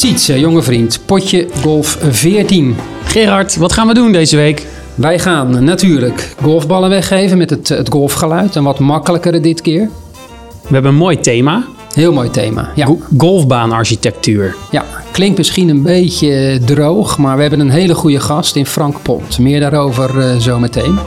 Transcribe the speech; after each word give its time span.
Sietse, 0.00 0.40
jonge 0.40 0.62
vriend, 0.62 1.00
potje 1.06 1.46
golf 1.62 1.98
14. 2.10 2.76
Gerard, 3.04 3.56
wat 3.56 3.72
gaan 3.72 3.86
we 3.86 3.94
doen 3.94 4.12
deze 4.12 4.36
week? 4.36 4.66
Wij 4.94 5.18
gaan 5.18 5.64
natuurlijk 5.64 6.34
golfballen 6.42 6.90
weggeven 6.90 7.38
met 7.38 7.50
het, 7.50 7.68
het 7.68 7.88
golfgeluid. 7.90 8.54
Een 8.54 8.64
wat 8.64 8.78
makkelijkere 8.78 9.40
dit 9.40 9.60
keer. 9.60 9.88
We 10.62 10.72
hebben 10.72 10.90
een 10.90 10.96
mooi 10.96 11.20
thema. 11.20 11.64
Heel 11.94 12.12
mooi 12.12 12.30
thema. 12.30 12.70
Ja, 12.74 12.88
Golfbaanarchitectuur. 13.18 14.54
ja, 14.70 14.84
klinkt 15.12 15.38
misschien 15.38 15.68
een 15.68 15.82
beetje 15.82 16.60
droog, 16.64 17.18
maar 17.18 17.34
we 17.36 17.40
hebben 17.42 17.60
een 17.60 17.70
hele 17.70 17.94
goede 17.94 18.20
gast 18.20 18.56
in 18.56 18.66
Frank 18.66 19.02
Pont. 19.02 19.38
Meer 19.38 19.60
daarover 19.60 20.20
eh, 20.20 20.36
zometeen. 20.38 20.98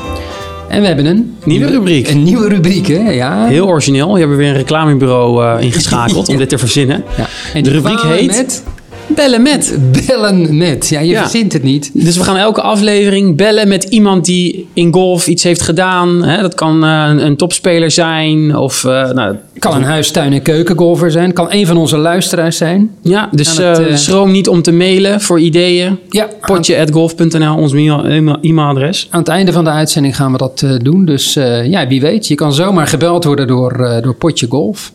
En 0.70 0.82
we 0.82 0.88
hebben 0.88 1.05
een 1.05 1.36
Nieuwe 1.44 1.68
rubriek. 1.68 2.10
Een 2.10 2.23
nieuwe 2.23 2.48
rubriek, 2.48 2.88
hè? 2.88 3.12
Ja. 3.12 3.46
Heel 3.46 3.68
origineel. 3.68 4.18
Je 4.18 4.25
hebt 4.25 4.38
weer 4.38 4.48
een 4.48 4.55
reclamebureau 4.55 5.46
eh, 5.46 5.66
ingeschakeld 5.66 6.30
om 6.30 6.38
dit 6.38 6.50
te 6.50 6.57
verzinnen. 6.57 7.04
ja. 7.18 7.28
En 7.54 7.64
De 7.64 7.69
rubriek 7.69 8.02
heet 8.02 8.28
Met 8.28 8.64
Bellen 9.07 9.42
met. 9.42 9.78
bellen 10.07 10.57
met. 10.57 10.89
Ja, 10.89 11.00
je 11.00 11.07
Ja. 11.07 11.21
verzint 11.21 11.54
het 11.54 11.64
niet. 11.64 11.92
Dus 11.94 12.18
we 12.18 12.24
gaan 12.24 12.38
elke 12.38 12.61
aflevering 12.61 13.38
bellen 13.38 13.68
met 13.68 13.84
iemand 13.84 14.25
die 14.25 14.68
in 14.74 14.94
golf 14.94 15.28
iets 15.28 15.44
heeft 15.44 15.61
gedaan. 15.61 16.24
Hè? 16.24 16.42
Dat 16.42 16.54
kan 16.56 16.84
eh, 16.84 17.06
een, 17.10 17.25
een 17.25 17.36
topspeler 17.38 17.92
zijn 17.92 18.56
of... 18.58 18.84
eh, 18.86 19.11
nou, 19.11 19.36
Kan 19.60 19.75
een 19.75 19.84
huis, 19.84 20.11
tuin 20.11 20.34
en 20.34 20.42
keukengolfer 20.42 21.11
zijn. 21.11 21.34
Kan 21.34 21.47
een 21.50 21.68
van 21.68 21.78
onze 21.78 21.97
luisteraars 21.97 22.58
zijn. 22.58 22.92
ja, 23.02 23.30
dus 23.32 23.58
het, 23.58 23.80
eh, 23.80 23.96
schroom 23.96 24.32
niet 24.32 24.47
om 24.47 24.61
te 24.61 24.71
mailen 24.71 25.22
voor 25.22 25.39
ideeën. 25.39 25.97
Ja, 26.10 26.28
Potje.golf.nl, 26.42 27.56
ons 27.58 27.74
mail- 27.74 28.06
e-mail- 28.06 28.38
e-mailadres. 28.42 29.08
Aan 29.10 29.20
het 29.20 29.30
einde 29.30 29.52
van 29.52 29.64
de 29.64 29.70
uitzending 29.70 30.16
gaan 30.16 30.32
we 30.32 30.38
dat 30.38 30.66
doen. 30.78 31.06
Dus 31.06 31.33
ja, 31.64 31.88
wie 31.88 32.02
weet. 32.02 32.28
Je 32.28 32.36
kan 32.36 32.53
zomaar 32.53 32.88
gebeld 32.88 33.23
worden 33.23 33.47
door, 33.47 34.00
door 34.02 34.16
Potje 34.16 34.45
Golf. 34.50 34.92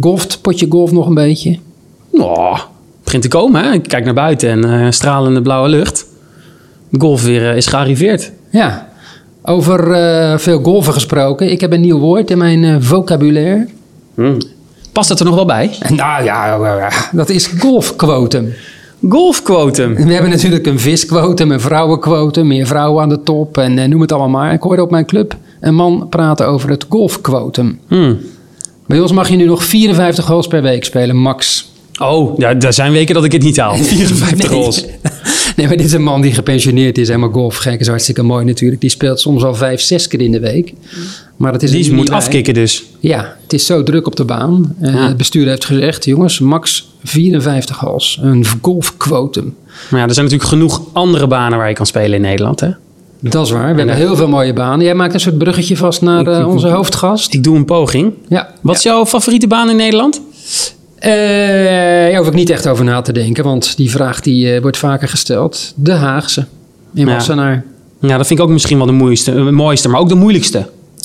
Golft 0.00 0.38
Potje 0.40 0.66
Golf 0.68 0.92
nog 0.92 1.06
een 1.06 1.14
beetje? 1.14 1.58
Oh, 2.12 2.58
begint 3.14 3.32
te 3.32 3.38
komen, 3.38 3.64
hè? 3.64 3.72
Ik 3.72 3.82
kijk 3.82 4.04
naar 4.04 4.14
buiten 4.14 4.50
en 4.50 4.64
eh, 4.64 4.90
stralende 4.90 5.42
blauwe 5.42 5.68
lucht. 5.68 6.06
Golf 6.98 7.22
weer 7.22 7.50
eh, 7.50 7.56
is 7.56 7.66
gearriveerd. 7.66 8.32
Ja. 8.50 8.88
Over 9.42 9.92
eh, 9.92 10.38
veel 10.38 10.62
golven 10.62 10.92
gesproken. 10.92 11.50
Ik 11.50 11.60
heb 11.60 11.72
een 11.72 11.80
nieuw 11.80 11.98
woord 11.98 12.30
in 12.30 12.38
mijn 12.38 12.82
vocabulaire. 12.82 13.68
Past 14.92 15.08
dat 15.08 15.18
er 15.18 15.24
nog 15.24 15.34
wel 15.34 15.44
bij? 15.44 15.70
Nou 15.88 16.24
ja, 16.24 16.90
dat 17.12 17.28
is 17.28 17.46
golfquotum. 17.46 18.52
Golfquotum. 19.08 19.94
We 19.94 20.12
hebben 20.12 20.30
natuurlijk 20.30 20.66
een 20.66 20.80
visquotum, 20.80 21.50
een 21.50 21.60
vrouwenquotum, 21.60 22.46
meer 22.46 22.66
vrouwen 22.66 23.02
aan 23.02 23.08
de 23.08 23.22
top 23.22 23.58
en 23.58 23.90
noem 23.90 24.00
het 24.00 24.12
allemaal 24.12 24.42
maar. 24.42 24.52
Ik 24.52 24.62
hoorde 24.62 24.82
op 24.82 24.90
mijn 24.90 25.06
club 25.06 25.36
een 25.60 25.74
man 25.74 26.06
praten 26.10 26.46
over 26.46 26.70
het 26.70 26.86
golfquotum. 26.88 27.78
Hmm. 27.88 28.18
Bij 28.86 29.00
ons 29.00 29.12
mag 29.12 29.28
je 29.28 29.36
nu 29.36 29.44
nog 29.44 29.64
54 29.64 30.26
holes 30.26 30.46
per 30.46 30.62
week 30.62 30.84
spelen, 30.84 31.16
max. 31.16 31.72
Oh, 32.00 32.38
ja, 32.38 32.60
er 32.60 32.72
zijn 32.72 32.92
weken 32.92 33.14
dat 33.14 33.24
ik 33.24 33.32
het 33.32 33.42
niet 33.42 33.56
haal. 33.56 33.76
54 33.76 34.50
Nee. 34.50 34.72
Nee, 35.56 35.66
maar 35.66 35.76
dit 35.76 35.86
is 35.86 35.92
een 35.92 36.02
man 36.02 36.20
die 36.20 36.32
gepensioneerd 36.32 36.98
is. 36.98 37.06
Helemaal 37.08 37.30
golfgek 37.30 37.80
is 37.80 37.86
hartstikke 37.88 38.22
mooi 38.22 38.44
natuurlijk. 38.44 38.80
Die 38.80 38.90
speelt 38.90 39.20
soms 39.20 39.44
al 39.44 39.54
vijf, 39.54 39.80
zes 39.80 40.06
keer 40.06 40.20
in 40.20 40.32
de 40.32 40.40
week. 40.40 40.72
Maar 41.36 41.52
dat 41.52 41.62
is 41.62 41.70
Die 41.70 41.92
moet 41.92 42.08
bij. 42.08 42.16
afkicken 42.16 42.54
dus. 42.54 42.84
Ja, 43.00 43.36
het 43.42 43.52
is 43.52 43.66
zo 43.66 43.82
druk 43.82 44.06
op 44.06 44.16
de 44.16 44.24
baan. 44.24 44.74
Eh. 44.80 45.06
Het 45.06 45.16
bestuur 45.16 45.46
heeft 45.48 45.64
gezegd, 45.64 46.04
jongens, 46.04 46.38
max 46.40 46.88
54 47.02 47.78
holes. 47.78 48.18
Een 48.22 48.44
golfquotum. 48.60 49.54
Maar 49.90 50.00
ja, 50.00 50.06
er 50.06 50.14
zijn 50.14 50.24
natuurlijk 50.24 50.50
genoeg 50.52 50.82
andere 50.92 51.26
banen 51.26 51.58
waar 51.58 51.68
je 51.68 51.74
kan 51.74 51.86
spelen 51.86 52.12
in 52.14 52.20
Nederland, 52.20 52.60
hè? 52.60 52.70
Dat 53.20 53.44
is 53.46 53.50
waar. 53.50 53.70
We 53.74 53.78
hebben 53.78 53.96
heel 53.96 54.16
veel 54.16 54.28
mooie 54.28 54.52
banen. 54.52 54.84
Jij 54.84 54.94
maakt 54.94 55.14
een 55.14 55.20
soort 55.20 55.38
bruggetje 55.38 55.76
vast 55.76 56.02
naar 56.02 56.26
eh, 56.26 56.48
onze 56.48 56.68
hoofdgast. 56.68 57.34
Ik 57.34 57.42
doe 57.44 57.56
een 57.56 57.64
poging. 57.64 58.12
Ja. 58.28 58.54
Wat 58.60 58.76
is 58.76 58.82
jouw 58.82 59.06
favoriete 59.06 59.46
baan 59.46 59.70
in 59.70 59.76
Nederland? 59.76 60.20
Eh, 61.04 62.10
daar 62.10 62.16
hoef 62.16 62.26
ik 62.26 62.32
niet 62.34 62.50
echt 62.50 62.66
over 62.68 62.84
na 62.84 63.00
te 63.00 63.12
denken, 63.12 63.44
want 63.44 63.76
die 63.76 63.90
vraag 63.90 64.20
die, 64.20 64.54
eh, 64.54 64.62
wordt 64.62 64.76
vaker 64.76 65.08
gesteld. 65.08 65.72
De 65.76 65.92
Haagse 65.92 66.46
in 66.94 67.06
Ja. 67.06 67.12
Wassenaar. 67.12 67.64
Ja, 68.00 68.16
dat 68.16 68.26
vind 68.26 68.38
ik 68.38 68.44
ook 68.46 68.50
misschien 68.52 68.76
wel 68.76 68.86
de 68.86 68.92
mooiste, 68.92 69.32
eh, 69.32 69.48
mooiste 69.48 69.88
maar 69.88 70.00
ook 70.00 70.08
de 70.08 70.14
moeilijkste. 70.14 70.58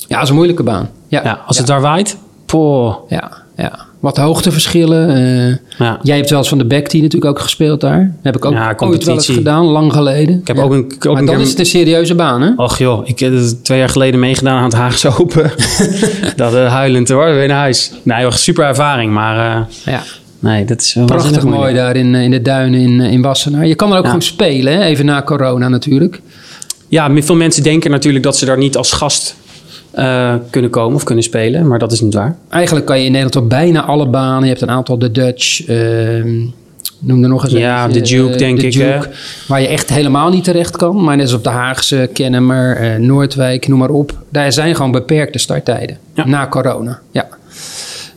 Ja, 0.08 0.16
dat 0.16 0.24
is 0.24 0.30
een 0.30 0.36
moeilijke 0.36 0.64
baan. 0.64 0.90
Ja, 1.08 1.22
Ja, 1.24 1.42
als 1.46 1.58
het 1.58 1.68
daar 1.68 1.82
waait. 1.82 2.18
Poh. 2.46 2.96
ja, 3.09 3.32
ja. 3.58 3.80
Wat 4.00 4.18
hoogteverschillen. 4.18 5.10
eh. 5.16 5.56
Ja. 5.78 6.00
Jij 6.04 6.18
hebt 6.18 6.30
wel 6.30 6.40
eens 6.40 6.50
van 6.50 6.58
de 6.58 6.66
backtee 6.66 7.02
natuurlijk 7.02 7.32
ook 7.32 7.40
gespeeld 7.40 7.82
daar. 7.82 8.16
Heb 8.22 8.36
ik 8.36 8.46
ook 8.46 8.54
Ja, 8.54 8.76
ooit 8.78 9.04
wel 9.04 9.16
eens 9.16 9.30
gedaan, 9.30 9.66
lang 9.66 9.94
geleden. 9.94 10.40
Ik 10.40 10.48
heb 10.48 10.56
Ja. 10.58 10.64
ook 10.64 10.72
een, 10.72 10.94
ook 11.08 11.14
Maar 11.14 11.26
dan 11.26 11.40
is 11.40 11.50
het 11.50 11.60
een 11.60 11.66
serieuze 11.66 12.16
baan, 12.16 12.42
hè? 12.42 12.52
Och 12.56 12.78
joh, 12.78 13.08
ik 13.08 13.20
heb 13.20 13.34
het 13.34 13.64
twee 13.64 13.80
jaar 13.80 13.90
geleden 13.90 14.20
meegedaan 14.20 14.58
aan 14.58 14.64
het 14.64 14.74
Haagse 14.74 15.18
Open. 15.18 15.52
dat 16.36 16.54
uh, 16.54 16.72
huilend 16.74 17.09
hoor, 17.09 17.34
weer 17.34 17.48
naar 17.48 17.58
huis. 17.58 17.92
Nee 18.04 18.22
joh, 18.22 18.32
super 18.32 18.66
ervaring, 18.66 19.14
maar 19.14 19.56
eh, 19.56 19.94
Ja. 19.94 20.02
nee, 20.40 20.66
dat 20.66 20.82
is 20.82 20.94
wel 20.94 21.06
Prachtig 21.06 21.44
mooi 21.44 21.74
daar 21.74 21.96
in, 21.96 22.16
in 22.16 22.32
de 22.32 22.42
duinen 22.42 22.80
in, 22.80 23.00
in 23.02 23.22
Wassenaar. 23.22 23.68
Je 23.68 23.76
kan 23.76 23.92
er 23.92 23.98
ook 23.98 24.06
gewoon 24.06 24.22
spelen, 24.22 24.74
hè? 24.74 24.84
even 24.84 25.06
na 25.06 25.22
corona 25.24 25.68
natuurlijk. 25.70 26.22
Ja, 26.88 27.22
veel 27.22 27.36
mensen 27.36 27.64
denken 27.64 27.92
natuurlijk 27.92 28.24
dat 28.24 28.38
ze 28.38 28.46
daar 28.46 28.58
niet 28.58 28.78
als 28.78 28.92
gast 28.92 29.36
eh, 29.92 30.34
kunnen 30.50 30.72
komen 30.72 30.96
of 30.96 31.04
kunnen 31.04 31.24
spelen, 31.24 31.68
maar 31.68 31.80
dat 31.80 31.92
is 31.92 32.02
niet 32.02 32.14
waar. 32.14 32.38
Eigenlijk 32.50 32.86
kan 32.86 32.98
je 33.00 33.06
in 33.06 33.12
Nederland 33.12 33.36
op 33.44 33.50
bijna 33.50 33.84
alle 33.84 34.08
banen. 34.08 34.42
Je 34.44 34.48
hebt 34.50 34.62
een 34.62 34.70
aantal, 34.70 34.98
de 34.98 35.12
Dutch, 35.12 35.66
ehm, 35.68 36.38
noem 37.00 37.24
er 37.24 37.30
nog 37.30 37.44
eens 37.44 37.54
Ja, 37.54 37.86
eentje, 37.86 38.02
de 38.02 38.08
Duke, 38.08 38.32
eh, 38.34 38.38
denk 38.38 38.60
de 38.60 38.66
ik, 38.66 38.74
Duke, 38.74 39.10
waar 39.48 39.62
je 39.62 39.68
echt 39.68 39.90
helemaal 39.90 40.30
niet 40.30 40.44
terecht 40.44 40.78
kan. 40.78 41.04
Maar 41.04 41.16
net 41.16 41.26
als 41.26 41.36
op 41.36 41.44
de 41.44 41.50
Haagse, 41.50 42.10
Kennemer, 42.14 42.76
eh, 42.76 42.96
Noordwijk, 43.00 43.68
noem 43.68 43.80
maar 43.80 43.90
op. 43.90 44.18
Daar 44.30 44.52
zijn 44.54 44.76
gewoon 44.76 44.92
beperkte 44.92 45.38
starttijden 45.40 45.98
Ja. 46.14 46.28
na 46.28 46.48
corona. 46.48 47.00
Ja. 47.12 47.28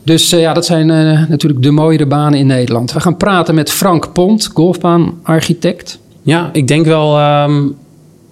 Dus 0.05 0.31
ja, 0.31 0.53
dat 0.53 0.67
zijn 0.67 0.87
natuurlijk 1.29 1.63
de 1.63 1.71
mooiere 1.71 2.07
banen 2.07 2.39
in 2.39 2.47
Nederland. 2.47 2.93
We 2.93 3.01
gaan 3.01 3.17
praten 3.17 3.55
met 3.55 3.71
Frank 3.71 4.13
Pont, 4.13 4.51
golfbaanarchitect. 4.55 5.99
Ja, 6.23 6.51
ik 6.53 6.69
denk 6.69 6.87
wel 6.87 7.19
ehm, 7.19 7.63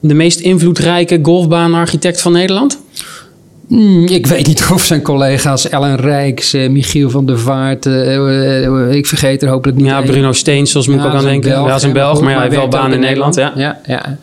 de 0.00 0.14
meest 0.14 0.40
invloedrijke 0.40 1.18
golfbaanarchitect 1.22 2.20
van 2.20 2.32
Nederland. 2.32 2.78
Hmm, 3.70 4.06
ik 4.06 4.26
weet 4.26 4.46
niet 4.46 4.68
of 4.74 4.84
zijn 4.84 5.02
collega's 5.02 5.68
Ellen 5.68 5.96
Rijks, 5.96 6.52
eh, 6.52 6.68
Michiel 6.68 7.10
van 7.10 7.26
der 7.26 7.38
Vaart, 7.38 7.86
eh, 7.86 8.64
eh, 8.66 8.92
ik 8.92 9.06
vergeet 9.06 9.42
er 9.42 9.48
hopelijk 9.48 9.78
niet 9.78 9.86
Ja. 9.86 10.00
Bruno 10.02 10.32
Steensels 10.32 10.86
moet 10.86 10.98
ik 10.98 11.04
ook 11.04 11.12
aan 11.12 11.24
denken. 11.24 11.50
Belg, 11.50 11.66
ja, 11.68 11.74
is 11.74 11.82
een 11.82 11.92
Belg, 11.92 12.20
maar 12.20 12.32
hij 12.32 12.42
heeft 12.42 12.56
wel 12.56 12.68
baan 12.68 12.92
in 12.92 13.00
Nederland. 13.00 13.34
Ja. 13.34 13.52
Ja, 13.56 13.80
ja. 13.86 14.18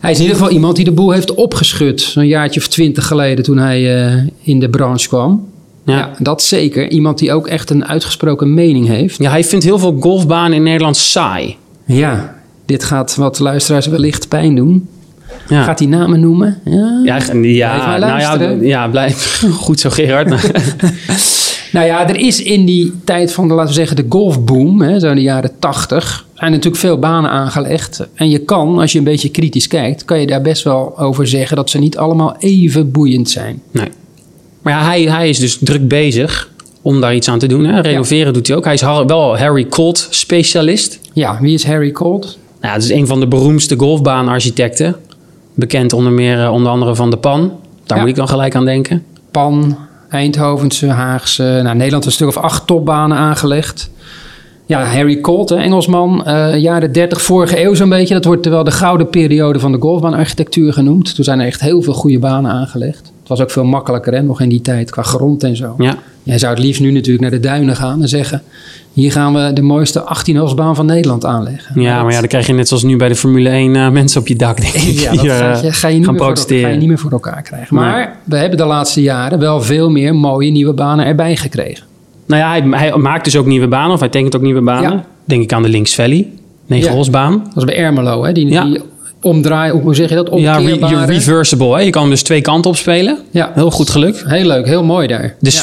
Hij 0.00 0.10
is 0.10 0.16
in 0.16 0.22
ieder 0.22 0.38
geval 0.38 0.52
iemand 0.52 0.76
die 0.76 0.84
de 0.84 0.92
boel 0.92 1.10
heeft 1.10 1.34
opgeschud. 1.34 2.00
Zo'n 2.00 2.26
jaartje 2.26 2.60
of 2.60 2.68
twintig 2.68 3.06
geleden 3.06 3.44
toen 3.44 3.58
hij 3.58 3.82
in 4.42 4.60
de 4.60 4.68
branche 4.68 5.08
kwam. 5.08 5.48
Ja. 5.84 5.96
Ja. 5.96 6.10
dat 6.18 6.42
zeker. 6.42 6.90
Iemand 6.90 7.18
die 7.18 7.32
ook 7.32 7.46
echt 7.46 7.70
een 7.70 7.86
uitgesproken 7.86 8.54
mening 8.54 8.86
heeft. 8.86 9.18
ja, 9.18 9.30
hij 9.30 9.44
vindt 9.44 9.64
heel 9.64 9.78
veel 9.78 9.96
golfbanen 10.00 10.56
in 10.56 10.62
Nederland 10.62 10.96
saai. 10.96 11.56
Ja, 11.84 12.34
dit 12.66 12.84
gaat 12.84 13.14
wat 13.14 13.38
luisteraars 13.38 13.86
wellicht 13.86 14.28
pijn 14.28 14.54
doen. 14.54 14.88
Ja. 15.50 15.62
Gaat 15.62 15.78
hij 15.78 15.88
namen 15.88 16.20
noemen? 16.20 16.60
Ja. 16.64 17.00
Ja, 17.04 17.16
ja, 17.42 17.98
nou 17.98 18.20
ja, 18.20 18.56
ja, 18.60 18.88
blijf. 18.88 19.42
Goed 19.52 19.80
zo, 19.80 19.90
Gerard. 19.90 20.34
Nou 21.72 21.86
ja, 21.86 22.08
er 22.08 22.16
is 22.16 22.42
in 22.42 22.64
die 22.64 22.92
tijd 23.04 23.32
van, 23.32 23.48
de, 23.48 23.54
laten 23.54 23.68
we 23.68 23.74
zeggen, 23.74 23.96
de 23.96 24.06
golfboom, 24.08 24.80
hè, 24.80 24.98
zo 24.98 25.08
in 25.08 25.14
de 25.14 25.22
jaren 25.22 25.50
tachtig, 25.58 26.26
zijn 26.34 26.50
natuurlijk 26.50 26.80
veel 26.80 26.98
banen 26.98 27.30
aangelegd. 27.30 28.06
En 28.14 28.30
je 28.30 28.38
kan, 28.38 28.78
als 28.78 28.92
je 28.92 28.98
een 28.98 29.04
beetje 29.04 29.28
kritisch 29.28 29.66
kijkt, 29.66 30.04
kan 30.04 30.20
je 30.20 30.26
daar 30.26 30.42
best 30.42 30.62
wel 30.62 30.98
over 30.98 31.26
zeggen 31.26 31.56
dat 31.56 31.70
ze 31.70 31.78
niet 31.78 31.96
allemaal 31.96 32.36
even 32.38 32.90
boeiend 32.90 33.30
zijn. 33.30 33.62
nee. 33.70 33.88
Maar 34.62 34.72
ja, 34.72 34.84
hij, 34.84 35.02
hij 35.02 35.28
is 35.28 35.38
dus 35.38 35.58
druk 35.60 35.88
bezig 35.88 36.50
om 36.82 37.00
daar 37.00 37.14
iets 37.14 37.28
aan 37.28 37.38
te 37.38 37.46
doen. 37.46 37.64
Hè. 37.64 37.80
Renoveren 37.80 38.32
doet 38.32 38.46
hij 38.46 38.56
ook. 38.56 38.64
Hij 38.64 38.74
is 38.74 38.80
wel 38.82 39.38
Harry 39.38 39.66
Colt 39.66 40.06
specialist. 40.10 40.98
Ja, 41.12 41.38
wie 41.40 41.54
is 41.54 41.64
Harry 41.64 41.90
Colt? 41.90 42.38
Nou, 42.60 42.74
dat 42.74 42.82
is 42.82 42.90
een 42.90 43.06
van 43.06 43.20
de 43.20 43.26
beroemdste 43.26 43.76
golfbaanarchitecten. 43.76 44.96
Bekend 45.60 45.92
onder 45.92 46.12
meer 46.12 46.42
eh, 46.44 46.52
onder 46.52 46.72
andere 46.72 46.94
van 46.94 47.10
de 47.10 47.16
Pan. 47.16 47.52
Daar 47.86 47.96
Ja. 47.96 48.02
moet 48.02 48.12
ik 48.12 48.16
dan 48.16 48.28
gelijk 48.28 48.54
aan 48.54 48.64
denken. 48.64 49.04
Pan, 49.30 49.76
Eindhovense, 50.08 50.86
Haagse. 50.86 51.60
Nou, 51.62 51.76
Nederland 51.76 52.04
een 52.06 52.12
stuk 52.12 52.28
of 52.28 52.36
acht 52.36 52.66
topbanen 52.66 53.16
aangelegd. 53.16 53.90
Ja, 54.66 54.84
Harry 54.84 55.20
Colt, 55.20 55.50
Engelsman, 55.50 56.24
eh, 56.24 56.56
jaren 56.58 56.92
30 56.92 57.22
vorige 57.22 57.62
eeuw 57.64 57.74
zo'n 57.74 57.88
beetje. 57.88 58.14
Dat 58.14 58.24
wordt 58.24 58.46
wel 58.46 58.64
de 58.64 58.70
gouden 58.70 59.08
periode 59.08 59.58
van 59.58 59.72
de 59.72 59.78
golfbaanarchitectuur 59.80 60.72
genoemd. 60.72 61.14
Toen 61.14 61.24
zijn 61.24 61.40
er 61.40 61.46
echt 61.46 61.60
heel 61.60 61.82
veel 61.82 61.92
goede 61.92 62.18
banen 62.18 62.50
aangelegd. 62.50 63.12
Was 63.30 63.40
ook 63.40 63.50
veel 63.50 63.64
makkelijker, 63.64 64.12
hè, 64.14 64.22
nog 64.22 64.40
in 64.40 64.48
die 64.48 64.60
tijd, 64.60 64.90
qua 64.90 65.02
grond 65.02 65.42
en 65.44 65.56
zo. 65.56 65.74
Ja. 65.78 65.96
Jij 66.22 66.38
zou 66.38 66.54
het 66.54 66.62
liefst 66.62 66.80
nu 66.80 66.90
natuurlijk 66.92 67.20
naar 67.20 67.30
de 67.30 67.40
duinen 67.40 67.76
gaan 67.76 68.02
en 68.02 68.08
zeggen... 68.08 68.42
hier 68.92 69.12
gaan 69.12 69.34
we 69.34 69.52
de 69.52 69.62
mooiste 69.62 70.00
18-hulsbaan 70.00 70.74
van 70.74 70.86
Nederland 70.86 71.24
aanleggen. 71.24 71.80
Ja, 71.80 72.02
maar 72.02 72.12
ja, 72.12 72.18
dan 72.18 72.28
krijg 72.28 72.46
je 72.46 72.52
net 72.52 72.68
zoals 72.68 72.82
nu 72.82 72.96
bij 72.96 73.08
de 73.08 73.14
Formule 73.14 73.48
1 73.48 73.76
eh, 73.76 73.90
mensen 73.90 74.20
op 74.20 74.26
je 74.28 74.36
dak, 74.36 74.60
denk 74.60 74.74
ik. 74.74 74.98
Ja, 75.00 75.10
dat 75.10 75.20
ga 75.20 75.52
eh, 75.52 75.62
je, 75.62 75.72
ga, 75.72 75.88
je 75.88 75.94
niet 75.96 76.04
gaan 76.04 76.14
meer 76.14 76.22
voor, 76.22 76.32
protesteren. 76.32 76.64
ga 76.64 76.70
je 76.70 76.76
niet 76.76 76.88
meer 76.88 76.98
voor 76.98 77.10
elkaar 77.10 77.42
krijgen. 77.42 77.74
Maar 77.74 78.16
we 78.24 78.36
hebben 78.36 78.58
de 78.58 78.64
laatste 78.64 79.02
jaren 79.02 79.38
wel 79.38 79.62
veel 79.62 79.90
meer 79.90 80.14
mooie 80.14 80.50
nieuwe 80.50 80.72
banen 80.72 81.06
erbij 81.06 81.36
gekregen. 81.36 81.84
Nou 82.26 82.40
ja, 82.40 82.48
hij, 82.48 82.78
hij 82.78 82.96
maakt 82.98 83.24
dus 83.24 83.36
ook 83.36 83.46
nieuwe 83.46 83.68
banen, 83.68 83.92
of 83.92 84.00
hij 84.00 84.08
tekent 84.08 84.36
ook 84.36 84.42
nieuwe 84.42 84.62
banen. 84.62 84.90
Ja. 84.90 85.04
Denk 85.24 85.42
ik 85.42 85.52
aan 85.52 85.62
de 85.62 85.68
Links 85.68 85.94
Valley, 85.94 86.16
Ja. 86.16 86.26
negenholsbaan. 86.66 87.40
Dat 87.44 87.54
was 87.54 87.64
bij 87.64 87.76
Ermelo, 87.76 88.24
hè? 88.24 88.32
Die, 88.32 88.48
Ja. 88.48 88.64
die 88.64 88.80
omdraai, 89.22 89.72
hoe 89.72 89.94
zeg 89.94 90.08
je 90.08 90.14
dat? 90.14 90.28
Ja, 90.34 90.56
re- 90.56 91.04
reversible. 91.06 91.74
Hè? 91.74 91.80
Je 91.80 91.90
kan 91.90 92.02
hem 92.02 92.10
dus 92.10 92.22
twee 92.22 92.40
kanten 92.40 92.70
op 92.70 92.76
spelen. 92.76 93.18
Ja. 93.30 93.50
Heel 93.54 93.70
goed 93.70 93.90
gelukt. 93.90 94.24
Heel 94.26 94.46
leuk, 94.46 94.66
heel 94.66 94.84
mooi 94.84 95.06
daar. 95.06 95.36
De 95.40 95.50
Ja. 95.50 95.56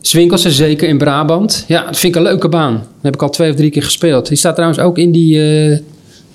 Swinkelse. 0.00 0.50
Zeker 0.50 0.88
in 0.88 0.98
Brabant. 0.98 1.64
Ja, 1.68 1.84
dat 1.84 1.98
vind 1.98 2.14
ik 2.14 2.20
een 2.20 2.26
leuke 2.26 2.48
baan. 2.48 2.86
Heb 3.02 3.14
ik 3.14 3.22
al 3.22 3.30
twee 3.30 3.50
of 3.50 3.56
drie 3.56 3.70
keer 3.70 3.82
gespeeld. 3.82 4.28
Die 4.28 4.36
staat 4.36 4.54
trouwens 4.54 4.80
ook 4.80 4.98
in 4.98 5.12
die 5.12 5.42
eh, 5.70 5.78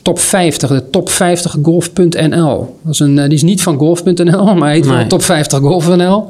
top 0.06 0.20
50, 0.20 0.70
de 0.70 0.90
top 0.90 1.10
50 1.10 1.56
golf.nl. 1.64 2.78
Dat 2.84 2.94
is 2.94 3.00
een, 3.00 3.20
eh, 3.20 3.24
die 3.24 3.34
is 3.34 3.44
niet 3.44 3.62
van 3.62 3.78
golf.nl, 3.78 4.54
maar 4.56 4.72
heet 4.72 4.86
wel 4.86 5.08
top 5.08 5.24
50 5.24 5.60
golf.nl. 5.60 6.26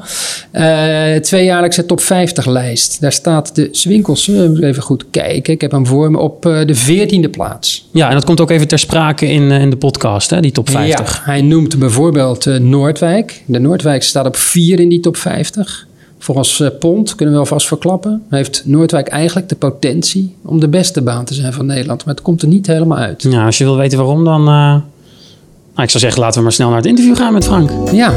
Eh 0.50 1.14
tweejaarlijkse 1.20 1.86
top 1.86 2.00
50 2.00 2.46
lijst. 2.46 3.00
Daar 3.00 3.12
staat 3.12 3.54
de 3.54 3.68
Swinkelsen, 3.70 4.48
moet 4.48 4.58
ik 4.58 4.64
even 4.64 4.82
goed 4.82 5.04
kijken. 5.10 5.52
Ik 5.52 5.60
heb 5.60 5.70
hem 5.70 5.86
voor 5.86 6.10
me 6.10 6.18
op 6.18 6.46
eh, 6.46 6.60
de 6.66 6.76
14e 6.76 7.30
plaats. 7.30 7.88
Ja, 7.92 8.08
en 8.08 8.14
dat 8.14 8.24
komt 8.24 8.40
ook 8.40 8.50
even 8.50 8.68
ter 8.68 8.78
sprake 8.78 9.26
in, 9.26 9.50
eh, 9.50 9.60
in 9.60 9.70
de 9.70 9.76
podcast, 9.76 10.30
hè, 10.30 10.40
die 10.40 10.52
top 10.52 10.70
50. 10.70 11.16
Ja, 11.16 11.30
hij 11.30 11.42
noemt 11.42 11.78
bijvoorbeeld 11.78 12.46
eh, 12.46 12.56
Noordwijk. 12.56 13.42
De 13.46 13.58
Noordwijk 13.58 14.02
staat 14.02 14.26
op 14.26 14.36
4 14.36 14.80
in 14.80 14.88
die 14.88 15.00
top 15.00 15.16
50. 15.16 15.86
Volgens 16.26 16.60
eh, 16.60 16.68
Pont 16.78 17.14
kunnen 17.14 17.34
we 17.34 17.40
alvast 17.40 17.66
verklappen. 17.66 18.22
Heeft 18.30 18.62
Noordwijk 18.64 19.08
eigenlijk 19.08 19.48
de 19.48 19.54
potentie 19.54 20.34
om 20.42 20.60
de 20.60 20.68
beste 20.68 21.02
baan 21.02 21.24
te 21.24 21.34
zijn 21.34 21.52
van 21.52 21.66
Nederland. 21.66 22.04
Maar 22.04 22.14
het 22.14 22.22
komt 22.22 22.42
er 22.42 22.48
niet 22.48 22.66
helemaal 22.66 22.98
uit. 22.98 23.22
Ja, 23.22 23.44
als 23.46 23.58
je 23.58 23.64
wil 23.64 23.76
weten 23.76 23.98
waarom, 23.98 24.24
dan... 24.24 24.40
eh, 24.40 24.46
nou, 24.46 25.82
ik 25.82 25.90
zou 25.90 25.98
zeggen, 25.98 26.20
laten 26.20 26.36
we 26.38 26.42
maar 26.42 26.52
snel 26.52 26.68
naar 26.68 26.76
het 26.76 26.86
interview 26.86 27.16
gaan 27.16 27.32
met 27.32 27.44
Frank. 27.44 27.70
Ja, 27.92 28.12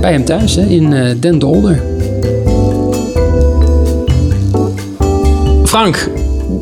bij 0.00 0.12
hem 0.12 0.24
thuis 0.24 0.54
hè, 0.54 0.62
in 0.62 0.92
eh, 0.92 1.14
Den 1.20 1.38
Dolder. 1.38 1.82
Frank, 5.64 6.10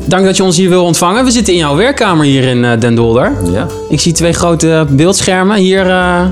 dank 0.05 0.25
dat 0.25 0.37
je 0.37 0.43
ons 0.43 0.57
hier 0.57 0.69
wil 0.69 0.83
ontvangen. 0.83 1.25
We 1.25 1.31
zitten 1.31 1.53
in 1.53 1.59
jouw 1.59 1.75
werkkamer 1.75 2.25
hier 2.25 2.43
in 2.43 2.65
eh, 2.65 2.79
Den 2.79 2.95
Dolder. 2.95 3.31
Ja. 3.51 3.67
Ik 3.89 3.99
zie 3.99 4.13
twee 4.13 4.33
grote 4.33 4.87
beeldschermen. 4.89 5.57
Hier, 5.57 5.89
eh, 5.89 6.25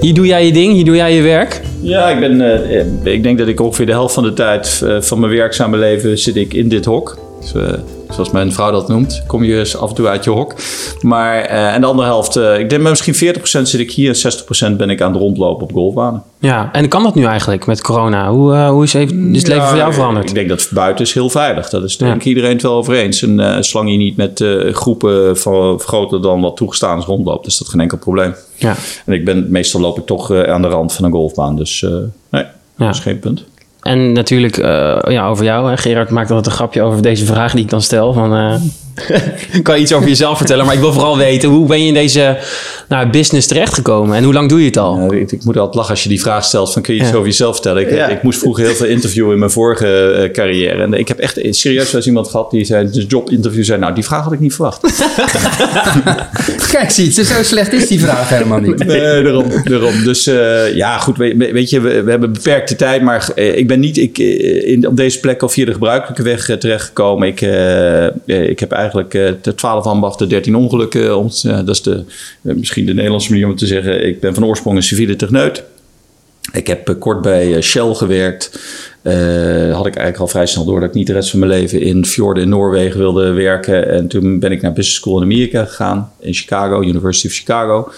hier 0.00 0.14
doe 0.14 0.26
jij 0.26 0.46
je 0.46 0.52
ding, 0.52 0.72
hier 0.72 0.84
doe 0.84 0.96
jij 0.96 1.14
je 1.14 1.22
werk. 1.22 1.60
Ja, 1.82 2.08
ik, 2.08 2.20
ben, 2.20 2.40
eh, 2.40 3.12
ik 3.12 3.22
denk 3.22 3.38
dat 3.38 3.48
ik 3.48 3.60
ongeveer 3.60 3.86
de 3.86 3.92
helft 3.92 4.14
van 4.14 4.22
de 4.22 4.32
tijd 4.32 4.82
eh, 4.84 5.00
van 5.00 5.20
mijn 5.20 5.32
werkzame 5.32 5.76
leven 5.76 6.18
zit 6.18 6.36
ik 6.36 6.54
in 6.54 6.68
dit 6.68 6.84
hok. 6.84 7.18
Dus, 7.40 7.54
eh, 7.54 7.72
zoals 8.10 8.30
mijn 8.30 8.52
vrouw 8.52 8.70
dat 8.70 8.88
noemt, 8.88 9.22
kom 9.26 9.44
je 9.44 9.58
eens 9.58 9.76
af 9.76 9.88
en 9.88 9.94
toe 9.94 10.06
uit 10.06 10.24
je 10.24 10.30
hok. 10.30 10.54
Maar, 11.00 11.40
eh, 11.40 11.74
en 11.74 11.80
de 11.80 11.86
andere 11.86 12.08
helft, 12.08 12.36
eh, 12.36 12.58
ik 12.58 12.70
denk 12.70 12.82
misschien 12.82 13.14
40% 13.14 13.68
zit 13.68 13.80
ik 13.80 13.90
hier 13.90 14.08
en 14.08 14.16
60% 14.16 14.76
ben 14.76 14.90
ik 14.90 15.00
aan 15.00 15.12
het 15.12 15.20
rondlopen 15.20 15.62
op 15.66 15.72
golfbanen. 15.72 16.22
Ja, 16.38 16.68
en 16.72 16.88
kan 16.88 17.02
dat 17.02 17.14
nu 17.14 17.24
eigenlijk 17.24 17.66
met 17.66 17.80
corona? 17.82 18.30
Hoe, 18.30 18.54
eh, 18.54 18.68
hoe 18.68 18.82
is, 18.82 18.94
even, 18.94 19.30
is 19.34 19.38
het 19.38 19.48
leven 19.48 19.66
voor 19.68 19.76
jou 19.76 19.92
veranderd? 19.92 20.28
Ik 20.28 20.34
denk 20.34 20.48
dat 20.48 20.68
buiten 20.74 21.04
is 21.04 21.12
heel 21.12 21.30
veilig. 21.30 21.68
Dat 21.68 21.82
is 21.84 21.96
denk 21.96 22.10
Ja. 22.10 22.16
ik 22.16 22.24
iedereen 22.24 22.52
het 22.52 22.62
wel 22.62 22.74
over 22.74 22.94
eens. 22.94 23.22
En 23.22 23.64
zolang 23.64 23.90
je 23.90 23.96
niet 23.96 24.16
met 24.16 24.44
groepen 24.72 25.38
van 25.38 25.80
groter 25.80 26.22
dan 26.22 26.40
wat 26.40 26.56
toegestaan 26.56 26.98
is 26.98 27.04
rondloopt, 27.04 27.46
is 27.46 27.58
dat 27.58 27.68
geen 27.68 27.80
enkel 27.80 27.98
probleem. 27.98 28.34
Ja. 28.56 28.74
En 29.06 29.12
ik 29.12 29.24
ben, 29.24 29.46
meestal 29.50 29.80
loop 29.80 29.98
ik 29.98 30.06
toch 30.06 30.32
aan 30.32 30.62
de 30.62 30.68
rand 30.68 30.92
van 30.92 31.04
een 31.04 31.12
golfbaan. 31.12 31.56
Dus 31.56 31.86
nee, 32.30 32.44
dat 32.76 32.94
is 32.94 33.00
geen 33.00 33.18
punt. 33.18 33.44
En 33.82 34.12
natuurlijk 34.12 34.56
eh, 34.56 34.98
ja, 35.08 35.26
over 35.26 35.44
jou. 35.44 35.70
Hè. 35.70 35.76
Gerard 35.76 36.10
maakt 36.10 36.30
altijd 36.30 36.46
een 36.46 36.52
grapje 36.52 36.82
over 36.82 37.02
deze 37.02 37.24
vraag 37.24 37.52
die 37.52 37.64
ik 37.64 37.70
dan 37.70 37.82
stel. 37.82 38.12
Van, 38.12 38.34
eh, 38.34 38.54
kan 39.62 39.76
je 39.76 39.82
iets 39.82 39.92
over 39.92 40.08
jezelf 40.08 40.36
vertellen? 40.36 40.64
Maar 40.64 40.74
ik 40.74 40.80
wil 40.80 40.92
vooral 40.92 41.16
weten, 41.16 41.48
hoe 41.48 41.66
ben 41.66 41.80
je 41.80 41.86
in 41.86 41.94
deze 41.94 42.38
nou, 42.88 43.10
business 43.10 43.46
terechtgekomen? 43.46 44.16
En 44.16 44.24
hoe 44.24 44.32
lang 44.32 44.48
doe 44.48 44.58
je 44.60 44.66
het 44.66 44.76
al? 44.76 44.96
Ja, 45.00 45.18
ik, 45.18 45.32
ik 45.32 45.44
moet 45.44 45.56
altijd 45.56 45.74
lachen 45.74 45.90
als 45.90 46.02
je 46.02 46.08
die 46.08 46.20
vraag 46.20 46.44
stelt 46.44 46.72
van 46.72 46.82
kun 46.82 46.94
je 46.94 47.00
iets 47.00 47.08
Ja. 47.08 47.14
over 47.14 47.28
jezelf 47.28 47.54
vertellen. 47.54 47.82
Ik, 47.82 47.90
Ja. 47.90 48.08
ik 48.08 48.22
moest 48.22 48.38
vroeger 48.38 48.64
heel 48.64 48.74
veel 48.74 48.86
interviewen 48.86 49.32
in 49.32 49.38
mijn 49.38 49.50
vorige 49.50 50.10
eh, 50.10 50.30
carrière. 50.32 50.82
En 50.82 50.92
ik 50.92 51.08
heb 51.08 51.18
echt 51.18 51.38
serieus 51.50 51.84
wel 51.84 51.94
eens 51.94 52.06
iemand 52.06 52.28
gehad 52.28 52.50
die 52.50 52.64
zei, 52.64 52.90
de 52.90 53.04
jobinterview 53.06 53.64
zei, 53.64 53.78
nou 53.78 53.94
die 53.94 54.04
vraag 54.04 54.24
had 54.24 54.32
ik 54.32 54.40
niet 54.40 54.54
verwacht. 54.54 54.80
Kijk, 56.72 56.90
zie 56.90 57.04
je, 57.14 57.24
zo 57.24 57.42
slecht 57.42 57.72
is 57.72 57.88
die 57.88 58.00
vraag 58.00 58.28
helemaal 58.28 58.60
niet. 58.60 58.84
Nee, 58.86 59.22
daarom. 59.22 59.46
daarom. 59.64 60.04
Dus 60.04 60.26
eh, 60.26 60.74
ja, 60.74 60.98
goed, 60.98 61.16
weet, 61.16 61.50
weet 61.52 61.70
je, 61.70 61.80
we, 61.80 62.02
we 62.02 62.10
hebben 62.10 62.32
beperkte 62.32 62.76
tijd, 62.76 63.02
maar 63.02 63.28
eh, 63.34 63.56
ik 63.56 63.66
ben 63.66 63.80
niet 63.80 63.96
ik, 63.96 64.18
in, 64.18 64.86
op 64.86 64.96
deze 64.96 65.20
plek 65.20 65.42
al 65.42 65.48
via 65.48 65.64
de 65.64 65.72
gebruikelijke 65.72 66.22
weg 66.22 66.44
terechtgekomen. 66.58 67.28
Ik, 67.28 67.40
ik 68.26 68.60
heb 68.60 68.72
eigenlijk 68.80 69.14
eh, 69.14 69.32
de 69.42 69.54
12 69.54 69.84
ambachten, 69.84 70.28
13 70.28 70.54
ongelukken. 70.54 71.04
Eh, 71.10 71.56
dat 71.56 71.68
is 71.68 71.82
de, 71.82 72.04
eh, 72.42 72.54
misschien 72.54 72.86
de 72.86 72.94
Nederlandse 72.94 73.30
manier 73.30 73.46
om 73.46 73.56
te 73.56 73.66
zeggen. 73.66 74.06
Ik 74.06 74.20
ben 74.20 74.34
van 74.34 74.44
oorsprong 74.44 74.76
een 74.76 74.82
civiele 74.82 75.16
techneut. 75.16 75.64
Ik 76.52 76.66
heb 76.66 76.96
kort 76.98 77.20
bij 77.20 77.60
Shell 77.60 77.94
gewerkt. 77.94 78.50
Had 79.72 79.86
ik 79.86 79.96
eigenlijk 79.96 80.18
al 80.18 80.28
vrij 80.28 80.46
snel 80.46 80.64
door 80.64 80.80
dat 80.80 80.88
ik 80.88 80.94
niet 80.94 81.06
de 81.06 81.12
rest 81.12 81.30
van 81.30 81.38
mijn 81.38 81.50
leven 81.50 81.80
in 81.80 82.06
fjorden 82.06 82.42
in 82.42 82.48
Noorwegen 82.48 82.98
wilde 82.98 83.30
werken. 83.30 83.88
En 83.88 84.08
toen 84.08 84.38
ben 84.38 84.52
ik 84.52 84.62
naar 84.62 84.72
business 84.72 85.00
school 85.00 85.16
in 85.16 85.22
Amerika 85.22 85.64
gegaan, 85.64 86.12
in 86.20 86.34
Chicago, 86.34 86.82
University 86.82 87.26
of 87.26 87.32
Chicago. 87.32 87.90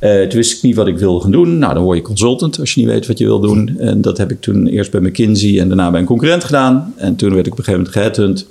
Toen 0.00 0.28
wist 0.28 0.56
ik 0.56 0.62
niet 0.62 0.76
wat 0.76 0.86
ik 0.86 0.98
wilde 0.98 1.20
gaan 1.20 1.30
doen. 1.30 1.58
Nou, 1.58 1.74
dan 1.74 1.82
word 1.82 1.96
je 1.96 2.02
consultant 2.02 2.60
als 2.60 2.74
je 2.74 2.80
niet 2.80 2.88
weet 2.88 3.06
wat 3.06 3.18
je 3.18 3.24
wil 3.24 3.40
doen. 3.40 3.76
En 3.78 4.00
dat 4.00 4.18
heb 4.18 4.30
ik 4.30 4.40
toen 4.40 4.66
eerst 4.66 4.90
bij 4.90 5.00
McKinsey 5.00 5.60
en 5.60 5.68
daarna 5.68 5.90
bij 5.90 6.00
een 6.00 6.06
concurrent 6.06 6.44
gedaan. 6.44 6.94
En 6.96 7.16
toen 7.16 7.34
werd 7.34 7.46
ik 7.46 7.52
op 7.52 7.58
een 7.58 7.64
gegeven 7.64 7.84
moment 7.92 8.14
geheadhunt 8.14 8.46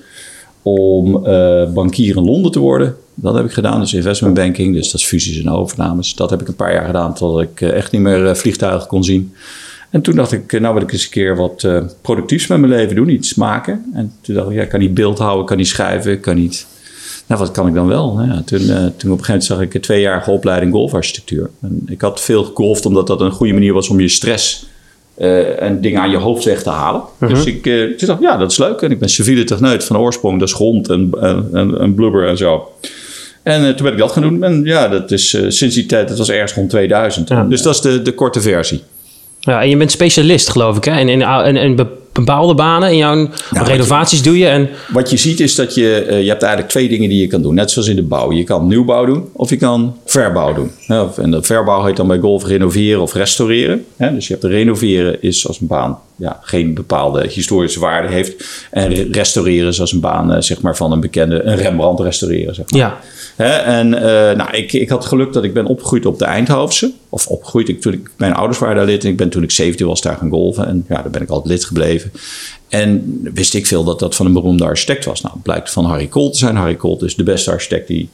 om 0.73 1.25
eh, 1.25 1.73
bankier 1.73 2.15
in 2.15 2.23
Londen 2.23 2.51
te 2.51 2.59
worden. 2.59 2.95
Dat 3.13 3.35
heb 3.35 3.45
ik 3.45 3.51
gedaan, 3.51 3.79
dus 3.79 3.93
investment 3.93 4.33
banking, 4.33 4.73
dus 4.73 4.91
dat 4.91 4.99
is 4.99 5.07
fusies 5.07 5.39
en 5.39 5.49
overnames. 5.49 6.15
Dat 6.15 6.29
heb 6.29 6.41
ik 6.41 6.47
een 6.47 6.55
paar 6.55 6.73
jaar 6.73 6.85
gedaan 6.85 7.13
totdat 7.13 7.41
ik 7.41 7.61
eh, 7.61 7.71
echt 7.71 7.91
niet 7.91 8.01
meer 8.01 8.27
eh, 8.27 8.35
vliegtuigen 8.35 8.87
kon 8.87 9.03
zien. 9.03 9.33
En 9.89 10.01
toen 10.01 10.15
dacht 10.15 10.31
ik, 10.31 10.59
nou 10.59 10.73
wil 10.73 10.83
ik 10.83 10.91
eens 10.91 11.03
een 11.03 11.09
keer 11.09 11.35
wat 11.35 11.67
productiefs 12.01 12.47
met 12.47 12.59
mijn 12.59 12.71
leven 12.71 12.95
doen, 12.95 13.09
iets 13.09 13.35
maken. 13.35 13.85
En 13.93 14.13
toen 14.21 14.35
dacht 14.35 14.49
ik, 14.49 14.55
ja, 14.55 14.61
ik 14.61 14.69
kan 14.69 14.79
niet 14.79 14.93
beeld 14.93 15.17
houden, 15.17 15.45
kan 15.45 15.57
niet 15.57 15.67
schrijven, 15.67 16.11
ik 16.11 16.21
kan 16.21 16.35
niet... 16.35 16.67
Nou, 17.27 17.41
wat 17.41 17.51
kan 17.51 17.67
ik 17.67 17.73
dan 17.73 17.87
wel? 17.87 18.13
Nou 18.13 18.27
ja, 18.27 18.41
toen, 18.41 18.59
toen 18.65 18.71
op 18.71 18.77
een 18.77 18.93
gegeven 18.97 19.25
moment 19.25 19.43
zag 19.43 19.61
ik 19.61 19.73
een 19.73 19.81
tweejarige 19.81 20.31
opleiding 20.31 20.71
golfarchitectuur. 20.71 21.49
En 21.61 21.81
ik 21.85 22.01
had 22.01 22.21
veel 22.21 22.43
gegolfd 22.43 22.85
omdat 22.85 23.07
dat 23.07 23.21
een 23.21 23.31
goede 23.31 23.53
manier 23.53 23.73
was 23.73 23.89
om 23.89 23.99
je 23.99 24.07
stress 24.07 24.67
eh, 25.17 25.61
en 25.61 25.81
dingen 25.81 26.01
aan 26.01 26.09
je 26.09 26.17
hoofd 26.17 26.43
weg 26.43 26.63
te 26.63 26.69
halen. 26.69 27.01
Dus 27.19 27.45
ik 27.45 27.63
toen 27.97 28.07
dacht, 28.07 28.21
ja, 28.21 28.37
dat 28.37 28.51
is 28.51 28.57
leuk. 28.57 28.81
En 28.81 28.91
ik 28.91 28.99
ben 28.99 29.09
civiele 29.09 29.43
techneut 29.43 29.83
van 29.83 29.97
oorsprong. 29.97 30.39
Dat 30.39 30.47
is 30.47 30.53
grond 30.53 30.89
en, 30.89 31.09
en, 31.21 31.49
en, 31.53 31.79
en 31.79 31.93
blubber 31.93 32.27
en 32.27 32.37
zo. 32.37 32.71
En 33.43 33.67
eh, 33.67 33.69
toen 33.69 33.83
ben 33.83 33.91
ik 33.91 33.99
dat 33.99 34.11
gaan 34.11 34.23
doen. 34.23 34.43
En 34.43 34.61
ja, 34.63 34.87
dat 34.87 35.11
is 35.11 35.29
sinds 35.29 35.75
die 35.75 35.85
tijd, 35.85 36.07
dat 36.07 36.17
was 36.17 36.29
ergens 36.29 36.53
rond 36.53 36.69
2000. 36.69 37.29
Ja. 37.29 37.43
Dus 37.43 37.61
dat 37.61 37.73
is 37.73 37.81
de, 37.81 38.01
de 38.01 38.13
korte 38.13 38.41
versie. 38.41 38.83
Ja, 39.39 39.61
en 39.61 39.69
je 39.69 39.77
bent 39.77 39.91
specialist, 39.91 40.49
geloof 40.49 40.77
ik, 40.77 40.83
hè? 40.83 40.99
In, 40.99 41.09
in, 41.09 41.55
in, 41.55 41.87
bepaalde 42.25 42.53
banen, 42.55 42.91
in 42.91 42.97
jouw 42.97 43.27
renovaties 43.51 44.21
doe 44.21 44.37
je. 44.37 44.47
En, 44.47 44.69
Wat 44.93 45.09
je 45.09 45.17
ziet 45.17 45.39
is 45.39 45.55
dat 45.55 45.75
je, 45.75 45.93
eh, 46.01 46.21
je 46.21 46.27
hebt 46.29 46.41
eigenlijk 46.41 46.71
twee 46.71 46.89
dingen 46.89 47.09
die 47.09 47.21
je 47.21 47.27
kan 47.27 47.41
doen. 47.41 47.53
Net 47.53 47.71
zoals 47.71 47.87
in 47.87 47.95
de 47.95 48.03
bouw. 48.03 48.31
Je 48.31 48.43
kan 48.43 48.67
nieuwbouw 48.67 49.05
doen 49.05 49.23
of 49.33 49.49
je 49.49 49.57
kan 49.57 49.97
verbouw 50.05 50.53
doen. 50.53 50.71
Of- 50.87 51.17
en 51.17 51.31
dat 51.31 51.45
verbouw 51.45 51.85
heet 51.85 51.95
dan 51.95 52.07
bij 52.07 52.19
golf 52.19 52.45
renoveren 52.45 53.01
of 53.01 53.13
restaureren. 53.13 53.85
Dus 53.97 54.27
je 54.27 54.33
hebt 54.33 54.45
de 54.45 54.51
renoveren 54.51 55.21
is 55.21 55.47
als 55.47 55.59
een 55.61 55.67
baan 55.67 55.99
ja, 56.15 56.39
geen 56.41 56.73
bepaalde 56.73 57.27
historische 57.29 57.79
waarde 57.79 58.07
heeft. 58.13 58.45
En 58.71 58.93
re- 58.93 59.07
restaureren 59.11 59.67
is 59.67 59.79
als 59.81 59.91
een 59.91 59.99
baan 59.99 60.33
eh, 60.33 60.41
zeg 60.41 60.61
maar, 60.61 60.75
van 60.75 60.91
een 60.91 60.99
bekende, 60.99 61.43
een 61.43 61.55
Rembrandt 61.55 62.01
restaureren. 62.01 62.55
Zeg 62.55 62.71
maar. 62.71 62.79
ja, 62.79 62.99
en 63.63 63.93
eh, 63.93 64.35
nou, 64.37 64.49
ik, 64.51 64.73
ik 64.73 64.89
had 64.89 65.05
geluk 65.05 65.33
dat 65.33 65.43
ik 65.43 65.53
ben 65.53 65.65
opgegroeid 65.65 66.05
op 66.05 66.19
de 66.19 66.25
Eindhovense. 66.25 66.91
Of 67.09 67.27
opgegroeid, 67.27 67.69
ik, 67.69 67.81
toen 67.81 67.93
ik, 67.93 68.09
mijn 68.17 68.33
ouders 68.33 68.59
waren 68.59 68.75
daar 68.75 68.85
lid 68.85 69.03
en 69.03 69.09
ik 69.09 69.17
ben 69.17 69.29
toen 69.29 69.43
ik 69.43 69.51
17 69.51 69.87
was 69.87 70.01
daar 70.01 70.15
gaan 70.17 70.29
golven. 70.29 70.67
En 70.67 70.85
ja, 70.89 70.95
daar 71.01 71.09
ben 71.11 71.21
ik 71.21 71.29
altijd 71.29 71.47
lid 71.53 71.65
gebleven. 71.65 72.06
En 72.67 73.19
wist 73.33 73.53
ik 73.53 73.65
veel 73.65 73.83
dat 73.83 73.99
dat 73.99 74.15
van 74.15 74.25
een 74.25 74.33
beroemde 74.33 74.63
architect 74.63 75.05
was. 75.05 75.21
Nou, 75.21 75.33
het 75.33 75.43
blijkt 75.43 75.71
van 75.71 75.85
Harry 75.85 76.07
Colt 76.07 76.33
te 76.33 76.39
zijn. 76.39 76.55
Harry 76.55 76.75
Colt 76.75 77.01
is 77.01 77.15
de 77.15 77.23
beste 77.23 77.51
architect 77.51 77.87
die 77.87 78.09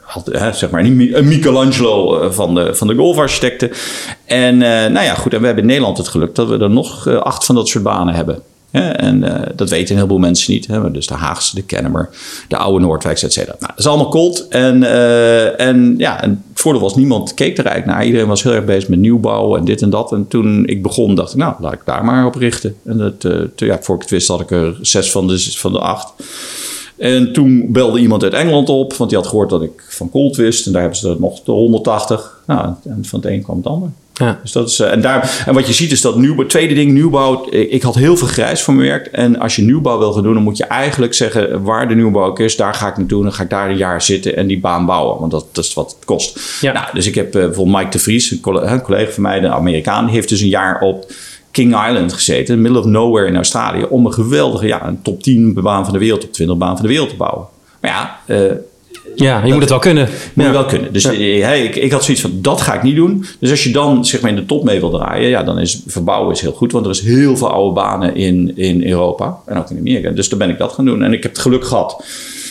had, 0.00 0.26
hè, 0.26 0.52
zeg 0.52 0.70
maar, 0.70 0.84
een 0.84 1.28
Michelangelo 1.28 2.20
eh, 2.20 2.30
van 2.30 2.54
de, 2.54 2.74
van 2.74 2.86
de 2.86 2.94
golfarchitecten. 2.94 3.70
En 4.24 4.62
eh, 4.62 4.90
nou 4.90 5.04
ja, 5.04 5.14
goed. 5.14 5.34
En 5.34 5.40
we 5.40 5.46
hebben 5.46 5.64
in 5.64 5.70
Nederland 5.70 5.98
het 5.98 6.08
geluk 6.08 6.34
dat 6.34 6.48
we 6.48 6.58
er 6.58 6.70
nog 6.70 7.06
eh, 7.06 7.16
acht 7.16 7.44
van 7.44 7.54
dat 7.54 7.68
soort 7.68 7.84
banen 7.84 8.14
hebben. 8.14 8.42
En 8.72 9.24
eh, 9.24 9.52
dat 9.54 9.70
weten 9.70 9.90
een 9.90 9.96
heleboel 9.96 10.18
mensen 10.18 10.52
niet. 10.52 10.66
Hè? 10.66 10.90
Dus 10.90 11.06
de 11.06 11.14
Haagse, 11.14 11.54
de 11.54 11.62
Kennemer, 11.62 12.08
de 12.48 12.56
oude 12.56 12.84
Noordwijkse, 12.84 13.26
et 13.26 13.32
cetera. 13.32 13.56
Nou, 13.58 13.70
dat 13.70 13.78
is 13.78 13.86
allemaal 13.86 14.08
cold. 14.08 14.48
En, 14.48 14.82
eh, 14.82 15.60
en 15.60 15.94
ja, 15.98 16.22
en 16.22 16.44
voordeel 16.62 16.82
was, 16.82 16.96
niemand 16.96 17.34
keek 17.34 17.58
er 17.58 17.66
eigenlijk 17.66 17.96
naar. 17.96 18.06
Iedereen 18.06 18.28
was 18.28 18.42
heel 18.42 18.52
erg 18.52 18.64
bezig 18.64 18.88
met 18.88 18.98
nieuwbouw 18.98 19.56
en 19.56 19.64
dit 19.64 19.82
en 19.82 19.90
dat. 19.90 20.12
En 20.12 20.28
toen 20.28 20.66
ik 20.66 20.82
begon, 20.82 21.14
dacht 21.14 21.32
ik, 21.32 21.38
nou, 21.38 21.54
laat 21.60 21.72
ik 21.72 21.82
daar 21.84 22.04
maar 22.04 22.26
op 22.26 22.34
richten. 22.34 22.76
En 22.84 22.98
dat, 22.98 23.24
eh, 23.24 23.40
ja, 23.68 23.78
voor 23.80 23.94
ik 23.94 24.00
het 24.00 24.10
wist, 24.10 24.28
had 24.28 24.40
ik 24.40 24.50
er 24.50 24.78
zes 24.80 25.10
van 25.10 25.26
de, 25.26 25.38
van 25.38 25.72
de 25.72 25.78
acht. 25.78 26.12
En 26.96 27.32
toen 27.32 27.72
belde 27.72 27.98
iemand 27.98 28.22
uit 28.22 28.32
Engeland 28.32 28.68
op, 28.68 28.94
want 28.94 29.10
die 29.10 29.18
had 29.18 29.28
gehoord 29.28 29.50
dat 29.50 29.62
ik 29.62 29.84
van 29.88 30.10
Colt 30.10 30.36
wist. 30.36 30.66
En 30.66 30.72
daar 30.72 30.80
hebben 30.80 30.98
ze 30.98 31.08
er 31.08 31.20
nog 31.20 31.42
de 31.42 31.52
180. 31.52 32.40
Nou, 32.46 32.74
en 32.84 33.04
van 33.04 33.20
het 33.20 33.28
een 33.28 33.42
kwam 33.42 33.56
het 33.56 33.66
ander. 33.66 33.88
Ja. 34.26 34.38
Dus 34.42 34.52
dat 34.52 34.68
is, 34.68 34.78
eh, 34.78 34.92
en, 34.92 35.00
daar, 35.00 35.42
en 35.46 35.54
wat 35.54 35.66
je 35.66 35.72
ziet 35.72 35.92
is 35.92 36.00
dat 36.00 36.16
nieuwbouw, 36.16 36.46
tweede 36.46 36.74
ding, 36.74 36.92
nieuwbouw. 36.92 37.46
Ik, 37.50 37.70
ik 37.70 37.82
had 37.82 37.94
heel 37.94 38.16
veel 38.16 38.26
grijs 38.26 38.62
voor 38.62 38.76
werk. 38.76 39.06
En 39.06 39.38
als 39.38 39.56
je 39.56 39.62
nieuwbouw 39.62 39.98
wil 39.98 40.12
gaan 40.12 40.22
doen, 40.22 40.34
dan 40.34 40.42
moet 40.42 40.56
je 40.56 40.64
eigenlijk 40.64 41.14
zeggen 41.14 41.62
waar 41.62 41.88
de 41.88 41.94
nieuwbouw 41.94 42.24
ook 42.24 42.40
is. 42.40 42.56
Daar 42.56 42.74
ga 42.74 42.88
ik 42.88 42.96
naartoe. 42.96 43.22
Dan 43.22 43.32
ga 43.32 43.42
ik 43.42 43.50
daar 43.50 43.70
een 43.70 43.76
jaar 43.76 44.02
zitten 44.02 44.36
en 44.36 44.46
die 44.46 44.60
baan 44.60 44.86
bouwen. 44.86 45.18
Want 45.18 45.30
dat, 45.30 45.46
dat 45.52 45.64
is 45.64 45.74
wat 45.74 45.90
het 45.90 46.04
kost. 46.04 46.40
Ja. 46.60 46.72
Nou, 46.72 46.86
dus 46.92 47.06
ik 47.06 47.14
heb 47.14 47.34
eh, 47.34 47.44
bijvoorbeeld 47.44 47.76
Mike 47.76 47.90
de 47.90 47.98
Vries, 47.98 48.30
een 48.30 48.40
collega 48.82 49.12
van 49.12 49.22
mij, 49.22 49.40
de 49.40 49.48
Amerikaan. 49.48 50.04
Die 50.04 50.14
heeft 50.14 50.28
dus 50.28 50.40
een 50.40 50.48
jaar 50.48 50.80
op 50.80 51.12
King 51.50 51.86
Island 51.88 52.12
gezeten. 52.12 52.54
In 52.54 52.62
middle 52.62 52.80
of 52.80 52.86
nowhere 52.86 53.26
in 53.26 53.36
Australië. 53.36 53.84
Om 53.88 54.06
een 54.06 54.12
geweldige, 54.12 54.66
ja, 54.66 54.86
een 54.86 55.02
top 55.02 55.22
10 55.22 55.54
baan 55.54 55.84
van 55.84 55.92
de 55.92 55.98
wereld, 55.98 56.20
top 56.20 56.32
20 56.32 56.56
baan 56.56 56.76
van 56.76 56.82
de 56.86 56.92
wereld 56.92 57.08
te 57.08 57.16
bouwen. 57.16 57.46
Maar 57.80 57.90
ja, 57.90 58.18
eh, 58.26 58.52
Ja, 59.14 59.44
je 59.44 59.52
moet 59.52 59.60
het 59.60 59.70
wel 59.70 59.78
kunnen. 59.78 60.08
Moet 60.34 60.46
je 60.46 60.52
wel 60.52 60.64
kunnen. 60.64 60.92
Dus 60.92 61.04
eh, 61.04 61.42
hey, 61.44 61.64
ik, 61.64 61.76
ik 61.76 61.92
had 61.92 62.04
zoiets 62.04 62.22
van, 62.22 62.30
dat 62.34 62.60
ga 62.60 62.74
ik 62.74 62.82
niet 62.82 62.96
doen. 62.96 63.24
Dus 63.38 63.50
als 63.50 63.64
je 63.64 63.70
dan 63.72 64.04
zeg 64.04 64.20
maar 64.20 64.30
in 64.30 64.36
de 64.36 64.46
top 64.46 64.64
mee 64.64 64.80
wil 64.80 64.90
draaien, 64.90 65.28
ja, 65.28 65.42
dan 65.42 65.58
is 65.58 65.82
verbouwen 65.86 66.32
is 66.34 66.40
heel 66.40 66.52
goed. 66.52 66.72
Want 66.72 66.84
er 66.84 66.90
is 66.90 67.00
heel 67.00 67.36
veel 67.36 67.50
oude 67.50 67.74
banen 67.74 68.14
in, 68.16 68.56
in 68.56 68.86
Europa 68.86 69.38
en 69.46 69.56
ook 69.58 69.70
in 69.70 69.78
Amerika. 69.78 70.10
Dus 70.10 70.28
dan 70.28 70.38
ben 70.38 70.50
ik 70.50 70.58
dat 70.58 70.72
gaan 70.72 70.84
doen. 70.84 71.02
En 71.02 71.12
ik 71.12 71.22
heb 71.22 71.32
het 71.32 71.40
geluk 71.40 71.64
gehad. 71.64 72.04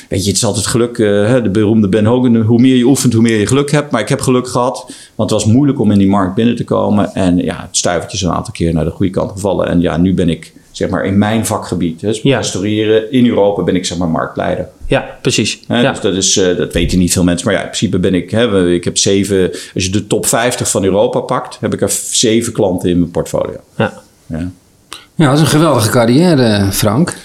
Weet 0.10 0.22
je, 0.22 0.28
het 0.28 0.38
is 0.38 0.46
altijd 0.46 0.66
geluk. 0.68 0.98
eh, 0.98 1.08
hè, 1.08 1.42
de 1.42 1.50
beroemde 1.50 1.90
Ben 1.90 2.06
Hogan, 2.06 2.36
hoe 2.36 2.60
meer 2.62 2.76
je 2.76 2.84
oefent, 2.86 3.14
hoe 3.14 3.22
meer 3.22 3.40
je 3.40 3.48
geluk 3.48 3.72
hebt. 3.72 3.92
Maar 3.92 4.02
ik 4.02 4.10
heb 4.10 4.22
geluk 4.22 4.48
gehad, 4.48 4.86
want 5.16 5.30
het 5.32 5.44
was 5.44 5.54
moeilijk 5.54 5.80
om 5.80 5.92
in 5.92 5.98
die 5.98 6.10
markt 6.10 6.36
binnen 6.36 6.56
te 6.56 6.64
komen. 6.64 7.14
En 7.14 7.38
ja, 7.38 7.56
het 7.68 7.78
stuivertje 7.78 8.18
is 8.18 8.24
een 8.24 8.32
aantal 8.32 8.54
keer 8.54 8.74
naar 8.74 8.86
de 8.86 8.92
goede 8.92 9.12
kant 9.12 9.32
gevallen. 9.32 9.68
En 9.68 9.82
ja, 9.82 9.98
nu 9.98 10.14
ben 10.14 10.30
ik 10.30 10.54
zeg 10.72 10.90
maar 10.90 11.06
in 11.06 11.18
mijn 11.18 11.46
vakgebied, 11.46 12.02
hè, 12.02 12.08
dus 12.08 12.22
Ja. 12.22 12.38
restaureren 12.38 13.12
in 13.12 13.28
Europa, 13.28 13.64
ben 13.64 13.76
ik 13.76 13.86
zeg 13.86 13.98
maar 13.98 14.08
marktleider. 14.10 14.68
Ja, 14.92 15.18
precies. 15.22 15.60
Hè, 15.68 15.82
ja. 15.82 15.92
Dus 15.92 16.02
dat, 16.02 16.16
is, 16.16 16.38
eh, 16.38 16.58
dat 16.58 16.74
weten 16.74 17.00
niet 17.00 17.12
veel 17.12 17.24
mensen. 17.24 17.46
Maar 17.46 17.56
ja, 17.56 17.62
in 17.62 17.68
principe 17.68 18.00
ben 18.00 18.14
ik... 18.14 18.32
Hè, 18.32 18.70
ik 18.70 18.84
heb 18.84 18.98
zeven... 18.98 19.52
Als 19.74 19.84
je 19.84 19.90
de 19.90 20.08
top 20.08 20.26
50 20.26 20.70
van 20.70 20.84
Europa 20.84 21.20
pakt... 21.20 21.58
heb 21.62 21.74
ik 21.74 21.82
er 21.82 21.92
zeven 22.12 22.54
klanten 22.54 22.90
in 22.90 23.00
mijn 23.00 23.12
portfolio. 23.12 23.56
Ja. 23.78 23.94
Ja. 24.26 24.52
Ja, 25.16 25.26
dat 25.26 25.36
is 25.36 25.42
een 25.42 25.48
geweldige 25.48 25.90
carrière, 25.90 26.72
Frank. 26.72 27.16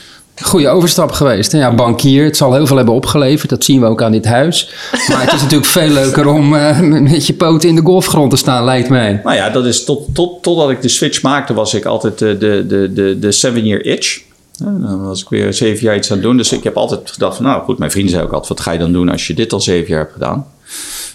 Goede 0.43 0.69
overstap 0.69 1.11
geweest. 1.13 1.53
hè? 1.53 1.59
Ja, 1.59 1.75
bankier, 1.75 2.25
het 2.25 2.37
zal 2.37 2.55
heel 2.55 2.67
veel 2.67 2.77
hebben 2.77 2.95
opgeleverd. 2.95 3.51
Dat 3.51 3.65
zien 3.65 3.81
we 3.81 3.87
ook 3.87 4.03
aan 4.03 4.13
dit 4.13 4.25
huis. 4.25 4.71
Maar 5.09 5.23
het 5.25 5.33
is 5.33 5.43
natuurlijk 5.47 5.71
veel 5.71 5.89
leuker 5.89 6.27
om 6.27 6.55
eh, 6.55 6.81
met 6.81 7.27
je 7.27 7.35
poten 7.35 7.69
in 7.69 7.75
de 7.75 7.83
golfgrond 7.83 8.31
te 8.31 8.37
staan, 8.37 8.65
lijkt 8.65 8.89
mij. 8.89 9.21
Nou 9.25 9.37
ja, 9.37 9.51
dat 9.51 9.67
is 9.67 9.85
tot, 9.85 10.15
tot, 10.15 10.43
totdat 10.43 10.71
ik 10.71 10.83
de 10.83 10.89
switch 10.89 11.23
maakte... 11.23 11.55
was 11.55 11.75
ik 11.75 11.85
altijd 11.85 12.23
eh, 12.23 12.29
de, 12.39 12.65
de, 12.67 12.93
de, 12.93 13.19
de 13.19 13.33
seven-year 13.33 13.85
itch. 13.85 14.25
Dan 14.59 15.05
was 15.05 15.23
ik 15.23 15.29
weer 15.29 15.55
zeven 15.55 15.85
jaar 15.85 15.97
iets 15.97 16.11
aan 16.11 16.17
het 16.17 16.27
doen. 16.27 16.37
Dus 16.37 16.53
ik 16.53 16.65
heb 16.65 16.77
altijd 16.77 17.11
gedacht 17.11 17.37
van... 17.37 17.45
Nou 17.45 17.63
goed, 17.65 17.79
mijn 17.79 17.91
vrienden 17.91 18.11
zeiden 18.13 18.31
ook 18.33 18.37
altijd... 18.39 18.59
Wat 18.59 18.67
ga 18.67 18.73
je 18.73 18.79
dan 18.79 18.93
doen 18.93 19.09
als 19.09 19.27
je 19.27 19.35
dit 19.35 19.53
al 19.53 19.61
zeven 19.61 19.89
jaar 19.89 19.99
hebt 19.99 20.13
gedaan? 20.13 20.47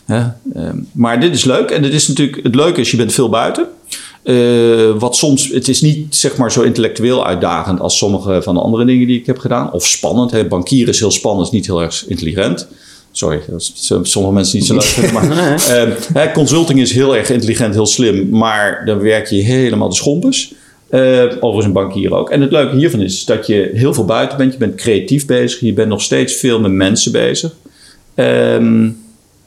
Ehm, 0.07 0.77
maar 0.91 1.19
dit 1.19 1.33
is 1.35 1.43
leuk. 1.45 1.69
En 1.69 1.83
het 1.83 1.93
is 1.93 2.07
natuurlijk... 2.07 2.39
Het 2.43 2.55
leuke 2.55 2.79
is, 2.81 2.91
je 2.91 2.97
bent 2.97 3.13
veel 3.13 3.29
buiten. 3.29 3.67
Eh, 4.23 4.91
wat 4.99 5.15
soms, 5.15 5.47
het 5.47 5.67
is 5.67 5.81
niet 5.81 6.15
zeg 6.15 6.37
maar 6.37 6.51
zo 6.51 6.61
intellectueel 6.61 7.25
uitdagend 7.25 7.79
als 7.79 7.97
sommige 7.97 8.41
van 8.41 8.53
de 8.53 8.61
andere 8.61 8.85
dingen 8.85 9.07
die 9.07 9.19
ik 9.19 9.25
heb 9.25 9.37
gedaan. 9.37 9.71
Of 9.71 9.87
spannend. 9.87 10.31
Hè. 10.31 10.47
Bankier 10.47 10.87
is 10.87 10.99
heel 10.99 11.11
spannend, 11.11 11.47
is 11.47 11.53
niet 11.53 11.65
heel 11.65 11.81
erg 11.81 12.05
intelligent. 12.07 12.67
Sorry, 13.11 13.41
zo- 13.73 14.03
sommige 14.03 14.33
mensen 14.33 14.57
niet 14.57 14.67
zo 14.67 14.73
leuk 14.73 14.83
vinden. 14.83 15.13
Maar, 15.13 15.31
eh, 15.77 15.91
hè, 16.13 16.31
consulting 16.31 16.79
is 16.79 16.91
heel 16.93 17.15
erg 17.15 17.29
intelligent, 17.29 17.73
heel 17.73 17.85
slim. 17.85 18.29
Maar 18.29 18.85
dan 18.85 18.99
werk 18.99 19.27
je 19.27 19.41
helemaal 19.41 19.89
de 19.89 19.95
schompers. 19.95 20.53
Eh, 20.91 21.01
overigens 21.39 21.65
een 21.65 21.71
bankier 21.73 22.13
ook. 22.15 22.29
En 22.29 22.41
het 22.41 22.51
leuke 22.51 22.75
hiervan 22.75 23.01
is 23.01 23.25
dat 23.25 23.47
je 23.47 23.71
heel 23.73 23.93
veel 23.93 24.05
buiten 24.05 24.37
bent. 24.37 24.51
Je 24.53 24.59
bent 24.59 24.75
creatief 24.75 25.25
bezig. 25.25 25.59
Je 25.59 25.73
bent 25.73 25.87
nog 25.87 26.01
steeds 26.01 26.33
veel 26.35 26.59
met 26.59 26.71
mensen 26.71 27.11
bezig. 27.11 27.51
Ehm, 28.15 28.89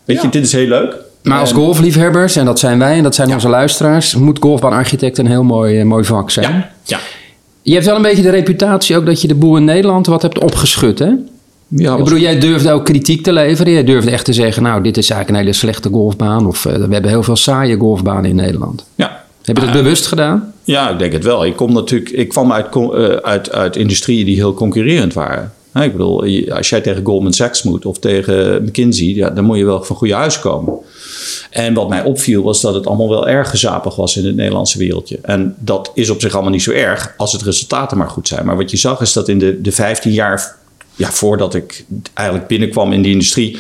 weet 0.04 0.22
je, 0.22 0.28
dit 0.28 0.44
is 0.44 0.52
heel 0.52 0.66
leuk. 0.68 0.96
Maar 1.22 1.38
als 1.40 1.50
En- 1.50 1.56
golfliefhebbers, 1.56 2.36
en 2.36 2.44
dat 2.44 2.58
zijn 2.58 2.78
wij 2.78 2.96
en 2.96 3.02
dat 3.02 3.14
zijn 3.14 3.32
onze 3.32 3.48
luisteraars, 3.48 4.14
moet 4.14 4.38
golfbaanarchitect 4.38 5.18
een 5.18 5.26
heel 5.26 5.42
mooi, 5.42 5.78
eh, 5.78 5.84
mooi 5.84 6.04
vak 6.04 6.30
zijn. 6.30 6.50
Ja, 6.52 6.70
ja. 6.84 6.98
Je 7.62 7.72
hebt 7.72 7.84
wel 7.86 7.96
een 7.96 8.02
beetje 8.02 8.22
de 8.22 8.30
reputatie 8.30 8.96
ook 8.96 9.06
dat 9.06 9.20
je 9.20 9.28
de 9.28 9.34
boel 9.34 9.56
in 9.56 9.64
Nederland 9.64 10.06
wat 10.06 10.22
hebt 10.22 10.38
opgeschud, 10.38 10.98
hè? 10.98 11.10
ja 11.68 11.96
Ik 11.96 12.04
bedoel, 12.04 12.18
jij 12.18 12.38
durfde 12.40 12.72
ook 12.72 12.84
kritiek 12.84 13.22
te 13.22 13.32
leveren. 13.32 13.72
Jij 13.72 13.84
durfde 13.84 14.10
echt 14.10 14.24
te 14.24 14.32
zeggen, 14.32 14.62
nou, 14.62 14.82
dit 14.82 14.96
is 14.96 15.10
eigenlijk 15.10 15.30
een 15.40 15.44
hele 15.46 15.58
slechte 15.58 15.88
golfbaan. 15.88 16.46
Of 16.46 16.66
eh, 16.66 16.74
we 16.74 16.92
hebben 16.92 17.10
heel 17.10 17.22
veel 17.22 17.36
saaie 17.36 17.76
golfbanen 17.76 18.24
in 18.30 18.36
Nederland. 18.36 18.84
ja. 18.94 19.23
Heb 19.44 19.58
je 19.58 19.64
dat 19.64 19.72
bewust 19.72 20.06
gedaan? 20.06 20.52
Ja, 20.64 20.90
ik 20.90 20.98
denk 20.98 21.12
het 21.12 21.24
wel. 21.24 21.44
Ik, 21.44 21.56
kom 21.56 21.72
natuurlijk, 21.72 22.10
ik 22.10 22.28
kwam 22.28 22.52
uit, 22.52 22.66
eh, 22.76 23.04
uit, 23.06 23.52
uit 23.52 23.76
industrieën 23.76 24.26
die 24.26 24.34
heel 24.36 24.54
concurrerend 24.54 25.12
waren. 25.12 25.52
Ik 25.82 25.92
bedoel, 25.92 26.24
als 26.48 26.68
jij 26.68 26.80
tegen 26.80 27.04
Goldman 27.04 27.32
Sachs 27.32 27.62
moet 27.62 27.86
of 27.86 27.98
tegen 27.98 28.62
McKinsey, 28.64 29.06
ja, 29.06 29.30
dan 29.30 29.44
moet 29.44 29.56
je 29.56 29.64
wel 29.64 29.82
van 29.82 29.96
goede 29.96 30.14
huis 30.14 30.38
komen. 30.40 30.74
En 31.50 31.74
wat 31.74 31.88
mij 31.88 32.02
opviel 32.02 32.42
was 32.42 32.60
dat 32.60 32.74
het 32.74 32.86
allemaal 32.86 33.08
wel 33.08 33.28
erg 33.28 33.50
gezapig 33.50 33.96
was 33.96 34.16
in 34.16 34.26
het 34.26 34.36
Nederlandse 34.36 34.78
wereldje. 34.78 35.18
En 35.22 35.54
dat 35.58 35.90
is 35.94 36.10
op 36.10 36.20
zich 36.20 36.32
allemaal 36.32 36.52
niet 36.52 36.62
zo 36.62 36.70
erg 36.70 37.14
als 37.16 37.32
het 37.32 37.42
resultaten 37.42 37.98
maar 37.98 38.08
goed 38.08 38.28
zijn. 38.28 38.46
Maar 38.46 38.56
wat 38.56 38.70
je 38.70 38.76
zag 38.76 39.00
is 39.00 39.12
dat 39.12 39.28
in 39.28 39.38
de, 39.38 39.60
de 39.60 39.72
15 39.72 40.12
jaar 40.12 40.56
ja, 40.94 41.10
voordat 41.10 41.54
ik 41.54 41.84
eigenlijk 42.14 42.48
binnenkwam 42.48 42.92
in 42.92 43.02
die 43.02 43.12
industrie, 43.12 43.58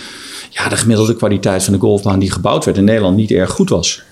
ja, 0.50 0.68
de 0.68 0.76
gemiddelde 0.76 1.16
kwaliteit 1.16 1.64
van 1.64 1.72
de 1.72 1.80
golfbaan 1.80 2.18
die 2.18 2.30
gebouwd 2.30 2.64
werd 2.64 2.76
in 2.76 2.84
Nederland 2.84 3.16
niet 3.16 3.30
erg 3.30 3.50
goed 3.50 3.68
was. 3.68 4.02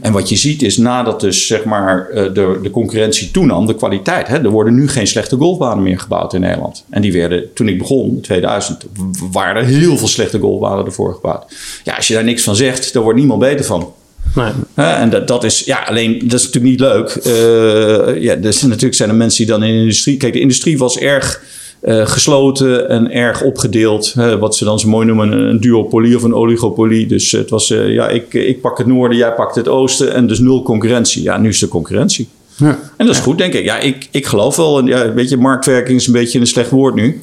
En 0.00 0.12
wat 0.12 0.28
je 0.28 0.36
ziet 0.36 0.62
is 0.62 0.76
nadat 0.76 1.20
dus 1.20 1.46
zeg 1.46 1.64
maar 1.64 2.08
eh, 2.08 2.22
de, 2.34 2.58
de 2.62 2.70
concurrentie 2.70 3.30
toenam, 3.30 3.66
de 3.66 3.74
kwaliteit. 3.74 4.26
Hè, 4.28 4.36
er 4.36 4.50
worden 4.50 4.74
nu 4.74 4.88
geen 4.88 5.06
slechte 5.06 5.36
golfbanen 5.36 5.82
meer 5.82 5.98
gebouwd 5.98 6.34
in 6.34 6.40
Nederland. 6.40 6.84
En 6.90 7.02
die 7.02 7.12
werden, 7.12 7.44
toen 7.54 7.68
ik 7.68 7.78
begon, 7.78 8.08
in 8.08 8.20
2000, 8.20 8.82
w- 8.94 9.32
waren 9.32 9.62
er 9.62 9.68
heel 9.68 9.96
veel 9.96 10.08
slechte 10.08 10.38
golfbanen 10.38 10.84
ervoor 10.84 11.14
gebouwd. 11.14 11.44
Ja, 11.84 11.96
als 11.96 12.08
je 12.08 12.14
daar 12.14 12.24
niks 12.24 12.42
van 12.42 12.56
zegt, 12.56 12.92
dan 12.92 13.02
wordt 13.02 13.18
niemand 13.18 13.40
beter 13.40 13.64
van. 13.64 13.92
Nee. 14.34 14.52
En 14.74 15.10
dat, 15.10 15.28
dat 15.28 15.44
is, 15.44 15.60
ja, 15.64 15.82
alleen, 15.82 16.18
dat 16.24 16.40
is 16.40 16.44
natuurlijk 16.50 16.64
niet 16.72 16.80
leuk. 16.80 17.08
Eh, 17.08 18.22
ja, 18.22 18.36
er 18.42 18.52
zijn, 18.52 18.68
natuurlijk 18.70 18.94
zijn 18.94 19.08
er 19.08 19.14
mensen 19.14 19.38
die 19.46 19.54
dan 19.54 19.62
in 19.62 19.74
de 19.74 19.80
industrie... 19.80 20.16
Kijk, 20.16 20.32
de 20.32 20.40
industrie 20.40 20.78
was 20.78 20.98
erg 20.98 21.42
eh, 21.80 22.06
gesloten 22.06 22.88
en 22.88 23.10
erg 23.10 23.42
opgedeeld. 23.42 24.12
Hè, 24.12 24.38
wat 24.38 24.56
ze 24.56 24.64
dan 24.64 24.78
zo 24.80 24.88
mooi 24.88 25.06
noemen 25.06 25.32
een 25.32 25.60
duopolie 25.60 26.16
of 26.16 26.22
een 26.22 26.34
oligopolie. 26.34 27.06
Dus 27.06 27.32
het 27.32 27.50
was, 27.50 27.70
eh, 27.70 27.92
ja, 27.92 28.08
ik, 28.08 28.34
ik 28.34 28.60
pak 28.60 28.78
het 28.78 28.86
noorden, 28.86 29.16
jij 29.16 29.32
pakt 29.32 29.54
het 29.54 29.68
oosten. 29.68 30.14
En 30.14 30.26
dus 30.26 30.38
nul 30.38 30.62
concurrentie. 30.62 31.22
Ja, 31.22 31.38
nu 31.38 31.48
is 31.48 31.62
er 31.62 31.68
concurrentie. 31.68 32.28
Ja. 32.56 32.78
En 32.96 33.06
dat 33.06 33.14
is 33.14 33.20
goed, 33.20 33.38
denk 33.38 33.52
ik. 33.52 33.64
Ja, 33.64 33.78
ik, 33.78 34.08
ik 34.10 34.26
geloof 34.26 34.56
wel. 34.56 34.86
Ja, 34.86 35.12
weet 35.12 35.28
je, 35.28 35.36
marktwerking 35.36 35.98
is 35.98 36.06
een 36.06 36.12
beetje 36.12 36.40
een 36.40 36.46
slecht 36.46 36.70
woord 36.70 36.94
nu. 36.94 37.20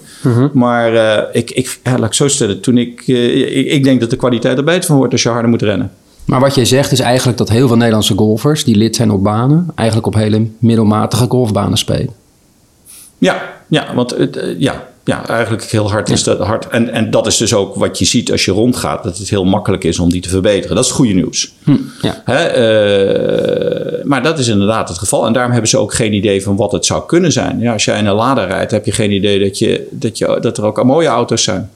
Maar 0.54 0.96
eh, 0.96 1.24
ik, 1.32 1.52
ik, 1.52 1.80
ja, 1.84 1.98
laat 1.98 2.08
ik 2.08 2.14
zo 2.14 2.28
stellen. 2.28 2.62
Toen 2.62 2.78
ik, 2.78 3.08
ik, 3.08 3.68
ik 3.68 3.84
denk 3.84 4.00
dat 4.00 4.10
de 4.10 4.16
kwaliteit 4.16 4.58
er 4.58 4.64
beter 4.64 4.84
van 4.84 4.98
wordt 4.98 5.14
als 5.14 5.24
je 5.24 5.30
harder 5.30 5.50
moet 5.50 5.62
rennen. 5.62 5.92
Maar 6.26 6.40
wat 6.40 6.56
jij 6.56 6.66
zegt 6.66 6.92
is 6.92 7.00
eigenlijk 7.00 7.38
dat 7.38 7.50
heel 7.50 7.68
veel 7.68 7.78
Nederlandse 7.78 8.14
golfers 8.16 8.64
die 8.64 8.76
lid 8.76 8.96
zijn 8.96 9.12
op 9.12 9.24
banen, 9.24 9.72
eigenlijk 9.76 10.08
op 10.08 10.16
hele 10.16 10.48
middelmatige 10.60 11.26
golfbanen 11.30 11.78
spelen. 11.78 12.10
Ja, 13.18 13.57
ja 13.68 13.96
want 13.96 14.12
het, 14.12 14.38
eh, 14.38 14.60
ja, 14.60 14.88
ja, 15.08 15.28
eigenlijk 15.28 15.64
heel 15.64 15.92
hard 15.92 16.10
is 16.10 16.24
dat 16.24 16.40
hard. 16.40 16.68
En, 16.68 16.90
en 16.90 17.12
dat 17.12 17.28
is 17.28 17.38
dus 17.38 17.54
ook 17.54 17.76
wat 17.76 18.00
je 18.00 18.06
ziet 18.06 18.32
als 18.32 18.46
je 18.46 18.52
rondgaat. 18.52 19.04
Dat 19.04 19.18
het 19.18 19.30
heel 19.30 19.46
makkelijk 19.46 19.84
is 19.84 20.00
om 20.00 20.10
die 20.10 20.22
te 20.22 20.30
verbeteren. 20.30 20.76
Dat 20.76 20.84
is 20.84 20.90
het 20.90 21.00
goede 21.00 21.14
nieuws. 21.14 21.54
Ja. 22.02 22.22
Hè, 22.26 22.44
eh, 22.44 24.06
maar 24.06 24.24
dat 24.24 24.40
is 24.40 24.48
inderdaad 24.48 24.90
het 24.90 24.98
geval. 24.98 25.26
En 25.26 25.34
daarom 25.34 25.52
hebben 25.52 25.70
ze 25.70 25.78
ook 25.78 25.94
geen 25.94 26.14
idee 26.14 26.44
van 26.44 26.56
wat 26.56 26.72
het 26.72 26.86
zou 26.86 27.06
kunnen 27.06 27.32
zijn. 27.32 27.60
Ja, 27.60 27.74
als 27.74 27.86
jij 27.86 28.00
in 28.00 28.06
een 28.06 28.16
Lada 28.16 28.46
rijdt, 28.46 28.72
heb 28.72 28.86
je 28.86 28.92
geen 28.92 29.12
idee 29.12 29.40
dat, 29.40 29.60
je, 29.60 29.88
dat, 29.92 30.18
je, 30.18 30.38
dat 30.42 30.58
er 30.58 30.66
ook 30.66 30.84
mooie 30.84 31.08
auto's 31.08 31.44
zijn. 31.44 31.70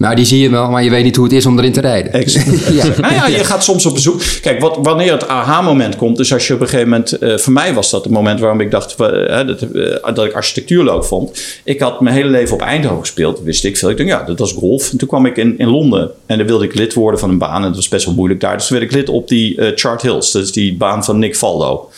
Nou, 0.00 0.14
die 0.14 0.24
zie 0.24 0.40
je 0.40 0.50
wel, 0.50 0.70
maar 0.70 0.84
je 0.84 0.90
weet 0.90 1.04
niet 1.04 1.16
hoe 1.16 1.24
het 1.24 1.34
is 1.34 1.46
om 1.46 1.58
erin 1.58 1.72
te 1.72 1.80
rijden. 1.80 2.12
Exact. 2.12 2.46
Ja. 2.80 2.84
Nou 3.00 3.14
ja, 3.14 3.26
je 3.26 3.44
gaat 3.44 3.64
soms 3.64 3.86
op 3.86 3.94
bezoek. 3.94 4.22
Kijk, 4.42 4.60
wat, 4.60 4.78
wanneer 4.82 5.12
het 5.12 5.28
aha-moment 5.28 5.96
komt, 5.96 6.18
is 6.18 6.32
als 6.32 6.46
je 6.46 6.54
op 6.54 6.60
een 6.60 6.68
gegeven 6.68 6.88
moment. 6.88 7.12
eh, 7.12 7.36
voor 7.36 7.52
mij 7.52 7.74
was 7.74 7.90
dat 7.90 8.04
het 8.04 8.12
moment 8.12 8.40
waarom 8.40 8.60
ik 8.60 8.70
dacht 8.70 8.94
eh, 9.00 9.46
dat, 9.46 9.62
eh, 9.62 10.14
dat 10.14 10.24
ik 10.24 10.32
architectuur 10.32 10.84
leuk 10.84 11.04
vond. 11.04 11.40
Ik 11.64 11.80
had 11.80 12.00
mijn 12.00 12.14
hele 12.14 12.28
leven 12.28 12.54
op 12.54 12.62
Eindhoven 12.62 13.00
gespeeld, 13.00 13.40
wist 13.42 13.64
ik 13.64 13.76
veel. 13.76 13.90
Ik 13.90 13.96
dacht, 13.96 14.08
ja, 14.08 14.22
dat 14.22 14.38
was 14.38 14.52
golf. 14.52 14.90
En 14.90 14.98
toen 14.98 15.08
kwam 15.08 15.26
ik 15.26 15.36
in, 15.36 15.58
in 15.58 15.68
Londen 15.68 16.10
en 16.26 16.38
dan 16.38 16.46
wilde 16.46 16.64
ik 16.64 16.74
lid 16.74 16.94
worden 16.94 17.20
van 17.20 17.30
een 17.30 17.38
baan. 17.38 17.56
En 17.56 17.62
dat 17.62 17.76
was 17.76 17.88
best 17.88 18.04
wel 18.04 18.14
moeilijk 18.14 18.40
daar. 18.40 18.56
Dus 18.56 18.66
toen 18.66 18.78
werd 18.78 18.90
ik 18.90 18.96
lid 18.96 19.08
op 19.08 19.28
die 19.28 19.72
Chart 19.74 20.02
Hills. 20.02 20.32
Dat 20.32 20.42
is 20.42 20.52
die 20.52 20.74
baan 20.76 21.04
van 21.04 21.18
Nick 21.18 21.36
Faldo. 21.36 21.90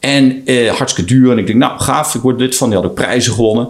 En 0.00 0.42
eh, 0.44 0.70
hartstikke 0.70 1.12
duur. 1.14 1.30
En 1.30 1.38
ik 1.38 1.46
denk, 1.46 1.58
nou 1.58 1.80
gaaf, 1.80 2.14
ik 2.14 2.20
word 2.20 2.40
lid 2.40 2.56
van. 2.56 2.68
Die 2.68 2.78
had 2.78 2.86
ook 2.86 2.94
prijzen 2.94 3.32
gewonnen. 3.32 3.68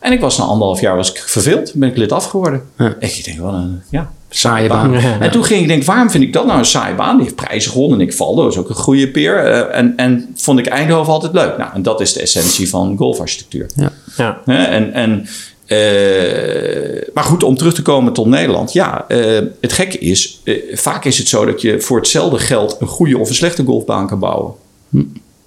En 0.00 0.12
ik 0.12 0.20
was 0.20 0.38
na 0.38 0.44
anderhalf 0.44 0.80
jaar 0.80 0.96
was 0.96 1.10
ik 1.10 1.18
verveeld. 1.18 1.74
Ben 1.74 1.88
ik 1.88 1.96
lid 1.96 2.12
afgeworden. 2.12 2.62
Ja. 2.78 2.94
Ik 2.98 3.24
denk, 3.24 3.38
wel 3.38 3.54
een 3.54 3.82
ja, 3.90 4.10
Saaie 4.30 4.68
baan. 4.68 4.92
Ja. 4.92 5.20
En 5.20 5.30
toen 5.30 5.44
ging 5.44 5.60
ik 5.60 5.68
denken, 5.68 5.86
waarom 5.86 6.10
vind 6.10 6.24
ik 6.24 6.32
dat 6.32 6.46
nou 6.46 6.58
een 6.58 6.64
saaie 6.64 6.94
baan? 6.94 7.16
Die 7.16 7.24
heeft 7.24 7.36
prijzen 7.36 7.72
gewonnen 7.72 8.00
en 8.00 8.06
ik 8.06 8.12
val. 8.12 8.34
Dat 8.34 8.52
is 8.52 8.58
ook 8.58 8.68
een 8.68 8.74
goede 8.74 9.08
peer. 9.08 9.44
Eh, 9.44 9.78
en, 9.78 9.92
en 9.96 10.32
vond 10.34 10.58
ik 10.58 10.66
Eindhoven 10.66 11.12
altijd 11.12 11.32
leuk. 11.32 11.58
Nou, 11.58 11.70
en 11.74 11.82
dat 11.82 12.00
is 12.00 12.12
de 12.12 12.20
essentie 12.20 12.68
van 12.68 12.96
golfarchitectuur. 12.96 13.66
Ja. 13.74 13.92
Ja. 14.16 14.40
Hè, 14.44 14.64
En, 14.64 14.92
en, 14.92 15.26
eh, 15.66 17.08
maar 17.14 17.24
goed, 17.24 17.42
om 17.42 17.56
terug 17.56 17.74
te 17.74 17.82
komen 17.82 18.12
tot 18.12 18.26
Nederland. 18.26 18.72
Ja, 18.72 19.04
eh, 19.08 19.40
het 19.60 19.72
gekke 19.72 19.98
is, 19.98 20.40
vaak 20.72 21.04
is 21.04 21.18
het 21.18 21.28
zo 21.28 21.44
dat 21.44 21.60
je 21.60 21.80
voor 21.80 21.98
hetzelfde 21.98 22.38
geld 22.38 22.76
een 22.80 22.86
goede 22.86 23.18
of 23.18 23.28
een 23.28 23.34
slechte 23.34 23.64
golfbaan 23.64 24.06
kan 24.06 24.18
bouwen. 24.18 24.52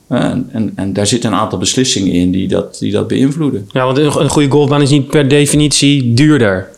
En, 0.09 0.49
en, 0.51 0.71
en 0.75 0.93
daar 0.93 1.07
zitten 1.07 1.31
een 1.31 1.37
aantal 1.37 1.59
beslissingen 1.59 2.11
in 2.13 2.31
die 2.31 2.47
dat, 2.47 2.77
die 2.79 2.91
dat 2.91 3.07
beïnvloeden. 3.07 3.69
ja, 3.71 3.85
want 3.85 3.97
een, 3.97 4.21
een 4.21 4.29
goede 4.29 4.49
golfbaan 4.49 4.81
is 4.81 4.89
niet 4.89 5.07
per 5.07 5.27
definitie 5.27 6.13
duurder. 6.13 6.71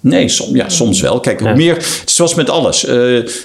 Nee, 0.00 0.28
som, 0.28 0.56
ja, 0.56 0.68
soms 0.68 1.00
wel. 1.00 1.20
Kijk, 1.20 1.40
hoe 1.40 1.48
Ja. 1.48 1.54
meer, 1.54 1.74
het 1.74 2.02
is 2.06 2.14
zoals 2.14 2.34
met 2.34 2.50
alles. 2.50 2.84
Eh, 2.84 2.96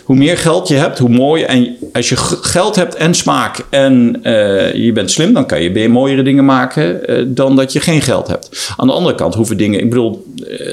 hoe 0.04 0.16
meer 0.16 0.38
geld 0.38 0.68
je 0.68 0.76
hebt, 0.76 1.00
hoe 1.00 1.10
mooier. 1.10 1.48
En 1.48 1.76
als 1.94 2.10
je 2.10 2.16
geld 2.42 2.76
hebt 2.76 2.96
en 2.96 3.14
smaak 3.14 3.66
en 3.70 4.20
eh, 4.24 4.74
je 4.74 4.92
bent 4.92 5.12
slim, 5.12 5.34
dan 5.34 5.46
kan 5.46 5.62
je 5.62 5.72
weer 5.72 5.92
mooiere 5.92 6.24
dingen 6.24 6.46
maken 6.46 7.08
eh, 7.08 7.24
dan 7.28 7.56
dat 7.56 7.74
je 7.74 7.80
geen 7.80 8.02
geld 8.02 8.28
hebt. 8.28 8.74
Aan 8.78 8.88
de 8.88 8.94
andere 8.94 9.16
kand 9.16 9.34
hoeven 9.36 9.58
dingen. 9.58 9.80
Ik 9.80 9.90
bedoel, 9.90 10.26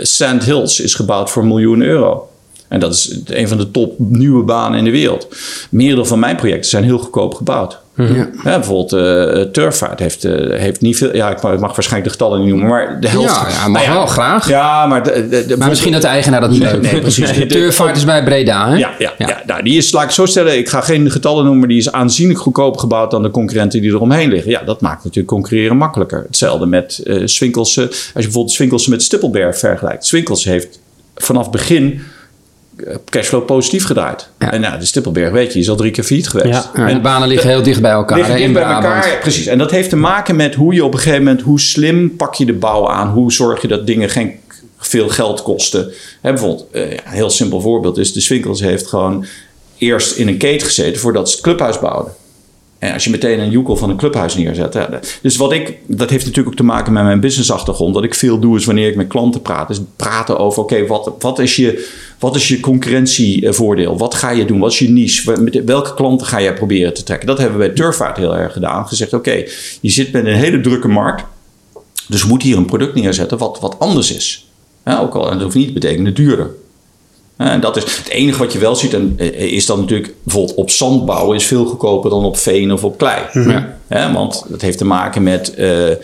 Sand 0.03 0.45
Hills 0.45 0.81
is 0.81 0.95
gebouwd 0.95 1.31
voor 1.31 1.43
een 1.43 1.49
miljoen 1.49 1.83
euro. 1.83 2.29
En 2.69 2.81
dat 2.81 2.93
is 2.95 3.19
een 3.27 3.49
van 3.49 3.57
de 3.57 3.71
top 3.71 3.95
nieuwe 3.99 4.43
banen 4.45 4.79
in 4.79 4.85
de 4.85 4.91
wereld. 4.91 5.29
Meerdere 5.71 6.07
van 6.07 6.19
mijn 6.19 6.37
projecten 6.37 6.71
zijn 6.71 6.85
heel 6.85 6.99
goedkoop 6.99 7.35
gebouwd. 7.35 7.79
Ja. 7.97 8.05
Ja, 8.15 8.29
bijvoorbeeld 8.43 8.93
eh 8.93 9.43
Turfvaart 9.53 9.99
heeft, 9.99 10.25
eh, 10.25 10.59
heeft 10.59 10.81
niet 10.81 10.97
veel... 10.97 11.17
Ja, 11.17 11.31
ik 11.31 11.43
mag, 11.43 11.53
ik 11.53 11.61
mag 11.61 11.75
waarschijnlijk 11.75 12.05
de 12.13 12.19
getallen 12.19 12.41
niet 12.41 12.49
noemen, 12.49 12.69
maar 12.69 13.01
de 13.01 13.09
helft... 13.09 13.29
Ja, 13.35 13.49
ja, 13.49 13.69
mag 13.69 13.83
Nou 13.85 13.95
wel, 13.97 14.07
graag. 14.07 14.49
Ja, 14.49 14.87
maar... 14.87 15.03
De, 15.03 15.29
de, 15.29 15.47
de- 15.47 15.57
Maar 15.57 15.69
misschien 15.69 15.93
dat 15.93 16.03
de 16.03 16.09
eigenaar 16.09 16.41
dat 16.41 16.51
niet 16.51 16.59
Nee, 16.63 16.73
leuk 16.73 16.81
nee, 16.81 16.91
vindt. 16.91 17.05
precies. 17.05 17.33
De 17.39 17.47
Turfvaart 17.47 17.97
is 17.97 18.05
bij 18.05 18.25
Breda, 18.25 18.69
hè? 18.69 18.77
Ja, 18.77 18.91
ja, 18.99 19.13
ja. 19.19 19.43
Nou, 19.47 19.63
die 19.63 19.77
is, 19.77 19.93
laat 19.93 20.05
ik 20.05 20.11
zo 20.11 20.27
stellen, 20.27 20.59
ik 20.59 20.69
ga 20.69 20.81
geen 20.81 21.11
getallen 21.11 21.41
noemen, 21.43 21.59
maar 21.59 21.69
die 21.69 21.79
is 21.79 21.93
aanzienlijk 21.93 22.39
goedkoper 22.39 22.81
gebouwd 22.81 23.11
dan 23.11 23.23
de 23.23 23.31
concurrenten 23.31 23.81
die 23.81 23.91
eromheen 23.91 24.29
liggen. 24.29 24.51
Ja, 24.51 24.63
dat 24.63 24.81
maakt 24.81 24.99
natuurlijk 25.05 25.29
concurreren 25.29 25.77
makkelijker. 25.77 26.23
Hetzelfde 26.27 26.67
met 26.67 27.01
eh 27.05 27.23
Swinkelse. 27.25 27.83
Als 27.89 27.97
je 28.13 28.13
bijvoorbeeld 28.13 28.51
Swinkelse 28.55 28.91
met 28.91 29.03
Stippelberg 29.03 29.59
vergelijkt. 29.59 30.07
Swinkelse 30.07 30.49
heeft 30.49 30.81
vanaf 31.15 31.51
begin 31.51 32.01
cashflow 33.11 33.45
positief 33.45 33.85
gedraaid. 33.85 34.29
Ja. 34.39 34.53
En 34.53 34.61
nou, 34.61 34.79
de 34.79 34.85
Stippelberg, 34.85 35.31
weet 35.31 35.53
je, 35.53 35.59
is 35.59 35.69
al 35.69 35.77
drie 35.77 35.91
keer 35.91 36.05
failliet 36.05 36.29
geweest. 36.29 36.69
Ja. 36.75 36.87
Ja, 36.89 36.95
de 36.95 37.01
banen 37.01 37.29
liggen 37.29 37.49
heel 37.49 37.63
dicht 37.63 37.81
bij 37.81 37.91
elkaar 37.91 38.17
Liggen 38.17 38.35
hè, 38.35 38.41
dicht 38.41 38.55
in 38.55 38.61
bij 38.61 38.69
Brabant. 38.69 39.05
elkaar, 39.05 39.19
precies. 39.19 39.47
En 39.47 39.59
dat 39.59 39.71
heeft 39.71 39.89
te 39.89 39.97
maken 39.97 40.37
met 40.37 40.55
hoe 40.55 40.75
je 40.75 40.85
op 40.85 40.93
een 40.93 40.99
gegeven 40.99 41.25
moment, 41.25 41.43
hoe 41.43 41.61
slim 41.61 42.17
pak 42.17 42.35
je 42.35 42.45
de 42.45 42.53
bouw 42.53 42.89
aan, 42.89 43.09
hoe 43.09 43.33
zorg 43.33 43.63
je 43.63 43.69
dat 43.69 43.87
dingen 43.87 44.11
geen 44.11 44.33
veel 44.79 45.09
geld 45.09 45.43
kosten. 45.43 45.93
Hè, 46.21 46.31
bijvoorbeeld, 46.31 46.67
eh, 46.73 46.91
een 46.91 46.99
heel 47.05 47.31
simpel 47.31 47.61
voorbeeld 47.61 47.99
is, 47.99 48.13
de 48.13 48.21
Swinkels 48.21 48.61
heeft 48.61 48.87
gewoon 48.87 49.27
eerst 49.79 50.17
in 50.17 50.29
een 50.29 50.37
keten 50.37 50.67
gezeten 50.67 51.01
voordat 51.01 51.29
ze 51.29 51.35
het 51.35 51.45
clubhuis 51.45 51.79
bouwden. 51.79 52.13
En 52.79 52.93
als 52.93 53.05
je 53.05 53.11
meteen 53.11 53.41
een 53.41 53.51
joekel 53.51 53.77
van 53.77 53.91
een 53.91 53.97
clubhuis 53.97 54.35
neerzet. 54.35 54.79
Dus 55.23 55.37
wat 55.37 55.53
ik, 55.53 55.79
dat 55.87 56.11
heeft 56.11 56.25
natuurlijk 56.25 56.49
ook 56.49 56.57
te 56.57 56.73
maken 56.73 56.93
met 56.93 57.03
mijn 57.03 57.21
businessachtergrond. 57.21 57.95
Wat 57.95 58.05
ik 58.05 58.15
veel 58.15 58.39
doe 58.39 58.57
is 58.57 58.65
wanneer 58.65 58.89
ik 58.89 58.97
met 58.97 59.07
klanten 59.07 59.43
praat, 59.43 59.71
is 59.71 59.81
praten 59.97 60.39
over: 60.39 60.63
oké, 60.63 60.87
wat, 60.87 61.13
wat, 61.19 61.39
is 61.39 61.57
je, 61.57 61.89
wat 62.19 62.37
is 62.37 62.49
je 62.49 62.61
concurrentievoordeel? 62.61 63.99
Wat 63.99 64.15
ga 64.15 64.31
je 64.31 64.45
doen? 64.45 64.59
Wat 64.59 64.73
is 64.73 64.79
je 64.79 64.89
niche? 64.89 65.41
Met 65.41 65.65
welke 65.65 65.95
klanten 65.95 66.27
ga 66.27 66.43
jij 66.43 66.55
proberen 66.55 66.95
te 66.95 67.03
trekken? 67.03 67.27
Dat 67.27 67.39
hebben 67.39 67.59
we 67.59 67.67
bij 67.67 67.75
Turfvaart 67.75 68.17
heel 68.17 68.37
erg 68.37 68.53
gedaan. 68.53 68.89
Gezegd: 68.89 69.13
oké, 69.13 69.45
je 69.81 69.91
zit 69.91 70.13
met 70.13 70.27
een 70.27 70.35
hele 70.35 70.61
drukke 70.61 70.89
markt. 70.89 71.25
Dus 72.09 72.23
we 72.23 72.29
moeten 72.29 72.49
hier 72.49 72.57
een 72.57 72.67
product 72.67 72.95
neerzetten 72.95 73.39
wat, 73.39 73.59
wat 73.61 73.79
anders 73.79 74.15
is. 74.15 74.51
Ook 74.85 75.15
al, 75.15 75.31
en 75.31 75.33
dat 75.33 75.43
hoeft 75.43 75.57
niet 75.57 75.67
te 75.67 75.73
betekenen 75.73 76.15
duurder. 76.15 76.51
En 77.37 77.61
dat 77.61 77.77
is 77.77 77.83
het 77.83 78.09
enige 78.09 78.39
wat 78.39 78.53
je 78.53 78.59
wel 78.59 78.77
ziet. 78.77 78.95
En 78.95 79.15
eh, 79.17 79.53
is 79.53 79.67
dan 79.67 79.81
natuurlijk 79.81 80.15
bijvoorbeeld 80.23 80.57
op 80.57 80.71
zand 80.71 81.07
bouwen 81.07 81.37
is 81.37 81.45
veel 81.45 81.65
goedkoper 81.65 82.11
dan 82.11 82.25
op 82.25 82.37
veen 82.37 82.73
of 82.73 82.85
op 82.85 82.99
klei. 82.99 83.23
Ja. 83.33 83.77
Hè, 83.87 84.13
want 84.13 84.45
dat 84.49 84.61
heeft 84.61 84.79
te 84.79 84.85
maken 84.85 85.23
met 85.23 85.55
eh, 85.55 85.91
eh, 85.91 85.97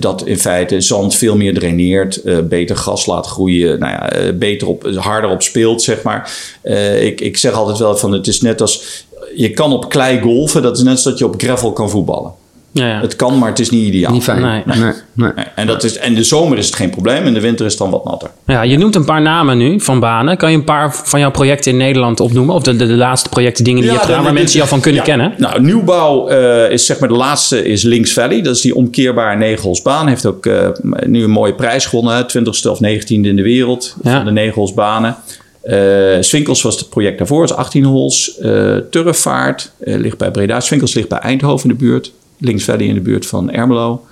dat 0.00 0.26
in 0.26 0.38
feite 0.38 0.80
zand 0.80 1.14
veel 1.14 1.36
meer 1.36 1.54
draineert, 1.54 2.22
eh, 2.22 2.38
beter 2.38 2.76
gas 2.76 3.06
laat 3.06 3.26
groeien, 3.26 3.78
nou 3.78 3.92
ja, 3.92 4.10
eh, 4.10 4.32
beter 4.34 4.68
op, 4.68 4.86
harder 4.94 5.30
op 5.30 5.42
speelt, 5.42 5.82
zeg 5.82 6.02
maar. 6.02 6.32
Eh, 6.62 7.04
ik, 7.04 7.20
ik 7.20 7.36
zeg 7.36 7.52
altijd 7.52 7.78
wel 7.78 7.96
van 7.96 8.12
het 8.12 8.26
is 8.26 8.40
net 8.40 8.60
als 8.60 9.04
je 9.34 9.50
kan 9.50 9.72
op 9.72 9.88
klei 9.88 10.20
golfen, 10.20 10.62
dat 10.62 10.76
is 10.76 10.82
net 10.82 10.92
als 10.92 11.02
dat 11.02 11.18
je 11.18 11.26
op 11.26 11.42
gravel 11.42 11.72
kan 11.72 11.90
voetballen. 11.90 12.32
Ja, 12.78 12.88
ja. 12.88 13.00
Het 13.00 13.16
kan, 13.16 13.38
maar 13.38 13.48
het 13.48 13.58
is 13.58 13.70
niet 13.70 13.86
ideaal. 13.86 14.12
Niet 14.12 14.22
fijn. 14.22 14.42
Nee. 14.42 14.62
Nee. 14.64 14.78
Nee. 14.78 14.92
Nee, 15.12 15.44
En, 15.54 15.66
dat 15.66 15.84
is, 15.84 15.96
en 15.98 16.14
de 16.14 16.24
zomer 16.24 16.58
is 16.58 16.66
het 16.66 16.74
geen 16.74 16.90
probleem, 16.90 17.24
en 17.24 17.34
de 17.34 17.40
winter 17.40 17.64
is 17.66 17.72
het 17.72 17.80
dan 17.80 17.90
wat 17.90 18.04
natter. 18.04 18.30
Ja, 18.46 18.62
je 18.62 18.78
noemt 18.78 18.94
een 18.94 19.04
paar 19.04 19.22
namen 19.22 19.58
nu 19.58 19.80
van 19.80 20.00
banen. 20.00 20.36
Kan 20.36 20.50
je 20.50 20.56
een 20.56 20.64
paar 20.64 20.94
van 21.04 21.20
jouw 21.20 21.30
projecten 21.30 21.72
in 21.72 21.76
Nederland 21.78 22.20
opnoemen? 22.20 22.54
Of 22.54 22.62
de, 22.62 22.76
de, 22.76 22.86
de 22.86 22.92
laatste 22.96 23.28
projecten, 23.28 23.64
dingen 23.64 23.80
die 23.80 23.90
je 23.90 23.96
hebt 23.96 24.08
gedaan, 24.08 24.24
waar 24.24 24.32
mensen 24.32 24.56
jou 24.56 24.68
van 24.68 24.80
kunnen 24.80 25.00
ja. 25.00 25.06
kennen? 25.06 25.34
Nou, 25.36 25.60
nieuwbouw 25.62 26.28
eh, 26.28 26.70
is 26.70 26.86
zeg 26.86 26.98
maar 26.98 27.08
de 27.08 27.14
laatste 27.14 27.64
is 27.64 27.82
Links 27.82 28.12
Valley. 28.12 28.42
Dat 28.42 28.56
is 28.56 28.62
die 28.62 28.74
omkeerbare 28.74 29.36
negenholsbaan. 29.36 30.08
Heeft 30.08 30.26
ook 30.26 30.46
eh, 30.46 30.68
nu 31.06 31.22
een 31.24 31.30
mooie 31.30 31.54
prijs 31.54 31.86
gewonnen. 31.86 32.16
hè. 32.16 32.22
20ste 32.40 32.70
of 32.70 32.78
19e 32.78 33.06
in 33.06 33.36
de 33.36 33.42
wereld 33.42 33.96
Ja. 34.02 34.16
van 34.16 34.24
de 34.24 34.30
negenholsbanen. 34.32 35.16
Eh 35.62 35.76
Swinkels 36.20 36.62
was 36.62 36.78
het 36.78 36.88
project 36.88 37.18
daarvoor, 37.18 37.40
dat 37.40 37.50
is 37.50 37.56
18 37.56 37.84
hols. 37.84 38.38
Eh 38.38 38.76
Turfvaart 38.90 39.72
eh, 39.84 39.96
ligt 39.96 40.18
bij 40.18 40.30
Breda. 40.30 40.60
Swinkels 40.60 40.94
ligt 40.94 41.08
bij 41.08 41.18
Eindhoven 41.18 41.70
in 41.70 41.76
de 41.76 41.84
buurt. 41.84 42.12
Links 42.38 42.64
Valley 42.64 42.86
in 42.86 42.94
de 42.94 43.00
buurt 43.00 43.26
van 43.26 43.50
Ermelo. 43.50 44.04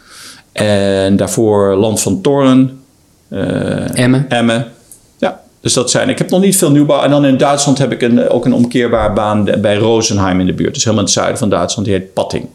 En 0.52 1.16
daarvoor 1.16 1.74
Land 1.74 2.00
van 2.00 2.20
Torren. 2.20 2.80
eh, 3.28 3.98
Emmen. 3.98 4.28
Emmen. 4.28 4.66
Ja, 5.18 5.40
dus 5.60 5.72
dat 5.72 5.90
zijn. 5.90 6.08
Ik 6.08 6.18
heb 6.18 6.30
nog 6.30 6.40
niet 6.40 6.56
veel 6.56 6.70
nieuwbouw. 6.70 7.02
En 7.02 7.10
dan 7.10 7.24
in 7.24 7.36
Duitsland 7.36 7.78
heb 7.78 7.92
ik 7.92 8.02
een, 8.02 8.28
ook 8.28 8.44
een 8.44 8.52
omkeerbare 8.54 9.12
baan 9.12 9.44
bij 9.60 9.76
Rosenheim 9.76 10.40
in 10.40 10.46
de 10.46 10.52
buurt. 10.52 10.74
Dus 10.74 10.84
helemaal 10.84 11.04
in 11.04 11.10
het 11.10 11.18
zuiden 11.18 11.38
van 11.38 11.48
Duitsland. 11.50 11.88
Die 11.88 11.96
heet 11.96 12.12
Patting. 12.12 12.46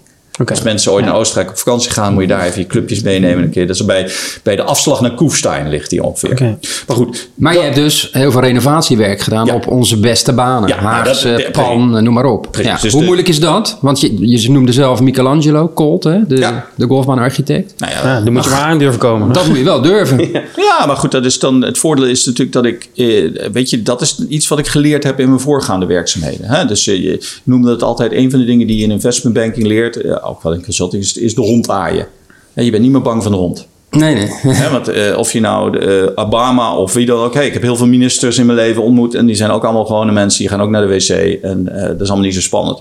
Als 0.46 0.62
mensen 0.62 0.91
ooit 0.91 1.05
naar 1.05 1.15
Oostenrijk 1.15 1.50
op 1.50 1.58
vakantie 1.58 1.91
gaan, 1.91 2.13
moet 2.13 2.22
je 2.22 2.27
daar 2.27 2.46
even 2.46 2.60
je 2.62 2.67
clubjes 2.67 3.01
meenemen. 3.01 3.43
Een 3.43 3.50
keer. 3.50 3.67
Dat 3.67 3.75
is 3.75 3.86
bij, 3.86 4.10
bij 4.43 4.55
de 4.55 4.63
afslag 4.63 5.01
naar 5.01 5.13
Koefstein 5.13 5.69
ligt 5.69 5.89
die 5.89 6.03
ongeveer. 6.03 6.31
Oké. 6.31 6.58
Maar 6.88 6.95
goed, 6.97 7.30
Maar 7.36 7.54
je 7.54 7.60
hebt 7.60 7.75
dus 7.75 8.10
heel 8.12 8.32
veel 8.32 8.41
renovatiewerk 8.41 9.21
gedaan 9.21 9.45
Ja. 9.45 9.54
op 9.54 9.67
onze 9.67 9.99
beste 9.99 10.34
banen. 10.34 10.69
Ja, 10.69 10.75
nou, 10.75 10.88
Haagse, 10.88 11.28
dat- 11.32 11.38
de- 11.38 11.52
Pan, 11.52 12.04
noem 12.04 12.13
maar 12.13 12.25
op. 12.25 12.47
Precies, 12.52 12.82
dus 12.82 12.91
Hoe 12.91 12.99
de- 12.99 13.06
moeilijk 13.06 13.28
is 13.30 13.39
dat? 13.39 13.78
Want 13.82 13.99
je, 13.99 14.28
je 14.39 14.52
noemde 14.52 14.71
zelf 14.71 15.02
Michelangelo, 15.02 15.71
Colt, 15.75 16.04
hè? 16.04 16.28
De, 16.28 16.36
Ja. 16.38 16.65
de 16.75 16.86
golfbaanarchitect. 16.88 17.73
nou 17.78 17.91
ja, 17.91 17.97
Ja, 18.04 18.21
dan 18.21 18.34
moet 18.34 18.43
je 18.43 18.49
maar 18.49 18.60
aan 18.60 18.78
durven 18.78 18.99
komen. 18.99 19.34
Dat 19.34 19.47
moet 19.47 19.58
je 19.58 19.63
wel 19.63 19.82
durven. 19.82 20.17
Ja, 20.80 20.86
maar 20.86 20.95
goed, 20.95 21.12
dat 21.12 21.25
is 21.25 21.39
dan, 21.39 21.62
het 21.63 21.78
voordeel 21.78 22.06
is 22.06 22.25
natuurlijk 22.25 22.52
dat 22.54 22.65
ik, 22.65 22.89
eh, 22.95 23.49
weet 23.52 23.69
je, 23.69 23.82
dat 23.84 24.02
is 24.02 24.19
iets 24.30 24.47
wat 24.47 24.60
ik 24.60 24.67
geleerd 24.67 25.04
heb 25.04 25.19
in 25.19 25.28
mijn 25.28 25.39
voorgaande 25.39 25.86
werkzaamheden. 25.86 26.45
Hè? 26.47 26.65
Dus 26.65 26.88
eh, 26.88 27.04
je 27.04 27.25
noemde 27.43 27.71
het 27.71 27.84
altijd, 27.84 28.12
een 28.13 28.32
van 28.32 28.39
de 28.39 28.45
dingen 28.45 28.67
die 28.67 28.78
je 28.78 28.84
in 28.84 28.91
investment 28.91 29.36
banking 29.36 29.67
leert, 29.67 29.95
eh, 30.02 30.15
ook 30.30 30.44
wel 30.44 30.54
in 30.54 30.63
consulting, 30.63 31.04
is, 31.04 31.18
is 31.18 31.36
de 31.36 31.42
hond 31.42 31.70
aaien. 31.70 32.08
Hè, 32.54 32.62
je 32.62 32.72
bent 32.72 32.84
niet 32.84 32.92
meer 32.92 33.02
bang 33.02 33.24
van 33.24 33.32
de 33.32 33.38
hond. 33.38 33.68
Nee, 33.92 34.15
nee. 34.15 34.30
Want 34.72 34.88
eh, 34.88 35.18
of 35.18 35.32
je 35.34 35.39
nou 35.39 35.78
eh, 35.78 36.12
Obama 36.15 36.76
of 36.76 36.94
wie 36.94 37.06
dan 37.06 37.20
ook. 37.20 37.34
Hey, 37.34 37.46
ik 37.48 37.54
heb 37.54 37.62
heel 37.62 37.76
veel 37.76 37.88
ministers 37.88 38.38
in 38.38 38.46
mijn 38.46 38.58
leven 38.58 38.84
ontmoet. 38.84 39.13
En 39.13 39.26
die 39.26 39.36
zijn 39.36 39.52
ook 39.52 39.63
allemaal 39.63 39.86
gewone 39.86 40.12
mensen. 40.12 40.39
Die 40.39 40.50
gaan 40.50 40.62
ook 40.62 40.70
naar 40.70 40.88
de 40.88 40.94
wc. 40.94 41.10
En 41.44 41.76
eh, 41.76 41.88
dat 41.88 42.02
is 42.02 42.08
allemaal 42.08 42.26
niet 42.26 42.34
zo 42.34 42.42
spannend. 42.42 42.78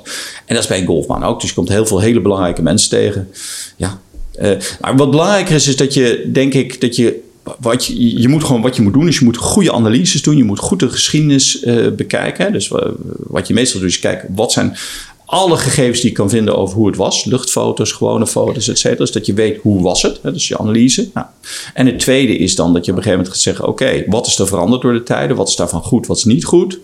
En 0.46 0.54
dat 0.54 0.62
is 0.62 0.66
bij 0.68 0.78
een 0.78 0.86
golfbaan 0.86 1.24
ook. 1.24 1.40
Dus 1.40 1.48
je 1.48 1.54
komt 1.54 1.68
heel 1.68 1.86
veel 1.86 2.00
hele 2.00 2.20
belangrijke 2.20 2.62
mensen 2.62 2.90
tegen. 2.90 3.28
Ja. 3.76 4.00
Maar 4.80 4.96
wat 4.96 5.10
belangrijker 5.10 5.54
is, 5.54 5.68
is 5.68 5.76
dat 5.76 5.94
je, 5.94 6.28
denk 6.32 6.54
ik, 6.54 6.80
dat 6.80 6.96
je. 6.96 7.26
Wat 7.60 7.84
je, 7.84 8.20
je 8.20 8.28
moet 8.28 8.44
gewoon 8.44 8.62
wat 8.62 8.76
je 8.76 8.82
moet 8.82 8.92
doen, 8.92 9.08
is 9.08 9.18
je 9.18 9.24
moet 9.24 9.36
goede 9.36 9.72
analyses 9.72 10.22
doen. 10.22 10.36
Je 10.36 10.44
moet 10.44 10.58
goed 10.58 10.80
de 10.80 10.88
geschiedenis 10.88 11.64
bekijken. 11.96 12.52
Dus 12.52 12.68
wa- 12.68 12.90
wat 13.16 13.48
je 13.48 13.54
meestal 13.54 13.80
doet, 13.80 13.88
is 13.88 13.98
kijken 13.98 14.28
wat 14.34 14.52
zijn 14.52 14.76
alle 15.28 15.56
gegevens 15.56 16.00
die 16.00 16.10
je 16.10 16.16
kan 16.16 16.30
vinden 16.30 16.56
over 16.56 16.76
hoe 16.76 16.86
het 16.86 16.96
was. 16.96 17.24
Luchtfoto's, 17.24 17.92
gewone 17.92 18.26
foto's, 18.26 18.68
et 18.68 18.78
cetera. 18.78 19.00
Dus 19.00 19.12
dat 19.12 19.26
je 19.26 19.34
weet 19.34 19.60
hoe 19.62 19.82
was 19.82 20.02
het. 20.02 20.18
Hè, 20.22 20.32
dus 20.32 20.48
je 20.48 20.58
analyse. 20.58 21.08
Nou. 21.14 21.26
En 21.74 21.86
het 21.86 21.98
tweede 21.98 22.36
is 22.36 22.54
dan 22.54 22.72
dat 22.72 22.84
je 22.84 22.90
op 22.90 22.96
een 22.96 23.02
gegeven 23.02 23.24
moment 23.24 23.28
gaat 23.28 23.42
zeggen... 23.42 23.68
oké, 23.68 24.04
wat 24.06 24.26
is 24.26 24.38
er 24.38 24.46
veranderd 24.46 24.82
door 24.82 24.92
de 24.92 25.02
tijden? 25.02 25.36
Wat 25.36 25.48
is 25.48 25.56
daarvan 25.56 25.82
goed, 25.82 26.06
wat 26.06 26.16
is 26.16 26.24
niet 26.24 26.44
goed? 26.44 26.78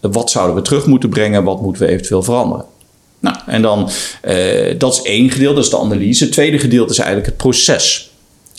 Wat 0.00 0.30
zouden 0.30 0.56
we 0.56 0.62
terug 0.62 0.86
moeten 0.86 1.08
brengen? 1.08 1.44
Wat 1.44 1.62
moeten 1.62 1.82
we 1.82 1.88
eventueel 1.88 2.22
veranderen? 2.22 2.64
Nou, 3.20 3.36
en 3.46 3.62
dan, 3.62 3.88
eh, 4.22 4.78
dat 4.78 4.92
is 4.92 5.02
één 5.02 5.30
gedeelte, 5.30 5.54
dat 5.54 5.64
is 5.64 5.70
de 5.70 5.78
analyse. 5.78 6.24
Het 6.24 6.32
tweede 6.32 6.58
gedeelte 6.58 6.92
is 6.92 6.98
eigenlijk 6.98 7.28
het 7.28 7.36
proces. 7.36 8.10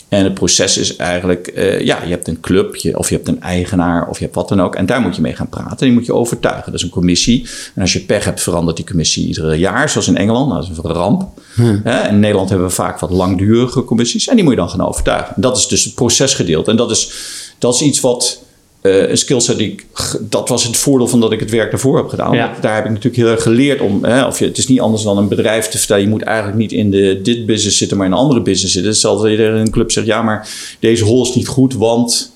En 0.09 0.23
het 0.23 0.33
proces 0.33 0.77
is 0.77 0.95
eigenlijk, 0.95 1.47
eh, 1.47 1.81
ja, 1.81 2.03
je 2.03 2.09
hebt 2.09 2.27
een 2.27 2.39
club, 2.39 2.75
je, 2.75 2.97
of 2.97 3.09
je 3.09 3.15
hebt 3.15 3.27
een 3.27 3.41
eigenaar, 3.41 4.07
of 4.07 4.17
je 4.17 4.23
hebt 4.23 4.35
wat 4.35 4.49
dan 4.49 4.61
ook. 4.61 4.75
En 4.75 4.85
daar 4.85 5.01
moet 5.01 5.15
je 5.15 5.21
mee 5.21 5.35
gaan 5.35 5.49
praten. 5.49 5.77
Die 5.77 5.91
moet 5.91 6.05
je 6.05 6.13
overtuigen. 6.13 6.65
Dat 6.65 6.73
is 6.73 6.83
een 6.83 6.89
commissie. 6.89 7.47
En 7.75 7.81
als 7.81 7.93
je 7.93 7.99
pech 7.99 8.25
hebt, 8.25 8.41
verandert 8.41 8.77
die 8.77 8.85
commissie 8.85 9.27
iedere 9.27 9.55
jaar, 9.55 9.89
zoals 9.89 10.07
in 10.07 10.17
Engeland. 10.17 10.47
Nou, 10.47 10.61
dat 10.61 10.71
is 10.71 10.77
een 10.77 10.91
ramp. 10.91 11.39
Hè, 11.83 12.07
in 12.07 12.19
Nederland 12.19 12.49
hebben 12.49 12.67
we 12.67 12.73
vaak 12.73 12.99
wat 12.99 13.09
langdurige 13.09 13.83
commissies. 13.83 14.27
En 14.27 14.35
die 14.35 14.43
moet 14.43 14.53
je 14.53 14.59
dan 14.59 14.69
gaan 14.69 14.87
overtuigen. 14.87 15.35
En 15.35 15.41
dat 15.41 15.57
is 15.57 15.67
dus 15.67 15.83
het 15.83 15.95
procesgedeelte. 15.95 16.71
En 16.71 16.77
dat 16.77 16.91
is, 16.91 17.11
dat 17.57 17.73
is 17.73 17.81
iets 17.81 17.99
wat 17.99 18.45
eh, 18.81 19.09
een 19.09 19.17
skillset 19.17 19.57
die 19.57 19.71
ik, 19.71 19.85
dat 20.19 20.49
was 20.49 20.63
het 20.63 20.77
voordeel 20.77 21.07
van 21.07 21.19
dat 21.19 21.31
ik 21.31 21.39
het 21.39 21.49
werk 21.51 21.71
daarvoor 21.71 21.97
heb 21.97 22.07
gedaan. 22.07 22.35
Ja. 22.35 22.53
Daar 22.61 22.75
heb 22.75 22.85
ik 22.85 22.89
natuurlijk 22.89 23.15
heel 23.15 23.27
erg 23.27 23.41
geleerd 23.41 23.81
om, 23.81 24.03
hè, 24.03 24.25
of 24.25 24.39
je, 24.39 24.45
het 24.45 24.57
is 24.57 24.67
niet 24.67 24.79
anders 24.79 25.03
dan 25.03 25.17
een 25.17 25.27
bedrijf 25.27 25.67
te 25.67 25.77
vertellen. 25.77 26.03
Je 26.03 26.09
moet 26.09 26.21
eigenlijk 26.21 26.57
niet 26.57 26.71
in 26.71 26.91
de, 26.91 27.19
dit 27.23 27.45
business 27.45 27.77
zitten, 27.77 27.97
maar 27.97 28.05
in 28.05 28.11
een 28.11 28.17
andere 28.17 28.41
business 28.41 28.73
zitten. 28.73 28.91
Hetzelfde 28.91 29.29
dat 29.29 29.37
je 29.37 29.43
in 29.43 29.53
een 29.53 29.71
club 29.71 29.91
zegt, 29.91 30.07
ja, 30.07 30.21
maar 30.21 30.49
deze 30.79 31.03
hol 31.03 31.23
is 31.23 31.35
niet 31.35 31.47
goed, 31.47 31.73
want... 31.73 32.31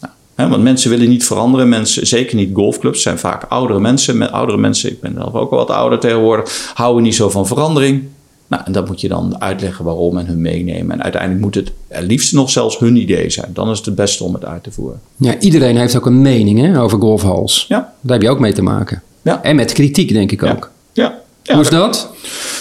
Nou, 0.00 0.12
hè, 0.34 0.48
want 0.48 0.62
mensen 0.62 0.90
willen 0.90 1.08
niet 1.08 1.24
veranderen. 1.24 1.68
Mensen, 1.68 2.06
zeker 2.06 2.36
niet 2.36 2.50
golfclubs, 2.54 3.02
zijn 3.02 3.18
vaak 3.18 3.44
oudere 3.48 3.80
mensen. 3.80 4.18
Met 4.18 4.32
oudere 4.32 4.58
mensen, 4.58 4.90
ik 4.90 5.00
ben 5.00 5.14
zelf 5.16 5.34
ook 5.34 5.50
al 5.50 5.56
wat 5.56 5.70
ouder 5.70 5.98
tegenwoordig, 5.98 6.72
houden 6.74 7.02
niet 7.02 7.14
zo 7.14 7.30
van 7.30 7.46
verandering. 7.46 8.02
Nou, 8.50 8.62
en 8.66 8.72
dat 8.72 8.86
moet 8.88 9.00
je 9.00 9.08
dan 9.08 9.40
uitleggen 9.40 9.84
waarom 9.84 10.18
en 10.18 10.26
hun 10.26 10.40
meenemen. 10.40 10.92
En 10.96 11.02
uiteindelijk 11.02 11.42
moet 11.42 11.54
het 11.54 11.72
het 11.88 12.04
liefst 12.04 12.32
nog 12.32 12.50
zelfs 12.50 12.78
hun 12.78 12.96
idee 12.96 13.30
zijn. 13.30 13.50
Dan 13.52 13.70
is 13.70 13.76
het 13.76 13.86
het 13.86 13.94
beste 13.94 14.24
om 14.24 14.34
het 14.34 14.44
uit 14.44 14.62
te 14.62 14.70
voeren. 14.70 15.00
Ja, 15.16 15.38
iedereen 15.38 15.76
heeft 15.76 15.96
ook 15.96 16.06
een 16.06 16.22
mening 16.22 16.60
hè, 16.60 16.80
over 16.80 17.00
golfhals. 17.00 17.64
Ja. 17.68 17.92
Daar 18.00 18.12
heb 18.12 18.22
je 18.22 18.30
ook 18.30 18.40
mee 18.40 18.52
te 18.52 18.62
maken. 18.62 19.02
Ja. 19.22 19.42
En 19.42 19.56
met 19.56 19.72
kritiek, 19.72 20.12
denk 20.12 20.32
ik 20.32 20.40
Ja. 20.44 20.50
ook. 20.52 20.70
Ja. 20.92 21.18
Ja 21.42 21.54
Hoe 21.54 21.62
is 21.62 21.70
dat? 21.70 22.10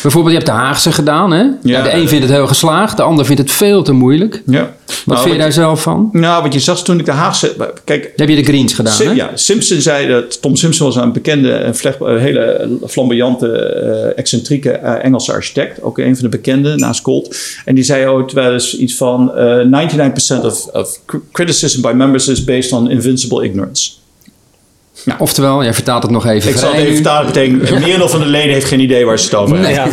Bijvoorbeeld, 0.02 0.34
je 0.36 0.42
hebt 0.42 0.52
de 0.52 0.58
Haagse 0.64 0.92
gedaan, 0.92 1.32
hè? 1.32 1.44
Ja, 1.64 1.82
de 1.82 1.90
eh, 1.90 2.00
een 2.02 2.08
vindt 2.08 2.24
het 2.24 2.34
heel 2.34 2.48
geslaagd, 2.48 2.98
de 2.98 3.04
ander 3.04 3.26
vindt 3.26 3.42
het 3.42 3.52
veel 3.52 3.84
te 3.84 3.92
moeilijk. 3.92 4.42
Ja. 4.46 4.60
Wat 4.86 5.06
Nou, 5.06 5.20
vind 5.20 5.34
je 5.34 5.42
daar 5.42 5.52
zelf 5.52 5.82
van? 5.82 6.10
Nou, 6.12 6.44
wat 6.44 6.54
je 6.54 6.60
zag 6.60 6.84
toen 6.84 7.00
ik 7.00 7.06
de 7.06 7.12
Haagse... 7.12 7.56
Kijk, 7.84 8.14
heb 8.16 8.30
je 8.30 8.36
de 8.36 8.44
greens 8.44 8.74
gedaan, 8.74 8.94
Sim- 8.94 9.08
hè? 9.08 9.14
ja, 9.14 9.32
Simpson 9.36 9.82
zei 9.82 10.08
dat... 10.08 10.42
Tom 10.42 10.56
Simpson 10.56 10.86
was 10.86 10.96
een 10.96 11.12
bekende, 11.12 11.52
een 11.52 11.76
vlecht- 11.76 12.02
een 12.02 12.20
hele 12.20 12.70
flamboyante, 12.88 13.48
eh, 13.52 14.18
excentrieke 14.18 14.72
eh, 14.72 15.06
Engelse 15.06 15.32
architect. 15.32 15.82
Ook 15.82 15.98
een 15.98 16.14
van 16.16 16.24
de 16.24 16.30
bekende, 16.38 16.76
naast 16.76 17.02
Colt. 17.02 17.38
En 17.66 17.76
die 17.76 17.84
zei 17.84 18.08
ooit 18.08 18.32
wel 18.32 18.54
eens 18.54 18.78
iets 18.78 18.96
van... 18.96 19.36
eh 19.36 19.88
99% 20.42 20.46
of, 20.46 20.66
of 20.66 21.00
cr- 21.06 21.16
criticism 21.32 21.82
by 21.82 21.92
members 21.96 22.28
is 22.28 22.44
based 22.44 22.72
on 22.72 22.90
invincible 22.90 23.44
ignorance. 23.44 23.92
Oftewel, 25.18 25.64
jij 25.64 25.74
vertaalt 25.74 26.04
het 26.04 26.12
nog 26.12 26.26
even 26.26 26.50
Ik 26.50 26.58
zal 26.58 26.72
het 26.72 26.80
even 26.82 26.94
vertalen. 26.94 27.26
betekent, 27.26 27.70
merendeel 27.80 28.10
van 28.10 28.20
de 28.20 28.26
leden 28.26 28.54
heeft 28.54 28.66
geen 28.66 28.80
idee 28.80 29.06
waar 29.06 29.20
ze 29.20 29.26
het 29.26 29.36
over 29.36 29.58
hebben. 29.58 29.74
Ja. 29.74 29.88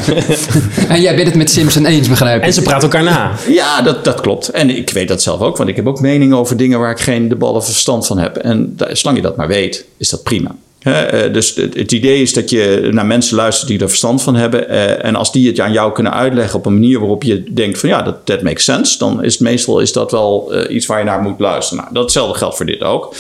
En 0.95 1.01
jij 1.01 1.15
bent 1.15 1.27
het 1.27 1.37
met 1.37 1.51
Simpson 1.51 1.87
eens, 1.87 2.09
begrijp 2.09 2.39
ik. 2.39 2.47
En 2.47 2.53
ze 2.53 2.63
praten 2.63 2.83
elkaar 2.83 3.03
na. 3.03 3.33
Ja, 3.49 3.83
dat, 3.83 4.05
dat 4.05 4.21
klopt. 4.21 4.49
En 4.49 4.71
ik 4.71 4.91
weet 4.91 5.09
dat 5.09 5.23
zelf 5.23 5.41
ook, 5.41 5.57
want 5.57 5.69
ik 5.69 5.77
heb 5.77 5.87
ook 5.87 6.01
meningen 6.01 6.37
over 6.37 6.57
dingen 6.57 6.79
waar 6.79 6.91
ik 6.91 7.01
geen 7.01 7.29
de 7.29 7.37
ballen 7.37 7.65
verstand 7.65 8.07
van 8.07 8.19
heb. 8.19 8.37
En 8.37 8.77
zolang 8.93 9.17
je 9.17 9.23
dat 9.23 9.37
maar 9.37 9.49
weet, 9.49 9.85
is 9.97 10.09
dat 10.09 10.23
prima. 10.23 10.55
Eh, 10.87 11.33
dus 11.33 11.55
het, 11.55 11.93
idee 11.93 12.23
is 12.23 12.33
dat 12.33 12.51
je 12.51 12.89
naar 12.93 13.07
mensen 13.07 13.37
luistert 13.37 13.69
die 13.69 13.79
er 13.79 13.89
verstand 13.89 14.23
van 14.23 14.35
hebben. 14.35 14.69
eh, 14.69 15.05
en 15.05 15.17
als 15.17 15.33
die 15.33 15.47
het 15.47 15.61
aan 15.61 15.73
jou 15.73 15.93
kunnen 15.93 16.13
uitleggen 16.13 16.59
op 16.59 16.67
een 16.67 16.73
manier 16.73 16.99
waarop 16.99 17.23
je 17.23 17.45
denkt 17.53 17.79
van 17.79 17.89
ja, 17.89 18.03
dat 18.03 18.17
that 18.25 18.43
makes 18.43 18.65
sense. 18.65 18.99
Dan 18.99 19.25
is 19.25 19.33
het 19.33 19.43
meestal 19.43 19.81
is 19.81 19.93
dat 19.93 20.11
wel 20.11 20.53
eh, 20.53 20.75
iets 20.75 20.87
waar 20.87 20.99
je 20.99 21.05
naar 21.05 21.21
moet 21.21 21.41
luisteren. 21.41 21.83
Nou, 21.83 21.95
datzelfde 21.95 22.39
geldt 22.39 22.57
voor 22.57 22.67
dit 22.67 22.83
ook. 22.83 23.15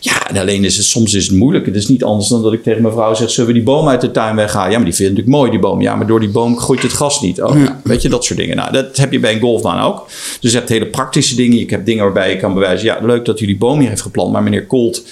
Ja, 0.00 0.28
en 0.28 0.36
alleen 0.36 0.64
is 0.64 0.76
het 0.76 0.86
soms 0.86 1.14
is 1.14 1.26
het 1.26 1.36
moeilijk. 1.36 1.66
Het 1.66 1.74
is 1.74 1.88
niet 1.88 2.04
anders 2.04 2.28
dan 2.28 2.42
dat 2.42 2.52
ik 2.52 2.62
tegen 2.62 2.82
mijn 2.82 2.94
vrouw 2.94 3.14
zeg, 3.14 3.30
zullen 3.30 3.48
we 3.48 3.56
die 3.56 3.64
boom 3.66 3.88
uit 3.88 4.00
de 4.00 4.10
tuin 4.10 4.36
weghalen? 4.36 4.70
Ja, 4.70 4.78
maar 4.78 4.90
die 4.90 4.94
het 4.94 5.02
natuurlijk 5.02 5.36
mooi, 5.36 5.50
die 5.50 5.60
boom. 5.60 5.80
Ja, 5.80 5.96
maar 5.96 6.06
door 6.06 6.20
die 6.20 6.30
boom 6.30 6.58
groeit 6.58 6.82
het 6.82 6.92
gras 6.92 7.20
niet. 7.20 7.42
Oh, 7.42 7.62
ja, 7.62 7.80
weet 7.84 8.02
je, 8.02 8.08
dat 8.08 8.24
soort 8.24 8.38
dingen. 8.38 8.56
Nou, 8.56 8.72
dat 8.72 8.96
heb 8.96 9.12
je 9.12 9.20
bij 9.20 9.34
een 9.34 9.40
golfbaan 9.40 9.84
ook. 9.84 10.06
Dus 10.40 10.52
je 10.52 10.56
hebt 10.58 10.68
hele 10.68 10.86
praktische 10.86 11.34
dingen. 11.34 11.58
Je 11.58 11.66
hebt 11.68 11.86
dingen 11.86 12.04
waarbij 12.04 12.30
je 12.30 12.36
kan 12.36 12.54
bewijzen, 12.54 12.86
ja, 12.86 12.98
leuk 13.02 13.24
dat 13.24 13.40
u 13.40 13.46
die 13.46 13.56
boom 13.56 13.78
hier 13.80 13.88
heeft 13.88 14.02
geplant, 14.02 14.32
maar 14.32 14.42
meneer 14.42 14.66
Colt, 14.66 15.02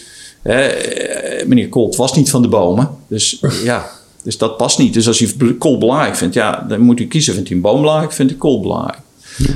meneer 1.47 1.69
Colt 1.69 1.97
was 1.97 2.15
niet 2.15 2.31
van 2.31 2.43
de 2.43 2.49
bomen. 2.49 2.91
Dus 3.09 3.41
ja, 3.65 3.91
dus 4.23 4.39
dat 4.39 4.57
past 4.57 4.79
niet. 4.79 4.95
Dus 4.95 5.07
als 5.07 5.21
u 5.21 5.57
Colt 5.59 5.79
belangrijk 5.79 6.17
vindt, 6.17 6.35
ja, 6.35 6.65
dan 6.69 6.81
moet 6.81 7.01
u 7.01 7.07
kiezen. 7.07 7.35
Vindt 7.35 7.51
u 7.51 7.55
een 7.55 7.61
boom 7.61 7.81
belangrijk, 7.81 8.13
vindt 8.13 8.33
u 8.33 8.37
Colt 8.37 8.63
belangrijk. 8.63 8.99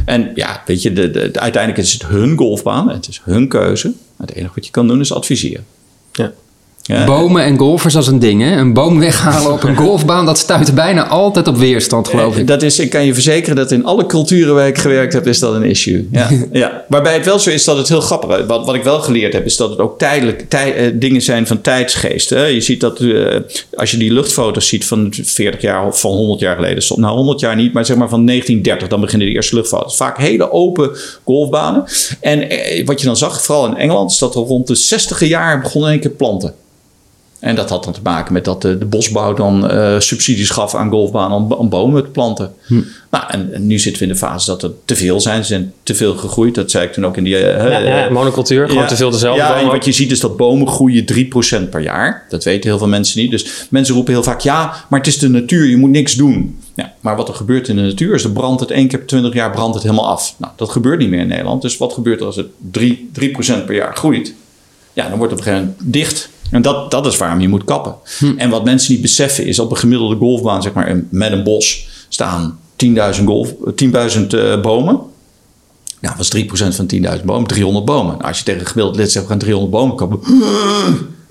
En 0.05 0.33
ja, 0.35 0.63
weet 0.67 0.83
je, 0.83 0.93
de- 0.93 1.31
uiteindelijk 1.33 1.83
is 1.83 1.93
het 1.93 2.07
hun 2.07 2.37
golfbaan. 2.37 2.89
Het 2.91 3.09
is 3.09 3.21
hun 3.25 3.49
keuze. 3.49 3.93
Het 4.17 4.35
enige 4.35 4.53
wat 4.55 4.65
je 4.67 4.71
kan 4.71 4.89
doen 4.89 5.01
is 5.01 5.13
adviseren. 5.13 5.65
Ja. 6.13 6.33
Ja, 6.83 7.05
Bomen 7.05 7.43
en 7.45 7.59
golfers 7.59 7.97
als 7.97 8.07
een 8.07 8.19
ding, 8.19 8.43
hè? 8.43 8.57
Een 8.57 8.73
boom 8.73 8.99
weghalen 8.99 9.53
op 9.53 9.63
een 9.63 9.77
golfbaan, 9.87 10.27
dat 10.27 10.39
stuit 10.39 10.75
bijna 10.75 11.07
altijd 11.07 11.49
op 11.49 11.57
weerstand, 11.57 12.09
geloof 12.09 12.37
ik. 12.37 12.47
Dat 12.47 12.63
is, 12.63 12.79
ik 12.79 12.91
kan 12.91 13.05
je 13.05 13.15
verzekeren 13.15 13.57
dat 13.57 13.71
in 13.71 13.85
alle 13.85 14.07
culturen 14.07 14.55
waar 14.55 14.67
ik 14.67 14.79
gewerkt 14.79 15.13
heb, 15.13 15.27
is 15.27 15.39
dat 15.39 15.55
een 15.55 15.63
issue. 15.65 16.09
Ja, 16.13 16.29
ja. 16.53 16.85
Waarbij 16.89 17.15
het 17.15 17.25
wel 17.25 17.39
zo 17.39 17.51
is 17.51 17.65
dat 17.65 17.77
het 17.77 17.89
heel 17.89 18.01
grappig 18.01 18.39
is. 18.39 18.47
Wat, 18.47 18.67
wat 18.67 18.75
ik 18.75 18.83
wel 18.83 19.01
geleerd 19.01 19.33
heb, 19.33 19.45
is 19.47 19.57
dat 19.57 19.71
het 19.71 19.79
ook 19.79 19.99
tijdelijk 19.99 20.45
tij- 20.49 20.75
eh, 20.75 20.91
dingen 20.95 21.23
zijn 21.23 21.47
van 21.47 21.61
tijdsgeest. 21.61 22.31
Hè. 22.31 22.45
Je 22.45 22.61
ziet 22.61 22.81
dat 22.81 23.01
eh, 23.01 23.37
als 23.77 23.91
je 23.91 23.97
die 23.97 24.13
luchtfoto's 24.13 24.69
ziet 24.69 24.85
van 24.87 25.13
40 25.23 25.61
jaar 25.61 25.87
of 25.87 26.01
van 26.01 26.11
100 26.11 26.41
jaar 26.41 26.55
geleden. 26.57 26.85
Nou, 27.01 27.17
100 27.17 27.41
jaar 27.41 27.57
niet, 27.57 27.73
maar 27.73 27.85
zeg 27.87 27.97
maar 27.97 28.09
van 28.09 28.27
1930, 28.27 28.89
dan 28.89 29.01
beginnen 29.01 29.29
de 29.29 29.35
eerste 29.35 29.55
luchtfoto's. 29.55 29.97
Vaak 29.97 30.19
hele 30.19 30.53
open 30.53 30.91
golfbanen. 31.25 31.85
En 32.21 32.51
eh, 32.51 32.87
wat 32.87 33.01
je 33.01 33.07
dan 33.07 33.17
zag, 33.17 33.43
vooral 33.43 33.67
in 33.67 33.77
Engeland, 33.77 34.11
is 34.11 34.19
dat 34.19 34.35
er 34.35 34.41
rond 34.41 34.67
de 34.67 34.75
60 34.75 35.25
jaar 35.29 35.61
begonnen 35.61 35.89
in 35.91 35.95
één 36.01 36.03
keer 36.09 36.17
planten. 36.17 36.55
En 37.41 37.55
dat 37.57 37.71
had 37.71 37.85
dan 37.85 37.93
te 37.93 38.01
maken 38.03 38.33
met 38.33 38.45
dat 38.45 38.63
de, 38.63 38.79
de 38.79 38.85
bosbouw 38.85 39.35
dan 39.35 39.71
eh, 39.71 39.95
subsidies 40.01 40.51
gaf 40.51 40.75
aan 40.75 40.91
golfbanen 40.91 41.37
om, 41.37 41.53
om 41.53 41.69
bomen 41.69 42.03
te 42.05 42.09
planten. 42.11 42.53
Nou, 43.11 43.25
en, 43.29 43.53
en 43.55 43.67
nu 43.67 43.79
zitten 43.79 44.03
we 44.03 44.09
in 44.09 44.13
de 44.15 44.19
fase 44.19 44.47
dat 44.47 44.63
er 44.63 44.71
te 44.85 44.97
veel 44.97 45.21
zijn. 45.21 45.43
Ze 45.43 45.49
zijn 45.49 45.73
te 45.83 45.95
veel 45.95 46.15
gegroeid. 46.17 46.55
Dat 46.55 46.71
zei 46.71 46.87
ik 46.87 46.93
toen 46.93 47.07
ook 47.07 47.17
in 47.17 47.25
die... 47.25 47.37
eh, 47.37 47.71
Ja, 47.71 47.79
ja, 47.79 48.11
monocultuur, 48.11 48.69
gewoon 48.69 48.87
te 48.87 48.97
veel 48.97 49.11
dezelfde 49.11 49.43
Ja, 49.43 49.55
bomen 49.55 49.73
wat 49.73 49.85
je 49.85 49.93
ziet 49.93 50.11
is 50.11 50.21
dat 50.21 50.37
bomen 50.37 50.69
groeien 50.69 51.05
3% 51.67 51.69
per 51.71 51.81
jaar. 51.81 52.27
Dat 52.29 52.45
weten 52.45 52.71
heel 52.71 52.79
veel 52.79 52.89
mensen 52.89 53.21
niet. 53.21 53.31
Dus 53.31 53.67
mensen 53.71 53.95
roepen 53.95 54.13
heel 54.13 54.23
vaak, 54.23 54.41
ja, 54.41 54.75
maar 54.89 54.99
het 54.99 55.09
is 55.09 55.19
de 55.19 55.29
natuur. 55.29 55.67
Je 55.67 55.77
moet 55.77 55.91
niks 55.91 56.15
doen. 56.15 56.59
Ja, 56.75 56.93
maar 57.01 57.17
wat 57.17 57.29
er 57.29 57.35
gebeurt 57.35 57.69
in 57.69 57.77
de 57.77 57.83
natuur 57.83 58.15
is, 58.15 58.25
er 58.25 58.31
brandt 58.33 58.61
het 58.61 58.71
één 58.71 58.89
keer 58.89 58.99
per 58.99 59.07
20 59.09 59.35
jaar 59.35 59.51
brandt 59.51 59.75
het 59.75 59.83
helemaal 59.83 60.09
af. 60.09 60.35
Nou, 60.39 60.53
dat 60.57 60.71
gebeurt 60.71 60.99
niet 60.99 61.09
meer 61.11 61.21
in 61.21 61.29
Nederland. 61.29 61.63
Dus 61.63 61.77
wat 61.77 61.93
gebeurt 61.93 62.21
er 62.21 62.27
als 62.27 62.37
het 62.37 62.47
3, 62.71 63.11
3% 63.21 63.65
per 63.67 63.75
jaar 63.75 63.97
groeit? 63.97 64.35
Ja, 64.93 65.09
dan 65.09 65.19
wordt 65.19 65.33
het 65.33 65.41
op 65.41 65.47
een 65.47 65.53
gegeven 65.53 65.75
moment 65.79 65.93
dicht. 65.95 66.29
En 66.51 66.63
dat, 66.63 66.91
dat 66.91 67.07
is 67.07 67.17
waarom 67.17 67.41
je 67.41 67.49
moet 67.49 67.65
kappen. 67.65 67.95
En 68.37 68.51
wat 68.51 68.65
mensen 68.65 68.93
niet 68.93 69.03
beseffen 69.03 69.47
is 69.47 69.59
op 69.59 69.71
een 69.71 69.77
gemiddelde 69.77 70.17
golfbaan, 70.17 70.63
zeg 70.63 70.73
maar, 70.73 71.03
met 71.09 71.33
een 71.33 71.43
bos, 71.43 71.89
staan 72.09 72.59
10.000 72.87 73.25
golf, 73.25 73.55
10.000 73.55 74.27
eh, 74.27 74.61
bomen. 74.61 75.01
Nou, 76.01 76.17
dat 76.17 76.35
is 76.35 76.45
3% 76.45 76.75
van 76.75 76.91
10.000 77.19 77.25
bomen, 77.25 77.47
300 77.47 77.85
bomen. 77.85 78.13
Nou, 78.13 78.25
als 78.25 78.39
je 78.39 78.45
tegen 78.45 78.61
een 78.61 78.67
gemiddeld 78.67 78.97
lid 78.97 79.13
zegt, 79.13 79.25
we 79.25 79.31
gaan 79.31 79.41
300 79.41 79.73
bomen 79.73 79.97
kappen. 79.97 80.21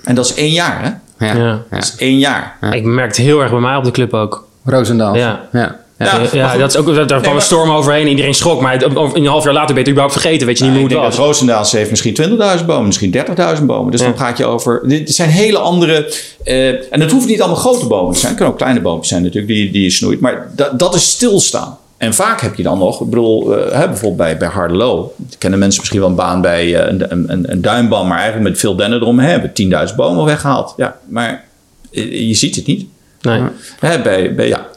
En 0.03 0.15
dat 0.15 0.25
is 0.25 0.33
één 0.33 0.51
jaar, 0.51 0.83
hè? 0.83 0.89
Ja. 1.25 1.35
Ja. 1.35 1.45
ja. 1.45 1.63
Dat 1.69 1.83
is 1.83 1.95
één 1.95 2.17
jaar. 2.17 2.57
Ik 2.71 2.83
merk 2.83 3.07
het 3.07 3.17
heel 3.17 3.41
erg 3.41 3.51
bij 3.51 3.59
mij 3.59 3.75
op 3.75 3.83
de 3.83 3.91
club 3.91 4.13
ook. 4.13 4.47
Roosendaal. 4.63 5.15
Ja. 5.15 5.47
ja. 5.51 5.79
Ja, 5.99 6.21
Ja, 6.31 6.57
dat 6.57 6.69
is 6.69 6.77
ook, 6.77 6.85
daar 6.95 7.05
kwam 7.05 7.21
maar- 7.21 7.35
een 7.35 7.41
storm 7.41 7.69
overheen. 7.69 8.07
Iedereen 8.07 8.33
schrok. 8.33 8.61
Maar 8.61 8.83
een 8.83 9.25
half 9.25 9.43
jaar 9.43 9.53
later 9.53 9.75
ben 9.75 9.75
je 9.75 9.79
het 9.79 9.87
überhaupt 9.89 10.13
vergeten. 10.13 10.47
Weet 10.47 10.57
je 10.57 10.63
niet 10.63 10.73
ik 10.73 10.79
meer 10.79 10.87
hoe 10.89 10.97
denk 10.97 11.01
het 11.07 11.17
dat 11.17 11.25
was. 11.27 11.37
Roosendaal 11.37 11.65
heeft 11.71 11.89
misschien 11.89 12.13
20.000 12.13 12.65
bomen, 12.67 12.85
misschien 12.85 13.11
30.000 13.11 13.65
bomen. 13.65 13.91
Dus 13.91 14.01
Ja. 14.01 14.05
dan 14.07 14.17
gaat 14.17 14.37
je 14.37 14.45
over. 14.45 14.81
Dit 14.87 15.11
zijn 15.15 15.29
hele 15.29 15.57
andere. 15.57 16.13
eh, 16.43 16.67
en 16.93 17.01
het 17.01 17.11
hoeft 17.11 17.27
niet 17.27 17.39
allemaal 17.41 17.59
grote 17.59 17.85
bomen 17.87 18.13
te 18.13 18.19
zijn. 18.19 18.27
Het 18.31 18.35
kunnen 18.37 18.53
ook 18.53 18.59
kleine 18.59 18.81
bomen 18.81 19.05
zijn, 19.05 19.21
natuurlijk, 19.21 19.53
die, 19.53 19.71
die 19.71 19.83
je 19.83 19.89
snoeit. 19.89 20.19
Maar 20.19 20.51
dat, 20.55 20.79
dat 20.79 20.95
is 20.95 21.09
stilstaan. 21.09 21.77
En 21.97 22.13
vaak 22.13 22.41
heb 22.41 22.55
je 22.55 22.63
dan 22.63 22.77
nog, 22.77 23.01
ik 23.01 23.09
bedoel, 23.09 23.57
eh, 23.57 23.79
hè, 23.79 23.87
bijvoorbeeld 23.87 24.37
bij, 24.37 24.37
bij. 24.37 25.11
Kennen 25.37 25.59
mensen 25.59 25.79
misschien 25.79 25.99
wel 25.99 26.09
een 26.09 26.15
baan 26.15 26.41
bij 26.41 26.75
eh, 26.75 26.87
een, 26.89 27.11
een, 27.11 27.51
een, 27.51 27.87
maar 27.89 28.17
eigenlijk 28.17 28.49
met 28.49 28.59
veel 28.59 28.75
dennen 28.75 29.01
eromheen. 29.01 29.29
Hebben 29.29 29.51
10.000 29.89 29.95
bomen 29.95 30.25
weggehaald. 30.25 30.73
Ja, 30.77 30.97
maar 31.07 31.43
je 31.91 32.33
ziet 32.33 32.55
het 32.55 32.65
niet. 32.65 32.85
Nee. 33.21 33.41
Hè, 33.79 34.01
bij, 34.01 34.35
bij, 34.35 34.47
ja, 34.47 34.67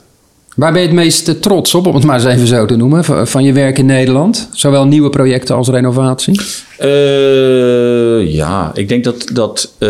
Waar 0.56 0.72
ben 0.72 0.80
je 0.80 0.86
het 0.86 0.96
meest 0.96 1.28
eh, 1.28 1.34
trots 1.34 1.74
op, 1.74 1.86
om 1.86 1.94
het 1.94 2.04
maar 2.04 2.14
eens 2.14 2.24
even 2.24 2.46
zo 2.46 2.66
te 2.66 2.76
noemen, 2.76 3.28
van 3.28 3.44
je 3.44 3.52
werk 3.52 3.78
in 3.78 3.86
Nederland? 3.86 4.48
Zowel 4.52 4.86
nieuwe 4.86 5.10
projecten 5.10 5.56
als 5.56 5.68
renovatie? 5.68 6.40
Eh, 6.78 8.34
ja, 8.34 8.70
ik 8.74 8.88
denk 8.88 9.04
dat, 9.04 9.28
dat 9.32 9.72
eh, 9.78 9.88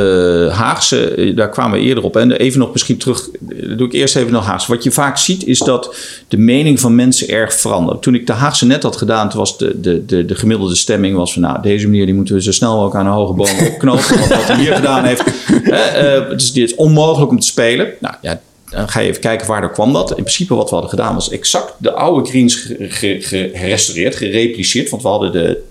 Haagse, 0.48 1.32
daar 1.34 1.50
kwamen 1.50 1.78
we 1.78 1.84
eerder 1.84 2.04
op. 2.04 2.16
En 2.16 2.32
even 2.32 2.58
nog 2.58 2.72
misschien 2.72 2.96
terug, 2.96 3.28
doe 3.76 3.86
ik 3.86 3.92
eerst 3.92 4.16
even 4.16 4.32
nog 4.32 4.46
Haagse. 4.46 4.72
Wat 4.72 4.82
je 4.82 4.90
vaak 4.90 5.18
ziet 5.18 5.46
is 5.46 5.58
dat 5.58 5.96
de 6.28 6.36
mening 6.36 6.80
van 6.80 6.94
mensen 6.94 7.28
erg 7.28 7.54
verandert. 7.54 8.02
Toen 8.02 8.14
ik 8.14 8.26
de 8.26 8.32
Haagse 8.32 8.66
net 8.66 8.82
had 8.82 8.96
gedaan, 8.96 9.30
was 9.34 9.58
de, 9.58 9.80
de, 9.80 10.04
de, 10.04 10.24
de 10.24 10.34
gemiddelde 10.34 10.76
stemming 10.76 11.16
was 11.16 11.32
van... 11.32 11.42
nou, 11.42 11.62
deze 11.62 11.86
manier 11.86 12.06
die 12.06 12.14
moeten 12.14 12.34
we 12.34 12.42
zo 12.42 12.52
snel 12.52 12.72
mogelijk 12.72 12.96
aan 12.96 13.06
een 13.06 13.12
hoge 13.12 13.32
boom 13.32 13.66
opknopen. 13.72 14.18
wat 14.18 14.46
hij 14.46 14.56
hier 14.56 14.74
gedaan 14.74 15.04
heeft, 15.04 15.24
eh, 15.64 16.16
eh, 16.16 16.28
dus 16.28 16.52
is 16.52 16.74
onmogelijk 16.74 17.30
om 17.30 17.40
te 17.40 17.46
spelen. 17.46 17.92
Nou 18.00 18.14
ja, 18.20 18.40
dan 18.72 18.88
ga 18.88 19.00
je 19.00 19.08
even 19.08 19.20
kijken 19.20 19.46
waar 19.46 19.60
daar 19.60 19.72
kwam 19.72 19.92
dat. 19.92 20.10
In 20.10 20.16
principe 20.16 20.54
wat 20.54 20.68
we 20.68 20.72
hadden 20.74 20.90
gedaan 20.90 21.14
was 21.14 21.30
exact 21.30 21.72
de 21.78 21.92
oude 21.92 22.28
greens 22.28 22.54
ge- 22.54 22.76
ge- 22.78 23.20
ge- 23.20 23.50
gerestaureerd, 23.54 24.16
gerepliceerd. 24.16 24.90
Want 24.90 25.02
we 25.02 25.08
hadden 25.08 25.32
de 25.32 25.62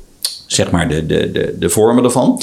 zeg 0.48 0.72
maar 0.72 0.88
de, 0.90 1.06
de, 1.06 1.32
de, 1.32 1.56
de 1.60 1.70
vormen 1.70 2.04
ervan. 2.04 2.42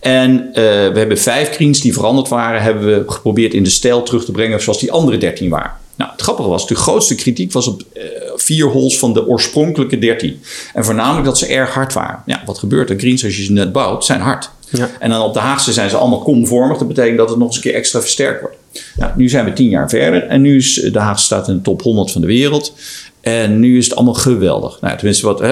En 0.00 0.48
eh, 0.52 0.62
we 0.62 0.98
hebben 0.98 1.18
vijf 1.18 1.50
greens 1.50 1.80
die 1.80 1.92
veranderd 1.92 2.28
waren, 2.28 2.62
hebben 2.62 2.86
we 2.86 3.12
geprobeerd 3.12 3.54
in 3.54 3.62
de 3.64 3.70
stijl 3.70 4.02
terug 4.02 4.24
te 4.24 4.32
brengen 4.32 4.62
zoals 4.62 4.78
die 4.78 4.92
andere 4.92 5.18
dertien 5.18 5.50
waren. 5.50 5.72
Nou, 5.96 6.10
het 6.10 6.20
grappige 6.22 6.48
was, 6.48 6.66
de 6.66 6.74
grootste 6.74 7.14
kritiek 7.14 7.52
was 7.52 7.66
op 7.66 7.82
eh, 7.92 8.02
vier 8.36 8.66
holes 8.66 8.98
van 8.98 9.12
de 9.12 9.26
oorspronkelijke 9.26 9.98
13. 9.98 10.40
En 10.74 10.84
voornamelijk 10.84 11.24
dat 11.24 11.38
ze 11.38 11.46
erg 11.46 11.74
hard 11.74 11.92
waren. 11.92 12.22
Ja, 12.26 12.42
wat 12.46 12.58
gebeurt 12.58 12.90
er? 12.90 12.98
Greens, 12.98 13.24
als 13.24 13.36
je 13.36 13.44
ze 13.44 13.52
net 13.52 13.72
bouwt, 13.72 14.04
zijn 14.04 14.20
hard. 14.20 14.50
Ja. 14.70 14.90
En 14.98 15.10
dan 15.10 15.22
op 15.22 15.34
de 15.34 15.40
Haagse 15.40 15.72
zijn 15.72 15.90
ze 15.90 15.96
allemaal 15.96 16.22
komvormig. 16.22 16.78
Dat 16.78 16.88
betekent 16.88 17.18
dat 17.18 17.28
het 17.28 17.38
nog 17.38 17.46
eens 17.46 17.56
een 17.56 17.62
keer 17.62 17.74
extra 17.74 18.00
versterkt 18.00 18.40
wordt. 18.40 18.56
Nou, 18.96 19.12
nu 19.16 19.28
zijn 19.28 19.44
we 19.44 19.52
tien 19.52 19.68
jaar 19.68 19.88
verder. 19.88 20.22
En 20.22 20.40
nu 20.40 20.56
is 20.56 20.74
de 20.74 20.98
Haagse 20.98 21.24
staat 21.24 21.48
in 21.48 21.54
de 21.54 21.62
top 21.62 21.82
100 21.82 22.10
van 22.10 22.20
de 22.20 22.26
wereld. 22.26 22.72
En 23.20 23.60
nu 23.60 23.78
is 23.78 23.84
het 23.84 23.96
allemaal 23.96 24.14
geweldig. 24.14 24.80
Nou, 24.80 24.96
tenminste, 24.96 25.26
wat, 25.26 25.42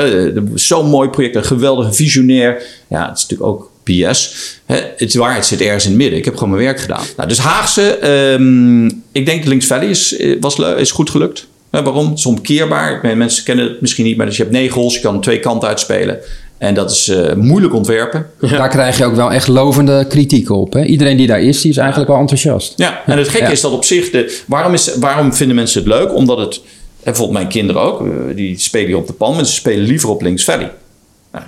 zo'n 0.54 0.88
mooi 0.88 1.08
project. 1.08 1.36
Een 1.36 1.44
geweldige 1.44 1.92
visionair. 1.92 2.62
Ja, 2.88 3.08
het 3.08 3.16
is 3.16 3.22
natuurlijk 3.22 3.50
ook 3.50 3.70
PS. 3.82 4.34
Hè, 4.66 4.76
het 4.96 5.14
waarheid 5.14 5.46
zit 5.46 5.60
ergens 5.60 5.84
in 5.84 5.90
het 5.90 5.98
midden. 5.98 6.18
Ik 6.18 6.24
heb 6.24 6.34
gewoon 6.34 6.50
mijn 6.50 6.64
werk 6.64 6.80
gedaan. 6.80 7.04
Nou, 7.16 7.28
dus 7.28 7.38
Haagse, 7.38 7.96
ehm, 7.96 8.86
ik 9.12 9.26
denk 9.26 9.44
Links 9.44 9.66
Valley 9.66 9.88
is, 9.88 10.16
eh, 10.16 10.36
was, 10.40 10.58
is 10.58 10.90
goed 10.90 11.10
gelukt. 11.10 11.46
Waarom? 11.70 12.08
Het 12.08 12.18
is 12.18 12.26
omkeerbaar. 12.26 13.16
Mensen 13.16 13.44
kennen 13.44 13.64
het 13.64 13.80
misschien 13.80 14.04
niet, 14.04 14.16
maar 14.16 14.26
dus 14.26 14.36
je 14.36 14.42
hebt 14.42 14.54
negen 14.54 14.74
holes. 14.74 14.94
Je 14.94 15.00
kan 15.00 15.20
twee 15.20 15.40
kanten 15.40 15.68
uitspelen. 15.68 16.18
En 16.58 16.74
dat 16.74 16.90
is 16.90 17.08
eh, 17.08 17.32
moeilijk 17.34 17.74
ontwerpen. 17.74 18.26
Daar 18.40 18.68
krijg 18.68 18.98
je 18.98 19.04
ook 19.04 19.14
wel 19.14 19.32
echt 19.32 19.48
lovende 19.48 20.04
kritiek 20.08 20.50
op. 20.50 20.72
Hè? 20.72 20.84
Iedereen 20.84 21.16
die 21.16 21.26
daar 21.26 21.40
is, 21.42 21.60
die 21.60 21.70
is 21.70 21.76
eigenlijk 21.76 22.10
wel 22.10 22.18
enthousiast. 22.20 22.72
Ja, 22.76 23.00
en 23.06 23.18
het 23.18 23.28
gekke 23.28 23.44
Ja. 23.46 23.50
is 23.52 23.60
dat 23.60 23.72
op 23.72 23.84
zich... 23.84 24.10
De, 24.10 24.38
waarom, 24.46 24.72
is, 24.72 24.94
waarom 24.96 25.34
vinden 25.34 25.56
mensen 25.56 25.80
het 25.80 25.88
leuk? 25.88 26.14
Omdat 26.14 26.38
het... 26.38 26.54
En 26.56 26.62
bijvoorbeeld 27.12 27.38
mijn 27.38 27.48
kinderen 27.48 27.82
ook. 27.82 28.00
eh, 28.00 28.06
Die 28.36 28.58
spelen 28.58 28.86
hier 28.86 28.96
op 28.96 29.06
de 29.06 29.12
pan. 29.12 29.34
Maar 29.34 29.46
ze 29.46 29.52
spelen 29.52 29.84
liever 29.84 30.08
op 30.08 30.22
Links 30.22 30.44
Valley. 30.44 30.72
Nou, 31.32 31.44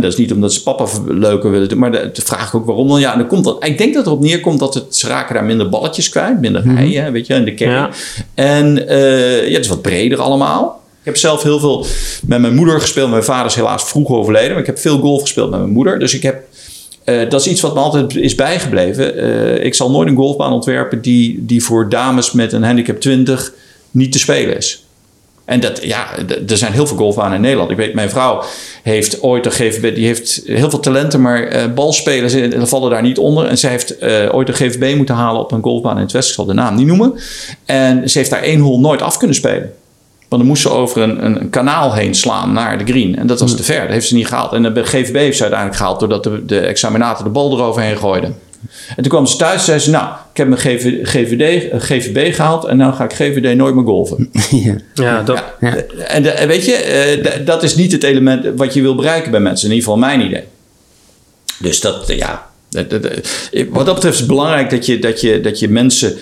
dat 0.00 0.12
is 0.12 0.16
niet 0.18 0.32
omdat 0.32 0.52
ze 0.52 0.62
papa 0.62 0.86
leuker 1.06 1.50
willen 1.50 1.68
doen. 1.68 1.78
Maar 1.78 1.92
de, 1.92 2.10
de 2.12 2.22
vraag 2.22 2.48
ik 2.48 2.54
ook 2.54 2.66
waarom 2.66 2.88
dan. 2.88 3.00
Ja, 3.00 3.12
en 3.12 3.18
dan 3.18 3.26
komt 3.28 3.44
dat, 3.44 3.64
ik 3.64 3.78
denk 3.78 3.94
dat 3.94 4.04
het 4.04 4.12
erop 4.12 4.24
neerkomt 4.24 4.58
dat 4.58 4.74
het, 4.74 4.96
ze 4.96 5.08
raken 5.08 5.34
daar 5.34 5.44
minder 5.44 5.68
balletjes 5.68 6.08
kwijt. 6.08 6.40
Minder 6.40 6.64
hei, 6.68 6.98
hè, 6.98 7.10
weet 7.10 7.26
je, 7.26 7.34
en 7.34 7.44
de. 7.44 7.54
Ja. 7.56 7.90
En 8.34 8.88
eh, 8.88 9.48
ja, 9.48 9.52
het 9.54 9.64
is 9.64 9.68
wat 9.68 9.82
breder 9.82 10.20
allemaal. 10.20 10.80
Ik 11.06 11.12
heb 11.12 11.20
zelf 11.20 11.42
heel 11.42 11.58
veel 11.58 11.86
met 12.26 12.40
mijn 12.40 12.54
moeder 12.54 12.80
gespeeld. 12.80 13.10
Mijn 13.10 13.24
vader 13.24 13.46
is 13.46 13.54
helaas 13.54 13.84
vroeg 13.84 14.10
overleden. 14.10 14.50
Maar 14.50 14.60
ik 14.60 14.66
heb 14.66 14.78
veel 14.78 14.98
golf 14.98 15.20
gespeeld 15.20 15.50
met 15.50 15.60
mijn 15.60 15.72
moeder. 15.72 15.98
Dus 15.98 16.14
ik 16.14 16.22
heb 16.22 16.42
eh, 17.04 17.30
dat 17.30 17.40
is 17.40 17.46
iets 17.46 17.60
wat 17.60 17.74
me 17.74 17.80
altijd 17.80 18.16
is 18.16 18.34
bijgebleven. 18.34 19.16
Eh, 19.16 19.64
ik 19.64 19.74
zal 19.74 19.90
nooit 19.90 20.08
een 20.08 20.16
golfbaan 20.16 20.52
ontwerpen 20.52 21.00
die, 21.00 21.44
die 21.44 21.64
voor 21.64 21.88
dames 21.88 22.32
met 22.32 22.52
een 22.52 22.62
handicap 22.62 23.00
20 23.00 23.52
niet 23.90 24.12
te 24.12 24.18
spelen 24.18 24.56
is. 24.56 24.84
En 25.44 25.60
dat, 25.60 25.84
ja, 25.84 26.08
er 26.48 26.56
zijn 26.56 26.72
heel 26.72 26.86
veel 26.86 26.96
golfbanen 26.96 27.34
in 27.34 27.40
Nederland. 27.40 27.70
Ik 27.70 27.76
weet, 27.76 27.94
mijn 27.94 28.10
vrouw 28.10 28.42
heeft 28.82 29.22
ooit 29.22 29.44
de 29.44 29.50
GVB, 29.50 29.94
die 29.94 30.06
heeft 30.06 30.42
heel 30.46 30.70
veel 30.70 30.80
talenten, 30.80 31.20
maar 31.20 31.42
eh, 31.42 31.72
balspelers 31.74 32.34
vallen 32.68 32.90
daar 32.90 33.02
niet 33.02 33.18
onder. 33.18 33.46
En 33.46 33.58
zij 33.58 33.70
heeft 33.70 34.02
ooit 34.32 34.46
de 34.46 34.52
GVB 34.52 34.96
moeten 34.96 35.14
halen 35.14 35.40
op 35.40 35.52
een 35.52 35.62
golfbaan 35.62 35.96
in 35.96 36.02
het 36.02 36.12
Westen. 36.12 36.30
Ik 36.30 36.36
zal 36.36 36.54
de 36.54 36.60
naam 36.60 36.74
niet 36.74 36.86
noemen. 36.86 37.14
En 37.64 38.10
ze 38.10 38.18
heeft 38.18 38.30
daar 38.30 38.42
één 38.42 38.60
hol 38.60 38.80
nooit 38.80 39.02
af 39.02 39.16
kunnen 39.16 39.36
spelen. 39.36 39.72
Want 40.28 40.42
dan 40.42 40.50
moest 40.50 40.62
ze 40.62 40.70
over 40.70 41.02
een, 41.02 41.24
een, 41.24 41.40
een 41.40 41.50
kanaal 41.50 41.94
heen 41.94 42.14
slaan 42.14 42.52
naar 42.52 42.78
de 42.78 42.84
green. 42.92 43.16
En 43.16 43.26
dat 43.26 43.40
was 43.40 43.56
te 43.56 43.62
ver. 43.62 43.80
Dat 43.80 43.90
heeft 43.90 44.06
ze 44.06 44.14
niet 44.14 44.26
gehaald. 44.26 44.52
En 44.52 44.62
de 44.74 44.84
GVB 44.84 45.14
heeft 45.14 45.36
ze 45.36 45.42
uiteindelijk 45.42 45.78
gehaald 45.80 46.00
doordat 46.00 46.24
de, 46.24 46.44
de 46.44 46.58
examinator 46.58 47.24
de 47.24 47.30
bal 47.30 47.52
eroverheen 47.52 47.96
gooide. 47.96 48.26
En 48.88 49.02
toen 49.02 49.08
kwam 49.08 49.26
ze 49.26 49.36
thuis 49.36 49.54
en 49.58 49.64
zei 49.64 49.78
ze, 49.78 49.90
nou, 49.90 50.06
ik 50.30 50.36
heb 50.36 50.48
mijn 50.48 50.60
GV, 50.60 50.98
GVD, 51.02 51.70
eh, 51.70 51.80
GVB 51.80 52.34
gehaald 52.34 52.64
en 52.64 52.76
nou 52.76 52.94
ga 52.94 53.04
ik 53.04 53.12
GVD 53.12 53.56
nooit 53.56 53.74
meer 53.74 53.84
golven. 53.84 54.30
ja. 54.64 54.74
Ja, 54.94 55.22
dat, 55.22 55.42
Ja. 55.60 55.74
En, 56.06 56.22
de- 56.22 56.44
weet 56.46 56.64
je, 56.64 56.72
eh, 56.74 57.46
dat 57.46 57.62
is 57.62 57.74
niet 57.76 57.92
het 57.92 58.02
element 58.02 58.46
wat 58.56 58.74
je 58.74 58.82
wil 58.82 58.94
bereiken 58.94 59.30
bij 59.30 59.40
mensen. 59.40 59.68
In 59.68 59.74
ieder 59.74 59.88
geval 59.88 60.06
mijn 60.08 60.20
idee. 60.20 60.44
Dus 61.58 61.80
dat, 61.80 62.04
ja. 62.06 62.45
Dat- 62.68 62.90
dat- 62.90 63.02
dat- 63.02 63.28
Wat 63.70 63.86
dat 63.86 63.94
betreft 63.94 64.14
is 64.14 64.20
het 64.20 64.28
belangrijk 64.28 64.70
dat 64.70 64.86
je, 64.86 64.98
dat 64.98 65.20
je, 65.20 65.40
dat 65.40 65.58
je 65.58 65.68
mensen. 65.68 66.16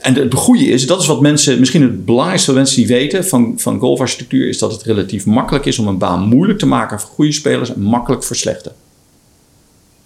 En 0.00 0.14
het 0.14 0.34
goede 0.34 0.64
is, 0.64 0.86
dat 0.86 1.00
is 1.00 1.06
wat 1.06 1.20
mensen. 1.20 1.58
Misschien 1.58 1.82
het 1.82 2.04
belangrijkste 2.04 2.50
wat 2.50 2.60
mensen 2.60 2.76
die 2.76 2.86
weten 2.86 3.24
van, 3.26 3.54
van 3.56 3.78
golfarchitectuur. 3.78 4.48
is 4.48 4.58
dat 4.58 4.72
het 4.72 4.82
relatief 4.82 5.26
makkelijk 5.26 5.66
is 5.66 5.78
om 5.78 5.86
een 5.88 5.98
baan 5.98 6.20
moeilijk 6.20 6.58
te 6.58 6.66
maken 6.66 7.00
voor 7.00 7.10
goede 7.10 7.32
spelers 7.32 7.74
en 7.74 7.80
makkelijk 7.80 8.24
voor 8.24 8.36
slechte. 8.36 8.72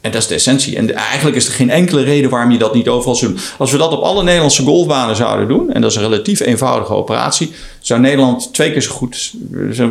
En 0.02 0.10
dat 0.10 0.20
is 0.22 0.26
de 0.26 0.34
essentie. 0.34 0.76
En 0.76 0.86
de- 0.86 0.92
eigenlijk 0.92 1.36
is 1.36 1.46
er 1.46 1.52
geen 1.52 1.70
enkele 1.70 2.02
reden 2.02 2.30
waarom 2.30 2.50
je 2.50 2.58
dat 2.58 2.74
niet 2.74 2.88
overal 2.88 3.14
zou 3.14 3.32
doen. 3.32 3.40
Als 3.58 3.70
we 3.72 3.78
dat 3.78 3.92
op 3.92 4.02
alle 4.02 4.22
Nederlandse 4.22 4.62
golfbanen 4.62 5.16
zouden 5.16 5.48
doen, 5.48 5.72
en 5.72 5.80
dat 5.80 5.90
is 5.90 5.96
een 5.96 6.02
relatief 6.02 6.40
eenvoudige 6.40 6.92
operatie, 6.92 7.52
zou 7.80 8.00
Nederland 8.00 8.54
twee 8.54 8.72
keer 8.72 8.82
zo 8.82 8.92
goed. 8.92 9.32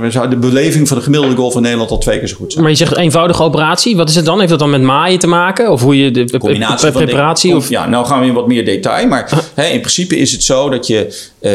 Zou 0.09 0.29
de 0.29 0.35
beleving 0.37 0.87
van 0.87 0.97
de 0.97 1.03
gemiddelde 1.03 1.35
golf 1.35 1.55
in 1.55 1.61
Nederland 1.61 1.91
al 1.91 1.97
twee 1.97 2.19
keer 2.19 2.27
zo 2.27 2.35
goed 2.35 2.51
zijn. 2.51 2.63
maar 2.63 2.71
je 2.71 2.77
zegt 2.77 2.97
eenvoudige 2.97 3.43
operatie. 3.43 3.95
Wat 3.95 4.09
is 4.09 4.15
het 4.15 4.25
dan? 4.25 4.37
Heeft 4.37 4.49
dat 4.49 4.59
dan 4.59 4.69
met 4.69 4.81
maaien 4.81 5.19
te 5.19 5.27
maken? 5.27 5.71
Of 5.71 5.81
hoe 5.81 5.97
je 5.97 6.11
de 6.11 6.37
combinatie 6.37 6.77
pre- 6.77 6.91
van 6.91 7.01
preparatie? 7.03 7.55
Of, 7.55 7.69
Ja, 7.69 7.87
nou 7.87 8.05
gaan 8.05 8.19
we 8.19 8.25
in 8.25 8.33
wat 8.33 8.47
meer 8.47 8.65
detail. 8.65 9.07
Maar 9.07 9.49
hè, 9.53 9.65
in 9.67 9.79
principe 9.79 10.17
is 10.17 10.31
het 10.31 10.43
zo 10.43 10.69
dat 10.69 10.87
je, 10.87 11.29
eh, 11.39 11.51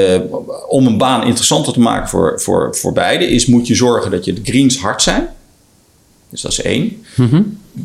om 0.69 0.87
een 0.87 0.99
baan 0.99 1.25
interessanter 1.25 1.73
te 1.73 1.81
maken 1.81 2.09
voor, 2.09 2.41
voor, 2.41 2.77
voor 2.77 2.93
beide, 2.93 3.27
is 3.27 3.47
moet 3.47 3.67
je 3.67 3.75
zorgen 3.75 4.11
dat 4.11 4.25
je 4.25 4.33
de 4.33 4.41
greens 4.45 4.79
hard 4.79 5.03
zijn. 5.03 5.29
Dus 6.37 6.43
dat 6.43 6.53
is 6.53 6.63
één. 6.63 7.05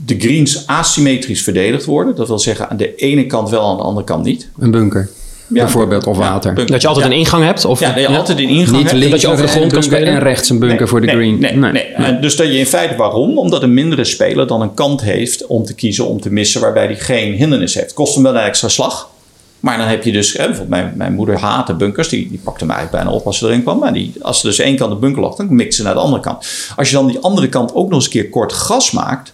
De 0.06 0.16
greens 0.20 0.68
asymmetrisch 0.68 1.42
verdedigd 1.42 1.86
worden. 1.86 2.16
Dat 2.16 2.28
wil 2.28 2.40
zeggen 2.40 2.70
aan 2.70 2.78
de 2.78 2.96
ene 2.96 3.26
kant 3.26 3.50
wel, 3.50 3.70
aan 3.70 3.78
de 3.78 3.84
andere 3.84 4.06
kant 4.06 4.24
niet. 4.26 4.50
Een 4.60 4.72
bunker, 4.72 5.10
Ja, 5.48 5.64
bijvoorbeeld, 5.64 6.08
of 6.08 6.18
ja, 6.18 6.22
water. 6.30 6.54
bunker. 6.54 6.72
dat 6.74 6.82
je 6.82 6.88
altijd 6.88 7.06
Ja. 7.06 7.12
een 7.12 7.18
ingang 7.18 7.44
hebt? 7.44 7.66
Of, 7.66 7.80
Ja, 7.80 7.92
dat 7.92 8.00
je 8.02 8.08
altijd 8.08 8.38
een 8.38 8.48
ingang 8.50 8.78
Niet 8.78 8.86
hebt. 8.86 8.92
links 8.98 9.12
dat 9.12 9.22
je 9.22 9.28
over 9.28 9.42
de 9.46 9.48
grond 9.52 9.74
kan 9.74 9.84
spelen? 9.84 10.08
en 10.14 10.20
rechts 10.20 10.50
een 10.50 10.60
bunker 10.60 10.78
Nee, 10.80 10.88
voor 10.88 11.00
de 11.02 11.06
nee, 11.08 11.16
green. 11.16 11.40
Nee, 11.40 11.72
nee, 11.72 11.84
En 11.84 12.22
dus 12.22 12.36
dat 12.36 12.48
je 12.48 12.58
in 12.58 12.66
feite 12.66 12.96
waarom? 12.96 13.38
Omdat 13.38 13.64
een 13.64 13.74
mindere 13.74 14.04
speler 14.04 14.48
dan 14.48 14.62
een 14.62 14.74
kant 14.74 15.02
heeft 15.02 15.46
om 15.46 15.64
te 15.66 15.74
kiezen 15.76 16.08
om 16.08 16.22
te 16.22 16.32
missen 16.32 16.62
waarbij 16.62 16.86
hij 16.86 16.96
geen 16.96 17.34
hindernis 17.34 17.74
heeft. 17.74 17.94
Kost 17.94 18.14
hem 18.14 18.24
wel 18.24 18.36
een 18.36 18.42
extra 18.42 18.68
slag. 18.68 19.10
Maar 19.62 19.78
dan 19.78 19.88
heb 19.88 20.04
je 20.04 20.12
dus, 20.12 20.32
hè, 20.34 20.38
bijvoorbeeld 20.46 20.70
mijn, 20.70 20.94
mijn 20.96 21.14
moeder 21.14 21.40
haatte 21.40 21.74
bunkers, 21.74 22.10
die, 22.10 22.30
die 22.30 22.40
pakte 22.44 22.66
mij 22.66 22.76
eigenlijk 22.76 23.04
bijna 23.04 23.20
op 23.20 23.26
als 23.26 23.38
ze 23.38 23.46
erin 23.46 23.62
kwam. 23.62 23.80
Maar 23.80 23.94
die, 23.94 24.14
als 24.22 24.40
ze 24.40 24.48
dus 24.48 24.60
één 24.60 24.76
kant 24.76 24.92
de 24.92 24.98
bunker 24.98 25.22
lag, 25.22 25.36
dan 25.36 25.56
mikt 25.56 25.74
ze 25.74 25.84
naar 25.84 25.94
de 25.94 26.00
andere 26.00 26.22
kant. 26.22 26.46
Als 26.76 26.90
je 26.90 26.96
dan 26.96 27.08
die 27.08 27.20
andere 27.20 27.50
kant 27.50 27.74
ook 27.74 27.86
nog 27.86 27.94
eens 27.96 28.06
een 28.06 28.12
keer 28.12 28.30
kort 28.30 28.54
gas 28.54 28.92
maakt, 28.92 29.34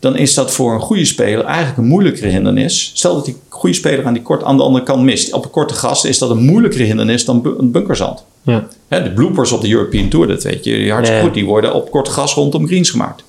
dan 0.00 0.16
is 0.16 0.34
dat 0.34 0.50
voor 0.50 0.74
een 0.74 0.80
goede 0.80 1.04
speler 1.04 1.44
eigenlijk 1.44 1.78
een 1.78 1.86
moeilijkere 1.86 2.28
hindernis. 2.28 2.90
Stel 2.94 3.14
dat 3.14 3.24
die 3.24 3.36
goede 3.48 3.74
speler 3.76 4.06
aan, 4.06 4.12
die 4.12 4.22
kort, 4.22 4.42
aan 4.44 4.56
de 4.56 4.62
andere 4.62 4.84
kant 4.84 5.02
mist. 5.02 5.32
Op 5.32 5.44
een 5.44 5.50
korte 5.50 5.74
gas 5.74 6.04
is 6.04 6.18
dat 6.18 6.30
een 6.30 6.44
moeilijkere 6.44 6.84
hindernis 6.84 7.24
dan 7.24 7.42
bu- 7.42 7.54
een 7.58 7.70
bunkerzand. 7.70 8.24
Ja. 8.42 8.66
Hè, 8.88 9.02
de 9.02 9.12
bloopers 9.12 9.52
op 9.52 9.60
de 9.60 9.70
European 9.70 10.08
Tour, 10.08 10.26
dat 10.26 10.42
weet 10.42 10.64
je 10.64 10.90
hartstikke 10.90 11.22
Ja. 11.22 11.26
goed. 11.26 11.34
Die 11.34 11.44
worden 11.44 11.74
op 11.74 11.90
kort 11.90 12.08
gas 12.08 12.34
rondom 12.34 12.66
greens 12.66 12.90
gemaakt. 12.90 13.22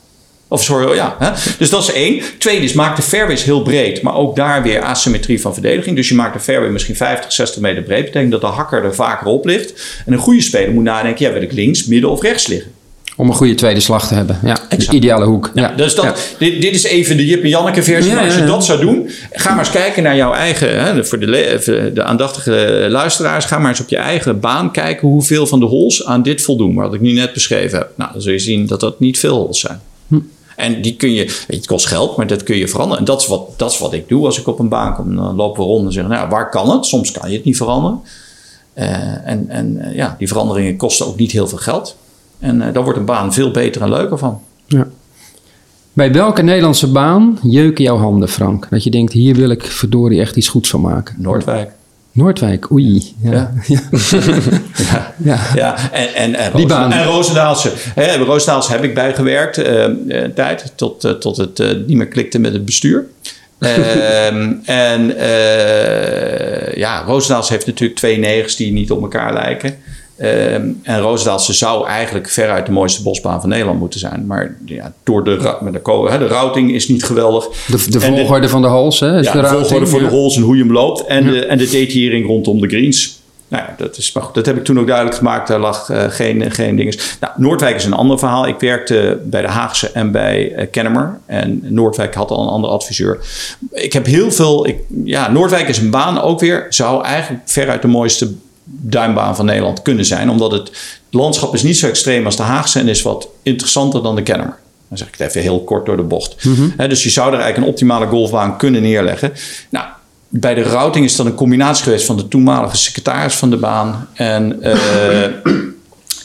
Of 0.49 0.63
sorry, 0.63 0.95
ja. 0.95 1.15
Hè? 1.19 1.29
Dus 1.57 1.69
dat 1.69 1.81
is 1.81 1.91
één. 1.91 2.21
Tweede 2.37 2.63
is, 2.65 2.73
maak 2.73 2.95
de 2.95 3.01
fairways 3.01 3.43
heel 3.43 3.61
breed. 3.61 4.01
Maar 4.01 4.15
ook 4.15 4.35
daar 4.35 4.63
weer 4.63 4.81
asymmetrie 4.81 5.41
van 5.41 5.53
verdediging. 5.53 5.95
Dus 5.95 6.09
je 6.09 6.15
maakt 6.15 6.33
de 6.33 6.39
fairway 6.39 6.69
misschien 6.69 6.95
50, 6.95 7.31
60 7.31 7.61
meter 7.61 7.83
breed. 7.83 8.05
betekent 8.05 8.31
dat 8.31 8.41
de 8.41 8.47
hakker 8.47 8.83
er 8.83 8.95
vaker 8.95 9.27
op 9.27 9.45
ligt. 9.45 9.73
En 10.05 10.13
een 10.13 10.19
goede 10.19 10.41
speler 10.41 10.73
moet 10.73 10.83
nadenken, 10.83 11.25
ja, 11.25 11.33
wil 11.33 11.41
ik 11.41 11.51
links, 11.51 11.85
midden 11.85 12.09
of 12.09 12.21
rechts 12.21 12.47
liggen? 12.47 12.71
Om 13.15 13.27
een 13.27 13.35
goede 13.35 13.55
tweede 13.55 13.79
slag 13.79 14.07
te 14.07 14.13
hebben. 14.13 14.39
Ja, 14.43 14.57
de 14.77 14.87
ideale 14.91 15.25
hoek. 15.25 15.51
Ja. 15.53 15.73
Dus 15.75 15.95
dat, 15.95 16.05
Ja. 16.05 16.13
dit, 16.39 16.61
dit 16.61 16.75
is 16.75 16.83
even 16.83 17.17
de 17.17 17.25
Jip 17.25 17.43
en 17.43 17.49
Janneke 17.49 17.83
versie. 17.83 18.11
Ja, 18.11 18.25
als 18.25 18.35
je 18.35 18.45
dat 18.45 18.65
zou 18.65 18.79
doen, 18.79 19.09
ga 19.31 19.49
maar 19.49 19.59
eens 19.59 19.69
kijken 19.69 20.03
naar 20.03 20.15
jouw 20.15 20.33
eigen... 20.33 20.83
Hè, 20.83 21.05
voor 21.05 21.19
de, 21.19 21.91
de 21.93 22.03
aandachtige 22.03 22.87
luisteraars, 22.89 23.45
ga 23.45 23.59
maar 23.59 23.69
eens 23.69 23.79
op 23.79 23.89
je 23.89 23.97
eigen 23.97 24.39
baan 24.39 24.71
kijken... 24.71 25.07
hoeveel 25.07 25.47
van 25.47 25.59
de 25.59 25.65
holes 25.65 26.05
aan 26.05 26.21
dit 26.23 26.41
voldoen, 26.41 26.75
wat 26.75 26.93
ik 26.93 27.01
nu 27.01 27.11
net 27.11 27.33
beschreven 27.33 27.77
heb. 27.77 27.89
Nou, 27.95 28.11
dan 28.11 28.21
zul 28.21 28.31
je 28.31 28.39
zien 28.39 28.67
dat 28.67 28.79
dat 28.79 28.99
niet 28.99 29.19
veel 29.19 29.35
holes 29.35 29.59
zijn. 29.59 29.81
En 30.57 30.81
die 30.81 30.95
kun 30.95 31.11
je, 31.11 31.43
het 31.47 31.67
kost 31.67 31.85
geld, 31.85 32.17
maar 32.17 32.27
dat 32.27 32.43
kun 32.43 32.57
je 32.57 32.67
veranderen. 32.67 32.99
En 32.99 33.05
dat 33.05 33.21
is, 33.21 33.27
wat, 33.27 33.59
dat 33.59 33.71
is 33.71 33.79
wat 33.79 33.93
ik 33.93 34.07
doe 34.07 34.25
als 34.25 34.39
ik 34.39 34.47
op 34.47 34.59
een 34.59 34.69
baan 34.69 34.95
kom. 34.95 35.15
Dan 35.15 35.35
lopen 35.35 35.61
we 35.61 35.67
rond 35.67 35.85
en 35.85 35.91
zeggen, 35.91 36.11
nou, 36.11 36.29
waar 36.29 36.49
kan 36.49 36.69
het? 36.69 36.85
Soms 36.85 37.11
kan 37.11 37.29
je 37.29 37.35
het 37.35 37.45
niet 37.45 37.57
veranderen. 37.57 37.99
Eh, 38.73 39.27
en 39.27 39.49
en 39.49 39.77
eh, 39.77 39.95
ja, 39.95 40.15
die 40.17 40.27
veranderingen 40.27 40.77
kosten 40.77 41.07
ook 41.07 41.17
niet 41.17 41.31
heel 41.31 41.47
veel 41.47 41.57
geld. 41.57 41.97
En 42.39 42.61
eh, 42.61 42.73
daar 42.73 42.83
wordt 42.83 42.99
een 42.99 43.05
baan 43.05 43.33
veel 43.33 43.51
beter 43.51 43.81
en 43.81 43.89
leuker 43.89 44.17
van. 44.17 44.41
Ja. 44.65 44.87
Bij 45.93 46.11
welke 46.13 46.41
Nederlandse 46.41 46.91
baan 46.91 47.39
jeuken 47.41 47.83
jouw 47.83 47.97
handen, 47.97 48.29
Frank? 48.29 48.67
Dat 48.69 48.83
je 48.83 48.91
denkt, 48.91 49.13
hier 49.13 49.35
wil 49.35 49.49
ik 49.49 49.63
verdorie 49.63 50.19
echt 50.19 50.35
iets 50.35 50.47
goeds 50.47 50.69
van 50.69 50.81
maken. 50.81 51.15
Noordwijk. 51.17 51.71
Noordwijk, 52.17 52.71
oei. 52.71 53.15
Ja. 53.21 53.53
Ja. 54.89 55.13
Ja. 55.17 55.39
Ja. 55.55 55.91
En, 55.91 56.13
en, 56.13 56.35
en, 56.35 56.91
en 56.91 57.03
Roosendaalse. 57.03 57.71
Hè, 57.95 58.15
Roosendaalse 58.15 58.71
heb 58.71 58.83
ik 58.83 58.93
bijgewerkt 58.93 59.57
eh, 59.57 59.83
een 60.07 60.33
tijd, 60.33 60.73
tot, 60.75 61.03
eh, 61.03 61.11
tot 61.11 61.37
het 61.37 61.57
niet 61.87 61.97
meer 61.97 62.07
klikte 62.07 62.39
met 62.39 62.53
het 62.53 62.65
bestuur. 62.65 63.05
Ehm, 63.59 64.53
en 64.65 65.15
ja, 66.75 67.03
Roosendaalse 67.05 67.53
heeft 67.53 67.65
natuurlijk 67.65 67.99
twee 67.99 68.17
negens 68.17 68.55
die 68.55 68.71
niet 68.71 68.91
op 68.91 69.01
elkaar 69.01 69.33
lijken. 69.33 69.77
Ehm, 70.17 70.69
en 70.83 70.99
Roosendaalse 70.99 71.53
zou 71.53 71.87
eigenlijk 71.87 72.29
veruit 72.29 72.65
de 72.65 72.71
mooiste 72.71 73.03
bosbaan 73.03 73.39
van 73.41 73.49
Nederland 73.49 73.79
moeten 73.79 73.99
zijn. 73.99 74.25
Maar 74.25 74.57
ja, 74.65 74.93
door 75.03 75.23
de, 75.23 75.57
met 75.61 75.73
de, 75.73 76.07
hè, 76.09 76.17
de 76.17 76.27
routing 76.27 76.71
is 76.71 76.87
niet 76.87 77.03
geweldig. 77.03 77.47
De, 77.67 77.89
de 77.89 77.99
volgorde 77.99 78.49
van 78.49 78.61
de 78.61 78.67
hals, 78.67 78.99
hè? 78.99 79.19
Is 79.19 79.25
ja, 79.25 79.41
de 79.41 79.47
volgorde 79.47 79.87
voor 79.87 80.01
ja. 80.01 80.09
de 80.09 80.15
holes 80.15 80.35
en 80.35 80.41
hoe 80.41 80.55
je 80.55 80.63
hem 80.63 80.71
loopt. 80.71 81.05
En, 81.05 81.25
de, 81.25 81.45
en 81.45 81.57
de 81.57 81.69
detaillering 81.69 82.27
rondom 82.27 82.61
de 82.61 82.67
greens. 82.67 83.19
Nou 83.47 83.63
ja, 83.63 83.73
dat, 83.77 83.97
is, 83.97 84.11
maar 84.11 84.23
goed, 84.23 84.35
dat 84.35 84.45
heb 84.45 84.57
ik 84.57 84.63
toen 84.63 84.79
ook 84.79 84.87
duidelijk 84.87 85.17
gemaakt. 85.17 85.47
Daar 85.47 85.59
lag 85.59 85.89
eh, 85.89 86.03
geen, 86.09 86.51
geen 86.51 86.75
dinges. 86.75 87.17
Nou, 87.19 87.33
Noordwijk 87.37 87.75
is 87.75 87.85
een 87.85 87.93
ander 87.93 88.19
verhaal. 88.19 88.47
Ik 88.47 88.59
werkte 88.59 89.19
bij 89.23 89.41
de 89.41 89.47
Haagse 89.47 89.91
en 89.91 90.11
bij 90.11 90.53
eh, 90.53 90.67
Kennemer. 90.71 91.19
En 91.25 91.59
Noordwijk 91.63 92.13
had 92.13 92.31
al 92.31 92.43
een 92.43 92.49
andere 92.49 92.73
adviseur. 92.73 93.19
Ik 93.71 93.93
heb 93.93 94.05
heel 94.05 94.31
veel... 94.31 94.67
Ik, 94.67 94.79
ja, 95.03 95.31
Noordwijk 95.31 95.67
is 95.67 95.77
een 95.77 95.89
baan 95.89 96.21
ook 96.21 96.39
weer. 96.39 96.65
Zou 96.69 97.03
eigenlijk 97.03 97.43
veruit 97.45 97.81
de 97.81 97.87
mooiste 97.87 98.33
duimbaan 98.67 99.35
van 99.35 99.45
Nederland 99.45 99.81
kunnen 99.81 100.05
zijn. 100.05 100.29
Omdat 100.29 100.51
het 100.51 100.71
landschap 101.09 101.53
is 101.53 101.63
niet 101.63 101.77
zo 101.77 101.87
extreem 101.87 102.25
als 102.25 102.35
de 102.35 102.43
Haagse... 102.43 102.79
en 102.79 102.87
is 102.87 103.01
wat 103.01 103.27
interessanter 103.43 104.03
dan 104.03 104.15
de 104.15 104.23
Kennemer. 104.23 104.57
Dan 104.89 104.97
zeg 104.97 105.07
ik 105.07 105.15
het 105.17 105.27
even 105.27 105.41
heel 105.41 105.63
kort 105.63 105.85
door 105.85 105.97
de 105.97 106.03
bocht. 106.03 106.35
Hè, 106.77 106.87
dus 106.87 107.03
je 107.03 107.09
zou 107.09 107.27
er 107.27 107.39
eigenlijk 107.39 107.63
een 107.63 107.73
optimale 107.73 108.07
golfbaan 108.07 108.57
kunnen 108.57 108.81
neerleggen. 108.81 109.33
Nou, 109.69 109.85
bij 110.29 110.53
de 110.53 110.63
routing 110.63 111.05
is 111.05 111.15
dat 111.15 111.25
een 111.25 111.35
combinatie 111.35 111.83
geweest 111.83 112.05
van 112.05 112.17
de 112.17 112.27
toenmalige 112.27 112.77
secretaris 112.77 113.35
van 113.35 113.49
de 113.49 113.57
baan 113.57 114.07
en 114.13 114.61
eh, 114.61 114.73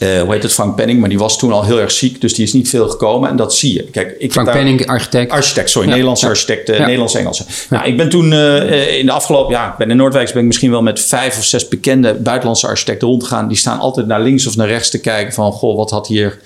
eh, 0.03 0.21
hoe 0.23 0.33
heet 0.33 0.43
het, 0.43 0.53
Frank 0.53 0.77
Penning, 0.77 1.01
maar 1.01 1.09
die 1.09 1.19
was 1.19 1.39
toen 1.39 1.53
al 1.53 1.65
heel 1.65 1.81
erg 1.81 1.91
ziek, 1.91 2.21
dus 2.21 2.35
die 2.35 2.45
is 2.45 2.53
niet 2.53 2.69
veel 2.69 2.89
gekomen 2.89 3.31
en 3.31 3.37
dat 3.37 3.55
zie 3.55 3.75
je. 3.75 3.83
Kijk, 3.83 4.15
ik 4.19 4.33
Frank 4.33 4.47
daar- 4.47 4.57
Penning, 4.57 4.87
architect. 4.87 5.31
Architect, 5.33 5.71
sorry, 5.71 5.87
Ja, 5.87 5.93
Nederlandse 5.93 6.27
architect, 6.27 6.69
eh, 6.69 6.77
Ja. 6.77 6.83
Nederlands-Engelse. 6.85 7.45
Nou, 7.71 7.87
ik 7.87 7.97
ben 7.97 8.09
toen 8.09 8.33
eh, 8.33 8.99
in 8.99 9.07
de 9.07 9.13
afgelopen, 9.13 9.53
ja, 9.55 9.71
ik 9.71 9.77
ben 9.77 9.91
in 9.91 9.97
Noordwijks 9.97 10.33
ben 10.33 10.41
ik 10.41 10.47
misschien 10.47 10.71
wel 10.71 10.83
met 10.83 11.01
vijf 11.01 11.39
of 11.39 11.45
zes 11.45 11.69
bekende 11.69 12.15
buitenlandse 12.15 12.67
architecten 12.67 13.09
rondgegaan. 13.09 13.49
Die 13.49 13.57
staan 13.57 13.79
altijd 13.79 14.07
naar 14.07 14.21
links 14.21 14.47
of 14.47 14.57
naar 14.57 14.69
rechts 14.69 14.91
te 14.91 15.01
kijken 15.01 15.33
van, 15.33 15.53
goh, 15.53 15.77
wat 15.77 15.91
had 15.91 16.07
hier... 16.07 16.39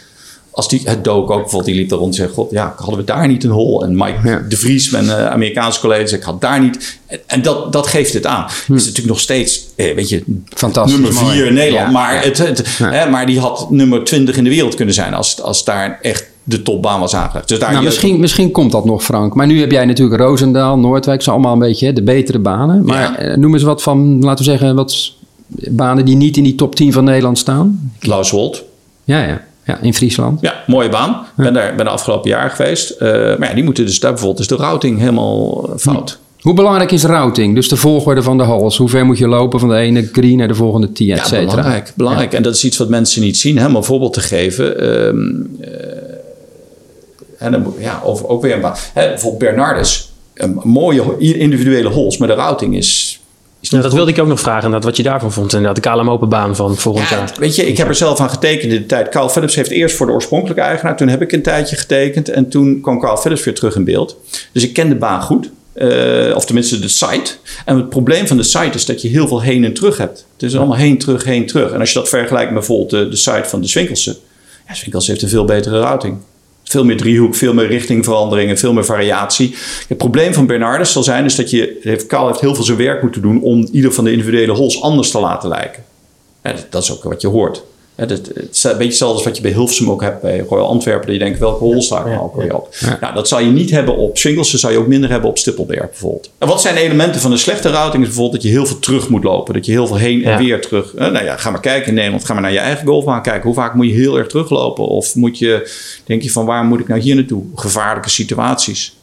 Als 0.57 0.69
die, 0.69 0.81
het 0.85 1.05
dook 1.05 1.31
ook 1.31 1.41
bijvoorbeeld, 1.41 1.65
die 1.65 1.75
liep 1.75 1.91
er 1.91 1.97
rond 1.97 2.11
en 2.11 2.17
zei, 2.17 2.29
god, 2.29 2.51
ja, 2.51 2.75
hadden 2.77 2.97
we 2.97 3.05
daar 3.05 3.29
niet 3.29 3.45
een 3.45 3.51
hol? 3.51 3.83
En 3.85 3.97
Mike 3.97 4.29
Ja. 4.29 4.43
de 4.49 4.57
Vries, 4.57 4.91
mijn 4.91 5.09
eh, 5.09 5.27
Amerikaanse 5.27 5.81
collega, 5.81 6.07
zei, 6.07 6.21
ik 6.21 6.27
had 6.27 6.41
daar 6.41 6.61
niet. 6.61 6.99
En, 7.07 7.19
en 7.27 7.43
dat, 7.43 7.73
dat 7.73 7.87
geeft 7.87 8.13
het 8.13 8.27
aan. 8.27 8.43
Het 8.45 8.53
is 8.59 8.67
natuurlijk 8.85 9.07
nog 9.07 9.21
steeds, 9.21 9.61
eh, 9.75 9.95
weet 9.95 10.09
je, 10.09 10.23
Hm. 10.25 10.31
Fantastisch. 10.55 10.99
nummer 10.99 11.23
mooi. 11.23 11.35
vier 11.37 11.47
in 11.47 11.55
Nederland. 11.55 11.87
Ja, 11.87 11.93
maar, 11.93 12.15
ja. 12.15 12.21
Het, 12.21 12.39
het, 12.39 12.79
hè, 12.79 13.11
maar 13.11 13.27
die 13.27 13.41
had 13.41 13.71
nummer 13.71 14.05
20 14.05 14.37
in 14.37 14.45
de 14.45 14.51
wereld 14.51 14.75
kunnen 14.75 14.95
zijn 14.95 15.15
als, 15.15 15.43
als 15.43 15.65
daar 15.65 15.99
echt 16.03 16.25
de 16.43 16.63
topbaan 16.63 17.01
was 17.01 17.15
aangelegd. 17.15 17.49
Dus 17.49 17.59
daar 17.59 17.73
Nou, 17.73 17.85
misschien, 17.85 18.21
misschien 18.21 18.51
komt 18.51 18.73
dat 18.73 18.85
nog, 18.85 19.05
Frank. 19.05 19.35
Maar 19.35 19.47
nu 19.47 19.61
heb 19.61 19.71
jij 19.71 19.85
natuurlijk 19.85 20.21
Roosendaal, 20.21 20.79
Noordwijk. 20.79 21.23
zijn 21.23 21.35
allemaal 21.35 21.53
een 21.53 21.59
beetje 21.59 21.87
hè, 21.87 21.93
de 21.93 22.03
betere 22.03 22.39
banen. 22.39 22.85
Maar 22.85 23.15
eh, 23.15 23.37
noem 23.37 23.55
eens 23.55 23.63
wat 23.63 23.83
van, 23.83 24.19
laten 24.21 24.45
we 24.45 24.51
zeggen, 24.51 24.75
wat 24.75 25.13
banen 25.71 26.05
die 26.05 26.17
niet 26.17 26.37
in 26.37 26.43
die 26.43 26.55
top 26.55 26.75
10 26.75 26.93
van 26.93 27.05
Nederland 27.05 27.39
staan. 27.39 27.93
Lauswold. 28.01 28.63
Ja, 29.05 29.23
ja. 29.27 29.45
Ja, 29.67 29.79
in 29.83 29.95
Friesland. 29.95 30.41
Ja, 30.41 30.55
mooie 30.67 30.89
baan. 30.89 31.11
Ik 31.11 31.45
ben 31.45 31.53
daar 31.55 31.75
ben 31.75 31.85
de 31.85 31.91
afgelopen 31.91 32.31
jaar 32.31 32.51
geweest. 32.51 32.91
Eh, 32.91 33.09
maar 33.39 33.49
ja, 33.49 33.55
die 33.55 33.65
moeten 33.65 33.87
dus 33.87 34.01
daar 34.01 34.11
bijvoorbeeld 34.11 34.41
is 34.41 34.47
de 34.47 34.57
routing 34.57 34.99
helemaal 34.99 35.69
eh, 35.73 35.79
fout. 35.79 36.19
Hoe 36.41 36.55
belangrijk 36.55 36.91
is 36.93 37.05
routing? 37.05 37.55
Dus 37.55 37.69
de 37.69 37.77
volgorde 37.77 38.23
van 38.23 38.39
de 38.39 38.45
holes. 38.45 38.77
Hoe 38.77 38.89
ver 38.89 39.05
moet 39.07 39.19
je 39.19 39.29
lopen 39.29 39.61
van 39.61 39.69
de 39.69 39.75
ene 39.77 40.09
green 40.13 40.37
naar 40.37 40.49
de 40.49 40.55
volgende 40.55 40.93
tee, 40.93 41.13
et 41.13 41.19
Ja, 41.19 41.25
cetera? 41.25 41.51
belangrijk. 41.51 41.93
belangrijk. 41.97 42.33
En 42.33 42.43
dat 42.43 42.55
is 42.55 42.65
iets 42.65 42.77
wat 42.77 42.89
mensen 42.89 43.23
niet 43.23 43.37
zien. 43.37 43.59
Hè? 43.59 43.67
Om 43.67 43.77
een 43.77 43.85
voorbeeld 43.85 44.13
te 44.13 44.21
geven. 44.21 44.79
ehm, 44.81 45.17
eh, 45.61 45.87
en 47.39 47.53
dan, 47.53 47.75
ja, 47.79 48.01
over, 48.05 48.29
ook 48.29 48.43
weer 48.43 48.55
een 48.55 48.61
baan. 48.61 48.77
Hè, 48.95 49.09
bijvoorbeeld 49.09 49.43
Bernardus. 49.43 50.11
Een 50.35 50.61
mooie 50.65 51.03
individuele 51.19 51.89
holes, 51.89 52.19
maar 52.19 52.29
de 52.29 52.35
routing 52.35 52.77
is... 52.77 53.16
Ja, 53.71 53.81
dat 53.81 53.93
wilde 53.93 54.11
ik 54.11 54.19
ook 54.19 54.27
nog 54.27 54.41
vragen, 54.41 54.65
inderdaad, 54.65 54.85
wat 54.89 54.97
je 54.97 55.03
daarvan 55.03 55.33
vond. 55.33 55.53
Inderdaad, 55.53 55.83
de 55.85 55.91
KLM 55.91 56.11
Open 56.11 56.29
baan 56.29 56.57
van 56.57 56.77
volgend 56.77 57.09
Ja, 57.09 57.17
jaar. 57.17 57.33
weet 57.39 57.57
je, 57.57 57.67
ik 57.67 57.77
heb 57.77 57.89
er 57.89 57.95
zelf 57.95 58.21
aan 58.21 58.31
getekend 58.31 58.73
in 58.73 58.79
de 58.81 58.87
tijd. 58.87 59.09
Carl 59.09 59.29
Phillips 59.29 59.55
heeft 59.55 59.71
eerst 59.71 59.97
voor 59.97 60.07
de 60.07 60.13
oorspronkelijke 60.13 60.63
eigenaar. 60.63 60.97
Toen 60.97 61.09
heb 61.09 61.23
ik 61.23 61.33
een 61.33 61.43
tijdje 61.43 61.77
getekend. 61.77 62.29
En 62.29 62.49
toen 62.49 62.81
kwam 62.81 63.01
Carl 63.01 63.17
Phillips 63.17 63.45
weer 63.45 63.55
terug 63.55 63.77
in 63.77 63.85
beeld. 63.85 64.17
Dus 64.53 64.63
ik 64.63 64.73
ken 64.73 64.89
de 64.89 64.95
baan 64.97 65.23
goed. 65.23 65.51
Eh, 65.73 66.37
of 66.37 66.45
tenminste 66.45 66.79
de 66.79 66.89
site. 66.89 67.33
En 67.65 67.77
het 67.77 67.89
probleem 67.89 68.27
van 68.27 68.37
de 68.37 68.43
site 68.43 68.71
is 68.75 68.85
dat 68.85 69.03
je 69.03 69.09
heel 69.09 69.29
veel 69.29 69.41
heen 69.43 69.65
en 69.65 69.73
terug 69.73 69.97
hebt. 69.97 70.27
Het 70.33 70.43
is 70.43 70.57
allemaal 70.57 70.77
heen, 70.77 70.99
terug, 70.99 71.25
heen, 71.25 71.47
terug. 71.47 71.73
En 71.73 71.81
als 71.81 71.93
je 71.93 71.99
dat 71.99 72.09
vergelijkt 72.09 72.51
met 72.51 72.59
bijvoorbeeld 72.59 72.91
de, 72.91 73.09
de 73.09 73.17
site 73.17 73.45
van 73.49 73.61
de 73.61 73.69
Swinkelse. 73.69 74.17
Ja, 74.69 74.99
heeft 74.99 75.23
een 75.23 75.29
veel 75.29 75.45
betere 75.45 75.81
routing. 75.81 76.17
Veel 76.69 76.85
meer 76.85 76.97
driehoek, 76.97 77.35
veel 77.35 77.55
meer 77.55 77.67
richtingveranderingen, 77.67 78.59
veel 78.59 78.73
meer 78.73 78.85
variatie. 78.85 79.55
Het 79.89 79.99
probleem 79.99 80.35
van 80.35 80.47
Bernardus 80.47 80.93
zal 80.93 81.03
zijn 81.03 81.25
is 81.25 81.35
dat 81.35 81.51
je... 81.51 81.79
Heeft, 81.83 82.07
Carl 82.07 82.27
heeft 82.27 82.41
heel 82.41 82.55
veel 82.55 82.65
zijn 82.65 82.79
werk 82.79 83.03
moeten 83.03 83.23
doen... 83.23 83.43
om 83.43 83.69
ieder 83.73 83.93
van 83.93 84.05
de 84.05 84.13
individuele 84.13 84.53
holes 84.53 84.83
anders 84.83 85.11
te 85.11 85.21
laten 85.21 85.49
lijken. 85.49 85.85
Dat 86.71 86.83
is 86.83 86.93
ook 86.93 87.03
wat 87.03 87.21
je 87.21 87.29
hoort. 87.29 87.63
Ja, 87.99 88.07
dat, 88.07 88.19
het 88.35 88.49
is 88.53 88.65
een 88.65 88.71
beetje 88.71 88.85
hetzelfde 88.87 89.17
als 89.17 89.25
wat 89.25 89.37
je 89.37 89.43
bij 89.43 89.51
Hilversum 89.53 89.91
ook 89.91 90.03
hebt 90.03 90.21
bij 90.23 90.45
Royal 90.49 90.67
Antwerpen. 90.67 91.07
Dat 91.07 91.17
je 91.17 91.23
denkt, 91.23 91.39
welke 91.39 91.65
hol 91.65 91.83
sta 91.83 91.99
ik 92.01 92.07
nou 92.07 92.21
ook 92.21 92.37
weer 92.37 92.55
op? 92.57 92.75
Nou, 93.01 93.15
dat 93.15 93.29
zal 93.29 93.41
je 93.41 93.51
niet 93.51 93.71
hebben 93.71 93.97
op 93.97 94.19
Swingels. 94.19 94.51
Dat 94.51 94.61
zou 94.61 94.73
je 94.73 94.79
ook 94.79 94.87
minder 94.87 95.11
hebben 95.11 95.31
op 95.31 95.39
Stippelberg 95.39 95.89
bijvoorbeeld. 95.89 96.31
En 96.39 96.49
wat 96.49 96.61
zijn 96.61 96.77
elementen 96.77 97.21
van 97.21 97.33
een 97.33 97.39
slechte 97.39 97.71
routing? 97.71 98.03
Is 98.03 98.09
bijvoorbeeld 98.09 98.43
dat 98.43 98.51
je 98.51 98.57
heel 98.57 98.67
veel 98.67 98.79
terug 98.79 99.09
moet 99.09 99.25
lopen. 99.25 99.55
Dat 99.55 99.67
je 99.67 99.73
heel 99.73 99.87
veel 99.87 99.97
heen 99.97 100.25
en 100.25 100.31
Ja. 100.31 100.39
weer 100.39 100.61
terug. 100.61 100.95
Eh, 100.95 101.11
nou 101.11 101.25
ja, 101.25 101.37
ga 101.37 101.51
maar 101.51 101.61
kijken 101.61 101.89
in 101.89 101.95
Nederland. 101.95 102.25
Ga 102.25 102.33
maar 102.33 102.43
naar 102.43 102.53
je 102.53 102.59
eigen 102.59 102.87
golfbaan 102.87 103.23
kijken. 103.23 103.43
Hoe 103.43 103.55
vaak 103.55 103.75
moet 103.75 103.87
je 103.87 103.93
heel 103.93 104.19
erg 104.19 104.27
teruglopen? 104.27 104.87
Of 104.87 105.15
moet 105.15 105.39
je, 105.39 105.71
denk 106.05 106.23
je 106.23 106.31
van 106.31 106.47
waar 106.47 106.65
moet 106.65 106.81
ik 106.81 106.89
nou 106.89 107.01
hier 107.01 107.15
naartoe? 107.15 107.45
Gevaarlijke 107.55 108.11
situaties. 108.11 108.96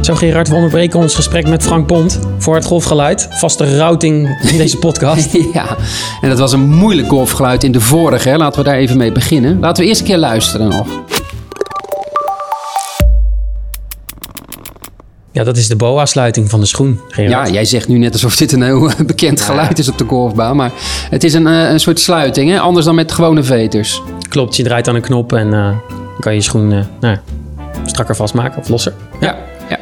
Zo 0.00 0.14
Gerard, 0.14 0.48
we 0.48 0.54
onderbreken 0.54 0.98
ons 1.00 1.14
gesprek 1.14 1.48
met 1.48 1.62
Frank 1.62 1.86
Pont 1.86 2.18
voor 2.38 2.54
het 2.54 2.64
golfgeluid. 2.64 3.28
Vaste 3.30 3.76
routing 3.76 4.38
in 4.50 4.56
deze 4.58 4.78
podcast. 4.78 5.32
Ja, 5.52 5.76
en 6.20 6.28
dat 6.28 6.38
was 6.38 6.52
een 6.52 6.68
moeilijk 6.68 7.08
golfgeluid 7.08 7.64
in 7.64 7.72
de 7.72 7.80
vorige. 7.80 8.28
Hè? 8.28 8.36
Laten 8.36 8.62
we 8.62 8.68
daar 8.68 8.78
even 8.78 8.96
mee 8.96 9.12
beginnen. 9.12 9.58
Laten 9.60 9.82
we 9.82 9.88
eerst 9.88 10.00
een 10.00 10.06
keer 10.06 10.18
luisteren 10.18 10.68
nog. 10.68 10.86
Ja, 15.32 15.44
dat 15.44 15.56
is 15.56 15.68
de 15.68 15.76
boa-sluiting 15.76 16.50
van 16.50 16.60
de 16.60 16.66
schoen, 16.66 17.00
Ja, 17.08 17.14
Gerard. 17.14 17.50
jij 17.52 17.64
zegt 17.64 17.88
nu 17.88 17.98
net 17.98 18.12
alsof 18.12 18.36
dit 18.36 18.52
een 18.52 18.62
heel 18.62 18.90
bekend 19.06 19.40
geluid 19.40 19.78
is 19.78 19.88
op 19.88 19.98
de 19.98 20.04
golfbaan. 20.04 20.56
Maar 20.56 20.72
het 21.10 21.24
is 21.24 21.34
een, 21.34 21.46
eh, 21.46 21.70
een 21.70 21.80
soort 21.80 22.00
sluiting, 22.00 22.50
hè? 22.50 22.60
anders 22.60 22.86
dan 22.86 22.94
met 22.94 23.12
gewone 23.12 23.42
veters. 23.42 24.02
Klopt, 24.28 24.56
je 24.56 24.62
draait 24.62 24.88
aan 24.88 24.94
een 24.94 25.00
knop 25.00 25.32
en 25.32 25.46
eh, 25.54 25.60
dan 25.88 26.20
kan 26.20 26.34
je 26.34 26.40
schoen 26.40 26.72
eh, 26.72 26.78
nou, 27.00 27.14
ja, 27.14 27.20
strakker 27.84 28.16
vastmaken 28.16 28.60
of 28.60 28.68
losser. 28.68 28.92
Ja, 29.20 29.36
ja. 29.68 29.78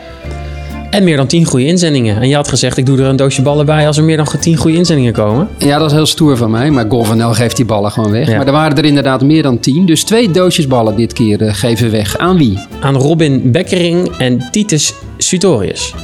En 0.91 1.05
meer 1.05 1.17
dan 1.17 1.27
10 1.27 1.45
goede 1.45 1.67
inzendingen. 1.67 2.21
En 2.21 2.29
je 2.29 2.35
had 2.35 2.49
gezegd, 2.49 2.77
ik 2.77 2.87
doe 2.87 2.99
er 2.99 3.05
een 3.05 3.17
doosje 3.17 3.43
ballen 3.43 3.67
bij 3.67 3.87
als 3.87 3.97
er 3.97 4.05
meer 4.05 4.17
dan 4.17 4.27
10 4.41 4.57
goede 4.57 4.77
inzendingen 4.77 5.13
komen. 5.13 5.49
ja, 5.59 5.79
dat 5.79 5.87
is 5.87 5.93
heel 5.97 6.07
stoer 6.07 6.37
van 6.37 6.51
mij. 6.51 6.71
Maar 6.71 6.85
GolfNL 6.89 7.33
geeft 7.35 7.57
die 7.57 7.65
ballen 7.65 7.91
gewoon 7.91 8.11
weg. 8.11 8.29
Ja. 8.29 8.37
Maar 8.37 8.47
er 8.47 8.53
waren 8.53 8.77
er 8.77 8.85
inderdaad 8.85 9.23
meer 9.23 9.43
dan 9.43 9.59
tien. 9.61 9.87
Dus 9.87 10.05
twee 10.05 10.31
doosjes 10.31 10.67
ballen 10.67 10.97
dit 10.97 11.13
keer 11.13 11.43
eh, 11.43 11.55
geven 11.55 11.91
weg. 11.91 12.19
Aan 12.19 12.37
wie? 12.37 12.59
Aan 12.81 12.95
Robin 12.95 13.51
Bekkering 13.51 14.17
en 14.19 14.49
Titus 14.51 14.95
Sutorius. 15.17 15.95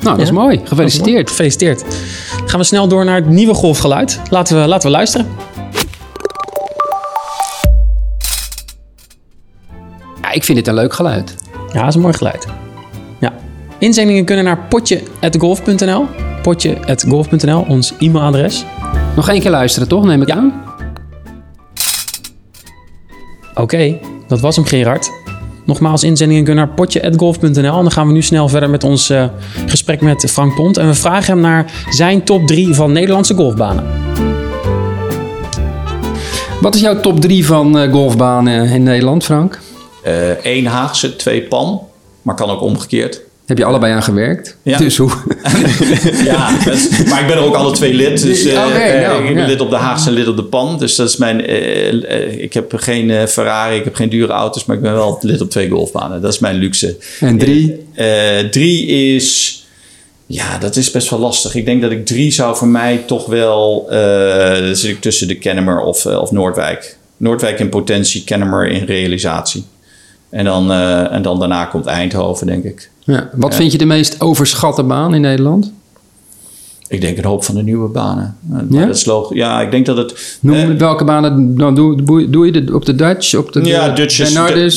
Nou, 0.00 0.16
dat 0.16 0.26
is 0.26 0.32
Ja, 0.32 0.40
mooi. 0.40 0.60
Gefeliciteerd. 0.64 1.28
Gefeliciteerd. 1.30 1.84
Gaan 2.46 2.60
we 2.60 2.66
snel 2.66 2.88
door 2.88 3.04
naar 3.04 3.14
het 3.14 3.28
nieuwe 3.28 3.54
golfgeluid. 3.54 4.20
Laten 4.30 4.60
we, 4.60 4.68
laten 4.68 4.90
we 4.90 4.96
luisteren. 4.96 5.26
Ja, 10.32 10.38
ik 10.38 10.44
vind 10.44 10.58
dit 10.58 10.66
een 10.66 10.74
leuk 10.74 10.94
geluid. 10.94 11.34
Ja, 11.72 11.78
dat 11.78 11.88
is 11.88 11.94
een 11.94 12.00
mooi 12.00 12.14
geluid. 12.14 12.46
Ja. 13.20 13.32
Inzendingen 13.78 14.24
kunnen 14.24 14.44
naar 14.44 14.58
potje.golf.nl. 14.58 16.06
Potje.golf.nl, 16.42 17.64
ons 17.68 17.94
e-mailadres. 17.98 18.64
Nog 19.16 19.28
één 19.28 19.40
keer 19.40 19.50
luisteren, 19.50 19.88
toch? 19.88 20.04
Neem 20.04 20.22
ik 20.22 20.30
aan. 20.30 20.62
Oké, 23.54 23.98
dat 24.28 24.40
was 24.40 24.56
hem 24.56 24.64
Gerard. 24.64 25.10
Nogmaals, 25.66 26.02
inzendingen 26.02 26.44
kunnen 26.44 26.66
naar 26.66 26.74
potje.golf.nl. 26.74 27.76
En 27.76 27.82
dan 27.82 27.90
gaan 27.90 28.06
we 28.06 28.12
nu 28.12 28.22
snel 28.22 28.48
verder 28.48 28.70
met 28.70 28.84
ons 28.84 29.10
eh, 29.10 29.24
gesprek 29.66 30.00
met 30.00 30.30
Frank 30.30 30.54
Pont. 30.54 30.76
En 30.76 30.86
we 30.86 30.94
vragen 30.94 31.32
hem 31.32 31.40
naar 31.40 31.72
zijn 31.90 32.24
top 32.24 32.46
3 32.46 32.74
van 32.74 32.92
Nederlandse 32.92 33.34
golfbanen. 33.34 33.84
Wat 36.60 36.74
is 36.74 36.80
jouw 36.80 37.00
top 37.00 37.20
drie 37.20 37.46
van 37.46 37.78
eh, 37.78 37.92
golfbanen 37.92 38.68
in 38.68 38.82
Nederland, 38.82 39.24
Frank? 39.24 39.58
Eén 40.42 40.66
Haagse, 40.66 41.16
twee 41.16 41.42
Pan. 41.42 41.80
Maar 42.22 42.34
kan 42.34 42.50
ook 42.50 42.60
omgekeerd. 42.62 43.20
Heb 43.46 43.58
je 43.58 43.64
allebei 43.64 43.92
aan 43.92 44.02
gewerkt? 44.02 44.56
Ja. 44.62 44.78
Dus 44.78 44.96
hoe? 44.96 45.10
Ja, 46.24 46.50
maar 47.08 47.20
ik 47.20 47.26
ben 47.26 47.36
er 47.36 47.42
ook 47.42 47.54
alle 47.54 47.72
twee 47.72 47.94
lid. 47.94 48.22
Dus 48.22 48.44
eh, 48.44 48.64
Oké, 48.66 48.74
eh, 48.78 49.08
nou, 49.08 49.24
ik 49.28 49.34
ben 49.34 49.42
ja. 49.42 49.48
lid 49.48 49.60
op 49.60 49.70
de 49.70 49.76
Haagse 49.76 50.08
en 50.08 50.14
lid 50.14 50.28
op 50.28 50.36
de 50.36 50.44
PAN. 50.44 50.78
Dus 50.78 50.96
dat 50.96 51.08
is 51.08 51.16
mijn... 51.16 51.46
eh, 51.46 51.88
eh, 52.16 52.38
ik 52.38 52.52
heb 52.52 52.72
geen 52.76 53.10
eh, 53.10 53.26
Ferrari, 53.26 53.76
ik 53.76 53.84
heb 53.84 53.94
geen 53.94 54.08
dure 54.08 54.32
auto's, 54.32 54.64
maar 54.64 54.76
ik 54.76 54.82
ben 54.82 54.92
wel 54.92 55.18
lid 55.20 55.40
op 55.40 55.50
twee 55.50 55.68
golfbanen. 55.70 56.20
Dat 56.22 56.32
is 56.32 56.38
mijn 56.38 56.56
luxe. 56.56 56.96
En 57.20 57.38
drie? 57.38 57.86
Eh, 57.94 58.38
drie 58.50 58.86
is... 58.86 59.56
Ja, 60.26 60.58
dat 60.58 60.76
is 60.76 60.90
best 60.90 61.10
wel 61.10 61.18
lastig. 61.18 61.54
Ik 61.54 61.64
denk 61.64 61.82
dat 61.82 61.90
ik 61.90 62.06
drie 62.06 62.30
zou 62.30 62.56
voor 62.56 62.68
mij 62.68 63.02
toch 63.06 63.26
wel... 63.26 63.86
eh 63.90 64.58
dan 64.66 64.76
zit 64.76 64.90
ik 64.90 65.00
tussen 65.00 65.28
de 65.28 65.34
Kennemer 65.38 65.80
of, 65.80 66.06
eh, 66.06 66.20
of 66.20 66.30
Noordwijk. 66.30 66.96
Noordwijk 67.16 67.58
in 67.58 67.68
potentie, 67.68 68.24
Kennemer 68.24 68.66
in 68.68 68.84
realisatie. 68.84 69.64
En 70.32 70.44
dan, 70.44 70.72
eh, 70.72 71.12
en 71.12 71.22
dan 71.22 71.38
daarna 71.38 71.64
komt 71.64 71.86
Eindhoven, 71.86 72.46
denk 72.46 72.64
ik. 72.64 72.90
Ja. 72.98 73.28
Wat 73.32 73.54
vind 73.54 73.72
je 73.72 73.78
de 73.78 73.84
meest 73.84 74.20
overschatte 74.20 74.82
baan 74.82 75.14
in 75.14 75.20
Nederland? 75.20 75.72
Ik 76.92 77.00
denk 77.00 77.18
een 77.18 77.24
hoop 77.24 77.44
van 77.44 77.54
de 77.54 77.62
nieuwe 77.62 77.88
banen. 77.88 78.36
Ja? 78.70 78.86
Dat 78.86 78.96
is 78.96 79.04
logisch. 79.04 79.36
Ja, 79.36 79.60
ik 79.60 79.70
denk 79.70 79.86
dat 79.86 79.96
het... 79.96 80.36
Noem 80.40 80.56
eh, 80.56 80.68
welke 80.78 81.04
banen 81.04 81.56
dan 81.56 81.74
doe, 81.74 82.02
doe, 82.30 82.46
je 82.46 82.64
de, 82.64 82.74
op 82.74 82.84
de 82.84 82.94
Dutch, 82.94 83.34
op 83.34 83.52
de, 83.52 83.64
ja, 83.64 83.88
de 83.88 83.92
Dutch 83.94 84.20
is, 84.20 84.32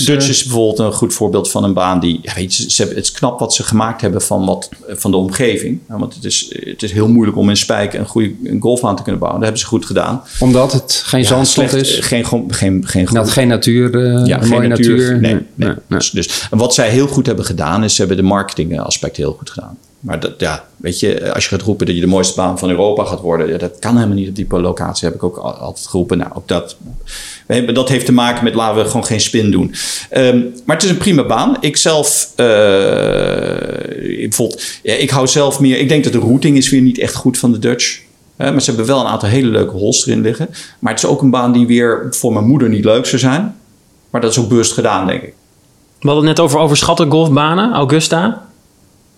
Dutch 0.06 0.23
eh, 0.23 0.30
is 0.30 0.43
bijvoorbeeld 0.43 0.80
een 0.80 0.93
goed 0.93 1.13
voorbeeld 1.13 1.51
van 1.51 1.63
een 1.63 1.73
baan 1.73 1.99
die... 1.99 2.19
Ja, 2.21 2.34
weet 2.36 2.56
je, 2.56 2.69
ze 2.69 2.78
hebben, 2.78 2.95
het 2.97 3.06
is 3.06 3.12
knap 3.12 3.39
wat 3.39 3.54
ze 3.54 3.63
gemaakt 3.63 4.01
hebben 4.01 4.21
van, 4.21 4.45
wat, 4.45 4.69
van 4.88 5.12
de 5.12 5.17
omgeving. 5.17 5.80
Ja, 5.89 5.97
want 5.99 6.15
het 6.15 6.23
is, 6.25 6.56
het 6.60 6.84
is 6.84 6.91
heel 6.91 7.08
moeilijk 7.08 7.38
om 7.38 7.49
in 7.49 7.58
Spijk 7.58 7.93
een 7.93 8.06
goede 8.08 8.34
een 8.43 8.62
golfbaan 8.62 8.95
te 8.95 9.01
kunnen 9.01 9.19
bouwen. 9.21 9.41
Dat 9.41 9.49
hebben 9.49 9.67
ze 9.69 9.73
goed 9.75 9.86
gedaan. 9.86 10.21
omdat 10.39 10.71
het 10.73 11.01
geen 11.06 11.23
Ja, 11.23 11.43
slecht, 11.43 11.73
is. 11.73 11.97
eh, 11.99 12.04
Geen, 12.06 12.25
geen, 12.25 12.45
geen, 12.54 12.88
geen 12.88 13.06
Dat 13.06 13.23
goed- 13.23 13.32
geen 13.32 13.47
natuur, 13.47 13.95
eh, 13.95 14.25
ja, 14.25 14.36
een 14.38 14.41
geen 14.41 14.49
mooie 14.51 14.67
natuur. 14.67 15.12
Nee, 15.12 15.19
nee. 15.34 15.34
nee, 15.56 15.67
nee. 15.69 15.75
Dus, 15.88 16.10
dus, 16.12 16.47
en 16.51 16.58
wat 16.58 16.73
zij 16.73 16.89
heel 16.89 17.08
goed 17.08 17.25
hebben 17.25 17.45
gedaan, 17.45 17.84
is 17.84 17.93
ze 17.95 17.99
hebben 17.99 18.17
de 18.17 18.23
marketing 18.23 18.80
aspect 18.80 19.17
heel 19.17 19.36
goed 19.38 19.49
gedaan. 19.49 19.78
Maar 20.06 20.20
dat, 20.20 20.34
ja, 20.38 20.63
weet 20.78 21.00
je, 21.00 21.34
als 21.34 21.44
je 21.44 21.50
gaat 21.50 21.62
roepen 21.62 21.86
dat 21.86 21.96
je 21.96 22.02
de 22.02 22.08
mooiste 22.08 22.36
baan 22.36 22.60
van 22.60 22.70
Europa 22.70 23.04
gaat 23.04 23.20
worden, 23.22 23.48
ja, 23.48 23.58
dat 23.58 23.80
kan 23.80 23.96
helemaal 23.96 24.15
niet 24.15 24.30
op 24.30 24.36
die 24.36 24.48
locatie, 24.50 25.08
heb 25.08 25.15
ik 25.15 25.24
ook 25.24 25.38
al- 25.38 25.54
altijd 25.54 25.88
geroepen. 25.88 26.18
Nou, 26.18 26.32
ook 26.34 26.48
dat, 26.48 26.78
dat 27.74 27.89
heeft 27.89 28.06
te 28.06 28.12
maken 28.12 28.44
met 28.44 28.54
laten 28.54 28.84
we 28.84 28.89
gewoon 28.89 29.06
geen 29.06 29.22
spin 29.22 29.52
doen. 29.52 29.74
Ehm, 30.10 30.39
maar 30.65 30.76
het 30.76 30.86
is 30.86 30.91
een 30.91 30.98
prima 30.98 31.26
baan. 31.26 31.58
Ik 31.60 31.78
zelf, 31.78 32.32
eh, 32.36 32.46
bijvoorbeeld, 34.20 34.63
ik 34.82 35.10
hou 35.10 35.28
zelf 35.28 35.60
meer, 35.60 35.80
ik 35.80 35.89
denk 35.89 36.04
dat 36.04 36.13
de 36.13 36.20
routing 36.20 36.58
is 36.58 36.70
weer 36.70 36.82
niet 36.82 37.00
echt 37.00 37.15
goed 37.15 37.38
van 37.38 37.52
de 37.52 37.60
Dutch. 37.60 38.00
Hè, 38.38 38.52
maar 38.52 38.62
ze 38.62 38.68
hebben 38.70 38.88
wel 38.88 39.00
een 39.00 39.08
aantal 39.12 39.30
hele 39.30 39.50
leuke 39.50 39.78
holes 39.78 40.06
erin 40.08 40.22
liggen. 40.22 40.50
Maar 40.80 40.94
het 40.94 41.04
is 41.04 41.10
ook 41.10 41.22
een 41.22 41.30
baan 41.30 41.52
die 41.52 41.68
weer 41.68 42.08
voor 42.12 42.34
mijn 42.34 42.46
moeder 42.48 42.70
niet 42.70 42.86
leuk 42.86 43.06
zou 43.06 43.20
zijn. 43.22 43.56
Maar 44.10 44.22
dat 44.22 44.32
is 44.32 44.38
ook 44.38 44.50
bewust 44.50 44.74
gedaan, 44.74 45.08
denk 45.08 45.22
ik. 45.22 45.34
We 46.00 46.08
hadden 46.12 46.28
het 46.28 46.38
net 46.38 46.46
over 46.46 46.60
overschatte 46.60 47.06
golfbanen. 47.10 47.74
Augusta. 47.74 48.44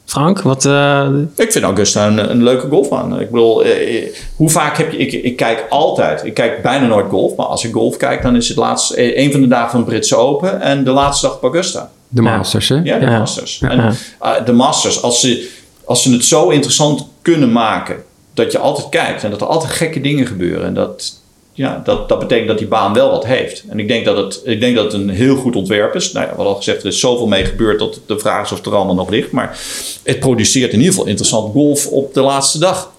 Frank, 0.07 0.41
wat... 0.41 0.65
eh, 0.65 1.07
Ik 1.35 1.51
vind 1.51 1.63
Augusta 1.63 2.07
een, 2.07 2.29
een 2.31 2.43
leuke 2.43 2.67
golfbaan. 2.67 3.19
Ik 3.19 3.29
bedoel, 3.31 3.63
eh, 3.63 3.97
eh, 4.03 4.13
hoe 4.35 4.49
vaak 4.49 4.77
heb 4.77 4.91
je... 4.91 4.97
Ik, 4.97 5.11
ik 5.11 5.35
kijk 5.35 5.65
altijd, 5.69 6.25
ik 6.25 6.33
kijk 6.33 6.61
bijna 6.61 6.87
nooit 6.87 7.05
golf. 7.09 7.35
Maar 7.35 7.45
als 7.45 7.63
ik 7.63 7.73
golf 7.73 7.97
kijk, 7.97 8.21
dan 8.21 8.35
is 8.35 8.47
het 8.47 8.57
laatst, 8.57 8.91
eh, 8.91 9.17
een 9.17 9.31
van 9.31 9.41
de 9.41 9.47
dagen 9.47 9.69
van 9.69 9.79
het 9.79 9.89
Britse 9.89 10.15
Open... 10.15 10.61
en 10.61 10.83
de 10.83 10.91
laatste 10.91 11.25
dag 11.27 11.35
op 11.35 11.43
Augusta. 11.43 11.89
De 12.07 12.21
Ja. 12.21 12.37
Masters, 12.37 12.69
hè? 12.69 12.75
Ja, 12.83 12.99
de 12.99 13.05
Ja. 13.05 13.17
Masters. 13.17 13.59
Ja. 13.59 13.69
En, 13.69 14.45
de 14.45 14.51
Masters, 14.53 15.01
als 15.01 15.19
ze, 15.21 15.49
als 15.85 16.01
ze 16.03 16.11
het 16.11 16.25
zo 16.25 16.49
interessant 16.49 17.07
kunnen 17.21 17.51
maken... 17.51 17.95
dat 18.33 18.51
je 18.51 18.57
altijd 18.57 18.89
kijkt 18.89 19.23
en 19.23 19.29
dat 19.31 19.41
er 19.41 19.47
altijd 19.47 19.71
gekke 19.71 20.01
dingen 20.01 20.25
gebeuren... 20.27 20.65
en 20.65 20.73
dat, 20.73 21.13
ja, 21.57 21.81
dat, 21.83 22.09
dat 22.09 22.19
betekent 22.19 22.47
dat 22.47 22.57
die 22.57 22.67
baan 22.67 22.93
wel 22.93 23.11
wat 23.11 23.25
heeft. 23.25 23.63
En 23.69 23.79
ik 23.79 23.87
denk 23.87 24.05
dat 24.05 24.17
het, 24.17 24.41
ik 24.43 24.59
denk 24.59 24.75
dat 24.75 24.83
het 24.83 24.93
een 24.93 25.09
heel 25.09 25.35
goed 25.35 25.55
ontwerp 25.55 25.95
is. 25.95 26.11
Nou 26.11 26.27
ja, 26.27 26.35
wat 26.35 26.45
al 26.45 26.55
gezegd, 26.55 26.81
er 26.81 26.87
is 26.87 26.99
zoveel 26.99 27.27
mee 27.27 27.45
gebeurd... 27.45 27.79
dat 27.79 27.99
de 28.05 28.19
vraag 28.19 28.45
is 28.45 28.51
of 28.51 28.57
het 28.57 28.67
er 28.67 28.75
allemaal 28.75 28.95
nog 28.95 29.09
ligt. 29.09 29.31
Maar 29.31 29.57
het 30.03 30.19
produceert 30.19 30.71
in 30.71 30.77
ieder 30.77 30.93
geval 30.93 31.07
interessant 31.07 31.51
golf 31.51 31.87
op 31.87 32.13
de 32.13 32.21
laatste 32.21 32.59
dag. 32.59 32.91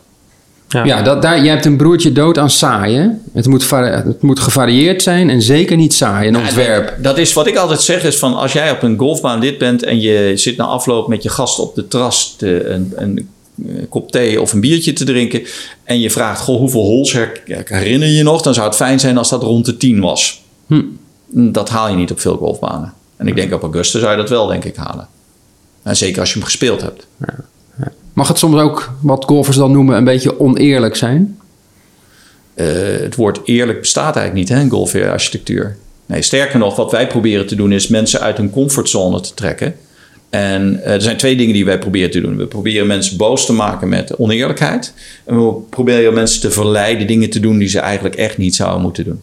Ja. 0.68 0.84
Ja, 0.84 1.02
dat, 1.02 1.22
daar, 1.22 1.42
je 1.42 1.48
hebt 1.48 1.64
een 1.64 1.76
broertje 1.76 2.12
dood 2.12 2.38
aan 2.38 2.50
saaien. 2.50 3.22
Het 3.32 3.46
moet, 3.46 3.70
het 3.70 4.22
moet 4.22 4.40
gevarieerd 4.40 5.02
zijn 5.02 5.30
en 5.30 5.42
zeker 5.42 5.76
niet 5.76 5.94
saai, 5.94 6.28
een 6.28 6.36
ontwerp. 6.36 6.96
Dat 7.02 7.18
is 7.18 7.32
wat 7.32 7.46
ik 7.46 7.56
altijd 7.56 7.80
zeg, 7.80 8.04
is 8.04 8.16
van 8.16 8.34
als 8.34 8.52
jij 8.52 8.70
op 8.70 8.82
een 8.82 8.98
golfbaan 8.98 9.40
lid 9.40 9.58
bent 9.58 9.82
en 9.82 10.00
je 10.00 10.32
zit 10.34 10.56
na 10.56 10.64
afloop 10.64 11.08
met 11.08 11.22
je 11.22 11.28
gast 11.28 11.58
op 11.58 11.74
de 11.74 11.88
terras 11.88 12.34
te, 12.36 12.64
een, 12.64 12.92
een, 12.96 13.28
kop 13.88 14.12
thee 14.12 14.40
of 14.40 14.52
een 14.52 14.60
biertje 14.60 14.92
te 14.92 15.04
drinken 15.04 15.42
en 15.84 16.00
je 16.00 16.10
vraagt, 16.10 16.40
goh, 16.40 16.58
hoeveel 16.58 16.82
holes 16.82 17.12
her- 17.12 17.42
herinner 17.64 18.08
je 18.08 18.14
je 18.14 18.22
nog? 18.22 18.42
Dan 18.42 18.54
zou 18.54 18.66
het 18.66 18.76
fijn 18.76 19.00
zijn 19.00 19.18
als 19.18 19.28
dat 19.28 19.42
rond 19.42 19.64
de 19.64 19.76
10 19.76 20.00
was. 20.00 20.42
Hm. 20.66 20.82
Dat 21.30 21.68
haal 21.68 21.88
je 21.90 21.96
niet 21.96 22.10
op 22.10 22.20
veel 22.20 22.36
golfbanen. 22.36 22.92
En 23.16 23.26
ik 23.26 23.34
denk 23.36 23.52
op 23.52 23.62
Augusta 23.62 23.98
zou 23.98 24.10
je 24.10 24.16
dat 24.16 24.28
wel, 24.28 24.46
denk 24.46 24.64
ik, 24.64 24.76
halen. 24.76 25.08
En 25.82 25.96
zeker 25.96 26.20
als 26.20 26.28
je 26.28 26.34
hem 26.36 26.44
gespeeld 26.44 26.80
hebt. 26.80 27.06
Mag 28.12 28.28
het 28.28 28.38
soms 28.38 28.60
ook, 28.60 28.92
wat 29.00 29.24
golfers 29.24 29.56
dan 29.56 29.72
noemen, 29.72 29.96
een 29.96 30.04
beetje 30.04 30.40
oneerlijk 30.40 30.96
zijn? 30.96 31.38
Eh, 32.54 32.66
het 33.00 33.14
woord 33.14 33.40
eerlijk 33.44 33.80
bestaat 33.80 34.16
eigenlijk 34.16 34.34
niet 34.34 34.58
hè, 34.58 34.64
in 34.64 34.70
golfarchitectuur. 34.70 35.76
Nee, 36.06 36.22
sterker 36.22 36.58
nog, 36.58 36.76
wat 36.76 36.90
wij 36.90 37.06
proberen 37.06 37.46
te 37.46 37.54
doen 37.54 37.72
is 37.72 37.88
mensen 37.88 38.20
uit 38.20 38.36
hun 38.36 38.50
comfortzone 38.50 39.20
te 39.20 39.34
trekken. 39.34 39.74
En 40.30 40.82
eh, 40.84 40.92
er 40.92 41.02
zijn 41.02 41.16
twee 41.16 41.36
dingen 41.36 41.54
die 41.54 41.64
wij 41.64 41.78
proberen 41.78 42.10
te 42.10 42.20
doen. 42.20 42.36
We 42.36 42.46
proberen 42.46 42.86
mensen 42.86 43.16
boos 43.16 43.46
te 43.46 43.52
maken 43.52 43.88
met 43.88 44.16
oneerlijkheid. 44.16 44.94
En 45.24 45.46
we 45.46 45.52
proberen 45.70 46.14
mensen 46.14 46.40
te 46.40 46.50
verleiden 46.50 47.06
dingen 47.06 47.30
te 47.30 47.40
doen 47.40 47.58
die 47.58 47.68
ze 47.68 47.78
eigenlijk 47.78 48.14
echt 48.14 48.38
niet 48.38 48.54
zouden 48.54 48.82
moeten 48.82 49.04
doen. 49.04 49.20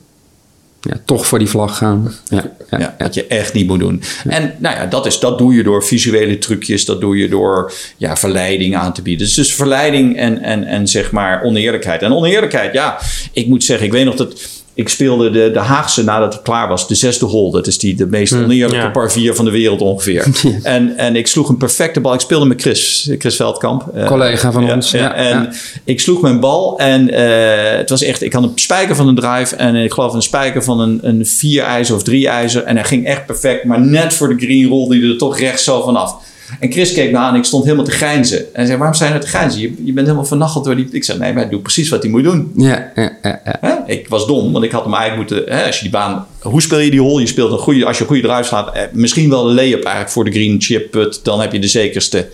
Ja, 0.90 1.00
toch 1.06 1.28
voor 1.28 1.40
die 1.40 1.48
vlag 1.48 1.78
gaan. 1.78 2.14
Ja, 2.30 2.52
ja, 2.70 2.80
Ja, 2.80 2.96
wat 2.98 3.14
je 3.14 3.28
echt 3.28 3.54
niet 3.54 3.68
moet 3.68 3.80
doen. 3.80 4.02
En 4.28 4.56
nou 4.58 4.76
ja, 4.76 4.86
dat, 4.86 5.06
is, 5.06 5.20
dat 5.20 5.38
doe 5.38 5.54
je 5.54 5.64
door 5.64 5.84
visuele 5.84 6.38
trucjes. 6.38 6.86
Dat 6.86 7.02
doe 7.02 7.18
je 7.18 7.30
door 7.30 7.74
ja, 7.98 8.18
verleiding 8.18 8.76
aan 8.76 8.94
te 8.94 9.02
bieden. 9.02 9.26
Dus, 9.26 9.36
dus 9.36 9.56
verleiding 9.56 10.18
en, 10.18 10.42
en, 10.42 10.64
en 10.64 10.88
zeg 10.88 11.12
maar 11.12 11.44
oneerlijkheid. 11.44 12.02
En 12.02 12.14
oneerlijkheid, 12.14 12.74
ja, 12.74 13.00
ik 13.34 13.48
moet 13.48 13.64
zeggen, 13.64 13.86
ik 13.86 13.92
weet 13.92 14.06
nog 14.06 14.16
dat... 14.16 14.64
Ik 14.76 14.90
speelde 14.90 15.30
de, 15.30 15.52
de 15.52 15.60
Haagse 15.60 16.04
nadat 16.04 16.34
hij 16.34 16.42
klaar 16.42 16.68
was. 16.68 16.88
De 16.88 16.96
zesde 16.96 17.26
hole. 17.26 17.52
Dat 17.52 17.68
is 17.68 17.78
die, 17.78 17.96
de 17.96 18.06
meest 18.06 18.34
oneerlijke 18.34 18.86
ja. 18.86 18.90
par 18.90 19.12
4 19.12 19.36
van 19.36 19.46
de 19.46 19.52
wereld 19.52 19.82
ongeveer. 19.82 20.28
en, 20.64 20.98
en 20.98 21.16
ik 21.16 21.28
sloeg 21.28 21.50
een 21.50 21.58
perfecte 21.58 22.00
bal. 22.00 22.14
Ik 22.14 22.20
speelde 22.20 22.46
met 22.46 22.62
Chris. 22.62 23.10
Chris 23.18 23.36
Veldkamp. 23.36 23.88
eh, 23.94 24.08
Collega 24.08 24.52
van 24.52 24.72
ons, 24.72 24.92
ja, 24.92 25.14
en 25.14 25.54
ik 25.84 26.00
sloeg 26.00 26.22
mijn 26.22 26.40
bal 26.40 26.80
en 26.80 27.10
eh, 27.10 27.78
het 27.78 27.90
was 27.90 28.04
echt... 28.04 28.22
Ik 28.22 28.34
had 28.34 28.44
een 28.44 28.52
spijker 28.56 28.96
van 28.96 29.08
een 29.08 29.16
drive 29.16 29.56
en 29.56 29.76
ik 29.76 29.94
geloof 29.94 30.14
een 30.14 30.22
spijker 30.22 30.64
van 30.64 30.80
een, 30.80 31.00
een 31.02 31.26
vier 31.26 31.64
ijzer 31.64 31.96
of 31.96 32.04
drie 32.04 32.28
ijzer. 32.28 32.64
En 32.64 32.76
hij 32.76 32.86
ging 32.86 33.06
echt 33.06 33.26
perfect. 33.26 33.64
Maar 33.64 33.82
net 33.82 34.14
voor 34.14 34.38
de 34.38 34.46
green 34.46 34.68
rolde 34.68 35.00
hij 35.00 35.10
er 35.10 35.18
toch 35.18 35.40
recht 35.40 35.62
zo 35.62 35.84
vanaf. 35.84 36.16
En 36.60 36.72
Chris 36.72 36.94
keek 36.94 37.12
me 37.12 37.18
aan 37.18 37.34
en 37.34 37.40
ik 37.40 37.46
stond 37.46 37.64
helemaal 37.64 37.86
te 37.86 37.92
grijnzen. 37.92 38.38
En 38.38 38.46
hij 38.54 38.66
zei, 38.66 38.78
waarom 38.78 38.96
zijn 38.96 39.14
we 39.14 39.20
te 39.20 39.28
grijnzen? 39.28 39.62
Je, 39.62 39.74
je 39.84 39.94
bent 39.94 40.06
helemaal 40.08 40.28
vernacheld 40.28 40.66
door 40.66 40.76
die... 40.76 40.88
Ik 40.92 41.04
zei, 41.04 41.20
nee, 41.20 41.34
maar 41.34 41.42
hij 41.42 41.52
doet 41.52 41.62
precies 41.62 41.90
wat 41.90 42.02
hij 42.02 42.12
moet 42.12 42.24
doen. 42.24 42.52
ja, 42.56 42.92
ja, 42.96 43.42
ja? 43.62 43.84
Ik 43.88 44.08
was 44.08 44.28
dom, 44.28 44.52
want 44.52 44.66
ik 44.66 44.72
had 44.72 44.84
hem 44.84 44.94
eigenlijk 44.94 45.30
moeten... 45.30 45.58
Hè, 45.58 45.66
als 45.66 45.76
je 45.76 45.82
die 45.82 45.92
baan... 45.92 46.28
Hoe 46.42 46.62
speel 46.62 46.80
je 46.80 46.92
die 46.92 47.02
hole? 47.02 47.22
Je 47.22 47.28
speelt 47.28 47.52
een 47.52 47.58
goede... 47.58 47.86
Als 47.86 47.98
je 47.98 48.04
een 48.04 48.10
goede 48.10 48.28
drive 48.28 48.44
slaat... 48.44 48.76
Eh, 48.76 48.82
misschien 48.92 49.30
wel 49.30 49.48
een 49.48 49.56
lay-up 49.56 49.84
eigenlijk 49.84 50.10
voor 50.10 50.26
de 50.26 50.32
green 50.32 50.62
chip 50.62 50.92
put. 50.92 51.20
Dan 51.24 51.42
heb 51.42 51.52
je 51.52 51.60
de 51.60 51.68
zekerste... 51.68 52.28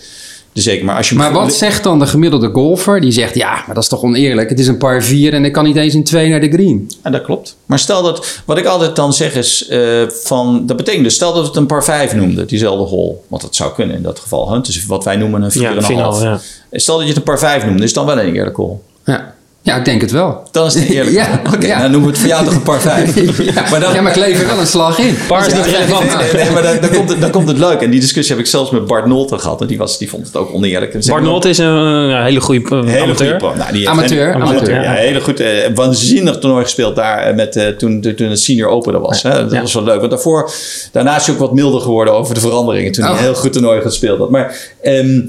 Zeker, 0.54 0.86
maar 0.86 0.96
als 0.96 1.10
je 1.10 1.16
Maar 1.16 1.32
wat 1.32 1.54
zegt 1.54 1.84
dan 1.84 2.00
de 2.00 2.06
gemiddelde 2.06 2.50
golfer? 2.54 3.02
Die 3.02 3.12
zegt, 3.12 3.36
ja, 3.36 3.52
maar 3.52 3.76
dat 3.76 3.84
is 3.84 3.90
toch 3.90 4.04
oneerlijk? 4.04 4.50
Het 4.50 4.60
is 4.60 4.68
een 4.68 4.78
par 4.78 5.04
4 5.04 5.34
en 5.34 5.46
ik 5.46 5.52
kan 5.52 5.64
niet 5.64 5.76
eens 5.76 5.94
in 5.94 6.04
twee 6.04 6.30
naar 6.30 6.40
de 6.40 6.50
green. 6.50 6.92
Ja, 7.04 7.10
dat 7.10 7.22
klopt. 7.22 7.56
Maar 7.66 7.80
stel 7.80 8.04
dat, 8.04 8.42
wat 8.46 8.58
ik 8.58 8.66
altijd 8.66 8.96
dan 8.96 9.14
zeg 9.14 9.36
is, 9.36 9.68
eh, 9.68 10.02
van, 10.08 10.66
dat 10.66 10.78
betekent 10.78 11.04
dus, 11.04 11.16
stel 11.16 11.34
dat 11.34 11.42
we 11.42 11.48
het 11.48 11.58
een 11.58 11.66
par 11.66 11.84
5 11.84 12.16
noemden, 12.16 12.48
diezelfde 12.48 12.96
hole. 12.96 13.16
Want 13.28 13.42
dat 13.42 13.56
zou 13.56 13.74
kunnen 13.74 13.96
in 13.96 14.02
dat 14.02 14.20
geval. 14.20 14.52
Hè? 14.52 14.62
Dus 14.62 14.86
wat 14.86 15.04
wij 15.04 15.16
noemen 15.16 15.42
een 15.42 15.52
4,5. 15.52 15.60
Ja, 15.62 15.82
finaal, 15.82 16.24
ja. 16.24 16.40
Stel 16.72 16.96
dat 16.96 17.04
je 17.04 17.10
het 17.10 17.18
een 17.18 17.24
par 17.24 17.40
5 17.40 17.66
noemde, 17.66 17.84
is 17.84 17.96
het 17.96 17.96
dan 17.96 18.06
wel 18.06 18.20
een 18.20 18.36
eerlijke 18.36 18.62
hole. 18.62 18.78
Ja, 19.06 19.36
ja 19.64 19.78
ik 19.78 19.86
denk 19.86 20.02
het 20.02 20.12
wel. 20.12 20.48
Dan 20.52 20.66
is 20.66 20.74
het 20.74 20.84
een 20.84 20.90
eerlijke 20.90 21.20
Ja. 21.20 21.42
Oké, 21.56 21.66
ja. 21.68 21.82
dan 21.82 21.92
noemen 21.92 22.10
we 22.10 22.16
het 22.16 22.20
voor 22.20 22.30
jou 22.30 22.46
toch 22.46 22.54
een 22.54 22.62
par 22.64 22.82
5. 22.82 23.16
ja, 23.56 23.64
Maar 23.72 23.80
dan- 23.80 23.94
ja, 23.94 24.02
maar 24.02 24.12
ik 24.12 24.18
lever 24.18 24.48
wel 24.48 24.60
een 24.60 24.68
slag 24.68 25.00
in. 25.00 25.16
Par 25.28 25.48
is 25.48 25.54
niet 25.54 25.66
relevant. 25.66 26.06
Nee, 26.18 26.32
nee, 26.34 26.44
nee, 26.44 26.52
maar 26.52 26.62
dan, 26.64 26.78
dan, 26.82 26.90
komt 26.90 27.10
het, 27.10 27.22
dan 27.22 27.30
komt 27.32 27.48
het 27.48 27.58
leuk. 27.58 27.82
En 27.82 27.90
die 27.92 28.00
discussie 28.00 28.36
heb 28.36 28.44
ik 28.46 28.50
zelfs 28.50 28.72
met 28.72 28.86
Bart 28.86 29.06
Nolte 29.06 29.38
gehad. 29.38 29.62
En 29.62 29.68
die, 29.68 29.78
was, 29.78 29.98
die 29.98 30.10
vond 30.10 30.26
het 30.28 30.36
ook 30.38 30.54
oneerlijk. 30.54 31.06
Bart 31.08 31.24
Nolte 31.24 31.50
is 31.50 31.58
een 31.58 32.08
ja, 32.10 32.24
hele 32.24 32.40
goede 32.42 32.76
eh, 32.76 32.84
Hele 32.84 33.02
amateur. 33.04 33.16
goede 33.16 33.36
pro. 33.38 33.54
Nou, 33.56 33.70
die 33.72 33.78
heeft- 33.80 33.92
Amateur, 33.92 34.34
amateur. 34.34 34.82
Ja, 34.84 34.92
hele 34.94 35.22
goed. 35.22 35.40
eh, 35.40 35.50
waanzinnig 35.76 36.38
toernooi 36.40 36.64
gespeeld 36.64 36.96
daar 36.96 37.18
eh, 37.20 37.36
met, 37.36 37.56
eh, 37.56 37.68
toen, 37.68 38.02
toen 38.02 38.30
het 38.30 38.40
Senior 38.40 38.70
Open 38.70 38.94
er 38.94 39.00
was. 39.00 39.24
Hè? 39.24 39.30
Dat 39.30 39.52
Ja. 39.52 39.62
was 39.62 39.74
wel 39.74 39.84
leuk. 39.84 40.00
Want 40.00 40.12
daarvoor, 40.12 40.52
daarna 40.92 41.16
is 41.16 41.26
hij 41.26 41.34
ook 41.36 41.40
wat 41.42 41.54
milder 41.54 41.82
geworden 41.82 42.14
over 42.14 42.34
de 42.34 42.40
veranderingen. 42.42 42.92
Toen 42.92 43.04
hij 43.04 43.14
Oh. 43.14 43.20
een 43.20 43.24
heel 43.26 43.36
goed 43.36 43.54
toernooi 43.54 43.82
gespeeld 43.82 44.20
had. 44.20 44.30
Maar 44.30 44.56
ehm, 44.82 45.20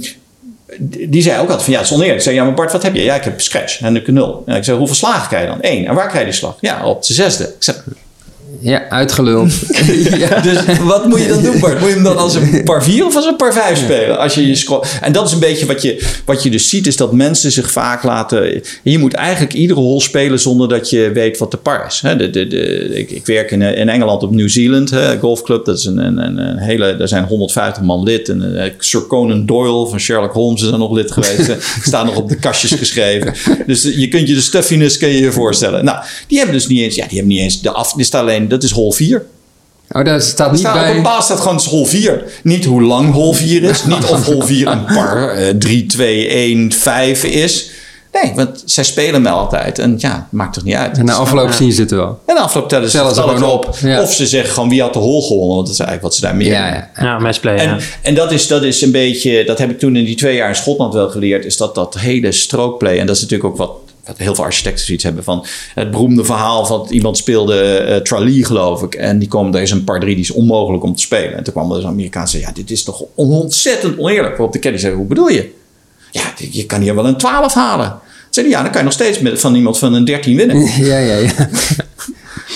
die 0.79 1.23
zei 1.23 1.35
ook 1.41 1.47
altijd 1.49 1.63
van 1.63 1.73
ja, 1.73 1.79
het 1.79 1.89
is 1.89 1.95
oneerlijk. 1.95 2.19
Ik 2.19 2.25
zei 2.25 2.37
ja, 2.37 2.45
maar 2.45 2.55
Bart, 2.55 2.73
wat 2.73 2.83
heb 2.83 2.95
je? 2.95 3.03
Ja, 3.03 3.15
ik 3.15 3.25
heb 3.25 3.41
scratch 3.41 3.81
en 3.81 3.97
ik 3.97 4.07
heb 4.07 4.15
nul. 4.15 4.43
En 4.47 4.57
ik 4.57 4.65
zei, 4.65 4.79
hoeveel 4.79 4.97
slagen 4.97 5.29
krijg 5.29 5.43
je 5.45 5.49
dan? 5.49 5.59
Eén. 5.61 5.87
En 5.87 5.95
waar 5.95 6.09
krijg 6.09 6.25
je 6.25 6.31
die 6.31 6.39
slag? 6.39 6.57
Ja, 6.61 6.87
op 6.87 7.07
de 7.07 7.15
zesde. 7.15 7.45
Ik 7.45 7.55
zei, 7.59 7.77
Ja, 8.61 8.82
uitgeluld. 8.93 9.53
ja. 10.19 10.41
dus 10.41 10.79
wat 10.85 11.07
moet 11.07 11.21
je 11.21 11.29
dan 11.29 11.43
doen, 11.43 11.61
Bart? 11.61 11.81
Moet 11.81 11.89
je 11.89 11.95
hem 11.95 12.05
dan 12.05 12.17
als 12.17 12.35
een 12.35 12.63
par 12.65 12.85
4 12.85 13.07
of 13.07 13.17
als 13.17 13.27
een 13.27 13.37
par 13.37 13.53
5 13.53 13.79
spelen? 13.79 14.19
Als 14.19 14.35
je 14.35 14.47
je 14.47 14.55
scroll- 14.55 14.83
En 15.01 15.13
dat 15.13 15.27
is 15.27 15.33
een 15.33 15.39
beetje 15.39 15.67
wat 15.67 15.83
je, 15.83 16.07
wat 16.25 16.43
je 16.43 16.51
dus 16.51 16.69
ziet, 16.69 16.87
is 16.87 16.97
dat 16.97 17.13
mensen 17.13 17.53
zich 17.53 17.71
vaak 17.73 18.03
laten. 18.03 18.63
Je 18.83 18.99
moet 18.99 19.13
eigenlijk 19.15 19.55
iedere 19.55 19.81
hol 19.81 20.01
spelen 20.01 20.41
zonder 20.41 20.69
dat 20.69 20.91
je 20.91 21.11
weet 21.15 21.39
wat 21.39 21.51
de 21.51 21.57
par 21.57 21.87
is. 21.87 22.01
De, 22.01 22.31
de, 22.31 22.47
de, 22.47 22.65
ik, 22.99 23.11
ik 23.11 23.27
werk 23.27 23.51
in, 23.51 23.63
in 23.63 23.89
Engeland 23.89 24.23
op 24.23 24.35
New 24.35 24.49
Zealand, 24.49 24.91
hè, 24.91 25.19
golfclub. 25.19 25.65
Dat 25.65 25.79
is 25.79 25.85
een, 25.85 25.99
een, 25.99 26.39
een, 26.39 26.59
hele. 26.59 26.97
Daar 26.97 27.09
zijn 27.09 27.25
150 27.25 27.83
man 27.83 28.03
lid. 28.03 28.29
En 28.29 28.63
eh, 28.65 28.71
Sir 28.79 29.07
Conan 29.07 29.47
Doyle 29.47 29.87
van 29.89 30.01
Sherlock 30.01 30.33
Holmes 30.33 30.63
is 30.63 30.69
er 30.69 30.79
nog 30.79 30.93
lid 30.93 31.11
geweest. 31.13 31.57
Staan 31.83 32.07
nog 32.07 32.17
op 32.17 32.29
de 32.29 32.37
kastjes 32.37 32.73
geschreven. 32.73 33.35
Dus 33.67 33.83
je 33.83 34.09
kunt 34.09 34.29
je 34.29 34.35
de 34.35 34.41
stuffiness 34.41 34.97
kun 34.97 35.09
je 35.09 35.21
je 35.21 35.33
voorstellen. 35.33 35.85
Nou, 35.85 35.99
die 36.27 36.37
hebben 36.39 36.57
dus 36.57 36.67
niet 36.67 36.81
eens. 36.81 36.95
Ja, 36.95 37.07
die 37.07 37.17
hebben 37.19 37.35
niet 37.35 37.43
eens 37.43 37.61
de 37.61 37.71
af. 37.71 37.93
Die 37.93 38.05
staat 38.05 38.21
alleen. 38.21 38.49
Dat 38.49 38.63
is 38.63 38.71
hol 38.83 38.93
4. 38.93 39.27
Oh, 39.91 40.05
daar 40.05 40.21
staat 40.23 40.51
niet 40.51 40.61
staat 40.61 40.75
op 40.77 40.87
een 40.87 40.93
bij... 40.93 41.03
paal 41.03 41.23
staat 41.23 41.41
gewoon 41.41 41.61
hol 41.69 41.85
4. 41.85 42.25
Niet 42.43 42.65
hoe 42.65 42.83
lang 42.83 43.13
hol 43.13 43.33
4 43.33 43.63
is. 43.63 43.85
Niet 43.85 44.05
of 44.05 44.25
hol 44.27 44.43
4 44.43 44.67
een 44.69 44.85
par 44.85 45.29
eh, 45.35 45.49
3, 45.49 45.87
2, 45.87 46.29
1, 46.29 46.73
5 46.73 47.25
is. 47.25 47.71
Nee, 48.23 48.33
want 48.35 48.63
zij 48.65 48.85
spelen 48.85 49.23
me 49.23 49.29
altijd. 49.29 49.79
En 49.79 49.95
ja, 49.99 50.13
het 50.15 50.23
maakt 50.31 50.55
toch 50.55 50.65
niet 50.65 50.75
uit. 50.75 50.99
En 50.99 51.05
na 51.05 51.13
afloop 51.15 51.53
zien 51.53 51.73
ze 51.73 51.81
het 51.81 51.91
wel. 51.91 52.21
En 52.27 52.35
de 52.35 52.41
afloop 52.41 52.69
tellen 52.69 52.91
ze, 52.91 52.97
Tellen 52.97 53.15
ze 53.15 53.21
gewoon 53.21 53.43
op. 53.45 53.67
op, 53.67 53.77
ja. 53.81 54.03
Of 54.03 54.13
ze 54.13 54.27
zeggen 54.27 54.55
gewoon 54.55 54.69
wie 54.69 54.81
had 54.81 54.93
de 54.93 54.99
hol 54.99 55.23
gewonnen. 55.23 55.55
Want 55.55 55.67
dat 55.67 55.75
is 55.75 55.81
eigenlijk 55.81 56.03
wat 56.03 56.15
ze 56.15 56.21
daar 56.21 56.37
meer 56.37 56.53
Ja, 56.53 56.71
doen. 56.71 56.81
ja. 56.97 57.13
Ja, 57.13 57.19
matchplay. 57.19 57.57
En, 57.57 57.69
ja. 57.69 57.79
en 58.03 58.15
dat, 58.15 58.33
is, 58.33 58.47
dat 58.47 58.63
is 58.63 58.83
een 58.83 58.91
beetje, 58.93 59.45
dat 59.45 59.59
heb 59.59 59.71
ik 59.71 59.79
toen 59.79 59.97
in 59.97 60.05
die 60.05 60.17
twee 60.17 60.37
jaar 60.37 60.49
in 60.49 60.55
Schotland 60.55 60.95
wel 60.95 61.09
geleerd, 61.11 61.45
is 61.45 61.57
dat 61.57 61.75
dat 61.75 61.99
hele 61.99 62.33
strookplay. 62.33 62.99
En 62.99 63.07
dat 63.07 63.17
is 63.17 63.23
natuurlijk 63.23 63.51
ook 63.51 63.57
wat, 63.57 63.71
wat 64.05 64.19
heel 64.19 64.35
veel 64.35 64.45
architecten 64.45 64.85
zoiets 64.87 65.05
hebben 65.05 65.25
van 65.25 65.47
het 65.75 65.91
beroemde 65.91 66.25
verhaal 66.25 66.67
van 66.67 66.87
iemand 66.91 67.17
speelde 67.17 67.61
eh 67.63 67.97
Tralee, 67.97 68.45
geloof 68.45 68.83
ik. 68.83 68.95
En 68.95 69.19
die 69.19 69.29
kwam, 69.29 69.55
er 69.55 69.63
is 69.63 69.71
een 69.71 69.85
par 69.85 70.01
drie, 70.01 70.15
die 70.15 70.25
is 70.25 70.31
onmogelijk 70.31 70.83
om 70.85 70.95
te 70.97 71.03
spelen. 71.03 71.37
En 71.37 71.43
toen 71.45 71.53
kwam 71.53 71.69
er 71.69 71.75
dus 71.75 71.85
een 71.85 71.91
Amerikaan 71.91 72.23
en 72.23 72.29
zei, 72.29 72.43
ja, 72.43 72.51
dit 72.55 72.71
is 72.71 72.85
toch 72.85 73.03
ontzettend 73.15 73.99
oneerlijk. 73.99 74.37
Waarop 74.37 74.53
de 74.53 74.59
caddy 74.59 74.79
zei, 74.79 74.95
hoe 74.95 75.07
bedoel 75.07 75.29
je? 75.29 75.51
Ja, 76.11 76.23
je 76.51 76.67
kan 76.67 76.81
hier 76.81 76.95
wel 76.95 77.07
een 77.07 77.17
12 77.17 77.55
halen. 77.55 77.99
Zei 78.31 78.49
ja, 78.49 78.63
dan 78.63 78.71
kan 78.71 78.79
je 78.81 78.85
nog 78.85 78.93
steeds 78.93 79.19
met, 79.19 79.41
van 79.41 79.55
iemand 79.55 79.79
van 79.79 79.95
een 79.95 80.05
13 80.05 80.37
winnen. 80.37 80.57
Ja, 80.85 80.99
ja, 80.99 81.15
ja. 81.17 81.49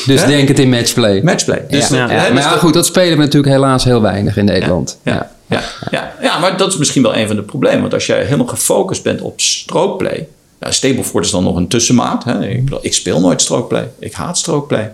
Dus 0.06 0.24
denk 0.24 0.48
het 0.48 0.58
in 0.58 0.68
matchplay. 0.68 1.20
Matchplay. 1.22 1.64
Dus, 1.70 1.88
ja. 1.88 2.00
dat- 2.00 2.10
Ja, 2.10 2.16
hè, 2.16 2.22
maar 2.22 2.32
dus 2.34 2.44
ja, 2.44 2.50
dat- 2.50 2.58
goed, 2.58 2.74
dat 2.74 2.86
spelen 2.86 3.16
we 3.16 3.24
natuurlijk 3.24 3.52
helaas 3.52 3.84
heel 3.84 4.02
weinig 4.02 4.36
in 4.36 4.44
Nederland. 4.44 4.98
Ja. 5.04 5.30
Ja, 5.48 5.62
ja, 5.90 6.12
ja, 6.20 6.38
maar 6.38 6.56
dat 6.56 6.72
is 6.72 6.76
misschien 6.78 7.02
wel 7.02 7.16
een 7.16 7.26
van 7.26 7.36
de 7.36 7.42
problemen. 7.42 7.80
Want 7.80 7.94
als 7.94 8.06
jij 8.06 8.24
helemaal 8.24 8.46
gefocust 8.46 9.02
bent 9.02 9.20
op 9.20 9.40
strookplay. 9.40 10.28
Ja, 10.60 10.70
Stableford 10.70 11.24
is 11.24 11.30
dan 11.30 11.44
nog 11.44 11.56
een 11.56 11.68
tussenmaat. 11.68 12.24
Hè? 12.24 12.48
Ik, 12.48 12.64
bedoel, 12.64 12.78
ik 12.82 12.94
speel 12.94 13.20
nooit 13.20 13.40
strookplay. 13.42 13.88
Ik 13.98 14.12
haat 14.12 14.38
strookplay. 14.38 14.92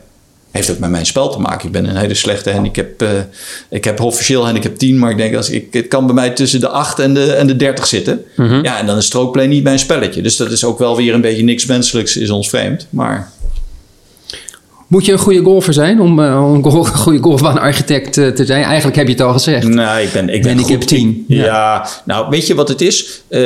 Heeft 0.50 0.70
ook 0.70 0.78
met 0.78 0.90
mijn 0.90 1.06
spel 1.06 1.30
te 1.30 1.38
maken. 1.38 1.66
Ik 1.66 1.72
ben 1.72 1.88
een 1.88 1.96
hele 1.96 2.14
slechte 2.14 2.50
handicap. 2.52 3.02
eh 3.02 3.08
ik 3.70 3.84
heb 3.84 4.00
officieel 4.00 4.44
handicap 4.44 4.78
10, 4.78 4.98
maar 4.98 5.10
ik 5.10 5.16
denk 5.16 5.34
als 5.36 5.50
ik, 5.50 5.72
het 5.72 5.88
kan 5.88 6.06
bij 6.06 6.14
mij 6.14 6.30
tussen 6.30 6.60
de 6.60 6.68
8 6.68 6.98
en 6.98 7.14
de, 7.14 7.32
en 7.32 7.46
de 7.46 7.56
30 7.56 7.86
zitten. 7.86 8.24
Ja, 8.62 8.78
en 8.78 8.86
dan 8.86 8.96
is 8.96 9.04
strookplay 9.06 9.46
niet 9.46 9.62
mijn 9.62 9.78
spelletje. 9.78 10.22
Dus 10.22 10.36
dat 10.36 10.50
is 10.50 10.64
ook 10.64 10.78
wel 10.78 10.96
weer 10.96 11.14
een 11.14 11.20
beetje 11.20 11.44
niks 11.44 11.66
menselijks, 11.66 12.16
is 12.16 12.30
ons 12.30 12.48
vreemd. 12.48 12.86
Maar 12.90 13.30
Moet 14.92 15.06
je 15.06 15.12
een 15.12 15.18
goede 15.18 15.42
golfer 15.42 15.72
zijn 15.72 16.00
om 16.00 16.20
eh, 16.20 16.26
een 16.54 16.64
go- 16.64 16.84
goede 17.04 17.18
golfbaanarchitect 17.22 18.16
eh, 18.18 18.28
te 18.28 18.44
zijn? 18.44 18.62
Eigenlijk 18.64 18.96
heb 18.96 19.06
je 19.06 19.12
het 19.12 19.22
al 19.22 19.32
gezegd. 19.32 19.66
Nee, 19.68 20.04
ik 20.04 20.12
ben, 20.12 20.28
ik 20.28 20.42
ben 20.42 20.58
goed. 20.58 20.86
10. 20.86 21.24
Ik- 21.28 21.36
ja. 21.36 21.44
Ja. 21.44 21.86
nou 22.04 22.26
weet 22.30 22.46
je 22.46 22.54
wat 22.54 22.68
het 22.68 22.80
is? 22.80 23.22
Eh, 23.28 23.42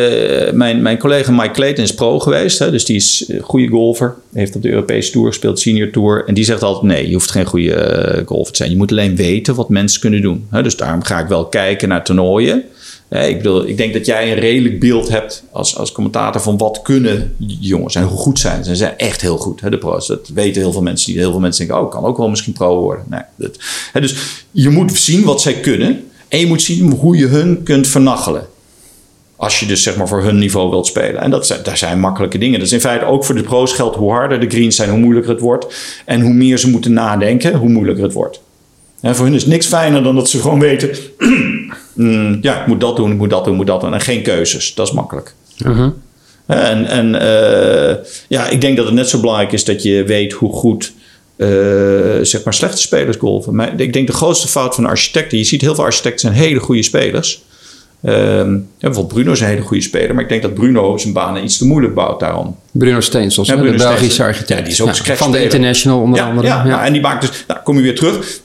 mijn, 0.53 0.82
mijn 0.82 0.99
collega 0.99 1.32
Mike 1.32 1.51
Clayton 1.51 1.84
is 1.84 1.94
pro 1.94 2.18
geweest. 2.18 2.59
Hè, 2.59 2.70
dus 2.70 2.84
die 2.84 2.97
is 2.97 3.24
een 3.28 3.40
goede 3.40 3.68
golfer. 3.68 4.14
Heeft 4.32 4.57
op 4.57 4.62
de 4.62 4.70
Europese 4.70 5.11
Tour 5.12 5.26
gespeeld, 5.28 5.61
senior 5.61 5.90
tour. 5.90 6.24
En 6.26 6.34
die 6.34 6.44
zegt 6.44 6.62
altijd, 6.62 6.84
nee, 6.92 7.07
je 7.07 7.12
hoeft 7.12 7.30
geen 7.30 7.47
goede 7.47 8.22
golfer 8.26 8.53
te 8.53 8.57
zijn. 8.59 8.70
Je 8.70 8.76
moet 8.76 8.90
alleen 8.90 9.16
weten 9.16 9.55
wat 9.55 9.68
mensen 9.68 10.01
kunnen 10.01 10.22
doen. 10.22 10.47
Hè, 10.51 10.62
dus 10.62 10.76
daarom 10.76 11.03
ga 11.05 11.18
ik 11.18 11.26
wel 11.26 11.47
kijken 11.47 11.88
naar 11.88 12.05
toernooien. 12.05 12.62
Hè, 13.09 13.26
ik, 13.26 13.44
ik 13.44 13.76
denk 13.76 13.92
dat 13.92 14.07
jij 14.07 14.32
een 14.32 14.38
redelijk 14.38 14.80
beeld 14.80 15.09
hebt 15.09 15.44
als, 15.52 15.76
als 15.76 15.92
commentator 15.92 16.40
van 16.40 16.57
wat 16.57 16.82
kunnen 16.82 17.34
jongens 17.38 17.94
en 17.94 18.02
hoe 18.02 18.18
goed 18.18 18.38
zijn 18.38 18.64
ze. 18.64 18.76
Zijn 18.76 18.98
echt 18.98 19.20
heel 19.20 19.36
goed, 19.36 19.61
hè, 19.61 19.70
de 19.70 19.78
pro's. 19.78 20.07
Dat 20.07 20.28
weten 20.28 20.62
heel 20.62 20.72
veel 20.72 20.82
mensen. 20.82 21.12
Heel 21.12 21.30
veel 21.30 21.40
mensen 21.40 21.66
denken, 21.66 21.84
oh, 21.84 21.90
kan 21.90 22.04
ook 22.04 22.16
wel 22.16 22.28
misschien 22.28 22.52
pro 22.52 22.80
worden. 22.80 23.04
Nee, 23.09 23.50
hè, 23.92 24.00
dus 24.00 24.16
je 24.50 24.70
moet 24.70 24.96
zien 24.96 25.24
wat 25.24 25.40
zij 25.40 25.54
kunnen. 25.54 26.04
En 26.28 26.38
je 26.38 26.46
moet 26.46 26.62
zien 26.62 26.90
hoe 26.92 27.16
je 27.16 27.26
hun 27.26 27.62
kunt 27.62 27.86
vernachelen. 27.86 28.46
Als 29.36 29.61
je 29.61 29.66
dus 29.66 29.82
zeg 29.82 29.96
maar 29.96 30.09
voor 30.09 30.22
hun 30.22 30.38
niveau 30.38 30.70
wilt 30.70 30.86
spelen. 30.86 31.20
En 31.20 31.30
dat 31.30 31.46
zijn, 31.46 31.61
daar 31.62 31.76
zijn 31.76 32.00
makkelijke 32.00 32.38
dingen. 32.38 32.59
Dat 32.59 32.66
is 32.66 32.72
in 32.72 32.80
feite 32.80 33.04
ook 33.04 33.24
voor 33.24 33.34
de 33.34 33.42
pro's 33.42 33.72
geldt 33.72 33.96
hoe 33.96 34.11
harder 34.11 34.40
de 34.40 34.48
greens 34.48 34.76
zijn, 34.76 34.90
hoe 34.90 34.98
moeilijker 34.98 35.30
het 35.30 35.40
wordt. 35.40 35.74
En 36.04 36.20
hoe 36.20 36.32
meer 36.32 36.59
ze 36.59 36.70
moeten 36.70 36.92
nadenken, 36.92 37.54
hoe 37.54 37.68
moeilijker 37.68 38.04
het 38.04 38.12
wordt. 38.12 38.40
En 39.00 39.16
voor 39.16 39.24
hun 39.24 39.34
is 39.34 39.46
niks 39.46 39.66
fijner 39.66 40.02
dan 40.02 40.14
dat 40.14 40.28
ze 40.28 40.40
gewoon 40.40 40.61
weten... 40.61 40.90
mm, 41.97 42.38
ja, 42.40 42.61
ik 42.61 42.66
moet 42.66 42.80
dat 42.80 42.97
doen, 42.97 43.11
ik 43.11 43.18
moet 43.18 43.30
dat 43.30 43.44
doen, 43.44 43.53
ik 43.53 43.59
moet 43.59 43.66
dat 43.66 43.80
doen. 43.80 43.94
En 43.94 44.01
geen 44.01 44.22
keuzes. 44.22 44.74
Dat 44.74 44.86
is 44.86 44.92
makkelijk. 44.92 45.34
En, 46.47 46.86
en 46.86 47.07
uh, 47.07 47.97
ja, 48.28 48.49
ik 48.49 48.61
denk 48.61 48.76
dat 48.76 48.86
het 48.86 48.94
net 48.94 49.09
zo 49.09 49.20
belangrijk 49.20 49.53
is 49.53 49.64
dat 49.64 49.82
je 49.82 50.05
weet 50.05 50.32
hoe 50.32 50.53
goed 50.53 50.92
uh, 51.36 51.49
zeg 52.22 52.44
maar 52.44 52.55
slechte 52.55 52.80
spelers 52.80 53.16
golven. 53.16 53.55
Maar 53.55 53.80
ik 53.80 53.92
denk 53.92 54.07
de 54.07 54.12
grootste 54.12 54.49
fout 54.49 54.74
van 54.74 54.86
architecten, 54.86 55.38
je 55.38 55.44
ziet 55.44 55.61
heel 55.61 55.74
veel 55.74 55.84
architecten 55.84 56.20
zijn 56.20 56.32
hele 56.32 56.61
goede 56.61 56.82
spelers. 56.82 57.44
Um, 58.03 58.12
ja, 58.12 58.66
bijvoorbeeld 58.78 59.14
Bruno 59.14 59.32
is 59.32 59.40
een 59.40 59.47
hele 59.47 59.61
goede 59.62 59.82
speler, 59.82 60.14
maar 60.14 60.22
ik 60.22 60.28
denk 60.28 60.42
dat 60.42 60.55
Bruno 60.55 60.99
zijn 60.99 61.12
banen 61.12 61.44
iets 61.44 61.59
te 61.59 61.66
moeilijk 61.66 61.94
bouwt 61.94 62.20
daarom. 62.20 62.57
Bruno 62.79 63.01
Steensels, 63.01 63.49
ja, 63.49 63.55
Bruno 63.55 63.70
de 63.70 63.77
Belgische 63.77 64.22
architect. 64.22 64.59
Ja, 64.59 64.64
die 64.64 64.72
is 64.72 64.81
ook 64.81 65.07
ja, 65.07 65.16
Van 65.16 65.33
de 65.33 65.43
International 65.43 66.01
onder 66.01 66.20
andere. 66.20 66.47
Ja, 66.47 66.85
en 66.85 66.93
die 66.93 67.03
maakt 67.03 67.20
dus, 67.20 67.45
nou, 67.47 67.61
kom 67.61 67.77
je 67.77 67.83
weer 67.83 67.95
terug. 67.95 68.41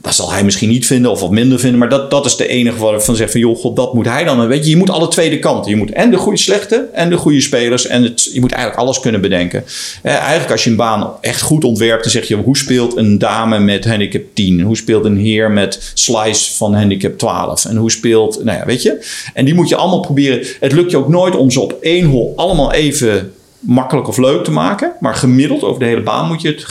Dat 0.00 0.14
zal 0.14 0.32
hij 0.32 0.44
misschien 0.44 0.68
niet 0.68 0.86
vinden 0.86 1.10
of 1.10 1.20
wat 1.20 1.30
minder 1.30 1.58
vinden, 1.58 1.78
maar 1.78 1.88
dat, 1.88 2.10
dat 2.10 2.26
is 2.26 2.36
de 2.36 2.46
enige 2.46 2.78
waar 2.78 2.94
ik 2.94 3.00
van 3.00 3.16
zeg 3.16 3.30
van 3.30 3.40
joh, 3.40 3.56
god, 3.56 3.76
dat 3.76 3.94
moet 3.94 4.06
hij 4.06 4.24
dan. 4.24 4.46
Weet 4.46 4.64
je, 4.64 4.70
je 4.70 4.76
moet 4.76 4.90
alle 4.90 5.08
twee 5.08 5.30
de 5.30 5.38
kanten. 5.38 5.70
Je 5.70 5.76
moet 5.76 5.90
en 5.90 6.10
de 6.10 6.16
goede 6.16 6.38
slechte 6.38 6.88
en 6.92 7.10
de 7.10 7.16
goede 7.16 7.40
spelers 7.40 7.86
en 7.86 8.02
het, 8.02 8.30
je 8.32 8.40
moet 8.40 8.52
eigenlijk 8.52 8.82
alles 8.82 9.00
kunnen 9.00 9.20
bedenken. 9.20 9.64
Eh, 10.02 10.14
eigenlijk 10.14 10.50
als 10.50 10.64
je 10.64 10.70
een 10.70 10.76
baan 10.76 11.12
echt 11.20 11.40
goed 11.40 11.64
ontwerpt, 11.64 12.02
dan 12.02 12.12
zeg 12.12 12.28
je 12.28 12.36
hoe 12.36 12.56
speelt 12.56 12.96
een 12.96 13.18
dame 13.18 13.58
met 13.58 13.84
handicap 13.84 14.22
10? 14.34 14.60
Hoe 14.60 14.76
speelt 14.76 15.04
een 15.04 15.18
heer 15.18 15.50
met 15.50 15.90
slice 15.94 16.54
van 16.54 16.74
handicap 16.74 17.18
12? 17.18 17.64
En 17.64 17.76
hoe 17.76 17.90
speelt, 17.90 18.44
nou 18.44 18.58
ja, 18.58 18.66
weet 18.66 18.82
je. 18.82 19.06
En 19.34 19.44
die 19.44 19.54
moet 19.54 19.68
je 19.68 19.76
allemaal 19.76 20.00
proberen. 20.00 20.46
Het 20.60 20.72
lukt 20.72 20.90
je 20.90 20.96
ook 20.96 21.08
nooit 21.08 21.36
om 21.36 21.50
ze 21.50 21.60
op 21.60 21.76
één 21.80 22.04
hol 22.04 22.32
allemaal 22.36 22.72
even 22.72 23.32
makkelijk 23.66 24.08
of 24.08 24.16
leuk 24.16 24.44
te 24.44 24.50
maken. 24.50 24.92
Maar 25.00 25.14
gemiddeld 25.14 25.62
over 25.62 25.78
de 25.80 25.86
hele 25.86 26.02
baan 26.02 26.26
moet 26.26 26.42
je 26.42 26.48
het 26.48 26.62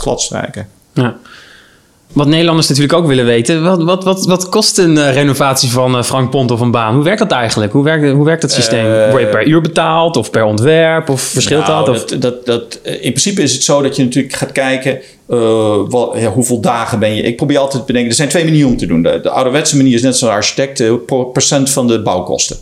glad 0.00 0.20
strijken. 0.20 0.68
Ja. 0.92 1.16
Wat 2.12 2.26
Nederlanders 2.26 2.68
natuurlijk 2.68 2.98
ook 2.98 3.06
willen 3.06 3.24
weten. 3.24 3.62
Wat, 3.62 3.82
wat, 3.82 4.04
wat, 4.04 4.26
wat 4.26 4.48
kost 4.48 4.78
een 4.78 4.96
uh, 4.96 5.12
renovatie 5.12 5.70
van 5.70 5.96
uh, 5.96 6.02
Frank 6.02 6.30
Pont 6.30 6.50
of 6.50 6.60
een 6.60 6.70
baan? 6.70 6.94
Hoe 6.94 7.04
werkt 7.04 7.18
dat 7.18 7.30
eigenlijk? 7.30 7.72
Hoe 7.72 7.84
werkt, 7.84 8.12
hoe 8.12 8.24
werkt 8.24 8.42
dat 8.42 8.52
systeem? 8.52 8.86
Uh, 8.86 9.10
Word 9.10 9.22
je 9.22 9.28
per 9.28 9.46
uur 9.46 9.60
betaald 9.60 10.16
of 10.16 10.30
per 10.30 10.44
ontwerp? 10.44 11.08
Of 11.08 11.20
verschilt 11.20 11.66
nou, 11.66 11.84
dat? 11.84 11.94
Of? 11.94 12.04
dat, 12.04 12.22
dat, 12.22 12.46
dat? 12.46 12.80
In 12.82 12.98
principe 12.98 13.42
is 13.42 13.52
het 13.52 13.62
zo 13.62 13.82
dat 13.82 13.96
je 13.96 14.04
natuurlijk 14.04 14.34
gaat 14.34 14.52
kijken... 14.52 15.00
Wat, 15.88 16.12
ja, 16.16 16.30
hoeveel 16.30 16.60
dagen 16.60 16.98
ben 16.98 17.14
je... 17.14 17.22
Ik 17.22 17.36
probeer 17.36 17.58
altijd 17.58 17.80
te 17.80 17.86
bedenken... 17.86 18.10
Er 18.10 18.16
zijn 18.16 18.28
twee 18.28 18.44
manieren 18.44 18.70
om 18.70 18.76
te 18.76 18.86
doen. 18.86 19.02
De, 19.02 19.20
de 19.22 19.30
ouderwetse 19.30 19.76
manier 19.76 19.94
is 19.94 20.02
net 20.02 20.16
zoals 20.16 20.34
architect... 20.34 21.06
procent 21.32 21.70
van 21.70 21.86
de 21.86 22.02
bouwkosten. 22.02 22.56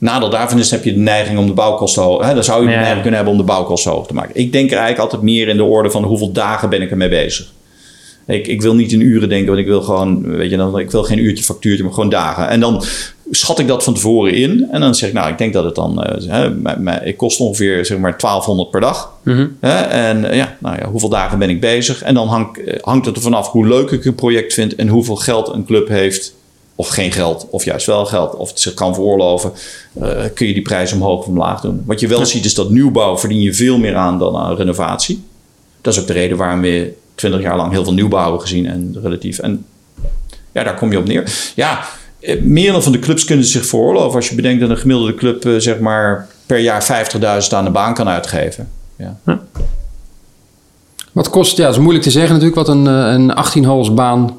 Nadeel 0.00 0.30
daarvan 0.30 0.58
is, 0.58 0.70
heb 0.70 0.84
je 0.84 0.92
de 0.92 0.98
neiging 0.98 1.38
om 1.38 1.46
de 1.46 1.52
bouwkosten 1.52 2.02
hoog... 2.02 2.24
Hè, 2.24 2.34
dan 2.34 2.44
zou 2.44 2.62
je 2.62 2.68
de 2.68 2.74
neiging 2.74 3.00
kunnen 3.00 3.14
hebben 3.14 3.32
om 3.32 3.38
de 3.38 3.46
bouwkosten 3.46 3.92
hoog 3.92 4.06
te 4.06 4.14
maken. 4.14 4.34
Ik 4.34 4.52
denk 4.52 4.70
er 4.70 4.78
eigenlijk 4.78 5.00
altijd 5.00 5.22
meer 5.22 5.48
in 5.48 5.56
de 5.56 5.64
orde 5.64 5.90
van... 5.90 6.04
hoeveel 6.04 6.32
dagen 6.32 6.68
ben 6.68 6.82
ik 6.82 6.90
ermee 6.90 7.08
bezig? 7.08 7.52
Ik, 8.26 8.46
ik 8.46 8.62
wil 8.62 8.74
niet 8.74 8.92
in 8.92 9.00
uren 9.00 9.28
denken, 9.28 9.46
want 9.46 9.58
ik 9.58 9.66
wil 9.66 9.82
gewoon, 9.82 10.36
weet 10.36 10.50
je, 10.50 10.56
dan, 10.56 10.78
ik 10.78 10.90
wil 10.90 11.02
geen 11.02 11.18
uurtje 11.18 11.44
factuurtje, 11.44 11.84
maar 11.84 11.92
gewoon 11.92 12.08
dagen. 12.08 12.48
En 12.48 12.60
dan 12.60 12.82
schat 13.30 13.58
ik 13.58 13.66
dat 13.66 13.84
van 13.84 13.94
tevoren 13.94 14.34
in. 14.34 14.68
En 14.70 14.80
dan 14.80 14.94
zeg 14.94 15.08
ik, 15.08 15.14
nou, 15.14 15.30
ik 15.30 15.38
denk 15.38 15.52
dat 15.52 15.64
het 15.64 15.74
dan, 15.74 16.04
hè, 16.28 17.04
ik 17.04 17.16
kost 17.16 17.40
ongeveer 17.40 17.86
zeg 17.86 17.98
maar 17.98 18.18
1200 18.18 18.70
per 18.70 18.80
dag. 18.80 19.12
Mhm. 19.22 19.36
Mm 19.36 19.50
-hmm. 19.60 19.70
En 19.90 20.24
uh, 20.24 20.34
ja, 20.34 20.56
nou 20.58 20.76
ja, 20.78 20.88
hoeveel 20.88 21.08
dagen 21.08 21.38
ben 21.38 21.50
ik 21.50 21.60
bezig? 21.60 22.02
En 22.02 22.14
dan 22.14 22.28
hang, 22.28 22.76
hangt 22.80 23.06
het 23.06 23.16
er 23.16 23.22
vanaf 23.22 23.48
hoe 23.48 23.66
leuk 23.66 23.90
ik 23.90 24.04
een 24.04 24.14
project 24.14 24.54
vind 24.54 24.74
en 24.74 24.88
hoeveel 24.88 25.16
geld 25.16 25.48
een 25.48 25.64
club 25.64 25.88
heeft. 25.88 26.34
Of 26.80 26.88
geen 26.88 27.12
geld, 27.12 27.46
of 27.50 27.64
juist 27.64 27.86
wel 27.86 28.06
geld, 28.06 28.36
of 28.36 28.48
het 28.48 28.60
zich 28.60 28.74
kan 28.74 28.94
veroorloven. 28.94 29.52
Uh, 30.02 30.08
kun 30.34 30.46
je 30.46 30.52
die 30.52 30.62
prijs 30.62 30.92
omhoog 30.92 31.18
of 31.18 31.26
omlaag 31.26 31.60
doen. 31.60 31.82
Wat 31.86 32.00
je 32.00 32.08
wel 32.08 32.18
ja. 32.18 32.24
ziet 32.24 32.44
is 32.44 32.54
dat 32.54 32.70
nieuwbouw 32.70 33.18
verdien 33.18 33.40
je 33.40 33.54
veel 33.54 33.78
meer 33.78 33.96
aan 33.96 34.18
dan 34.18 34.36
aan 34.36 34.56
renovatie. 34.56 35.22
Dat 35.80 35.94
is 35.94 36.00
ook 36.00 36.06
de 36.06 36.12
reden 36.12 36.36
waarom 36.36 36.60
we 36.60 36.92
20 37.14 37.40
jaar 37.40 37.56
lang 37.56 37.72
heel 37.72 37.84
veel 37.84 37.92
nieuwbouw 37.92 38.22
hebben 38.22 38.40
gezien 38.40 38.66
en 38.66 38.96
relatief. 39.02 39.38
En 39.38 39.64
ja, 40.52 40.62
daar 40.64 40.74
kom 40.74 40.90
je 40.90 40.98
op 40.98 41.06
neer. 41.06 41.52
Ja, 41.54 41.84
meer 42.42 42.72
dan 42.72 42.82
van 42.82 42.92
de 42.92 42.98
clubs 42.98 43.24
kunnen 43.24 43.44
zich 43.44 43.66
veroorloven. 43.66 44.16
Als 44.16 44.28
je 44.28 44.34
bedenkt 44.34 44.60
dat 44.60 44.70
een 44.70 44.76
gemiddelde 44.76 45.14
club 45.14 45.44
uh, 45.44 45.58
zeg 45.58 45.78
maar 45.78 46.28
per 46.46 46.58
jaar 46.58 47.08
50.000 47.42 47.48
aan 47.50 47.64
de 47.64 47.70
baan 47.70 47.94
kan 47.94 48.08
uitgeven. 48.08 48.68
Ja. 48.96 49.18
Wat 51.12 51.30
kost, 51.30 51.56
ja, 51.56 51.64
dat 51.64 51.74
is 51.74 51.80
moeilijk 51.80 52.04
te 52.04 52.10
zeggen 52.10 52.32
natuurlijk, 52.32 52.66
wat 52.66 52.68
een, 52.68 52.86
een 52.86 53.34
18 53.34 53.64
holes 53.64 53.94
baan 53.94 54.38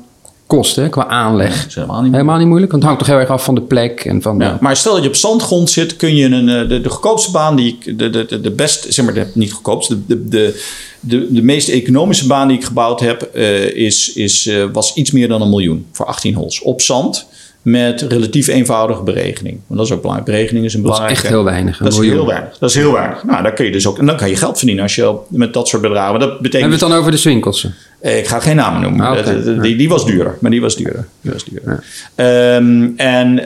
kost 0.55 0.75
hè, 0.75 0.89
qua 0.89 1.07
aanleg. 1.07 1.63
Ja, 1.63 1.67
helemaal, 1.73 2.01
niet 2.01 2.11
helemaal 2.11 2.37
niet 2.37 2.47
moeilijk, 2.47 2.71
want 2.71 2.83
het 2.83 2.91
hangt 2.91 3.05
toch 3.05 3.15
heel 3.15 3.25
erg 3.25 3.33
af 3.33 3.43
van 3.43 3.55
de 3.55 3.61
plek. 3.61 4.05
En 4.05 4.21
van 4.21 4.39
ja. 4.39 4.57
Maar 4.61 4.77
stel 4.77 4.93
dat 4.93 5.03
je 5.03 5.09
op 5.09 5.15
zandgrond 5.15 5.69
zit, 5.69 5.95
kun 5.95 6.15
je 6.15 6.25
een, 6.25 6.45
de, 6.45 6.81
de 6.81 6.89
goedkoopste 6.89 7.31
baan, 7.31 7.55
die 7.55 7.67
ik, 7.67 7.99
de, 7.99 8.09
de, 8.09 8.41
de 8.41 8.51
best, 8.51 8.85
zeg 8.89 9.05
maar, 9.05 9.13
de, 9.13 9.27
niet 9.33 9.51
goedkoopste, 9.51 10.05
de, 10.05 10.27
de, 10.27 10.63
de, 10.99 11.27
de 11.33 11.41
meest 11.41 11.69
economische 11.69 12.27
baan 12.27 12.47
die 12.47 12.57
ik 12.57 12.63
gebouwd 12.63 12.99
heb, 12.99 13.29
uh, 13.33 13.75
is, 13.75 14.13
is, 14.13 14.47
uh, 14.47 14.65
was 14.73 14.93
iets 14.93 15.11
meer 15.11 15.27
dan 15.27 15.41
een 15.41 15.49
miljoen 15.49 15.85
voor 15.91 16.05
18 16.05 16.33
holes. 16.33 16.61
Op 16.61 16.81
zand 16.81 17.27
met 17.61 18.01
relatief 18.01 18.47
eenvoudige 18.47 19.03
berekening. 19.03 19.59
Want 19.67 19.79
dat 19.79 19.89
is 19.89 19.93
ook 19.93 20.01
belangrijk. 20.01 20.31
Berekening 20.31 20.65
is 20.65 20.73
een 20.73 20.81
belangrijke... 20.81 21.15
Dat 21.15 21.23
is 21.23 21.29
echt 21.29 21.35
heel 21.35 21.51
weinig. 21.51 21.77
Dat 21.77 21.93
is 21.93 21.99
heel 21.99 22.25
weinig. 22.25 22.57
Dat 22.57 22.69
is 22.69 22.75
heel 22.75 22.91
weinig. 22.91 23.23
Nou, 23.23 23.43
daar 23.43 23.53
kun 23.53 23.65
je 23.65 23.71
dus 23.71 23.87
ook... 23.87 23.97
En 23.97 24.05
dan 24.05 24.17
kan 24.17 24.29
je 24.29 24.35
geld 24.35 24.57
verdienen 24.57 24.83
als 24.83 24.95
je 24.95 25.15
met 25.27 25.53
dat 25.53 25.67
soort 25.67 25.81
bedragen... 25.81 26.19
Dat 26.19 26.29
betekent, 26.29 26.53
Hebben 26.53 26.79
we 26.79 26.85
het 26.85 26.93
dan 26.93 26.99
over 26.99 27.11
de 27.11 27.17
Swinkelsen? 27.17 27.75
Ik 28.01 28.27
ga 28.27 28.39
geen 28.39 28.55
namen 28.55 28.81
noemen. 28.81 29.05
Ah, 29.05 29.19
okay. 29.19 29.43
die, 29.43 29.59
die, 29.59 29.75
die, 29.75 29.89
was 29.89 30.05
duurder. 30.05 30.37
Maar 30.39 30.51
die 30.51 30.61
was 30.61 30.75
duurder. 30.75 31.07
Die 31.21 31.31
was 31.31 31.43
duurder. 31.43 31.83
Ja. 32.15 32.55
Um, 32.55 32.93
en 32.97 33.39
uh, 33.39 33.45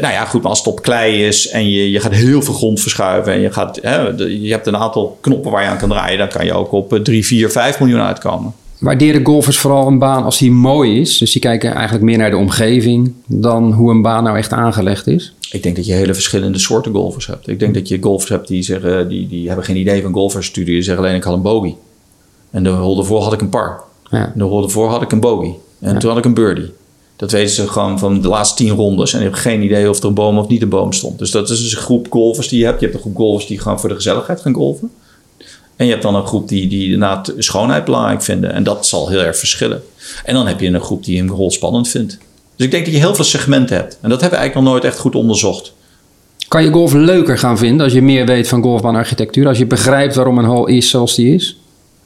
nou 0.00 0.12
ja, 0.12 0.24
goed. 0.24 0.40
Maar 0.40 0.50
als 0.50 0.58
het 0.58 0.68
op 0.68 0.82
klei 0.82 1.26
is... 1.26 1.48
en 1.48 1.70
je, 1.70 1.90
je 1.90 2.00
gaat 2.00 2.12
heel 2.12 2.42
veel 2.42 2.54
grond 2.54 2.80
verschuiven... 2.80 3.32
en 3.32 3.40
je, 3.40 3.52
gaat, 3.52 3.78
hè, 3.82 4.08
je 4.16 4.50
hebt 4.50 4.66
een 4.66 4.76
aantal 4.76 5.18
knoppen 5.20 5.50
waar 5.50 5.62
je 5.62 5.68
aan 5.68 5.78
kan 5.78 5.88
draaien... 5.88 6.18
dan 6.18 6.28
kan 6.28 6.44
je 6.44 6.52
ook 6.52 6.72
op 6.72 6.98
3, 7.02 7.26
4, 7.26 7.50
5 7.50 7.80
miljoen 7.80 8.00
uitkomen. 8.00 8.54
Waarderen 8.84 9.24
golfers 9.24 9.58
vooral 9.58 9.86
een 9.86 9.98
baan 9.98 10.24
als 10.24 10.38
die 10.38 10.50
mooi 10.50 11.00
is? 11.00 11.18
Dus 11.18 11.32
die 11.32 11.40
kijken 11.40 11.72
eigenlijk 11.72 12.04
meer 12.04 12.18
naar 12.18 12.30
de 12.30 12.36
omgeving 12.36 13.12
dan 13.26 13.72
hoe 13.72 13.90
een 13.90 14.02
baan 14.02 14.24
nou 14.24 14.36
echt 14.36 14.52
aangelegd 14.52 15.06
is? 15.06 15.34
Ik 15.50 15.62
denk 15.62 15.76
dat 15.76 15.86
je 15.86 15.92
hele 15.92 16.14
verschillende 16.14 16.58
soorten 16.58 16.92
golfers 16.92 17.26
hebt. 17.26 17.48
Ik 17.48 17.58
denk 17.58 17.74
dat 17.74 17.88
je 17.88 18.02
golfers 18.02 18.30
hebt 18.30 18.48
die 18.48 18.62
zeggen, 18.62 19.08
die, 19.08 19.28
die 19.28 19.46
hebben 19.46 19.64
geen 19.64 19.76
idee 19.76 20.02
van 20.02 20.12
golfersstudie. 20.12 20.74
Die 20.74 20.82
zeggen 20.82 21.04
alleen 21.04 21.16
ik 21.16 21.22
had 21.22 21.34
een 21.34 21.42
bogey. 21.42 21.76
En 22.50 22.62
de 22.62 22.70
hole 22.70 23.00
ervoor 23.00 23.22
had 23.22 23.32
ik 23.32 23.40
een 23.40 23.48
par. 23.48 23.82
Ja. 24.10 24.26
En 24.26 24.32
de 24.38 24.44
hole 24.44 24.64
ervoor 24.64 24.88
had 24.88 25.02
ik 25.02 25.12
een 25.12 25.20
bogey. 25.20 25.54
En 25.80 25.92
ja. 25.92 25.98
toen 25.98 26.08
had 26.08 26.18
ik 26.18 26.24
een 26.24 26.34
birdie. 26.34 26.72
Dat 27.16 27.30
weten 27.30 27.54
ze 27.54 27.68
gewoon 27.68 27.98
van 27.98 28.20
de 28.20 28.28
laatste 28.28 28.64
tien 28.64 28.74
rondes. 28.74 29.12
En 29.12 29.18
je 29.18 29.24
hebt 29.24 29.38
geen 29.38 29.62
idee 29.62 29.88
of 29.88 29.98
er 29.98 30.04
een 30.04 30.14
boom 30.14 30.38
of 30.38 30.48
niet 30.48 30.62
een 30.62 30.68
boom 30.68 30.92
stond. 30.92 31.18
Dus 31.18 31.30
dat 31.30 31.50
is 31.50 31.62
dus 31.62 31.72
een 31.72 31.82
groep 31.82 32.06
golfers 32.10 32.48
die 32.48 32.58
je 32.58 32.64
hebt. 32.64 32.80
Je 32.80 32.86
hebt 32.86 32.96
een 32.96 33.02
groep 33.02 33.16
golfers 33.16 33.46
die 33.46 33.58
gewoon 33.58 33.80
voor 33.80 33.88
de 33.88 33.94
gezelligheid 33.94 34.40
gaan 34.40 34.54
golfen. 34.54 34.90
En 35.76 35.84
je 35.84 35.90
hebt 35.90 36.02
dan 36.02 36.14
een 36.14 36.26
groep 36.26 36.48
die, 36.48 36.68
die 36.68 36.92
inderdaad 36.92 37.32
schoonheid 37.38 37.84
belangrijk 37.84 38.22
vinden. 38.22 38.52
En 38.52 38.62
dat 38.62 38.86
zal 38.86 39.08
heel 39.08 39.20
erg 39.20 39.38
verschillen. 39.38 39.82
En 40.24 40.34
dan 40.34 40.46
heb 40.46 40.60
je 40.60 40.68
een 40.68 40.80
groep 40.80 41.04
die 41.04 41.20
een 41.20 41.28
rol 41.28 41.50
spannend 41.50 41.88
vindt. 41.88 42.18
Dus 42.56 42.66
ik 42.66 42.72
denk 42.72 42.84
dat 42.84 42.94
je 42.94 43.00
heel 43.00 43.14
veel 43.14 43.24
segmenten 43.24 43.76
hebt. 43.76 43.98
En 44.00 44.08
dat 44.08 44.20
hebben 44.20 44.38
we 44.38 44.44
eigenlijk 44.44 44.54
nog 44.54 44.64
nooit 44.64 44.92
echt 44.92 44.98
goed 44.98 45.14
onderzocht. 45.14 45.72
Kan 46.48 46.64
je 46.64 46.70
golf 46.70 46.92
leuker 46.92 47.38
gaan 47.38 47.58
vinden 47.58 47.84
als 47.84 47.92
je 47.92 48.02
meer 48.02 48.26
weet 48.26 48.48
van 48.48 48.62
golfbaanarchitectuur? 48.62 49.46
Als 49.46 49.58
je 49.58 49.66
begrijpt 49.66 50.14
waarom 50.14 50.38
een 50.38 50.44
hole 50.44 50.72
is 50.72 50.90
zoals 50.90 51.14
die 51.14 51.34
is? 51.34 51.58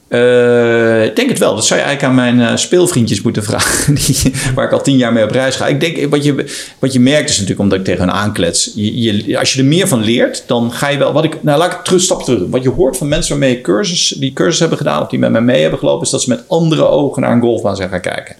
Uh, 0.08 1.04
ik 1.04 1.16
denk 1.16 1.28
het 1.28 1.38
wel. 1.38 1.54
Dat 1.54 1.66
zou 1.66 1.80
je 1.80 1.86
eigenlijk 1.86 2.18
aan 2.18 2.24
mijn 2.24 2.50
uh, 2.50 2.56
speelvriendjes 2.56 3.22
moeten 3.22 3.44
vragen. 3.44 3.94
Die, 4.06 4.32
waar 4.54 4.64
ik 4.64 4.72
al 4.72 4.82
tien 4.82 4.96
jaar 4.96 5.12
mee 5.12 5.24
op 5.24 5.30
reis 5.30 5.56
ga. 5.56 5.66
Ik 5.66 5.80
denk, 5.80 6.10
wat 6.10 6.24
je, 6.24 6.44
wat 6.78 6.92
je 6.92 7.00
merkt 7.00 7.28
is 7.28 7.34
natuurlijk, 7.34 7.60
omdat 7.60 7.78
ik 7.78 7.84
tegen 7.84 8.00
hen 8.00 8.12
aanklets. 8.12 8.72
Je, 8.74 9.38
als 9.38 9.52
je 9.52 9.58
er 9.58 9.66
meer 9.66 9.88
van 9.88 10.04
leert, 10.04 10.44
dan 10.46 10.72
ga 10.72 10.88
je 10.88 10.98
wel... 10.98 11.12
Wat 11.12 11.24
ik, 11.24 11.42
nou, 11.42 11.58
laat 11.58 11.72
ik 11.72 11.78
terug 11.78 12.00
stap 12.00 12.22
terug. 12.22 12.42
Wat 12.48 12.62
je 12.62 12.68
hoort 12.68 12.96
van 12.96 13.08
mensen 13.08 13.30
waarmee 13.30 13.56
je 13.56 13.60
cursus, 13.60 14.08
die 14.08 14.32
cursus 14.32 14.58
hebben 14.58 14.78
gedaan... 14.78 15.02
of 15.02 15.08
die 15.08 15.18
met 15.18 15.30
mij 15.30 15.40
mee 15.40 15.60
hebben 15.60 15.78
gelopen... 15.78 16.04
is 16.04 16.10
dat 16.10 16.22
ze 16.22 16.28
met 16.28 16.44
andere 16.48 16.86
ogen 16.86 17.22
naar 17.22 17.32
een 17.32 17.40
golfbaan 17.40 17.76
zijn 17.76 17.88
gaan 17.88 18.00
kijken. 18.00 18.36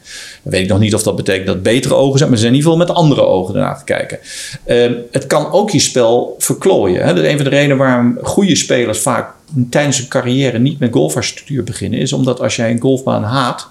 Weet 0.49 0.63
ik 0.63 0.69
nog 0.69 0.79
niet 0.79 0.95
of 0.95 1.03
dat 1.03 1.17
betekent 1.17 1.47
dat 1.47 1.63
betere 1.63 1.95
ogen 1.95 2.19
zijn... 2.19 2.31
maar 2.31 2.39
ze 2.39 2.45
zijn 2.45 2.55
in 2.55 2.61
ieder 2.61 2.73
geval 2.73 2.87
met 2.87 2.97
andere 2.97 3.27
ogen 3.27 3.55
ernaar 3.55 3.79
te 3.79 3.85
kijken. 3.85 4.19
Uh, 4.67 4.97
het 5.11 5.27
kan 5.27 5.53
ook 5.53 5.71
je 5.71 5.79
spel 5.79 6.35
verklooien. 6.39 7.05
Hè? 7.05 7.15
Dat 7.15 7.25
is 7.25 7.31
een 7.31 7.37
van 7.37 7.45
de 7.45 7.51
redenen 7.51 7.77
waarom 7.77 8.19
goede 8.23 8.57
spelers 8.57 8.99
vaak 8.99 9.31
tijdens 9.71 9.99
een 9.99 10.09
carrière 10.09 10.59
niet 10.59 10.79
met 10.79 10.93
golfarchitectuur 10.93 11.65
beginnen, 11.65 12.01
is 12.01 12.13
omdat 12.13 12.41
als 12.41 12.57
jij 12.57 12.71
een 12.71 12.81
golfbaan 12.81 13.23
haat, 13.23 13.69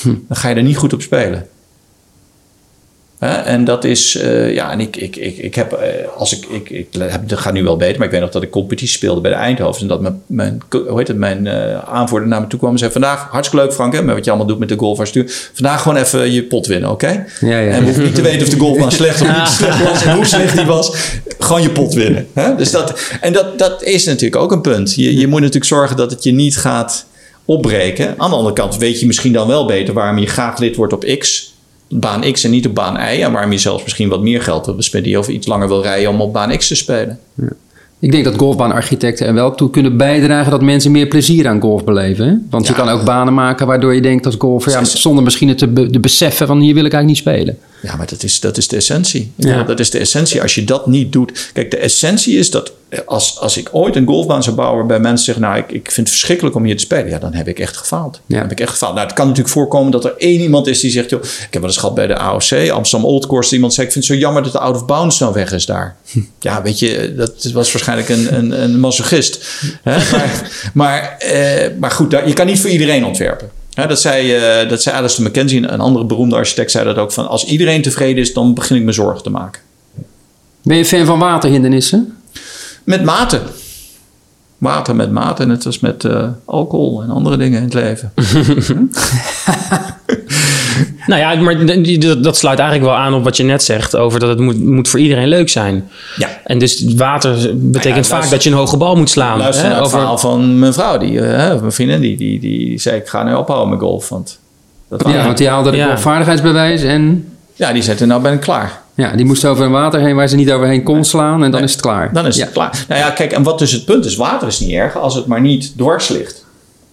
hm. 0.00 0.08
dan 0.28 0.36
ga 0.36 0.48
je 0.48 0.54
er 0.54 0.62
niet 0.62 0.76
goed 0.76 0.92
op 0.92 1.02
spelen. 1.02 1.46
En 3.22 3.64
dat 3.64 3.84
is, 3.84 4.16
uh, 4.16 4.54
ja, 4.54 4.70
en 4.70 4.80
ik, 4.80 4.96
ik, 4.96 5.16
ik, 5.16 5.36
ik 5.36 5.54
heb, 5.54 5.72
uh, 5.72 5.78
als 6.16 6.32
ik, 6.32 6.46
ik, 6.46 6.70
ik 6.70 6.86
heb, 6.98 7.28
dat 7.28 7.38
gaat 7.38 7.52
nu 7.52 7.62
wel 7.62 7.76
beter, 7.76 7.96
maar 7.96 8.06
ik 8.06 8.12
weet 8.12 8.20
nog 8.20 8.30
dat 8.30 8.42
ik 8.42 8.50
competitie 8.50 8.96
speelde 8.96 9.20
bij 9.20 9.30
de 9.30 9.36
Eindhoven. 9.36 9.82
En 9.82 9.88
dat 9.88 10.00
mijn, 10.00 10.22
mijn 10.26 10.62
hoe 10.70 10.98
heet 10.98 11.08
het, 11.08 11.16
mijn 11.16 11.46
uh, 11.46 11.78
aanvoerder 11.78 12.28
naar 12.28 12.40
me 12.40 12.46
toe 12.46 12.58
kwam 12.58 12.72
en 12.72 12.78
zei: 12.78 12.92
Vandaag, 12.92 13.28
hartstikke 13.30 13.64
leuk, 13.64 13.74
Frank, 13.74 13.92
hè, 13.92 14.02
met 14.02 14.14
wat 14.14 14.24
je 14.24 14.30
allemaal 14.30 14.48
doet 14.48 14.58
met 14.58 14.68
de 14.68 14.76
golfarchitectuur. 14.76 15.50
Vandaag 15.52 15.82
gewoon 15.82 15.98
even 15.98 16.32
je 16.32 16.42
pot 16.42 16.66
winnen, 16.66 16.90
oké? 16.90 17.04
Okay? 17.04 17.24
Ja, 17.50 17.58
ja. 17.58 17.70
En 17.70 17.84
hoeven 17.84 18.02
niet 18.02 18.14
te 18.14 18.22
weten 18.22 18.42
of 18.42 18.48
de 18.48 18.58
golfbaan 18.58 18.92
slecht 19.02 19.20
of 19.20 19.36
niet 19.38 19.48
slecht 19.48 19.82
was 19.82 20.04
en 20.04 20.14
hoe 20.14 20.24
slecht 20.24 20.56
die 20.56 20.66
was. 20.66 20.96
Gewoon 21.38 21.62
je 21.62 21.70
pot 21.70 21.94
winnen. 21.94 22.26
Hè? 22.32 22.56
Dus 22.56 22.70
dat, 22.70 23.00
en 23.20 23.32
dat, 23.32 23.58
dat 23.58 23.82
is 23.82 24.04
natuurlijk 24.04 24.42
ook 24.42 24.52
een 24.52 24.60
punt. 24.60 24.94
Je, 24.94 25.16
je 25.16 25.26
moet 25.26 25.40
natuurlijk 25.40 25.66
zorgen 25.66 25.96
dat 25.96 26.10
het 26.10 26.22
je 26.22 26.32
niet 26.32 26.56
gaat 26.56 27.06
opbreken. 27.44 28.14
Aan 28.18 28.30
de 28.30 28.36
andere 28.36 28.54
kant 28.54 28.76
weet 28.76 29.00
je 29.00 29.06
misschien 29.06 29.32
dan 29.32 29.48
wel 29.48 29.66
beter 29.66 29.94
waarom 29.94 30.18
je 30.18 30.26
graag 30.26 30.58
lid 30.58 30.76
wordt 30.76 30.92
op 30.92 31.16
X 31.18 31.51
baan 31.92 32.32
X 32.32 32.44
en 32.44 32.50
niet 32.50 32.66
op 32.66 32.74
baan 32.74 32.94
Y. 32.96 33.22
En 33.22 33.32
waarom 33.32 33.52
je 33.52 33.58
zelfs 33.58 33.82
misschien 33.82 34.08
wat 34.08 34.22
meer 34.22 34.42
geld 34.42 34.66
wil 34.66 34.74
bespenderen 34.74 35.20
of 35.20 35.28
iets 35.28 35.46
langer 35.46 35.68
wil 35.68 35.82
rijden 35.82 36.10
om 36.10 36.20
op 36.20 36.32
baan 36.32 36.56
X 36.56 36.68
te 36.68 36.74
spelen. 36.74 37.18
Ik 37.98 38.12
denk 38.12 38.24
dat 38.24 38.36
golfbaanarchitecten 38.36 39.26
er 39.26 39.34
wel 39.34 39.54
toe 39.54 39.70
kunnen 39.70 39.96
bijdragen 39.96 40.50
dat 40.50 40.62
mensen 40.62 40.90
meer 40.90 41.06
plezier 41.06 41.48
aan 41.48 41.60
golf 41.60 41.84
beleven. 41.84 42.26
hè? 42.26 42.34
Want 42.50 42.66
je 42.66 42.72
Ja. 42.72 42.78
kan 42.78 42.88
ook 42.88 43.04
banen 43.04 43.34
maken 43.34 43.66
waardoor 43.66 43.94
je 43.94 44.00
denkt 44.02 44.26
als 44.26 44.34
golfer, 44.38 44.72
ja, 44.72 44.84
zonder 44.84 45.24
misschien 45.24 45.48
het 45.48 45.58
te 45.58 45.68
be- 45.68 45.90
te 45.90 46.00
beseffen 46.00 46.46
van 46.46 46.60
hier 46.60 46.74
wil 46.74 46.84
ik 46.84 46.92
eigenlijk 46.92 47.24
niet 47.26 47.34
spelen. 47.36 47.58
Ja, 47.82 47.96
maar 47.96 48.06
dat 48.06 48.22
is, 48.22 48.40
dat 48.40 48.56
is 48.56 48.68
de 48.68 48.76
essentie. 48.76 49.32
Ja. 49.36 49.62
Dat 49.62 49.80
is 49.80 49.90
de 49.90 49.98
essentie. 49.98 50.42
Als 50.42 50.54
je 50.54 50.64
dat 50.64 50.86
niet 50.86 51.12
doet. 51.12 51.50
Kijk, 51.52 51.70
de 51.70 51.76
essentie 51.76 52.38
is 52.38 52.50
dat 52.50 52.72
als, 53.06 53.38
als 53.38 53.56
ik 53.56 53.68
ooit 53.72 53.96
een 53.96 54.06
golfbaan 54.06 54.42
zou 54.42 54.56
bouwen 54.56 54.78
waarbij 54.78 55.00
mensen 55.00 55.24
zeggen, 55.24 55.44
nou, 55.44 55.58
ik, 55.58 55.72
ik 55.72 55.90
vind 55.90 55.96
het 55.96 56.08
verschrikkelijk 56.08 56.56
om 56.56 56.64
hier 56.64 56.76
te 56.76 56.82
spelen. 56.82 57.08
Ja, 57.08 57.18
dan 57.18 57.34
heb 57.34 57.48
ik 57.48 57.58
echt 57.58 57.76
gefaald. 57.76 58.14
Ja. 58.14 58.22
Dan 58.26 58.38
heb 58.38 58.50
ik 58.50 58.60
echt 58.60 58.70
gefaald. 58.70 58.94
Nou, 58.94 59.06
het 59.06 59.16
kan 59.16 59.26
natuurlijk 59.26 59.54
voorkomen 59.54 59.92
dat 59.92 60.04
er 60.04 60.14
één 60.16 60.40
iemand 60.40 60.66
is 60.66 60.80
die 60.80 60.90
zegt, 60.90 61.10
joh, 61.10 61.22
ik 61.22 61.48
heb 61.50 61.60
wel 61.60 61.70
eens 61.70 61.76
gehad 61.76 61.94
bij 61.94 62.06
de 62.06 62.16
AOC, 62.16 62.70
Amsterdam 62.70 63.08
Old 63.08 63.26
Course, 63.26 63.54
iemand 63.54 63.74
zei, 63.74 63.86
ik 63.86 63.92
vind 63.92 64.06
het 64.06 64.14
zo 64.14 64.20
jammer 64.20 64.42
dat 64.42 64.52
de 64.52 64.58
out 64.58 64.74
of 64.74 64.86
bounds 64.86 65.18
nou 65.18 65.32
weg 65.32 65.52
is 65.52 65.66
daar. 65.66 65.96
Ja, 66.40 66.62
weet 66.62 66.78
je, 66.78 67.14
dat 67.16 67.50
was 67.52 67.72
waarschijnlijk 67.72 68.08
een, 68.08 68.34
een, 68.34 68.62
een 68.62 68.80
masochist. 68.80 69.44
Hè? 69.82 69.96
Maar, 70.16 70.70
maar, 70.74 71.16
eh, 71.18 71.70
maar 71.78 71.90
goed, 71.90 72.10
daar, 72.10 72.28
je 72.28 72.34
kan 72.34 72.46
niet 72.46 72.60
voor 72.60 72.70
iedereen 72.70 73.04
ontwerpen. 73.04 73.50
Hè, 73.74 73.86
dat, 73.86 74.00
zei, 74.00 74.34
eh, 74.34 74.68
dat 74.68 74.82
zei 74.82 74.96
Alistair 74.96 75.28
McKenzie, 75.28 75.68
een 75.68 75.80
andere 75.80 76.04
beroemde 76.04 76.36
architect, 76.36 76.70
zei 76.70 76.84
dat 76.84 76.96
ook 76.96 77.12
van, 77.12 77.28
als 77.28 77.44
iedereen 77.44 77.82
tevreden 77.82 78.22
is, 78.22 78.32
dan 78.32 78.54
begin 78.54 78.76
ik 78.76 78.82
me 78.82 78.92
zorgen 78.92 79.22
te 79.22 79.30
maken. 79.30 79.62
Ben 80.62 80.76
je 80.76 80.84
fan 80.84 81.06
van 81.06 81.18
waterhindernissen? 81.18 82.16
Met 82.84 83.04
mate. 83.04 83.40
Water 84.58 84.96
met 84.96 85.10
mate, 85.10 85.46
net 85.46 85.66
als 85.66 85.80
met 85.80 86.04
eh, 86.04 86.28
alcohol 86.44 87.02
en 87.02 87.10
andere 87.10 87.36
dingen 87.36 87.58
in 87.58 87.64
het 87.64 87.74
leven. 87.74 88.12
Nou 91.06 91.20
ja, 91.20 91.34
maar 91.34 91.66
dat, 91.66 92.22
dat 92.24 92.36
sluit 92.36 92.58
eigenlijk 92.58 92.90
wel 92.90 92.98
aan 93.00 93.14
op 93.14 93.24
wat 93.24 93.36
je 93.36 93.42
net 93.42 93.62
zegt 93.62 93.96
over 93.96 94.20
dat 94.20 94.28
het 94.28 94.38
moet, 94.38 94.60
moet 94.64 94.88
voor 94.88 95.00
iedereen 95.00 95.28
leuk 95.28 95.48
zijn. 95.48 95.88
Ja. 96.16 96.28
En 96.44 96.58
dus 96.58 96.84
water 96.96 97.50
betekent 97.54 98.06
vaak 98.06 98.12
luister- 98.12 98.30
dat 98.36 98.42
je 98.44 98.50
een 98.50 98.56
hoge 98.56 98.76
bal 98.76 98.96
moet 98.96 99.10
slaan. 99.10 99.38
Luister 99.38 99.62
hè, 99.64 99.68
naar 99.70 99.76
het 99.78 99.86
over- 99.86 99.98
verhaal 99.98 100.18
van 100.18 100.58
mijn 100.58 100.72
vrouw, 100.72 100.98
die, 100.98 101.20
eh, 101.20 101.36
hè, 101.38 101.60
mijn 101.60 101.72
vriendin, 101.72 102.00
die, 102.00 102.16
die, 102.16 102.40
die 102.40 102.78
zei 102.80 102.96
ik 102.96 103.08
ga 103.08 103.22
nu 103.22 103.34
ophouden 103.34 103.70
met 103.70 103.78
golf. 103.80 104.08
Want 104.08 104.38
dat 104.88 105.02
Ja, 105.06 105.24
want 105.24 105.38
die 105.38 105.48
haalde 105.48 105.70
de 105.70 105.76
Ja. 105.76 105.86
golfvaardigheidsbewijs 105.86 106.82
en 106.82 107.28
ja, 107.54 107.72
die 107.72 107.82
zei 107.82 107.96
toen, 107.96 108.08
nou 108.08 108.22
ben 108.22 108.32
ik 108.32 108.40
klaar. 108.40 108.80
ja, 108.94 109.12
die 109.16 109.24
moest 109.26 109.44
over 109.44 109.64
een 109.64 109.70
water 109.70 110.00
heen 110.00 110.14
waar 110.16 110.28
ze 110.28 110.36
niet 110.36 110.50
overheen 110.52 110.82
kon 110.82 111.04
slaan 111.04 111.44
en 111.44 111.50
dan 111.50 111.62
is 111.62 111.72
het 111.72 111.80
klaar. 111.80 112.12
Dan 112.12 112.26
is 112.26 112.36
ja. 112.36 112.44
het 112.44 112.52
klaar. 112.52 112.84
Nou 112.88 113.00
ja, 113.00 113.10
kijk, 113.10 113.32
en 113.32 113.42
wat 113.42 113.58
dus 113.58 113.72
het 113.72 113.84
punt 113.84 114.04
is, 114.04 114.16
water 114.16 114.48
is 114.48 114.60
niet 114.60 114.70
erg 114.70 114.96
als 114.96 115.14
het 115.14 115.26
maar 115.26 115.40
niet 115.40 115.72
dwars 115.76 116.08
ligt. 116.08 116.41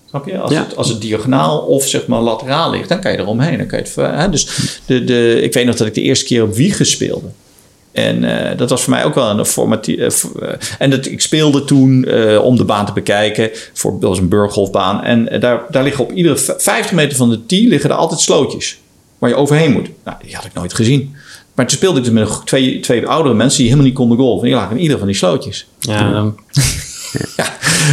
Snap 0.09 0.25
je? 0.27 0.37
Als, 0.39 0.51
Ja. 0.51 0.63
het, 0.63 0.75
als 0.75 0.89
het 0.89 1.01
diagonaal 1.01 1.59
of 1.59 1.87
zeg 1.87 2.07
maar 2.07 2.21
lateraal 2.21 2.71
ligt, 2.71 2.89
dan 2.89 2.99
kan 3.01 3.11
je 3.11 3.17
eromheen. 3.17 3.57
Dan 3.57 3.67
kan 3.67 3.79
je 3.79 3.85
het, 3.85 3.95
hè? 4.19 4.29
Dus 4.29 4.47
de, 4.85 5.03
de, 5.03 5.39
ik 5.41 5.53
weet 5.53 5.65
nog 5.65 5.75
dat 5.75 5.87
ik 5.87 5.93
de 5.93 6.01
eerste 6.01 6.25
keer 6.25 6.43
op 6.43 6.53
wiegen 6.55 6.85
speelde. 6.85 7.27
En 7.91 8.23
eh, 8.51 8.57
dat 8.57 8.69
was 8.69 8.81
voor 8.83 8.93
mij 8.93 9.05
ook 9.05 9.15
wel 9.15 9.29
een 9.39 9.45
formatief. 9.45 10.25
en 10.79 10.89
dat, 10.89 11.05
ik 11.05 11.21
speelde 11.21 11.63
toen 11.65 12.05
eh, 12.05 12.43
om 12.43 12.55
de 12.57 12.63
baan 12.63 12.85
te 12.85 12.93
bekijken. 12.93 13.49
Voor, 13.73 13.91
dat 13.99 14.09
was 14.09 14.19
een 14.19 14.27
burggolfbaan. 14.29 15.03
En 15.03 15.29
eh, 15.29 15.41
daar, 15.41 15.61
daar 15.69 15.83
liggen 15.83 16.03
op 16.03 16.11
iedere 16.11 16.37
v- 16.37 16.49
50 16.57 16.91
meter 16.91 17.17
van 17.17 17.29
de 17.29 17.45
tee 17.45 17.67
liggen 17.67 17.89
er 17.89 17.95
altijd 17.95 18.19
slootjes. 18.19 18.79
Waar 19.17 19.29
je 19.29 19.35
overheen 19.35 19.71
moet. 19.71 19.89
Nou, 20.05 20.17
die 20.25 20.35
had 20.35 20.45
ik 20.45 20.53
nooit 20.53 20.73
gezien. 20.73 21.15
Maar 21.55 21.67
toen 21.67 21.77
speelde 21.77 21.97
ik 21.99 22.03
dus 22.05 22.13
met 22.13 22.29
twee, 22.45 22.79
twee 22.79 23.07
oudere 23.07 23.35
mensen 23.35 23.57
die 23.57 23.65
helemaal 23.67 23.87
niet 23.89 23.97
konden 23.97 24.17
golven. 24.17 24.45
Die 24.47 24.55
lagen 24.55 24.75
in 24.75 24.81
ieder 24.81 24.97
van 24.97 25.07
die 25.07 25.15
slootjes. 25.15 25.67
ja, 25.79 26.11
dan- 26.11 26.37
Ja, 27.37 27.45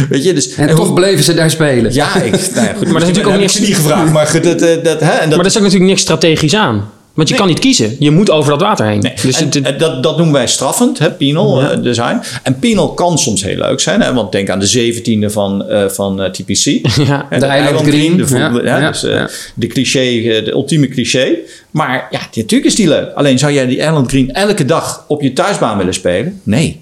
weet 0.09 0.23
je, 0.23 0.33
dus... 0.33 0.53
En 0.55 0.67
en 0.69 0.75
toch 0.75 0.93
bleven 0.93 1.23
ze 1.23 1.33
daar 1.33 1.49
spelen. 1.51 1.93
Ja, 1.93 2.15
ik, 2.21 2.31
nou 2.55 2.67
ja, 2.67 2.73
goed, 2.73 2.83
Maar 2.83 2.93
dat 2.99 3.01
is 3.01 3.07
natuurlijk 3.07 3.27
ook 3.35 3.39
niks- 3.39 3.59
niet 3.59 3.75
gevraagd. 3.75 4.11
Maar 4.11 4.27
goed, 4.27 4.43
dat, 4.43 4.61
eh, 4.61 4.83
dat, 4.83 4.99
hè, 4.99 5.11
en 5.11 5.29
dat, 5.29 5.37
maar 5.37 5.45
is 5.45 5.55
ook 5.57 5.63
natuurlijk 5.63 5.89
niks 5.89 6.01
strategisch 6.01 6.53
aan. 6.55 6.89
Want 7.13 7.29
je 7.29 7.35
Nee. 7.35 7.43
kan 7.43 7.53
niet 7.53 7.63
kiezen. 7.63 7.95
Je 7.99 8.11
moet 8.11 8.29
over 8.31 8.51
dat 8.51 8.61
water 8.61 8.85
heen. 8.85 8.99
Nee, 8.99 9.13
Dus 9.21 9.39
en, 9.39 9.45
het- 9.45 9.61
en 9.61 9.77
dat, 9.77 10.03
dat 10.03 10.15
noemen 10.17 10.33
wij 10.35 10.47
straffend, 10.47 10.99
hè, 10.99 11.11
penal 11.11 11.61
Ja. 11.61 11.71
eh, 11.71 11.83
design. 11.83 12.19
En 12.43 12.59
penal 12.59 12.93
kan 12.93 13.17
soms 13.17 13.43
heel 13.43 13.57
leuk 13.57 13.79
zijn, 13.79 14.01
hè, 14.01 14.13
want 14.13 14.31
denk 14.31 14.49
aan 14.49 14.59
de 14.59 14.65
zeventiende 14.67 15.29
van, 15.29 15.67
eh, 15.69 15.89
van 15.89 16.21
eh, 16.21 16.29
TPC. 16.31 16.63
ja. 17.07 17.25
Hè, 17.29 17.39
De 17.39 17.45
Island 17.45 17.87
Green, 17.87 18.17
de, 18.17 18.25
ja, 18.29 18.51
hè, 18.53 18.77
ja, 18.79 18.91
dus, 18.91 19.03
eh, 19.03 19.11
ja. 19.13 19.29
de 19.55 19.67
cliché, 19.67 19.99
eh, 19.99 20.45
de 20.45 20.51
ultieme 20.51 20.87
cliché. 20.87 21.27
Maar 21.71 22.07
ja, 22.11 22.19
natuurlijk 22.35 22.65
is 22.65 22.75
die 22.75 22.87
leuk. 22.87 23.13
Alleen 23.15 23.39
zou 23.39 23.53
jij 23.53 23.65
die 23.67 23.77
Island 23.77 24.09
Green 24.09 24.33
elke 24.33 24.65
dag 24.65 25.03
op 25.07 25.21
je 25.21 25.33
thuisbaan 25.33 25.77
willen 25.77 25.93
spelen? 25.93 26.39
Nee. 26.43 26.79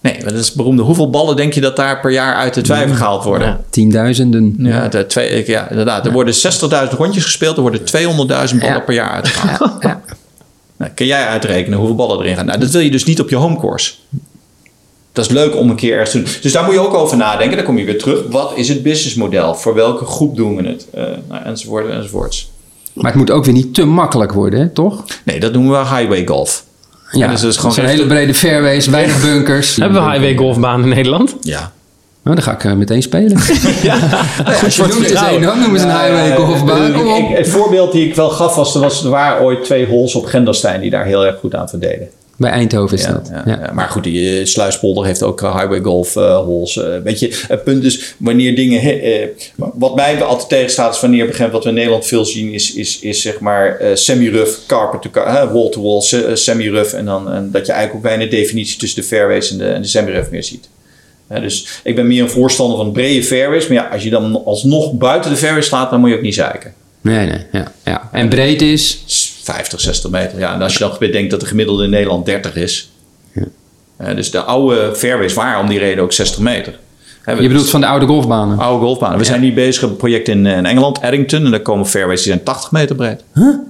Nee, 0.00 0.24
dat 0.24 0.32
is 0.32 0.52
beroemde. 0.52 0.82
Hoeveel 0.82 1.10
ballen 1.10 1.36
denk 1.36 1.52
je 1.52 1.60
dat 1.60 1.76
daar 1.76 2.00
per 2.00 2.10
jaar 2.10 2.34
uit 2.34 2.54
de 2.54 2.60
twijfel 2.60 2.94
gehaald 2.94 3.24
worden? 3.24 3.48
Ja. 3.48 3.60
Tienduizenden. 3.70 4.54
Ja, 4.58 4.88
de 4.88 5.06
twee, 5.06 5.44
ja 5.46 5.70
inderdaad. 5.70 6.06
Er 6.06 6.12
worden 6.12 6.34
60.000 6.34 6.96
rondjes 6.96 7.24
gespeeld. 7.24 7.56
Er 7.56 7.62
worden 7.62 7.80
200.000 7.80 8.58
ballen 8.58 8.84
per 8.84 8.94
jaar 8.94 9.10
uitgehaald. 9.10 9.82
Ja. 9.82 10.00
Nou, 10.76 10.90
kun 10.94 11.06
jij 11.06 11.26
uitrekenen 11.26 11.78
hoeveel 11.78 11.96
ballen 11.96 12.18
erin 12.18 12.36
gaan? 12.36 12.46
Nou, 12.46 12.58
dat 12.58 12.70
wil 12.70 12.80
je 12.80 12.90
dus 12.90 13.04
niet 13.04 13.20
op 13.20 13.28
je 13.28 13.36
homecourse. 13.36 13.92
Dat 15.12 15.24
is 15.24 15.30
leuk 15.30 15.56
om 15.56 15.70
een 15.70 15.76
keer 15.76 15.92
ergens 15.92 16.10
te 16.10 16.22
doen. 16.22 16.28
Dus 16.42 16.52
daar 16.52 16.64
moet 16.64 16.74
je 16.74 16.80
ook 16.80 16.94
over 16.94 17.16
nadenken. 17.16 17.56
Dan 17.56 17.66
kom 17.66 17.78
je 17.78 17.84
weer 17.84 17.98
terug. 17.98 18.22
Wat 18.30 18.52
is 18.54 18.68
het 18.68 18.82
businessmodel? 18.82 19.54
Voor 19.54 19.74
welke 19.74 20.04
groep 20.04 20.36
doen 20.36 20.56
we 20.56 20.68
het? 20.68 20.86
Eh, 20.92 21.04
nou, 21.28 21.44
enzovoort, 21.44 21.88
enzovoorts. 21.88 22.50
Maar 22.92 23.10
het 23.10 23.14
moet 23.14 23.30
ook 23.30 23.44
weer 23.44 23.54
niet 23.54 23.74
te 23.74 23.84
makkelijk 23.84 24.32
worden, 24.32 24.60
hè, 24.60 24.68
toch? 24.68 25.04
Nee, 25.24 25.40
dat 25.40 25.52
noemen 25.52 25.70
we 25.70 25.96
highway 25.96 26.26
golf. 26.26 26.63
Ja, 27.18 27.28
dus 27.28 27.42
is 27.42 27.56
gewoon 27.56 27.72
zijn 27.72 27.86
echt- 27.86 27.94
hele 27.94 28.06
brede 28.06 28.34
fairways, 28.34 28.86
weinig 28.86 29.20
bunkers. 29.22 29.76
Hebben 29.80 30.04
we 30.04 30.10
highway 30.10 30.36
golfbanen 30.36 30.88
in 30.88 30.94
Nederland? 30.94 31.36
Ja. 31.40 31.72
Nou, 32.22 32.36
dan 32.36 32.44
ga 32.44 32.52
ik 32.52 32.64
eh, 32.64 32.72
meteen 32.72 33.02
spelen. 33.02 33.36
Als 34.64 34.76
je 34.76 34.82
Noem 34.86 35.02
het 35.02 35.42
dan 35.42 35.58
noemen 35.60 35.80
ze 35.80 35.86
een 35.86 35.92
highway 36.00 36.36
golfbaan. 36.36 36.92
Kom 36.92 37.06
Ik- 37.08 37.16
ik- 37.18 37.28
op. 37.30 37.36
het 37.36 37.48
voorbeeld 37.48 37.92
die 37.92 38.08
ik 38.08 38.14
wel 38.14 38.30
gaf 38.30 38.54
was, 38.54 38.74
er, 38.74 38.80
was, 38.80 39.04
er 39.04 39.10
waren 39.10 39.42
ooit 39.42 39.64
twee 39.64 39.86
holes 39.86 40.14
op 40.14 40.24
Gendelstein 40.26 40.80
die 40.80 40.90
daar 40.90 41.04
heel 41.04 41.26
erg 41.26 41.38
goed 41.40 41.54
aan 41.54 41.68
verdeden. 41.68 42.08
Bij 42.36 42.50
Eindhoven 42.50 42.96
is 42.98 43.04
Ja, 43.04 43.12
dat. 43.12 43.28
ja, 43.30 43.42
Ja. 43.46 43.58
ja. 43.66 43.72
Maar 43.72 43.88
goed, 43.88 44.04
die 44.04 44.38
eh, 44.40 44.46
Sluispolder 44.46 45.04
heeft 45.04 45.22
ook 45.22 45.42
eh, 45.42 45.56
highway 45.56 45.80
golf 45.80 46.16
eh, 46.16 46.36
holes. 46.36 46.74
weet 47.04 47.20
je, 47.20 47.44
het 47.48 47.64
punt 47.64 47.84
is 47.84 48.14
wanneer 48.18 48.56
dingen... 48.56 48.80
he- 48.80 49.28
wat 49.56 49.94
mij 49.94 50.22
altijd 50.22 50.48
tegenstaat 50.48 50.94
is 50.94 51.00
wanneer 51.00 51.26
begint 51.26 51.52
wat 51.52 51.62
we 51.62 51.68
in 51.68 51.74
Nederland 51.74 52.06
veel 52.06 52.24
zien 52.24 52.52
is, 52.52 52.74
is, 52.74 52.98
is 52.98 53.22
zeg 53.22 53.40
maar 53.40 53.80
semi-rough, 53.94 54.52
carpet 54.66 55.02
to 55.02 55.10
car, 55.10 55.52
wall 55.52 55.70
to 55.70 55.82
wall, 55.82 56.00
se- 56.00 56.24
eh, 56.24 56.34
semi-rough. 56.34 56.94
En, 56.94 57.04
dan, 57.04 57.32
en 57.32 57.50
dat 57.52 57.66
je 57.66 57.72
eigenlijk 57.72 58.04
ook 58.06 58.10
bijna 58.16 58.30
de 58.30 58.36
definitie 58.36 58.78
tussen 58.78 59.00
de 59.00 59.06
fairways 59.06 59.50
en 59.50 59.58
de, 59.58 59.66
en 59.66 59.82
de 59.82 59.88
semi-rough 59.88 60.30
meer 60.30 60.44
ziet. 60.44 60.68
Dus 61.40 61.66
ik 61.84 61.94
ben 61.94 62.06
meer 62.06 62.22
een 62.22 62.30
voorstander 62.30 62.76
van 62.76 62.92
brede 62.92 63.22
fairways. 63.24 63.66
Maar 63.68 63.76
ja, 63.76 63.88
als 63.92 64.02
je 64.02 64.10
dan 64.10 64.44
alsnog 64.44 64.92
buiten 64.92 65.30
de 65.30 65.36
fairways 65.36 65.66
slaat, 65.66 65.90
dan 65.90 66.00
moet 66.00 66.10
je 66.10 66.16
ook 66.16 66.22
niet 66.22 66.34
zeiken. 66.34 66.72
Nee, 67.00 67.26
nee. 67.26 67.38
Ja, 67.52 67.72
ja. 67.84 68.08
En 68.12 68.28
breed 68.28 68.62
is... 68.62 69.02
50, 69.44 69.80
60 69.80 70.10
meter. 70.10 70.38
Ja, 70.38 70.54
en 70.54 70.62
als 70.62 70.72
je 70.72 70.78
dan 70.78 70.92
bedenkt 70.98 71.30
dat 71.30 71.40
de 71.40 71.46
gemiddelde 71.46 71.84
in 71.84 71.90
Nederland 71.90 72.26
30 72.26 72.54
is. 72.56 72.90
Eh, 73.96 74.14
dus 74.16 74.30
de 74.30 74.40
oude 74.42 74.92
fairways 74.96 75.34
waren 75.34 75.60
om 75.60 75.68
die 75.68 75.78
reden 75.78 76.04
ook 76.04 76.12
60 76.12 76.38
meter. 76.40 76.78
We- 77.24 77.42
Je 77.42 77.48
bedoelt 77.48 77.70
van 77.70 77.80
de 77.80 77.86
oude 77.86 78.06
golfbanen. 78.06 78.58
oude 78.58 78.84
golfbanen. 78.84 79.18
We 79.18 79.24
zijn 79.24 79.40
nu 79.40 79.52
bezig 79.52 79.82
met 79.82 79.90
een 79.90 79.96
project 79.96 80.28
in, 80.28 80.46
eh, 80.46 80.56
in 80.56 80.66
Engeland, 80.66 80.98
Eddington. 80.98 81.44
En 81.44 81.50
daar 81.50 81.60
komen 81.60 81.86
fairways 81.86 82.22
die 82.22 82.32
zijn 82.32 82.44
80 82.44 82.70
meter 82.72 82.96
breed. 82.96 83.20
Ja. 83.34 83.62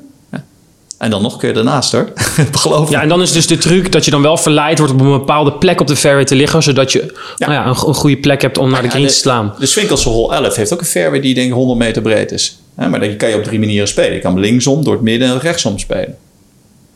En 0.99 1.11
dan 1.11 1.23
nog 1.23 1.33
een 1.33 1.39
keer 1.39 1.55
daarnaast 1.55 1.93
hoor. 1.93 2.13
Geloof. 2.53 2.91
Ja, 2.91 3.03
en 3.03 3.09
dan 3.09 3.23
is 3.23 3.33
dus 3.33 3.47
de 3.47 3.59
truc 3.59 3.93
dat 3.93 4.05
je 4.05 4.11
dan 4.11 4.23
wel 4.23 4.37
verleid 4.37 4.79
wordt 4.79 4.93
op 4.93 5.01
een 5.01 5.11
bepaalde 5.11 5.53
plek 5.53 5.81
op 5.81 5.87
de 5.87 5.97
fairway 5.97 6.25
te 6.25 6.35
liggen, 6.35 6.63
zodat 6.63 6.93
je 6.93 6.99
Ja. 7.37 7.47
Nou 7.49 7.53
ja, 7.53 7.63
een, 7.67 7.89
een 7.89 7.95
goede 7.95 8.17
plek 8.17 8.43
hebt 8.43 8.59
om 8.59 8.71
naar 8.71 8.81
de 8.83 8.87
Ja, 8.89 8.93
greens 8.93 9.13
te 9.13 9.19
slaan. 9.19 9.55
De 9.59 9.67
Swinkelse 9.67 10.09
Hole 10.09 10.35
11 10.35 10.55
heeft 10.57 10.73
ook 10.73 10.81
een 10.81 10.87
fairway 10.87 11.21
die 11.21 11.35
denk 11.35 11.47
ik 11.49 11.53
100 11.55 11.79
meter 11.79 12.03
breed 12.03 12.33
is. 12.33 12.59
Hè, 12.75 12.89
maar 12.89 13.01
die 13.01 13.17
kan 13.17 13.29
je 13.29 13.37
op 13.37 13.45
drie 13.45 13.59
manieren 13.59 13.89
spelen. 13.89 14.13
Je 14.13 14.21
kan 14.21 14.39
linksom, 14.39 14.85
door 14.85 14.93
het 14.93 15.03
midden 15.03 15.29
en 15.29 15.39
rechtsom 15.39 15.79
spelen. 15.79 16.17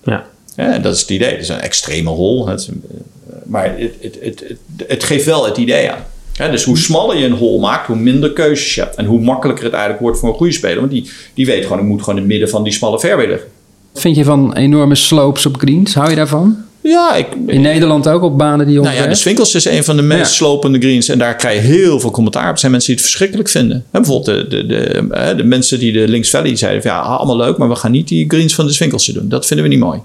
Ja. 0.05 0.26
Ja, 0.57 0.79
dat 0.79 0.95
is 0.95 1.01
het 1.01 1.11
idee. 1.11 1.31
Het 1.31 1.41
is 1.41 1.49
een 1.49 1.61
extreme 1.61 2.11
hole. 2.11 2.51
Het 2.51 2.68
eh, 2.68 3.37
maar 3.45 3.74
het, 3.79 3.95
het, 4.01 4.18
het, 4.20 4.57
het, 4.87 5.05
geeft 5.05 5.24
wel 5.24 5.45
het 5.45 5.57
idee 5.57 5.91
aan. 5.91 6.05
Ja, 6.33 6.49
dus 6.49 6.64
hoe 6.64 6.79
smaller 6.79 7.16
je 7.16 7.24
een 7.24 7.33
hole 7.33 7.61
maakt, 7.61 7.87
hoe 7.87 7.97
minder 7.97 8.33
keuzes 8.33 8.74
je 8.74 8.81
hebt. 8.81 8.97
En 8.97 9.05
hoe 9.05 9.20
makkelijker 9.20 9.64
het 9.64 9.72
eigenlijk 9.72 10.03
wordt 10.03 10.18
voor 10.18 10.29
een 10.29 10.35
goede 10.35 10.53
speler. 10.53 10.79
Want 10.79 10.91
die, 10.91 11.11
die 11.35 11.47
weet 11.47 11.62
gewoon, 11.62 11.79
ik 11.79 11.85
moet 11.85 12.01
gewoon 12.01 12.14
in 12.14 12.20
het 12.20 12.31
midden 12.31 12.49
van 12.49 12.62
die 12.62 12.72
smalle 12.72 12.99
fairway 12.99 13.26
liggen. 13.26 13.49
Wat 13.93 14.03
vind 14.03 14.16
je 14.16 14.24
van 14.24 14.55
enorme 14.55 14.95
slopes 14.95 15.47
op 15.47 15.57
greens? 15.57 15.95
Hou 15.95 16.11
je 16.11 16.16
daarvan? 16.16 16.64
Ja, 16.89 17.14
ik, 17.14 17.26
In 17.47 17.61
Nederland 17.61 18.09
ook 18.09 18.22
op 18.22 18.39
banen 18.39 18.66
die 18.66 18.80
nou 18.80 18.95
ja, 18.95 19.07
de 19.07 19.14
Swinkels 19.14 19.55
is 19.55 19.64
een 19.64 19.84
van 19.84 19.97
de 19.97 20.03
meest 20.03 20.20
Ja. 20.20 20.26
slopende 20.26 20.78
greens. 20.78 21.09
En 21.09 21.18
daar 21.18 21.36
krijg 21.36 21.62
je 21.62 21.68
heel 21.68 22.01
veel 22.01 22.11
commentaar 22.11 22.47
op. 22.47 22.53
Er 22.53 22.59
zijn 22.59 22.72
mensen 22.72 22.91
die 22.91 23.01
het 23.01 23.11
verschrikkelijk 23.11 23.49
vinden. 23.49 23.76
En 23.76 24.03
bijvoorbeeld 24.03 24.51
de, 24.51 24.57
de, 24.57 24.66
de, 24.66 25.07
eh, 25.11 25.36
de 25.36 25.45
mensen 25.45 25.78
die 25.78 25.93
de 25.93 26.09
Links 26.09 26.30
Valley 26.30 26.57
zeiden... 26.57 26.82
Van, 26.82 26.91
ja, 26.91 26.99
allemaal 27.01 27.36
leuk, 27.36 27.57
maar 27.57 27.68
we 27.68 27.74
gaan 27.76 27.91
niet 27.91 28.09
die 28.09 28.24
greens 28.28 28.55
van 28.55 28.66
de 28.66 28.72
Swinkels 28.72 29.07
doen. 29.07 29.28
Dat 29.28 29.47
vinden 29.47 29.66
we 29.66 29.72
niet 29.72 29.82
mooi. 29.82 30.01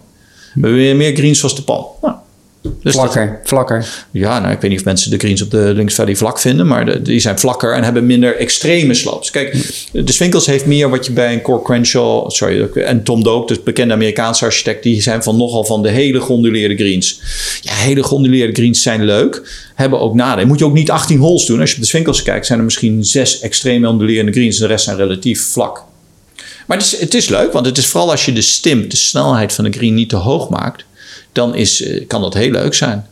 We 0.53 0.69
willen 0.69 0.97
meer 0.97 1.15
greens 1.15 1.39
zoals 1.39 1.55
de 1.55 1.61
pan. 1.61 1.86
Nou, 2.01 2.15
dus 2.84 2.93
dat- 2.93 3.01
Vlakker, 3.01 3.39
vlakker. 3.43 3.86
Ja, 4.11 4.39
nou, 4.39 4.53
ik 4.53 4.61
weet 4.61 4.69
niet 4.69 4.79
of 4.79 4.86
mensen 4.86 5.11
de 5.11 5.17
greens 5.17 5.41
op 5.41 5.51
de 5.51 5.71
Links 5.75 5.93
Valley 5.95 6.15
vlak 6.15 6.39
vinden, 6.39 6.67
maar 6.67 6.86
de- 6.86 7.01
die 7.01 7.19
zijn 7.19 7.39
vlakker 7.39 7.73
en 7.73 7.84
hebben 7.84 8.05
minder 8.05 8.36
extreme 8.38 8.93
slopes. 8.93 9.31
Kijk, 9.31 9.51
de 9.91 10.11
Swinkels 10.11 10.45
heeft 10.45 10.65
meer 10.65 10.89
wat 10.89 11.05
je 11.05 11.11
bij 11.11 11.34
een 11.34 11.41
Cor 11.41 11.63
Crenshaw, 11.63 12.29
sorry, 12.31 12.61
en 12.73 13.03
Tom 13.03 13.23
Doak, 13.23 13.47
de 13.47 13.61
bekende 13.63 13.93
Amerikaanse 13.93 14.45
architect, 14.45 14.84
die 14.84 15.01
zijn 15.01 15.23
van 15.23 15.38
nogal 15.38 15.63
van 15.65 15.81
de 15.81 15.89
hele 15.89 16.21
geonduleerde 16.21 16.75
greens. 16.75 17.19
Ja, 17.61 17.73
hele 17.73 18.03
geonduleerde 18.03 18.53
greens 18.53 18.81
zijn 18.81 19.03
leuk, 19.03 19.41
hebben 19.75 19.99
ook 19.99 20.13
nadelen. 20.13 20.47
Moet 20.47 20.59
je 20.59 20.65
ook 20.65 20.73
niet 20.73 20.91
18 20.91 21.19
holes 21.19 21.45
doen. 21.45 21.59
Als 21.59 21.69
je 21.69 21.75
op 21.75 21.81
de 21.81 21.88
Swinkels 21.88 22.23
kijkt, 22.23 22.45
zijn 22.45 22.57
er 22.59 22.65
misschien 22.65 23.05
zes 23.05 23.39
extreme 23.39 23.88
ondulerende 23.89 24.31
greens 24.31 24.55
en 24.55 24.61
de 24.61 24.67
rest 24.67 24.84
zijn 24.86 24.97
relatief 24.97 25.43
vlak. 25.51 25.84
Maar 26.67 26.77
het 26.77 26.86
is, 26.86 26.99
het 26.99 27.13
is 27.13 27.29
leuk, 27.29 27.51
want 27.53 27.65
het 27.65 27.77
is 27.77 27.86
vooral 27.86 28.11
als 28.11 28.25
je 28.25 28.34
de 28.34 28.41
stim, 28.41 28.89
de 28.89 28.95
snelheid 28.95 29.53
van 29.53 29.63
de 29.63 29.71
green 29.71 29.93
niet 29.93 30.09
te 30.09 30.15
hoog 30.15 30.49
maakt, 30.49 30.84
dan 31.34 31.55
is, 31.55 31.84
eh, 31.84 32.07
kan 32.07 32.21
dat 32.21 32.34
heel 32.34 32.51
leuk 32.51 32.73
zijn. 32.73 33.05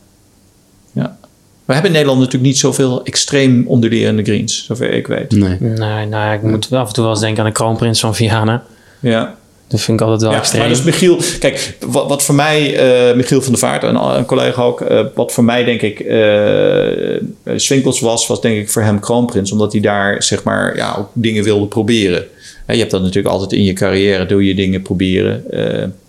Ja. 0.92 1.18
We 1.66 1.74
hebben 1.74 1.92
in 1.92 1.98
Nederland 1.98 2.20
natuurlijk 2.20 2.52
niet 2.52 2.60
zoveel 2.60 3.04
extreem 3.04 3.68
ondulerende 3.68 4.24
greens, 4.24 4.66
zover 4.66 4.90
ik 4.94 5.08
weet. 5.08 5.32
Nee. 5.32 5.58
Nee, 5.60 5.78
nou 5.78 6.10
ja, 6.10 6.34
ik 6.34 6.42
moet 6.42 6.74
af 6.74 6.88
en 6.88 6.94
toe 6.94 7.04
wel 7.04 7.12
eens 7.14 7.22
denken 7.22 7.40
aan 7.44 7.50
de 7.50 7.56
kroonprins 7.56 8.00
van 8.00 8.16
Viana. 8.16 8.64
Ja. 9.00 9.36
Dat 9.68 9.82
vind 9.82 10.00
ik 10.00 10.06
altijd 10.06 10.22
wel 10.24 10.32
Ja, 10.32 10.38
extreem. 10.38 10.62
maar 10.62 10.70
dus 10.70 10.84
Michiel, 10.84 11.18
kijk, 11.40 11.78
wat, 11.80 12.08
wat 12.08 12.24
voor 12.24 12.36
mij, 12.36 12.76
eh, 12.76 13.16
Michiel 13.16 13.42
van 13.42 13.52
der 13.52 13.62
Vaart, 13.62 13.84
een, 13.84 13.96
een 13.96 14.26
collega 14.26 14.62
ook, 14.62 14.82
eh, 14.82 15.06
wat 15.16 15.32
voor 15.32 15.44
mij 15.44 15.64
denk 15.64 15.82
ik 15.82 16.00
eh 16.00 17.22
Swinkels 17.56 18.00
was, 18.00 18.28
was 18.28 18.42
denk 18.42 18.58
ik 18.58 18.70
voor 18.70 18.82
hem 18.82 19.00
kroonprins, 19.00 19.52
omdat 19.52 19.72
hij 19.72 19.82
daar 19.82 20.24
zeg 20.24 20.44
maar 20.44 20.76
ja, 20.76 20.96
ook 20.98 21.10
dingen 21.14 21.44
wilde 21.44 21.66
proberen. 21.66 22.26
Hè, 22.66 22.74
je 22.74 22.80
hebt 22.80 22.92
dat 22.92 23.02
natuurlijk 23.02 23.34
altijd 23.34 23.52
in 23.52 23.64
je 23.64 23.74
carrière, 23.74 24.26
doe 24.26 24.46
je 24.48 24.56
dingen 24.56 24.82
proberen. 24.82 25.44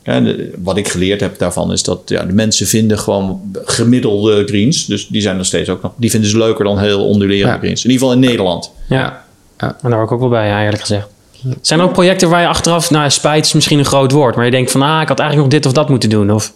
Ja, 0.05 0.21
de- 0.21 0.53
wat 0.63 0.77
ik 0.77 0.89
geleerd 0.89 1.21
heb 1.21 1.39
daarvan 1.39 1.73
is 1.73 1.83
dat 1.83 2.01
ja, 2.07 2.25
de 2.25 2.33
mensen 2.33 2.67
vinden 2.67 2.99
gewoon 2.99 3.41
gemiddelde 3.65 4.45
greens, 4.47 4.87
dus 4.87 5.07
die 5.09 5.21
zijn 5.23 5.37
nog 5.37 5.47
steeds 5.47 5.69
ook 5.69 5.83
nog, 5.83 5.93
die 5.97 6.11
vinden 6.11 6.31
ze 6.31 6.39
leuker 6.39 6.65
dan 6.65 6.79
heel 6.79 7.07
ondulerende 7.07 7.53
Ja. 7.53 7.59
greens. 7.59 7.85
In 7.85 7.91
ieder 7.91 8.07
geval 8.07 8.23
in 8.23 8.29
Nederland. 8.29 8.71
Ja. 8.89 9.25
En 9.57 9.75
daar 9.83 9.93
hoor 9.93 10.05
ik 10.05 10.13
ook 10.13 10.21
wel 10.21 10.29
bij, 10.29 10.47
ja, 10.49 10.63
eerlijk 10.63 10.81
gezegd. 10.81 11.07
Zijn 11.61 11.81
er 11.81 11.85
ook 11.87 11.93
projecten 11.93 12.29
waar 12.31 12.41
je 12.41 12.47
achteraf, 12.47 12.91
nou 12.91 13.11
spijt 13.11 13.45
is 13.47 13.53
misschien 13.53 13.79
een 13.79 13.85
groot 13.85 14.13
woord, 14.13 14.37
maar 14.37 14.45
je 14.45 14.51
denkt 14.51 14.71
van, 14.71 14.83
ah, 14.83 15.03
ik 15.03 15.09
had 15.09 15.19
eigenlijk 15.19 15.51
nog 15.51 15.61
dit 15.61 15.67
of 15.71 15.77
dat 15.77 15.89
moeten 15.89 16.09
doen? 16.11 16.31
Of, 16.31 16.53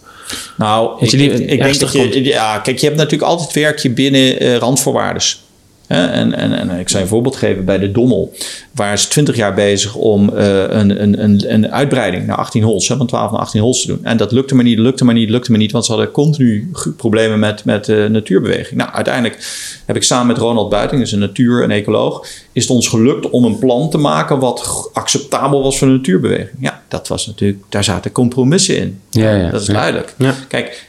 Nou, 0.57 1.05
ik, 1.05 1.11
denk 1.59 1.79
dat 1.79 1.91
je... 1.91 2.23
Ja, 2.23 2.59
kijk, 2.59 2.77
je 2.79 2.85
hebt 2.85 2.97
natuurlijk 2.97 3.29
altijd 3.31 3.53
werk 3.53 3.79
je 3.79 3.89
binnen 3.89 4.39
eh 4.39 4.55
randvoorwaardes. 4.55 5.41
En, 5.87 6.33
en, 6.33 6.53
en 6.53 6.79
ik 6.79 6.89
zou 6.89 7.03
een 7.03 7.09
voorbeeld 7.09 7.35
geven 7.35 7.65
bij 7.65 7.77
de 7.77 7.91
Dommel. 7.91 8.33
Waren 8.71 8.99
ze 8.99 9.07
20 9.07 9.35
jaar 9.35 9.53
bezig 9.53 9.95
om 9.95 10.29
eh, 10.35 10.57
een, 10.57 11.03
een, 11.03 11.53
een, 11.53 11.71
uitbreiding 11.71 12.25
naar 12.25 12.37
18 12.37 12.63
holes, 12.63 12.87
hè, 12.87 12.97
van 12.97 13.07
12 13.07 13.31
naar 13.31 13.39
18 13.39 13.61
holes 13.61 13.81
te 13.81 13.87
doen. 13.87 13.99
En 14.03 14.17
dat 14.17 14.31
lukte 14.31 14.55
maar 14.55 14.63
niet, 14.63 14.79
lukte 14.79 15.05
maar 15.05 15.13
niet, 15.13 15.29
lukte 15.29 15.51
maar 15.51 15.59
niet, 15.59 15.71
want 15.71 15.85
ze 15.85 15.91
hadden 15.91 16.11
continu 16.11 16.71
problemen 16.97 17.39
met, 17.39 17.65
met 17.65 17.87
natuurbeweging. 17.87 18.79
Nou, 18.79 18.91
uiteindelijk 18.91 19.47
heb 19.85 19.95
ik 19.95 20.03
samen 20.03 20.27
met 20.27 20.37
Ronald 20.37 20.69
Buiting, 20.69 21.01
is 21.01 21.11
een 21.11 21.19
natuur- 21.19 21.63
en 21.63 21.71
ecoloog, 21.71 22.27
is 22.51 22.61
het 22.63 22.71
ons 22.71 22.87
gelukt 22.87 23.29
om 23.29 23.43
een 23.45 23.59
plan 23.59 23.89
te 23.89 23.97
maken 23.97 24.39
wat 24.39 24.89
acceptabel 24.93 25.63
was 25.63 25.77
voor 25.77 25.87
de 25.87 25.93
natuurbeweging. 25.93 26.57
Ja, 26.59 26.81
dat 26.87 27.07
was 27.07 27.27
natuurlijk, 27.27 27.63
daar 27.69 27.83
zaten 27.83 28.11
compromissen 28.11 28.77
in. 28.77 28.99
Ja, 29.09 29.35
ja. 29.35 29.49
Dat 29.49 29.61
is 29.61 29.67
Ja. 29.67 29.73
duidelijk. 29.73 30.13
Ja. 30.17 30.33
Kijk, 30.47 30.87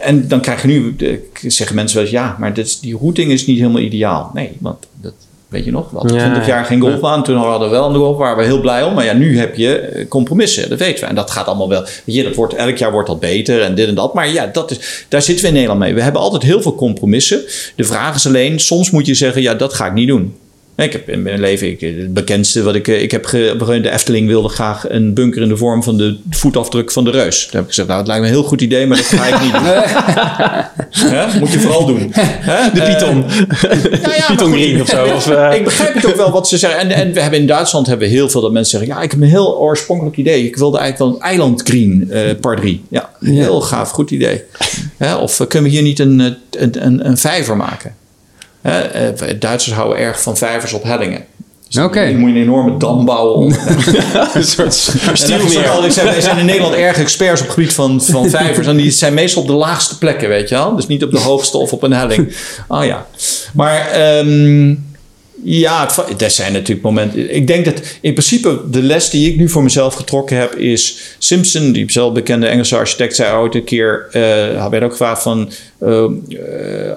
en 0.00 0.28
dan 0.28 0.40
krijg 0.40 0.62
je 0.62 0.68
nu, 0.68 0.96
zeggen 1.46 1.76
mensen 1.76 1.96
wel 1.96 2.06
eens, 2.06 2.14
ja, 2.14 2.36
maar 2.38 2.54
dit, 2.54 2.80
die 2.80 2.98
routing 3.00 3.30
is 3.30 3.46
niet 3.46 3.58
helemaal 3.58 3.82
ideaal. 3.82 4.30
Nee, 4.34 4.56
want 4.58 4.86
dat 5.00 5.14
weet 5.52 5.64
je 5.64 5.70
nog, 5.70 5.90
we 5.90 5.96
hadden 5.96 6.16
Ja, 6.16 6.22
20 6.22 6.46
jaar 6.46 6.64
geen 6.64 6.80
golfbaan, 6.80 7.24
toen 7.24 7.36
hadden 7.36 7.70
we 7.70 7.74
wel 7.74 7.88
een 7.88 7.94
golf, 7.94 8.16
waren 8.16 8.36
we 8.36 8.44
heel 8.44 8.60
blij 8.60 8.82
om. 8.82 8.94
Maar 8.94 9.04
ja, 9.04 9.12
nu 9.12 9.38
heb 9.38 9.56
je 9.56 9.78
eh, 9.78 10.08
compromissen, 10.08 10.68
dat 10.68 10.78
weten 10.78 11.00
we. 11.02 11.08
En 11.08 11.14
dat 11.14 11.30
gaat 11.30 11.46
allemaal 11.46 11.68
wel, 11.68 11.82
weet 11.82 12.14
je, 12.14 12.22
dat 12.22 12.34
wordt, 12.34 12.54
elk 12.54 12.76
jaar 12.76 12.92
wordt 12.92 13.08
dat 13.08 13.20
beter 13.20 13.62
en 13.62 13.74
dit 13.74 13.88
en 13.88 13.94
dat. 13.94 14.14
Maar 14.14 14.28
ja, 14.28 14.46
dat 14.46 14.70
is, 14.70 15.04
daar 15.08 15.22
zitten 15.22 15.42
we 15.42 15.48
in 15.48 15.54
Nederland 15.54 15.80
mee. 15.80 15.94
We 15.94 16.02
hebben 16.02 16.20
altijd 16.20 16.42
heel 16.42 16.62
veel 16.62 16.74
compromissen. 16.74 17.40
De 17.76 17.84
vraag 17.84 18.14
is 18.14 18.26
alleen, 18.26 18.60
soms 18.60 18.90
moet 18.90 19.06
je 19.06 19.14
zeggen, 19.14 19.42
ja, 19.42 19.54
dat 19.54 19.74
ga 19.74 19.86
ik 19.86 19.92
niet 19.92 20.08
doen. 20.08 20.34
Ik 20.76 20.92
heb 20.92 21.08
in 21.08 21.22
mijn 21.22 21.40
leven, 21.40 21.68
ik, 21.68 21.80
het 21.80 22.14
bekendste 22.14 22.62
wat 22.62 22.74
ik, 22.74 22.88
eh, 22.88 23.02
ik 23.02 23.10
heb 23.10 23.24
ge, 23.24 23.80
de 23.82 23.90
Efteling 23.90 24.26
wilde 24.26 24.48
graag 24.48 24.90
een 24.90 25.14
bunker 25.14 25.42
in 25.42 25.48
de 25.48 25.56
vorm 25.56 25.82
van 25.82 25.96
de 25.96 26.18
voetafdruk 26.30 26.92
van 26.92 27.04
de 27.04 27.10
reus. 27.10 27.44
Daar 27.44 27.52
heb 27.52 27.62
ik 27.62 27.68
gezegd, 27.68 27.88
nou, 27.88 27.98
het 27.98 28.08
lijkt 28.08 28.22
me 28.22 28.28
een 28.28 28.34
heel 28.34 28.44
goed 28.44 28.60
idee, 28.60 28.86
maar 28.86 28.96
dat 28.96 29.06
ga 29.06 29.26
ik 29.26 29.40
niet 29.40 29.52
doen. 29.52 29.62
Moet 31.40 31.52
je 31.52 31.60
vooral 31.60 31.86
doen. 31.86 32.10
Hè? 32.14 32.70
de 32.72 32.82
Python. 32.82 33.18
nou 34.02 34.14
ja, 34.16 34.26
Python 34.26 34.80
of 34.80 34.88
zo. 34.88 35.04
Of, 35.04 35.30
eh, 35.30 35.54
ik 35.54 35.64
begrijp 35.64 35.94
het 35.94 36.06
ook 36.06 36.16
wel 36.16 36.30
wat 36.30 36.48
ze 36.48 36.58
zeggen. 36.58 36.80
En, 36.80 36.90
en 36.90 37.12
we 37.12 37.20
hebben 37.20 37.40
in 37.40 37.46
Duitsland 37.46 37.86
hebben 37.86 38.08
we 38.08 38.14
heel 38.14 38.30
veel 38.30 38.40
dat 38.40 38.52
mensen 38.52 38.78
zeggen: 38.78 38.96
Ja, 38.96 39.02
ik 39.02 39.10
heb 39.10 39.20
een 39.20 39.28
heel 39.28 39.58
oorspronkelijk 39.58 40.16
idee. 40.16 40.44
Ik 40.44 40.56
wilde 40.56 40.78
eigenlijk 40.78 41.10
wel 41.10 41.20
een 41.20 41.28
eilandgreen, 41.28 42.10
eh 42.10 42.20
par 42.40 42.56
3. 42.56 42.84
Ja, 42.88 43.10
heel 43.20 43.60
gaaf, 43.60 43.90
goed 43.90 44.10
idee. 44.10 44.42
Hè, 44.96 45.14
of 45.14 45.46
kunnen 45.48 45.70
we 45.70 45.76
hier 45.76 45.84
niet 45.84 45.98
een, 45.98 46.18
een, 46.50 46.86
een, 46.86 47.06
een 47.06 47.18
vijver 47.18 47.56
maken? 47.56 47.94
Hè, 48.62 48.80
eh, 48.80 49.34
Duitsers 49.38 49.74
houden 49.74 49.98
erg 49.98 50.22
van 50.22 50.36
vijvers 50.36 50.72
op 50.72 50.82
hellingen. 50.82 51.24
Dus 51.68 51.84
Oké. 51.84 52.04
Dan 52.04 52.16
moet 52.16 52.30
je 52.30 52.36
een 52.36 52.42
enorme 52.42 52.76
dam 52.76 53.04
bouwen. 53.04 53.36
Om, 53.36 53.52
een 54.34 54.44
soort 54.44 54.94
wij 56.04 56.20
zijn 56.20 56.38
in 56.38 56.46
Nederland 56.46 56.74
erg 56.74 56.98
experts 56.98 57.40
op 57.40 57.46
het 57.46 57.54
gebied 57.54 57.72
van, 57.72 58.02
van 58.02 58.30
vijvers. 58.30 58.66
En 58.66 58.76
die 58.76 58.90
zijn 58.90 59.14
meestal 59.14 59.42
op 59.42 59.48
de 59.48 59.54
laagste 59.54 59.98
plekken, 59.98 60.28
weet 60.28 60.48
je 60.48 60.54
wel. 60.54 60.76
Dus 60.76 60.86
niet 60.86 61.04
op 61.04 61.10
de 61.10 61.18
hoogste 61.18 61.58
of 61.58 61.72
op 61.72 61.82
een 61.82 61.92
helling. 61.92 62.36
Oh 62.68 62.84
ja. 62.84 63.06
Maar 63.52 63.90
ehm, 63.90 64.74
ja, 65.44 65.88
het, 66.06 66.22
er 66.22 66.30
zijn 66.30 66.52
natuurlijk 66.52 66.82
momenten. 66.82 67.34
Ik 67.34 67.46
denk 67.46 67.64
dat 67.64 67.82
in 68.00 68.12
principe 68.12 68.60
de 68.70 68.82
les 68.82 69.10
die 69.10 69.30
ik 69.30 69.36
nu 69.36 69.48
voor 69.48 69.62
mezelf 69.62 69.94
getrokken 69.94 70.36
heb 70.36 70.54
is... 70.54 71.16
Simpson, 71.18 71.72
die 71.72 71.92
zelf 71.92 72.12
bekende 72.12 72.46
Engelse 72.46 72.76
architect, 72.76 73.16
zei 73.16 73.36
ooit 73.36 73.54
een 73.54 73.64
keer... 73.64 74.08
eh 74.12 74.22
hij 74.60 74.68
werd 74.70 74.82
ook 74.82 74.90
gevraagd 74.90 75.22
van... 75.22 75.52
eh, 75.78 76.04
eh, 76.04 76.96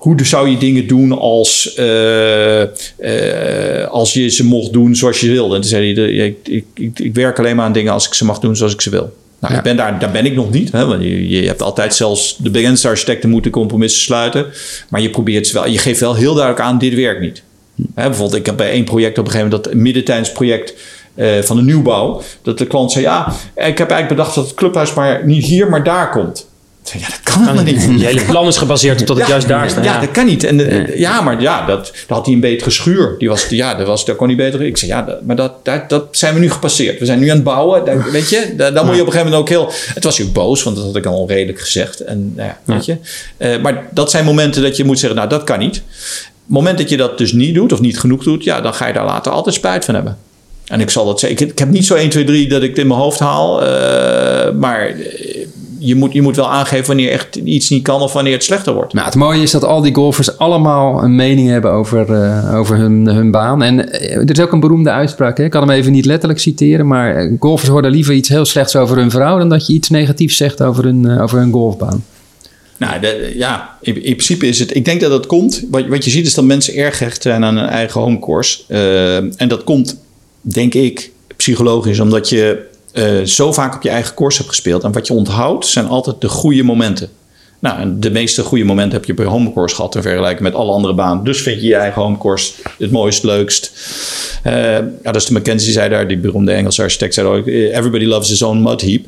hoe 0.00 0.24
zou 0.24 0.48
je 0.48 0.56
dingen 0.56 0.86
doen 0.86 1.18
als, 1.18 1.74
eh, 1.74 2.62
eh, 2.62 3.88
als 3.88 4.12
je 4.12 4.28
ze 4.28 4.44
mocht 4.44 4.72
doen 4.72 4.96
zoals 4.96 5.20
je 5.20 5.30
wilde? 5.30 5.54
En 5.54 5.60
toen 5.60 5.70
zei 5.70 5.94
hij, 5.94 6.08
ik, 6.08 6.36
ik, 6.48 6.64
ik, 6.74 6.98
ik 6.98 7.14
werk 7.14 7.38
alleen 7.38 7.56
maar 7.56 7.64
aan 7.64 7.72
dingen 7.72 7.92
als 7.92 8.06
ik 8.06 8.14
ze 8.14 8.24
mag 8.24 8.38
doen 8.38 8.56
zoals 8.56 8.72
ik 8.72 8.80
ze 8.80 8.90
wil. 8.90 9.12
Nou, 9.38 9.52
Ja. 9.52 9.58
ik 9.58 9.64
ben 9.64 9.76
daar, 9.76 9.98
daar 9.98 10.10
ben 10.10 10.26
ik 10.26 10.34
nog 10.34 10.50
niet. 10.50 10.72
Hè, 10.72 10.86
want 10.86 11.02
je, 11.02 11.28
je 11.28 11.46
hebt 11.46 11.62
altijd 11.62 11.94
zelfs 11.94 12.36
de 12.38 12.50
bekendste 12.50 12.88
architecten 12.88 13.30
moeten 13.30 13.50
compromissen 13.50 14.02
sluiten. 14.02 14.46
Maar 14.88 15.00
je 15.00 15.10
probeert 15.10 15.46
ze 15.46 15.52
wel. 15.52 15.66
Je 15.66 15.78
geeft 15.78 16.00
wel 16.00 16.14
heel 16.14 16.34
duidelijk 16.34 16.64
aan, 16.64 16.78
dit 16.78 16.94
werkt 16.94 17.20
niet. 17.20 17.42
Hè, 17.94 18.04
bijvoorbeeld, 18.08 18.40
ik 18.40 18.46
heb 18.46 18.56
bij 18.56 18.70
één 18.70 18.84
project 18.84 19.18
op 19.18 19.24
een 19.24 19.30
gegeven 19.30 19.50
moment... 19.50 19.64
dat 19.64 19.74
midden 19.82 20.04
tijdens 20.04 20.28
het 20.28 20.36
project 20.36 20.74
eh, 21.14 21.38
van 21.38 21.56
de 21.56 21.62
nieuwbouw... 21.62 22.22
dat 22.42 22.58
de 22.58 22.66
klant 22.66 22.92
zei, 22.92 23.04
ja, 23.04 23.32
ik 23.54 23.78
heb 23.78 23.90
eigenlijk 23.90 24.08
bedacht... 24.08 24.34
dat 24.34 24.44
het 24.44 24.54
clubhuis 24.54 24.94
maar 24.94 25.26
niet 25.26 25.44
hier, 25.44 25.68
maar 25.68 25.84
daar 25.84 26.10
komt. 26.10 26.48
Ja, 26.98 27.06
dat 27.08 27.20
kan 27.22 27.40
helemaal 27.42 27.64
niet. 27.64 28.00
Je 28.00 28.06
hele 28.06 28.24
plan 28.24 28.46
is 28.46 28.56
gebaseerd 28.56 29.00
op 29.00 29.06
dat 29.06 29.16
het 29.18 29.26
juist 29.26 29.48
daar 29.48 29.70
staat. 29.70 29.84
Ja, 29.84 29.94
Ja, 29.94 30.00
dat 30.00 30.10
kan 30.10 30.26
niet. 30.26 30.44
En, 30.44 30.86
ja, 30.96 31.20
maar 31.20 31.40
ja, 31.40 31.66
dat, 31.66 31.84
dat 32.06 32.16
had 32.16 32.24
hij 32.24 32.34
een 32.34 32.40
betere 32.40 32.70
schuur. 32.70 33.14
Die 33.18 33.28
was, 33.28 33.46
ja, 33.48 33.74
dat, 33.74 33.86
was, 33.86 34.04
dat 34.04 34.16
kon 34.16 34.26
hij 34.26 34.36
beter. 34.36 34.62
Ik 34.62 34.76
zei, 34.76 34.90
ja, 34.90 35.02
dat, 35.02 35.22
maar 35.24 35.36
dat, 35.36 35.64
dat, 35.64 35.88
dat 35.88 36.06
zijn 36.10 36.34
we 36.34 36.40
nu 36.40 36.50
gepasseerd. 36.50 36.98
We 36.98 37.04
zijn 37.04 37.18
nu 37.18 37.28
aan 37.28 37.34
het 37.34 37.44
bouwen. 37.44 38.10
Weet 38.12 38.28
je, 38.28 38.52
daar, 38.56 38.72
dan 38.74 38.86
moet 38.86 38.94
je 38.94 39.00
op 39.00 39.06
een 39.06 39.12
gegeven 39.12 39.32
moment 39.32 39.50
ook 39.50 39.58
heel... 39.58 39.66
Het 39.94 40.04
was 40.04 40.18
natuurlijk 40.18 40.46
boos, 40.46 40.62
want 40.62 40.76
dat 40.76 40.84
had 40.84 40.96
ik 40.96 41.06
al 41.06 41.28
redelijk 41.28 41.60
gezegd. 41.60 42.00
En, 42.00 42.32
nou 42.36 42.48
ja, 42.48 42.58
weet 42.64 42.84
je. 42.84 42.96
Eh, 43.36 43.60
maar 43.62 43.86
dat 43.90 44.10
zijn 44.10 44.24
momenten 44.24 44.62
dat 44.62 44.76
je 44.76 44.84
moet 44.84 44.98
zeggen, 44.98 45.18
nou, 45.18 45.30
dat 45.30 45.44
kan 45.44 45.58
niet. 45.58 45.74
Het 45.74 46.58
moment 46.58 46.78
dat 46.78 46.88
je 46.88 46.96
dat 46.96 47.18
dus 47.18 47.32
niet 47.32 47.54
doet 47.54 47.72
of 47.72 47.80
niet 47.80 48.00
genoeg 48.00 48.22
doet... 48.24 48.44
ja, 48.44 48.60
dan 48.60 48.74
ga 48.74 48.86
je 48.86 48.92
daar 48.92 49.04
later 49.04 49.32
altijd 49.32 49.54
spijt 49.54 49.84
van 49.84 49.94
hebben. 49.94 50.18
En 50.66 50.80
ik 50.80 50.90
zal 50.90 51.04
dat 51.06 51.20
zeggen. 51.20 51.40
Ik, 51.40 51.50
ik 51.52 51.58
heb 51.58 51.70
niet 51.70 51.86
zo 51.86 51.94
1, 51.94 52.08
2, 52.10 52.24
3 52.24 52.48
dat 52.48 52.62
ik 52.62 52.68
het 52.68 52.78
in 52.78 52.86
mijn 52.86 53.00
hoofd 53.00 53.18
haal. 53.18 53.62
eh, 53.62 54.52
maar 54.52 54.86
eh, 54.86 55.46
je 55.80 55.94
moet, 55.94 56.12
je 56.12 56.22
moet 56.22 56.36
wel 56.36 56.50
aangeven 56.50 56.86
wanneer 56.86 57.10
echt 57.10 57.36
iets 57.36 57.68
niet 57.68 57.82
kan... 57.82 58.00
of 58.00 58.12
wanneer 58.12 58.32
het 58.32 58.44
slechter 58.44 58.74
wordt. 58.74 58.92
Nou, 58.92 59.06
het 59.06 59.14
mooie 59.14 59.42
is 59.42 59.50
dat 59.50 59.64
al 59.64 59.80
die 59.80 59.94
golfers 59.94 60.38
allemaal 60.38 61.02
een 61.02 61.14
mening 61.14 61.48
hebben 61.48 61.72
over, 61.72 62.12
eh, 62.12 62.54
over 62.58 62.76
hun, 62.76 63.06
hun 63.06 63.30
baan. 63.30 63.62
En 63.62 63.92
eh, 63.92 64.16
er 64.16 64.30
is 64.30 64.40
ook 64.40 64.52
een 64.52 64.60
beroemde 64.60 64.90
uitspraak. 64.90 65.38
Hè? 65.38 65.44
Ik 65.44 65.50
kan 65.50 65.68
hem 65.68 65.70
even 65.70 65.92
niet 65.92 66.04
letterlijk 66.04 66.40
citeren. 66.40 66.86
Maar 66.86 67.14
eh, 67.16 67.32
golfers 67.38 67.70
horen 67.70 67.90
liever 67.90 68.14
iets 68.14 68.28
heel 68.28 68.44
slechts 68.44 68.76
over 68.76 68.96
hun 68.96 69.10
vrouw... 69.10 69.38
dan 69.38 69.48
dat 69.48 69.66
je 69.66 69.72
iets 69.72 69.88
negatiefs 69.88 70.36
zegt 70.36 70.62
over 70.62 70.84
hun, 70.84 71.20
over 71.20 71.38
hun 71.38 71.52
golfbaan. 71.52 72.04
Nou, 72.76 73.00
de- 73.00 73.32
ja, 73.36 73.76
in, 73.80 73.94
in 73.94 74.12
principe 74.12 74.46
is 74.46 74.58
het. 74.58 74.76
Ik 74.76 74.84
denk 74.84 75.00
dat 75.00 75.10
dat 75.10 75.26
komt. 75.26 75.64
Wat, 75.70 75.86
wat 75.86 76.04
je 76.04 76.10
ziet 76.10 76.26
is 76.26 76.34
dat 76.34 76.44
mensen 76.44 76.74
erg 76.74 76.96
gehecht 76.96 77.22
zijn 77.22 77.44
aan 77.44 77.56
hun 77.56 77.68
eigen 77.68 78.00
homecourse. 78.00 78.62
En 79.36 79.48
dat 79.48 79.64
komt, 79.64 79.96
denk 80.40 80.74
ik, 80.74 81.10
psychologisch, 81.36 82.00
omdat 82.00 82.28
je 82.28 82.68
eh, 82.92 83.20
zo 83.24 83.52
vaak 83.52 83.74
op 83.74 83.82
je 83.82 83.88
eigen 83.88 84.14
course 84.14 84.38
hebt 84.38 84.48
gespeeld. 84.48 84.84
En 84.84 84.92
wat 84.92 85.06
je 85.06 85.12
onthoudt 85.12 85.66
zijn 85.66 85.86
altijd 85.86 86.20
de 86.20 86.28
goede 86.28 86.62
momenten. 86.62 87.08
Nou, 87.58 87.80
en 87.80 88.00
de 88.00 88.10
meeste 88.10 88.42
goede 88.42 88.64
momenten 88.64 88.98
heb 88.98 89.04
je 89.04 89.14
bij 89.14 89.26
homecourse 89.26 89.74
gehad 89.74 89.94
in 89.94 90.02
vergelijking 90.02 90.42
met 90.42 90.54
alle 90.54 90.72
andere 90.72 90.94
banen. 90.94 91.24
Dus 91.24 91.40
vind 91.42 91.60
je 91.60 91.66
je 91.66 91.74
eigen 91.74 92.02
homecourse 92.02 92.52
het 92.78 92.90
mooist, 92.90 93.22
leukst. 93.22 93.72
Eh, 94.42 94.78
dat 95.02 95.16
is 95.16 95.24
de 95.24 95.38
McKenzie 95.38 95.72
zei 95.72 95.88
daar, 95.88 96.08
die 96.08 96.18
beroemde 96.18 96.52
Engelse 96.52 96.82
architect 96.82 97.14
zei 97.14 97.26
ook: 97.26 97.46
Everybody 97.46 98.04
loves 98.04 98.28
his 98.28 98.42
own 98.42 98.62
mud 98.62 98.80
heap. 98.80 99.04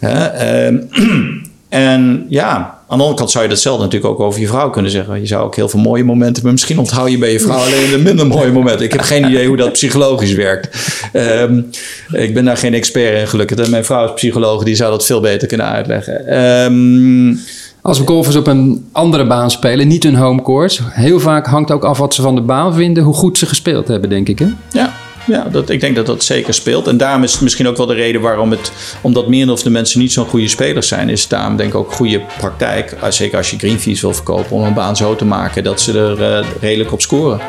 Ehm, 0.00 0.78
en 1.74 2.26
ja, 2.28 2.54
aan 2.56 2.98
de 2.98 3.02
andere 3.02 3.14
kant 3.14 3.30
zou 3.30 3.44
je 3.44 3.50
datzelfde 3.50 3.82
natuurlijk 3.84 4.12
ook 4.12 4.20
over 4.20 4.40
je 4.40 4.46
vrouw 4.46 4.70
kunnen 4.70 4.90
zeggen. 4.90 5.20
Je 5.20 5.26
zou 5.26 5.44
ook 5.44 5.56
heel 5.56 5.68
veel 5.68 5.80
mooie 5.80 6.04
momenten, 6.04 6.42
maar 6.42 6.52
misschien 6.52 6.78
onthoud 6.78 7.10
je 7.10 7.18
bij 7.18 7.32
je 7.32 7.40
vrouw 7.40 7.58
alleen 7.58 7.90
de 7.90 7.98
minder 7.98 8.26
mooie 8.26 8.52
momenten. 8.52 8.84
Ik 8.84 8.92
heb 8.92 9.00
geen 9.00 9.28
idee 9.28 9.46
hoe 9.46 9.56
dat 9.56 9.72
psychologisch 9.72 10.32
werkt. 10.32 10.92
Ehm, 11.12 11.60
ik 12.12 12.34
ben 12.34 12.44
daar 12.44 12.56
geen 12.56 12.74
expert 12.74 13.20
in 13.20 13.28
gelukkig. 13.28 13.58
En 13.58 13.70
mijn 13.70 13.84
vrouw 13.84 14.04
is 14.04 14.12
psycholoog, 14.14 14.64
die 14.64 14.74
zou 14.74 14.90
dat 14.90 15.04
veel 15.04 15.20
beter 15.20 15.48
kunnen 15.48 15.66
uitleggen. 15.66 16.26
Ehm, 16.26 17.36
Als 17.82 17.98
we 17.98 18.06
golfers 18.06 18.36
op 18.36 18.46
een 18.46 18.88
andere 18.92 19.26
baan 19.26 19.50
spelen, 19.50 19.88
niet 19.88 20.02
hun 20.02 20.16
home 20.16 20.42
course... 20.42 20.82
heel 20.90 21.20
vaak 21.20 21.46
hangt 21.46 21.70
ook 21.70 21.84
af 21.84 21.98
wat 21.98 22.14
ze 22.14 22.22
van 22.22 22.34
de 22.34 22.40
baan 22.40 22.74
vinden... 22.74 23.02
hoe 23.02 23.14
goed 23.14 23.38
ze 23.38 23.46
gespeeld 23.46 23.88
hebben, 23.88 24.10
denk 24.10 24.28
ik. 24.28 24.38
Hè? 24.38 24.46
Ja, 24.70 24.92
ja 25.26 25.44
dat, 25.50 25.70
ik 25.70 25.80
denk 25.80 25.96
dat 25.96 26.06
dat 26.06 26.24
zeker 26.24 26.54
speelt. 26.54 26.86
En 26.86 26.96
daarom 26.96 27.22
is 27.22 27.32
het 27.32 27.40
misschien 27.40 27.68
ook 27.68 27.76
wel 27.76 27.86
de 27.86 27.94
reden 27.94 28.20
waarom 28.20 28.50
het... 28.50 28.72
omdat 29.00 29.28
meer 29.28 29.50
of 29.50 29.62
de 29.62 29.70
mensen 29.70 30.00
niet 30.00 30.12
zo'n 30.12 30.26
goede 30.26 30.48
spelers 30.48 30.88
zijn... 30.88 31.08
is 31.08 31.28
daarom 31.28 31.56
denk 31.56 31.68
ik 31.68 31.74
ook 31.74 31.92
goede 31.92 32.20
praktijk... 32.38 32.92
eh, 32.92 33.10
zeker 33.10 33.36
als 33.36 33.50
je 33.50 33.58
green 33.58 33.80
fees 33.80 34.00
wil 34.00 34.14
verkopen... 34.14 34.50
om 34.56 34.62
een 34.62 34.74
baan 34.74 34.96
zo 34.96 35.16
te 35.16 35.24
maken 35.24 35.64
dat 35.64 35.80
ze 35.80 35.98
er 35.98 36.22
eh, 36.38 36.46
redelijk 36.60 36.92
op 36.92 37.00
scoren. 37.00 37.40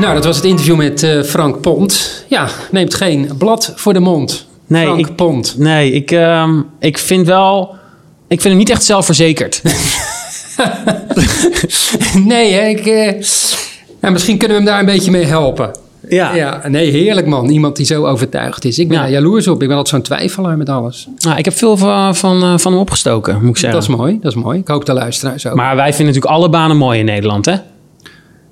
Nou, 0.00 0.14
dat 0.14 0.24
was 0.24 0.36
het 0.36 0.44
interview 0.44 0.76
met 0.76 1.02
eh, 1.02 1.22
Frank 1.22 1.60
Pont. 1.60 2.24
Ja, 2.28 2.48
neemt 2.70 2.94
geen 2.94 3.30
blad 3.38 3.72
voor 3.76 3.92
de 3.92 4.00
mond. 4.00 4.46
Nee, 4.66 4.84
Frank 4.84 5.06
ik- 5.08 5.16
Pont. 5.16 5.54
Nee, 5.58 5.92
ik, 5.92 6.10
ehm, 6.10 6.60
ik 6.80 6.98
vind 6.98 7.26
wel... 7.26 7.78
Ik 8.28 8.40
vind 8.40 8.48
hem 8.54 8.56
niet 8.56 8.70
echt 8.70 8.84
zelfverzekerd. 8.84 9.62
nee, 12.24 12.52
hè, 12.52 12.66
ik, 12.68 12.84
ja, 14.02 14.10
misschien 14.10 14.38
kunnen 14.38 14.56
we 14.56 14.62
hem 14.62 14.72
daar 14.72 14.80
een 14.80 14.94
beetje 14.94 15.10
mee 15.10 15.24
helpen. 15.24 15.70
Ja. 16.08 16.34
Ja, 16.34 16.62
nee, 16.68 16.90
heerlijk 16.90 17.26
man. 17.26 17.48
Iemand 17.48 17.76
die 17.76 17.86
zo 17.86 18.04
overtuigd 18.06 18.64
is. 18.64 18.78
Ik 18.78 18.88
ben 18.88 18.96
Ja. 18.96 19.02
daar 19.02 19.12
jaloers 19.12 19.48
op. 19.48 19.62
Ik 19.62 19.68
ben 19.68 19.76
altijd 19.76 19.94
zo'n 19.94 20.16
twijfelaar 20.16 20.56
met 20.56 20.68
alles. 20.68 21.08
Nou, 21.18 21.38
ik 21.38 21.44
heb 21.44 21.54
veel 21.54 21.76
van, 21.76 22.16
van, 22.16 22.42
eh, 22.42 22.58
van 22.58 22.72
hem 22.72 22.80
opgestoken, 22.80 23.34
moet 23.40 23.48
ik 23.50 23.56
zeggen. 23.56 23.80
Dat 23.80 23.88
is 23.88 23.96
mooi, 23.96 24.18
dat 24.20 24.36
is 24.36 24.42
mooi. 24.42 24.58
Ik 24.58 24.68
hoop 24.68 24.84
de 24.86 24.92
luisteraars 24.92 25.46
ook. 25.46 25.54
Maar 25.54 25.76
wij 25.76 25.92
vinden 25.94 26.06
natuurlijk 26.14 26.32
alle 26.32 26.48
banen 26.48 26.76
mooi 26.76 26.98
in 26.98 27.04
Nederland, 27.04 27.46
hè? 27.46 27.54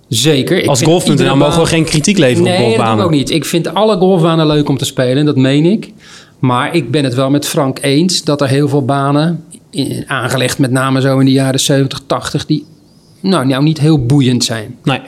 Zeker. 0.08 0.62
Ik 0.62 0.68
Als 0.68 0.82
golf.nl 0.82 1.10
iedere 1.10 1.34
mogen 1.34 1.60
we 1.62 1.66
geen 1.66 1.84
kritiek 1.84 2.18
leveren 2.18 2.44
Nee, 2.44 2.52
op 2.54 2.58
dat 2.58 2.66
doen 2.66 2.76
we 2.76 2.76
golfbanen. 2.84 3.04
ook 3.04 3.10
niet. 3.10 3.30
Ik 3.30 3.44
vind 3.44 3.74
alle 3.74 3.96
golfbanen 3.96 4.46
leuk 4.46 4.68
om 4.68 4.76
te 4.78 4.84
spelen. 4.84 5.16
En 5.16 5.24
dat 5.26 5.36
meen 5.36 5.64
ik. 5.64 5.92
Maar 6.38 6.74
ik 6.74 6.90
ben 6.90 7.04
het 7.04 7.14
wel 7.14 7.30
met 7.30 7.46
Frank 7.46 7.78
eens 7.82 8.24
dat 8.24 8.40
er 8.40 8.48
heel 8.48 8.68
veel 8.68 8.84
banen... 8.84 9.44
in- 9.70 10.04
aangelegd 10.06 10.58
met 10.58 10.70
name 10.70 11.00
zo 11.00 11.18
in 11.18 11.24
de 11.26 11.32
jaren 11.32 11.60
70, 11.60 12.00
80... 12.06 12.46
die 12.46 12.64
nou, 13.20 13.46
nou 13.46 13.62
niet 13.62 13.80
heel 13.80 14.06
boeiend 14.06 14.44
zijn. 14.44 14.74
Nee, 14.84 15.00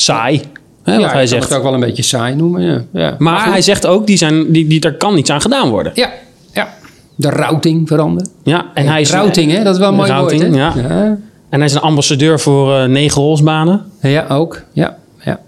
saai, 0.00 0.40
hè, 0.82 0.94
ja, 0.94 1.00
wat 1.00 1.12
hij 1.12 1.26
zegt. 1.26 1.48
het 1.48 1.58
ook 1.58 1.62
wel 1.62 1.74
een 1.74 1.80
beetje 1.80 2.02
saai 2.02 2.34
noemen. 2.34 2.62
Ja. 2.62 2.84
Ja. 2.92 3.14
Maar 3.18 3.50
hij 3.50 3.62
zegt 3.62 3.86
ook, 3.86 4.06
die 4.06 4.16
zijn, 4.16 4.52
die, 4.52 4.66
die, 4.66 4.80
daar 4.80 4.94
kan 4.94 5.14
niets 5.14 5.30
aan 5.30 5.40
gedaan 5.40 5.68
worden. 5.70 5.92
Ja, 5.94 6.10
ja. 6.52 6.74
De 7.14 7.30
routing 7.30 7.88
veranderen. 7.88 8.30
Ja, 8.42 8.66
en 8.74 8.86
hij 8.86 9.00
is, 9.00 9.10
routing, 9.10 9.52
hè? 9.52 9.62
Dat 9.62 9.74
is 9.74 9.80
wel 9.80 9.88
een 9.88 9.94
mooi 9.94 10.10
Routing, 10.10 10.42
woord, 10.42 10.54
ja. 10.54 10.72
ja. 10.76 11.18
En 11.48 11.58
hij 11.58 11.64
is 11.64 11.74
een 11.74 11.80
ambassadeur 11.80 12.40
voor 12.40 12.78
eh 12.78 12.84
negen 12.88 13.22
holsbanen. 13.22 13.84
Ja, 14.00 14.26
ook. 14.28 14.62
Ja, 14.72 14.96
ja. 15.24 15.40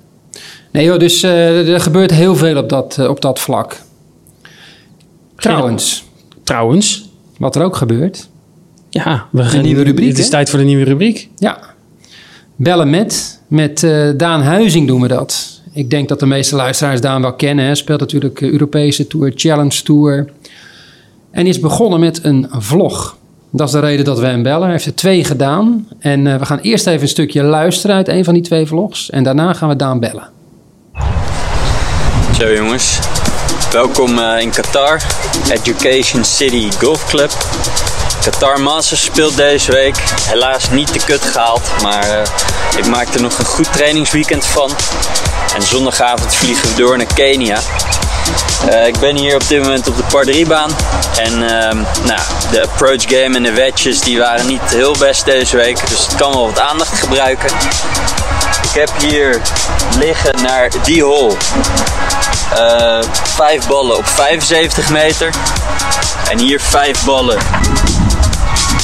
Nee 0.70 0.84
joh, 0.84 0.98
dus 0.98 1.22
eh, 1.22 1.68
er 1.68 1.80
gebeurt 1.80 2.10
heel 2.10 2.36
veel 2.36 2.56
op 2.56 2.68
dat, 2.68 2.96
eh, 2.98 3.08
op 3.08 3.20
dat 3.20 3.40
vlak. 3.40 3.76
Trouwens, 5.36 6.04
Trouwens, 6.44 7.08
wat 7.38 7.56
er 7.56 7.62
ook 7.62 7.76
gebeurt. 7.76 8.28
ja, 8.90 9.26
we 9.30 9.44
gaan 9.44 9.62
nieuwe 9.62 9.82
rubriek, 9.82 10.08
Het 10.08 10.18
is 10.18 10.24
hè? 10.24 10.30
tijd 10.30 10.50
voor 10.50 10.58
de 10.58 10.64
nieuwe 10.64 10.84
rubriek. 10.84 11.28
Ja, 11.36 11.58
bellen 12.56 12.90
met. 12.90 13.40
Met 13.52 13.82
eh, 13.82 14.08
Daan 14.16 14.42
Huizing 14.42 14.86
doen 14.86 15.00
we 15.00 15.08
dat. 15.08 15.60
Ik 15.72 15.90
denk 15.90 16.08
dat 16.08 16.20
de 16.20 16.26
meeste 16.26 16.56
luisteraars 16.56 17.00
Daan 17.00 17.22
wel 17.22 17.34
kennen. 17.34 17.64
Hij 17.64 17.74
speelt 17.74 18.00
natuurlijk 18.00 18.40
eh, 18.40 18.50
Europese 18.50 19.06
Tour, 19.06 19.32
Challenge 19.34 19.82
Tour. 19.82 20.28
En 21.30 21.46
is 21.46 21.60
begonnen 21.60 22.00
met 22.00 22.24
een 22.24 22.46
vlog. 22.50 23.16
Dat 23.50 23.66
is 23.66 23.72
de 23.72 23.80
reden 23.80 24.04
dat 24.04 24.18
we 24.18 24.26
hem 24.26 24.42
bellen. 24.42 24.62
Hij 24.62 24.70
heeft 24.70 24.86
er 24.86 24.94
twee 24.94 25.24
gedaan. 25.24 25.88
En 25.98 26.26
eh, 26.26 26.38
we 26.38 26.46
gaan 26.46 26.58
eerst 26.58 26.86
even 26.86 27.02
een 27.02 27.08
stukje 27.08 27.42
luisteren 27.42 27.96
uit 27.96 28.08
een 28.08 28.24
van 28.24 28.34
die 28.34 28.42
twee 28.42 28.66
vlogs. 28.66 29.10
En 29.10 29.22
daarna 29.22 29.52
gaan 29.52 29.68
we 29.68 29.76
Daan 29.76 30.00
bellen. 30.00 30.28
Zo 32.38 32.52
jongens, 32.52 32.98
welkom 33.72 34.18
in 34.18 34.50
Qatar, 34.50 35.02
Education 35.50 36.24
City 36.24 36.70
Golf 36.70 37.06
Club. 37.06 37.30
Qatar 38.22 38.60
Masters 38.60 39.04
speelt 39.04 39.36
deze 39.36 39.72
week. 39.72 39.96
Helaas 40.28 40.70
niet 40.70 40.92
de 40.92 41.00
kut 41.04 41.24
gehaald, 41.24 41.62
maar 41.82 42.02
eh, 42.02 42.22
ik 42.76 42.86
maak 42.86 43.14
er 43.14 43.20
nog 43.20 43.38
een 43.38 43.44
goed 43.44 43.72
trainingsweekend 43.72 44.46
van. 44.46 44.70
En 45.54 45.62
zondagavond 45.62 46.34
vliegen 46.34 46.68
we 46.68 46.74
door 46.74 46.96
naar 46.96 47.14
Kenia. 47.14 47.58
Eh, 48.68 48.86
ik 48.86 48.98
ben 48.98 49.16
hier 49.16 49.34
op 49.34 49.48
dit 49.48 49.62
moment 49.62 49.88
op 49.88 49.96
de 49.96 50.02
par 50.02 50.24
3 50.24 50.46
baan. 50.46 50.70
En 51.16 51.32
ehm, 51.32 51.76
nou, 52.04 52.20
de 52.50 52.62
approach 52.62 53.02
game 53.02 53.36
en 53.36 53.42
de 53.42 53.52
wedges 53.52 54.00
die 54.00 54.18
waren 54.18 54.46
niet 54.46 54.62
heel 54.64 54.96
best 54.98 55.24
deze 55.24 55.56
week. 55.56 55.88
Dus 55.88 56.06
het 56.06 56.14
kan 56.14 56.32
wel 56.32 56.46
wat 56.46 56.60
aandacht 56.60 56.98
gebruiken. 56.98 57.50
Ik 58.62 58.78
heb 58.78 58.90
hier 58.98 59.40
liggen 59.98 60.42
naar 60.42 60.70
die 60.84 61.04
hole. 61.04 61.34
Eh, 62.54 63.02
vijf 63.22 63.66
ballen 63.66 63.96
op 63.96 64.06
75 64.06 64.90
meter. 64.90 65.30
En 66.30 66.38
hier 66.38 66.60
vijf 66.60 67.04
ballen 67.04 67.38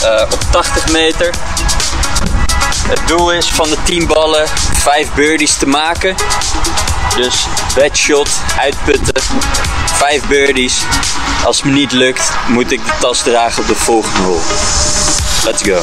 eh, 0.02 0.22
op 0.32 0.40
80 0.50 0.88
meter. 0.88 1.34
Het 2.88 3.00
doel 3.06 3.32
is 3.32 3.48
van 3.48 3.68
de 3.68 3.76
10 3.82 4.06
ballen 4.06 4.48
5 4.74 5.12
birdies 5.14 5.56
te 5.56 5.66
maken. 5.66 6.14
Dus 7.16 7.46
bad 7.74 7.96
shot, 7.96 8.28
uitputten, 8.58 9.22
5 9.84 10.26
birdies. 10.26 10.82
Als 11.44 11.56
het 11.56 11.66
me 11.66 11.72
niet 11.72 11.92
lukt, 11.92 12.32
moet 12.48 12.72
ik 12.72 12.84
de 12.84 12.92
tas 13.00 13.22
dragen 13.22 13.62
op 13.62 13.68
de 13.68 13.74
volgende 13.74 14.18
hole. 14.18 14.40
Let's 15.44 15.62
go. 15.62 15.82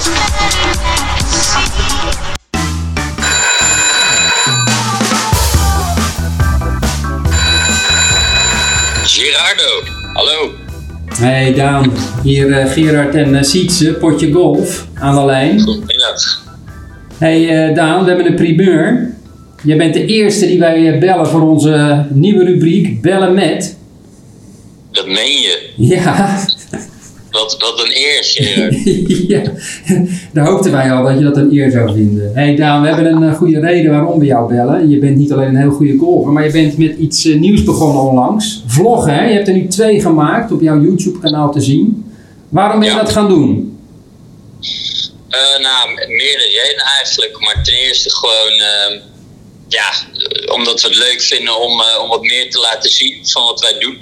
Gerardo, 9.03 9.83
hallo. 10.13 10.64
Hey 11.19 11.53
Daan, 11.53 11.91
hier 12.23 12.51
eh, 12.51 12.71
Gerard 12.71 13.15
en 13.15 13.33
uh, 13.33 13.41
Sietse, 13.41 13.93
potje 13.93 14.31
golf 14.31 14.87
aan 14.93 15.15
de 15.15 15.25
lijn. 15.25 15.61
Goedemiddag. 15.61 16.43
Hey 17.17 17.67
eh, 17.67 17.75
Daan, 17.75 18.03
we 18.03 18.07
hebben 18.07 18.25
een 18.25 18.35
primeur. 18.35 19.13
Jij 19.63 19.77
bent 19.77 19.93
de 19.93 20.05
eerste 20.05 20.47
die 20.47 20.59
wij 20.59 20.99
bellen 20.99 21.27
voor 21.27 21.41
onze 21.41 22.05
nieuwe 22.09 22.43
rubriek 22.43 23.01
Bellen 23.01 23.33
met. 23.33 23.77
Dat 24.91 25.05
meen 25.05 25.41
je. 25.41 25.69
Ja, 25.75 26.45
Wat, 27.35 27.55
wat 27.59 27.79
een 27.79 27.91
eer, 27.95 28.23
Gerard. 28.23 28.75
ja, 29.33 29.41
daar 30.33 30.45
hoopten 30.45 30.71
wij 30.71 30.91
al 30.91 31.03
dat 31.03 31.17
je 31.17 31.23
dat 31.23 31.37
een 31.37 31.53
eer 31.53 31.71
zou 31.71 31.93
vinden. 31.93 32.31
Hey 32.33 32.55
Daan, 32.55 32.81
we 32.81 32.87
hebben 32.87 33.05
een 33.05 33.23
eh, 33.29 33.35
goede 33.35 33.59
reden 33.59 33.91
waarom 33.91 34.19
we 34.19 34.25
jou 34.25 34.53
bellen. 34.53 34.89
Je 34.89 34.97
bent 34.99 35.17
niet 35.17 35.31
alleen 35.31 35.47
een 35.47 35.55
heel 35.55 35.71
goede 35.71 35.97
golfer, 35.97 36.31
maar 36.31 36.45
je 36.45 36.51
bent 36.51 36.77
met 36.77 36.97
iets 36.97 37.25
eh, 37.25 37.39
nieuws 37.39 37.63
begonnen 37.63 38.01
onlangs. 38.03 38.63
Vloggen, 38.67 39.13
hè? 39.13 39.27
Je 39.27 39.33
hebt 39.33 39.47
er 39.47 39.53
nu 39.53 39.67
twee 39.67 40.01
gemaakt 40.01 40.51
op 40.51 40.61
jouw 40.61 40.81
YouTube 40.81 41.19
kanaal 41.19 41.51
te 41.51 41.61
zien. 41.61 42.11
Waarom 42.49 42.79
ben 42.79 42.87
je 42.89 42.93
Ja. 42.95 43.01
dat 43.01 43.11
gaan 43.11 43.27
doen? 43.29 43.77
Eh, 45.29 45.59
nou, 45.61 45.93
meerdere 46.07 46.49
redenen 46.63 46.85
eigenlijk. 47.03 47.39
Maar 47.39 47.63
ten 47.63 47.73
eerste 47.73 48.09
gewoon, 48.11 48.53
ehm, 48.71 48.99
ja, 49.67 49.89
omdat 50.55 50.81
we 50.81 50.87
het 50.87 50.97
leuk 50.97 51.21
vinden 51.21 51.61
om, 51.61 51.71
om 52.03 52.09
wat 52.09 52.21
meer 52.21 52.49
te 52.49 52.59
laten 52.59 52.89
zien 52.89 53.17
van 53.23 53.43
wat 53.43 53.61
wij 53.61 53.79
doen. 53.79 53.97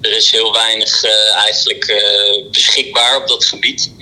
Er 0.00 0.16
is 0.16 0.30
heel 0.30 0.52
weinig 0.52 1.02
eh, 1.02 1.34
eigenlijk 1.34 1.84
eh, 1.84 2.50
beschikbaar 2.50 3.16
op 3.16 3.28
dat 3.28 3.44
gebied. 3.44 3.92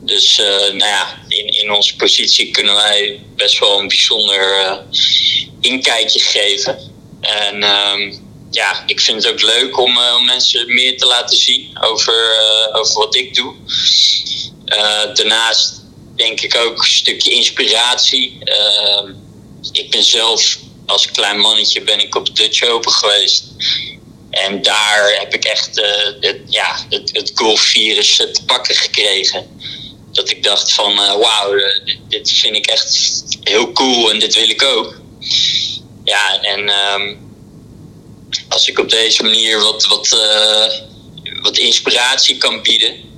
Dus 0.00 0.38
eh, 0.38 0.46
nou 0.46 0.78
ja, 0.78 1.24
in, 1.28 1.46
in 1.46 1.72
onze 1.72 1.96
positie 1.96 2.50
kunnen 2.50 2.74
wij 2.74 3.20
best 3.36 3.58
wel 3.58 3.78
een 3.78 3.88
bijzonder 3.88 4.82
inkijkje 5.60 6.20
geven. 6.20 6.92
En 7.20 7.62
ehm, 7.62 8.14
ja, 8.50 8.82
ik 8.86 9.00
vind 9.00 9.24
het 9.24 9.32
ook 9.32 9.42
leuk 9.42 9.78
om, 9.78 9.98
mensen 10.24 10.74
meer 10.74 10.98
te 10.98 11.06
laten 11.06 11.36
zien 11.36 11.78
over, 11.80 12.38
over 12.72 12.94
wat 12.94 13.14
ik 13.16 13.34
doe. 13.34 13.54
Daarnaast 15.14 15.82
denk 16.16 16.40
ik 16.40 16.56
ook 16.56 16.78
een 16.78 16.84
stukje 16.84 17.30
inspiratie. 17.30 18.38
Ehm, 18.44 19.12
ik 19.72 19.90
ben 19.90 20.04
zelf 20.04 20.58
als 20.86 21.10
klein 21.10 21.38
mannetje 21.38 21.82
ben 21.82 22.00
ik 22.00 22.14
op 22.14 22.36
Dutch 22.36 22.64
Open 22.64 22.92
geweest. 22.92 23.44
En 24.34 24.62
daar 24.62 25.16
heb 25.18 25.34
ik 25.34 25.44
echt 25.44 25.78
eh, 25.78 26.12
het, 26.20 26.40
ja, 26.46 26.86
het, 26.90 27.10
het 27.12 27.32
golfvirus 27.34 28.16
te 28.16 28.42
pakken 28.46 28.74
gekregen. 28.74 29.60
Dat 30.12 30.30
ik 30.30 30.42
dacht 30.42 30.72
van 30.72 30.92
eh, 30.92 31.16
wauw, 31.16 31.54
eh, 31.54 31.84
dit, 31.84 31.98
dit 32.08 32.30
vind 32.30 32.56
ik 32.56 32.66
echt 32.66 33.24
heel 33.42 33.72
cool 33.72 34.10
en 34.10 34.18
dit 34.18 34.34
wil 34.34 34.48
ik 34.48 34.62
ook. 34.62 35.00
Ja, 36.04 36.42
en 36.42 36.68
ehm, 36.68 37.14
als 38.48 38.68
ik 38.68 38.78
op 38.78 38.90
deze 38.90 39.22
manier 39.22 39.60
wat, 39.60 39.86
wat, 39.86 40.08
wat 41.42 41.58
inspiratie 41.58 42.36
kan 42.36 42.62
bieden 42.62 43.12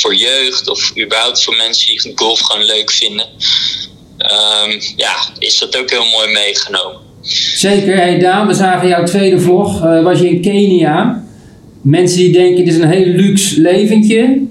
voor 0.00 0.14
jeugd 0.14 0.68
of 0.68 0.96
überhaupt 0.98 1.42
voor 1.42 1.56
mensen 1.56 1.86
die 1.86 2.12
golf 2.14 2.40
gewoon 2.40 2.64
leuk 2.64 2.90
vinden, 2.90 3.28
ehm, 4.18 4.80
ja, 4.96 5.32
is 5.38 5.58
dat 5.58 5.76
ook 5.76 5.90
heel 5.90 6.06
mooi 6.06 6.32
meegenomen. 6.32 7.11
Zeker, 7.22 7.96
hey 7.96 8.18
Daan, 8.18 8.46
we 8.46 8.54
zagen 8.54 8.88
jouw 8.88 9.04
tweede 9.04 9.40
vlog, 9.40 9.84
eh, 9.84 10.02
was 10.02 10.18
je 10.18 10.28
in 10.28 10.40
Kenia. 10.40 11.24
Mensen 11.82 12.18
die 12.18 12.32
denken, 12.32 12.64
dit 12.64 12.74
is 12.74 12.80
een 12.80 12.90
heel 12.90 13.06
luxe 13.06 13.60
leventje. 13.60 14.46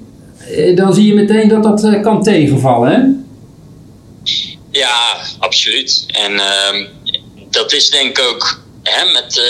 Eh, 0.56 0.76
dan 0.76 0.94
zie 0.94 1.06
je 1.06 1.14
meteen 1.14 1.48
dat 1.48 1.64
dat 1.64 1.84
eh, 1.84 2.02
kan 2.02 2.24
tegenvallen, 2.24 2.92
hè? 2.92 3.00
Ja, 4.80 5.18
absoluut. 5.40 6.06
En 6.08 6.40
ehm, 6.40 6.88
dat 7.50 7.74
is 7.74 7.90
denk 7.90 8.18
ik 8.18 8.26
ook 8.26 8.64
hè, 8.84 9.12
met, 9.12 9.42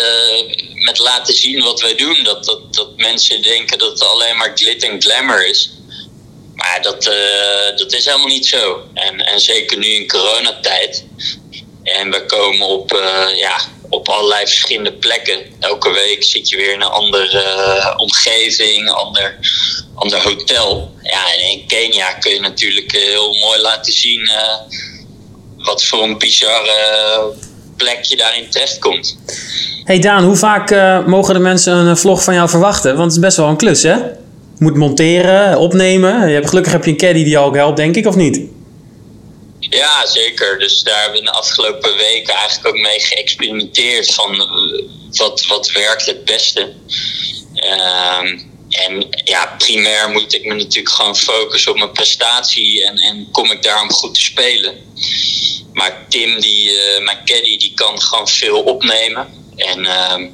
met 0.85 0.99
laten 0.99 1.33
zien 1.33 1.63
wat 1.63 1.81
wij 1.81 1.95
doen. 1.95 2.17
Dat, 2.23 2.45
dat, 2.45 2.73
dat 2.75 2.97
mensen 2.97 3.41
denken 3.41 3.77
dat 3.77 3.91
het 3.91 4.03
alleen 4.03 4.37
maar 4.37 4.51
glit 4.55 4.83
en 4.83 5.01
glamour 5.01 5.49
is. 5.49 5.71
Maar 6.55 6.79
dat, 6.81 7.03
dat 7.77 7.93
is 7.93 8.05
helemaal 8.05 8.27
niet 8.27 8.45
zo. 8.45 8.81
En, 8.93 9.25
en 9.25 9.39
zeker 9.39 9.77
nu 9.77 9.87
in 9.87 10.07
coronatijd. 10.07 11.05
En 11.83 12.11
we 12.11 12.25
komen 12.25 12.67
op, 12.67 12.91
eh, 12.91 13.37
ja, 13.37 13.59
op 13.89 14.09
allerlei 14.09 14.45
verschillende 14.47 14.93
plekken. 14.93 15.39
Elke 15.59 15.91
week 15.91 16.23
zit 16.23 16.49
je 16.49 16.57
weer 16.57 16.73
in 16.73 16.81
een 16.81 16.87
andere 16.87 17.39
eh, 17.39 17.93
omgeving, 17.97 18.89
ander, 18.89 19.37
ander 19.95 20.21
hotel. 20.21 20.91
Ja, 21.01 21.33
en 21.33 21.49
in 21.49 21.67
Kenia 21.67 22.13
kun 22.13 22.33
je 22.33 22.39
natuurlijk 22.39 22.93
eh, 22.93 23.01
heel 23.01 23.33
mooi 23.33 23.61
laten 23.61 23.93
zien... 23.93 24.29
wat 25.57 25.83
voor 25.83 26.03
een 26.03 26.17
bizarre 26.17 27.33
plek 27.77 28.03
je 28.03 28.15
daarin 28.15 28.49
terechtkomt. 28.49 29.17
Hey 29.83 29.99
Daan, 29.99 30.23
hoe 30.23 30.35
vaak 30.35 30.69
mogen 31.05 31.33
de 31.33 31.39
mensen 31.39 31.73
een 31.73 31.97
vlog 31.97 32.23
van 32.23 32.33
jou 32.33 32.49
verwachten? 32.49 32.91
Want 32.91 33.03
het 33.03 33.11
is 33.11 33.19
best 33.19 33.37
wel 33.37 33.47
een 33.47 33.57
klus, 33.57 33.83
hè? 33.83 33.95
Moet 34.57 34.75
monteren, 34.75 35.57
opnemen. 35.57 36.27
Je 36.27 36.33
hebt, 36.33 36.49
gelukkig 36.49 36.71
heb 36.71 36.85
je 36.85 36.91
een 36.91 36.97
caddy 36.97 37.23
die 37.23 37.31
jou 37.31 37.47
ook 37.47 37.55
helpt, 37.55 37.77
denk 37.77 37.95
ik, 37.95 38.07
of 38.07 38.15
niet? 38.15 38.41
Ja, 39.69 40.05
zeker. 40.05 40.59
Dus 40.59 40.83
daar 40.83 41.01
hebben 41.01 41.19
we 41.19 41.25
de 41.25 41.31
afgelopen 41.31 41.97
weken 41.97 42.33
eigenlijk 42.33 42.67
ook 42.67 42.81
mee 42.81 42.99
geëxperimenteerd 42.99 44.13
van 44.13 44.41
eh, 44.41 44.83
wat, 45.11 45.45
wat 45.45 45.71
werkt 45.71 46.05
het 46.05 46.25
beste. 46.25 46.73
Ehm, 47.55 48.39
en 48.69 49.07
ja, 49.23 49.55
primair 49.57 50.09
moet 50.09 50.33
ik 50.33 50.45
me 50.45 50.53
natuurlijk 50.53 50.95
gewoon 50.95 51.15
focussen 51.15 51.71
op 51.71 51.77
mijn 51.77 51.91
prestatie 51.91 52.85
en, 52.85 52.97
en 52.97 53.27
kom 53.31 53.51
ik 53.51 53.63
daarom 53.63 53.91
goed 53.91 54.13
te 54.13 54.21
spelen. 54.21 54.93
Maar 55.73 56.05
Tim, 56.09 56.39
die, 56.39 56.79
eh, 56.79 57.03
mijn 57.03 57.25
caddy, 57.25 57.57
die 57.57 57.73
kan 57.73 58.01
gewoon 58.01 58.27
veel 58.27 58.61
opnemen. 58.63 59.53
En 59.55 59.85
ehm, 59.85 60.27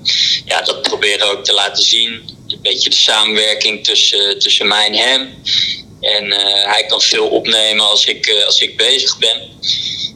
ja, 0.45 0.61
dat 0.61 0.81
proberen 0.81 1.27
we 1.27 1.37
ook 1.37 1.45
te 1.45 1.53
laten 1.53 1.83
zien. 1.83 2.11
Een 2.47 2.61
beetje 2.61 2.89
de 2.89 2.95
samenwerking 2.95 3.83
tussen, 3.83 4.39
tussen 4.39 4.67
mij 4.67 4.85
en 4.85 4.93
hem. 4.93 5.43
En 6.01 6.31
eh, 6.31 6.71
hij 6.71 6.85
kan 6.85 7.01
veel 7.01 7.27
opnemen 7.27 7.85
als 7.85 8.05
ik, 8.05 8.27
eh, 8.27 8.45
als 8.45 8.61
ik 8.61 8.77
bezig 8.77 9.17
ben. 9.17 9.41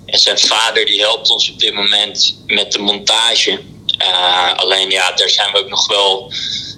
En 0.05 0.19
zijn 0.19 0.39
vader 0.39 0.85
die 0.85 0.99
helpt 0.99 1.29
ons 1.29 1.49
op 1.49 1.59
dit 1.59 1.73
moment 1.73 2.37
met 2.47 2.71
de 2.71 2.79
montage. 2.79 3.59
Uh, 4.01 4.53
alleen 4.55 4.89
ja, 4.89 5.11
daar 5.11 5.29
zijn 5.29 5.51
we 5.51 5.57
ook 5.57 5.69
nog 5.69 5.87
wel 5.87 6.33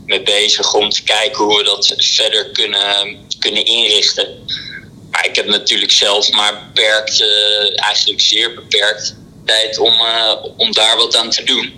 mee 0.05 0.21
bezig 0.21 0.73
om 0.73 0.89
te 0.89 1.03
kijken 1.03 1.43
hoe 1.43 1.57
we 1.57 1.63
dat 1.63 1.93
verder 1.97 2.49
kunnen, 2.49 3.27
kunnen 3.39 3.65
inrichten. 3.65 4.45
Maar 5.11 5.25
ik 5.25 5.35
heb 5.35 5.45
natuurlijk 5.45 5.91
zelf 5.91 6.31
maar 6.31 6.69
beperkt, 6.73 7.23
eigenlijk 7.75 8.21
zeer 8.21 8.53
beperkt, 8.53 9.15
tijd 9.45 9.79
om, 9.79 9.93
uh, 9.93 10.35
om 10.57 10.71
daar 10.71 10.97
wat 10.97 11.17
aan 11.17 11.29
te 11.29 11.43
doen. 11.43 11.71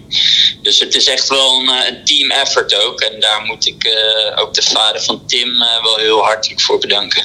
Dus 0.61 0.79
het 0.79 0.95
is 0.95 1.07
echt 1.07 1.29
wel 1.29 1.59
een, 1.59 1.67
een 1.67 2.03
team 2.03 2.31
effort 2.31 2.85
ook. 2.85 2.99
En 3.01 3.19
daar 3.19 3.43
moet 3.45 3.67
ik 3.67 3.85
uh, 3.85 4.41
ook 4.41 4.53
de 4.53 4.61
vader 4.61 5.01
van 5.01 5.21
Tim 5.25 5.49
wel 5.81 5.97
heel 5.97 6.23
hartelijk 6.23 6.61
voor 6.61 6.79
bedanken. 6.79 7.23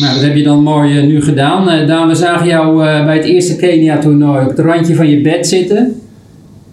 Nou, 0.00 0.14
dat 0.14 0.22
heb 0.22 0.36
je 0.36 0.42
dan 0.42 0.62
mooi 0.62 1.02
nu 1.02 1.22
gedaan. 1.22 1.86
Daan, 1.86 2.08
we 2.08 2.14
zagen 2.14 2.46
jou 2.46 2.76
bij 3.04 3.16
het 3.16 3.24
eerste 3.24 3.56
Kenia-toernooi 3.56 4.42
op 4.42 4.48
het 4.48 4.58
randje 4.58 4.94
van 4.94 5.10
je 5.10 5.20
bed 5.20 5.46
zitten. 5.46 6.08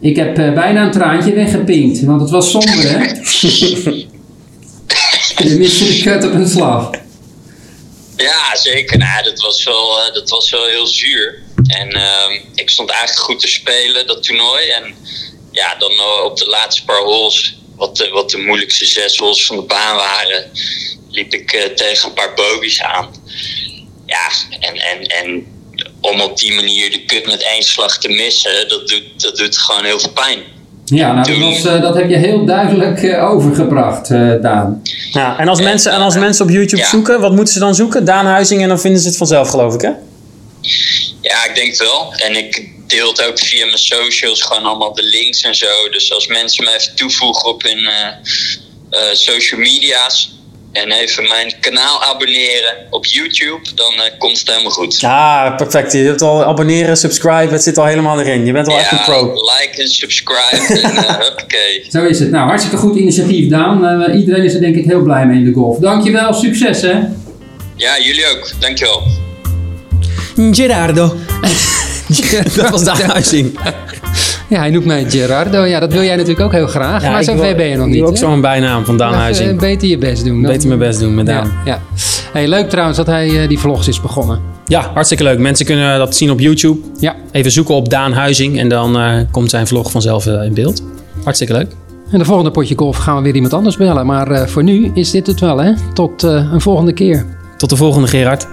Ik 0.02 0.16
heb 0.16 0.36
bijna 0.36 0.84
een 0.84 0.92
traantje 0.92 1.34
weggepinkt, 1.34 2.04
want 2.04 2.22
het 2.22 2.30
was 2.30 2.52
somber, 2.52 2.90
hè? 2.90 2.98
je 5.44 5.56
miste 5.58 5.86
de 5.86 6.02
kut 6.04 6.26
op 6.26 6.34
een 6.34 6.48
slag. 6.48 6.90
Ja, 8.16 8.56
zeker. 8.56 8.98
Nou, 8.98 9.24
dat, 9.24 9.40
was 9.40 9.64
wel, 9.64 10.12
dat 10.14 10.30
was 10.30 10.52
wel 10.52 10.66
heel 10.66 10.88
zuur. 10.88 11.40
En 11.70 11.96
uh, 11.96 12.40
ik 12.56 12.70
stond 12.70 12.90
eigenlijk 12.90 13.22
goed 13.22 13.40
te 13.40 13.48
spelen, 13.48 14.08
dat 14.08 14.24
toernooi. 14.24 14.70
En 14.70 14.96
ja, 15.52 15.76
dan 15.76 15.92
uh, 15.92 16.24
op 16.24 16.38
de 16.38 16.48
laatste 16.48 16.86
paar 16.86 17.02
holes, 17.02 17.58
wat 17.76 17.98
de, 17.98 18.10
wat 18.10 18.30
de 18.30 18.38
moeilijkste 18.38 18.86
zes 18.86 19.18
holes 19.18 19.46
van 19.46 19.56
de 19.56 19.62
baan 19.62 19.96
waren, 19.96 20.52
liep 21.10 21.34
ik 21.34 21.54
uh, 21.54 21.64
tegen 21.64 22.08
een 22.08 22.14
paar 22.14 22.34
bogies 22.34 22.82
aan. 22.82 23.08
Ja, 24.06 24.30
en, 24.60 24.76
en, 24.76 25.02
en 25.02 25.46
om 26.02 26.22
op 26.22 26.38
die 26.38 26.54
manier 26.54 26.92
de 26.92 27.06
kut 27.06 27.26
met 27.26 27.44
één 27.44 27.64
slag 27.64 27.98
te 27.98 28.10
missen, 28.10 28.70
dat 28.70 28.88
doet, 28.88 29.04
dat 29.18 29.38
doet 29.38 29.58
gewoon 29.58 29.86
heel 29.86 30.00
veel 30.00 30.12
pijn. 30.12 30.40
Ja, 30.86 31.14
nou, 31.14 31.28
dat, 31.28 31.38
was, 31.38 31.66
uh, 31.66 31.82
dat 31.82 31.96
heb 31.96 32.10
je 32.10 32.18
heel 32.18 32.46
duidelijk 32.46 33.02
uh, 33.02 33.30
overgebracht, 33.30 34.10
uh, 34.10 34.42
Daan. 34.42 34.82
Ja, 35.12 35.40
en 35.40 35.48
als, 35.48 35.62
mensen, 35.62 35.92
en 35.92 36.02
als 36.02 36.16
mensen 36.16 36.46
op 36.46 36.52
YouTube 36.52 36.82
ja. 36.82 36.88
zoeken, 36.88 37.22
wat 37.22 37.32
moeten 37.32 37.54
ze 37.54 37.60
dan 37.60 37.76
zoeken? 37.76 38.06
Daan 38.06 38.26
Huizing 38.26 38.62
en 38.62 38.68
dan 38.68 38.80
vinden 38.80 39.02
ze 39.02 39.08
het 39.08 39.18
vanzelf, 39.18 39.50
geloof 39.50 39.74
ik, 39.74 39.82
hè? 39.82 39.92
Ja, 41.22 41.46
ik 41.46 41.56
denk 41.56 41.76
wel. 41.76 42.14
En 42.14 42.36
ik 42.36 42.70
deel 42.88 43.08
het 43.08 43.24
ook 43.24 43.40
via 43.40 43.66
mijn 43.66 43.78
socials, 43.78 44.42
gewoon 44.42 44.64
allemaal 44.64 44.94
de 44.94 45.04
links 45.04 45.42
en 45.42 45.56
zo. 45.56 45.90
Dus 45.90 46.12
als 46.12 46.28
mensen 46.28 46.64
me 46.64 46.76
even 46.76 46.96
toevoegen 46.96 47.50
op 47.50 47.64
hun 47.64 47.90
social 49.14 49.60
media's, 49.60 50.30
en 50.72 50.92
even 50.92 51.28
mijn 51.28 51.54
kanaal 51.60 52.04
abonneren 52.04 52.76
op 52.90 53.06
YouTube, 53.06 53.60
dan 53.76 53.94
uh, 53.94 54.02
komt 54.18 54.40
het 54.40 54.50
helemaal 54.50 54.72
goed. 54.72 55.00
Ja, 55.00 55.54
perfect. 55.58 55.94
Je 55.94 56.00
hebt 56.00 56.22
al 56.22 56.44
abonneren, 56.44 56.98
subscribe, 56.98 57.54
het 57.54 57.64
zit 57.64 57.78
al 57.78 57.86
helemaal 57.86 58.20
erin. 58.20 58.46
Je 58.46 58.52
bent 58.52 58.68
al 58.68 58.74
ja, 58.74 58.80
echt 58.80 58.92
een 58.92 59.04
pro. 59.04 59.34
like 59.34 59.82
en 59.82 59.88
subscribe 59.88 60.82
en 60.82 60.92
uh, 60.94 61.20
huppakee. 61.26 61.86
Zo 61.90 62.06
is 62.06 62.20
het. 62.20 62.32
Nou, 62.32 62.48
hartstikke 62.48 62.78
goed 62.78 62.98
initiatief, 62.98 63.50
Daan. 63.50 64.02
Uh, 64.10 64.20
iedereen 64.20 64.44
is 64.44 64.54
er 64.54 64.62
denk 64.62 64.76
ik 64.76 64.86
heel 64.86 65.02
blij 65.02 65.26
mee 65.26 65.38
in 65.38 65.46
de 65.46 65.54
golf. 65.54 65.78
Dankjewel, 65.78 66.34
succes 66.34 66.82
hè. 66.82 67.00
Ja, 67.76 68.00
jullie 68.00 68.28
ook. 68.28 68.52
Dankjewel. 68.60 69.29
Gerardo. 70.52 71.16
dat 72.56 72.70
was 72.70 72.84
Daan 72.84 73.02
Huizing. 73.02 73.60
Ja, 74.50 74.60
hij 74.60 74.70
noemt 74.70 74.86
mij 74.86 75.10
Gerardo. 75.10 75.64
Ja, 75.64 75.80
dat 75.80 75.94
wil 75.94 76.04
jij 76.04 76.16
natuurlijk 76.16 76.42
ook 76.42 76.52
heel 76.52 76.68
graag. 76.68 77.04
Ja, 77.04 77.12
maar 77.12 77.24
zo 77.24 77.36
ben 77.36 77.66
je 77.66 77.76
nog 77.76 77.86
niet. 77.86 77.96
Ik 77.96 78.02
wil 78.02 78.10
ook 78.10 78.18
zo'n 78.18 78.42
bijnaam 78.42 78.86
van 78.86 78.98
Daan 78.98 79.14
Huizing. 79.14 79.60
beter 79.60 79.88
je 79.88 79.98
best 79.98 80.26
doen. 80.26 80.42
Dan. 80.42 80.52
Beter 80.52 80.68
mijn 80.68 80.80
best 80.80 81.00
doen 81.00 81.16
met 81.16 81.26
Daan. 81.26 81.52
Ja, 81.66 81.72
ja. 81.72 81.82
Hey, 82.34 82.48
leuk 82.48 82.70
trouwens 82.70 82.98
dat 82.98 83.08
hij 83.08 83.30
uh, 83.30 83.48
die 83.48 83.60
vlogs 83.60 83.88
is 83.88 84.02
begonnen. 84.02 84.40
Ja, 84.66 84.92
hartstikke 84.94 85.24
leuk. 85.24 85.40
Mensen 85.40 85.66
kunnen 85.66 85.98
dat 85.98 86.16
zien 86.16 86.32
op 86.32 86.40
YouTube. 86.40 86.80
Ja. 87.00 87.16
Even 87.32 87.52
zoeken 87.52 87.76
op 87.76 87.90
Daan 87.90 88.14
Huizing 88.14 88.60
en 88.60 88.70
dan 88.70 88.98
uh, 88.98 89.22
komt 89.32 89.50
zijn 89.50 89.68
vlog 89.68 89.92
vanzelf 89.92 90.26
uh, 90.26 90.44
in 90.44 90.54
beeld. 90.54 90.84
Hartstikke 91.24 91.54
leuk. 91.54 91.72
En 92.12 92.20
de 92.20 92.26
volgende 92.26 92.52
potje 92.52 92.76
golf 92.78 92.98
gaan 92.98 93.16
we 93.16 93.22
weer 93.22 93.36
iemand 93.36 93.54
anders 93.54 93.78
bellen. 93.78 94.06
Maar 94.06 94.50
voor 94.50 94.64
nu 94.64 94.92
is 94.94 95.12
dit 95.12 95.28
het 95.28 95.40
wel, 95.40 95.58
hè? 95.58 95.72
Tot 95.94 96.24
een 96.24 96.62
volgende 96.62 96.94
keer. 96.94 97.26
Tot 97.58 97.70
de 97.70 97.76
volgende, 97.76 98.08
Gerard. 98.08 98.48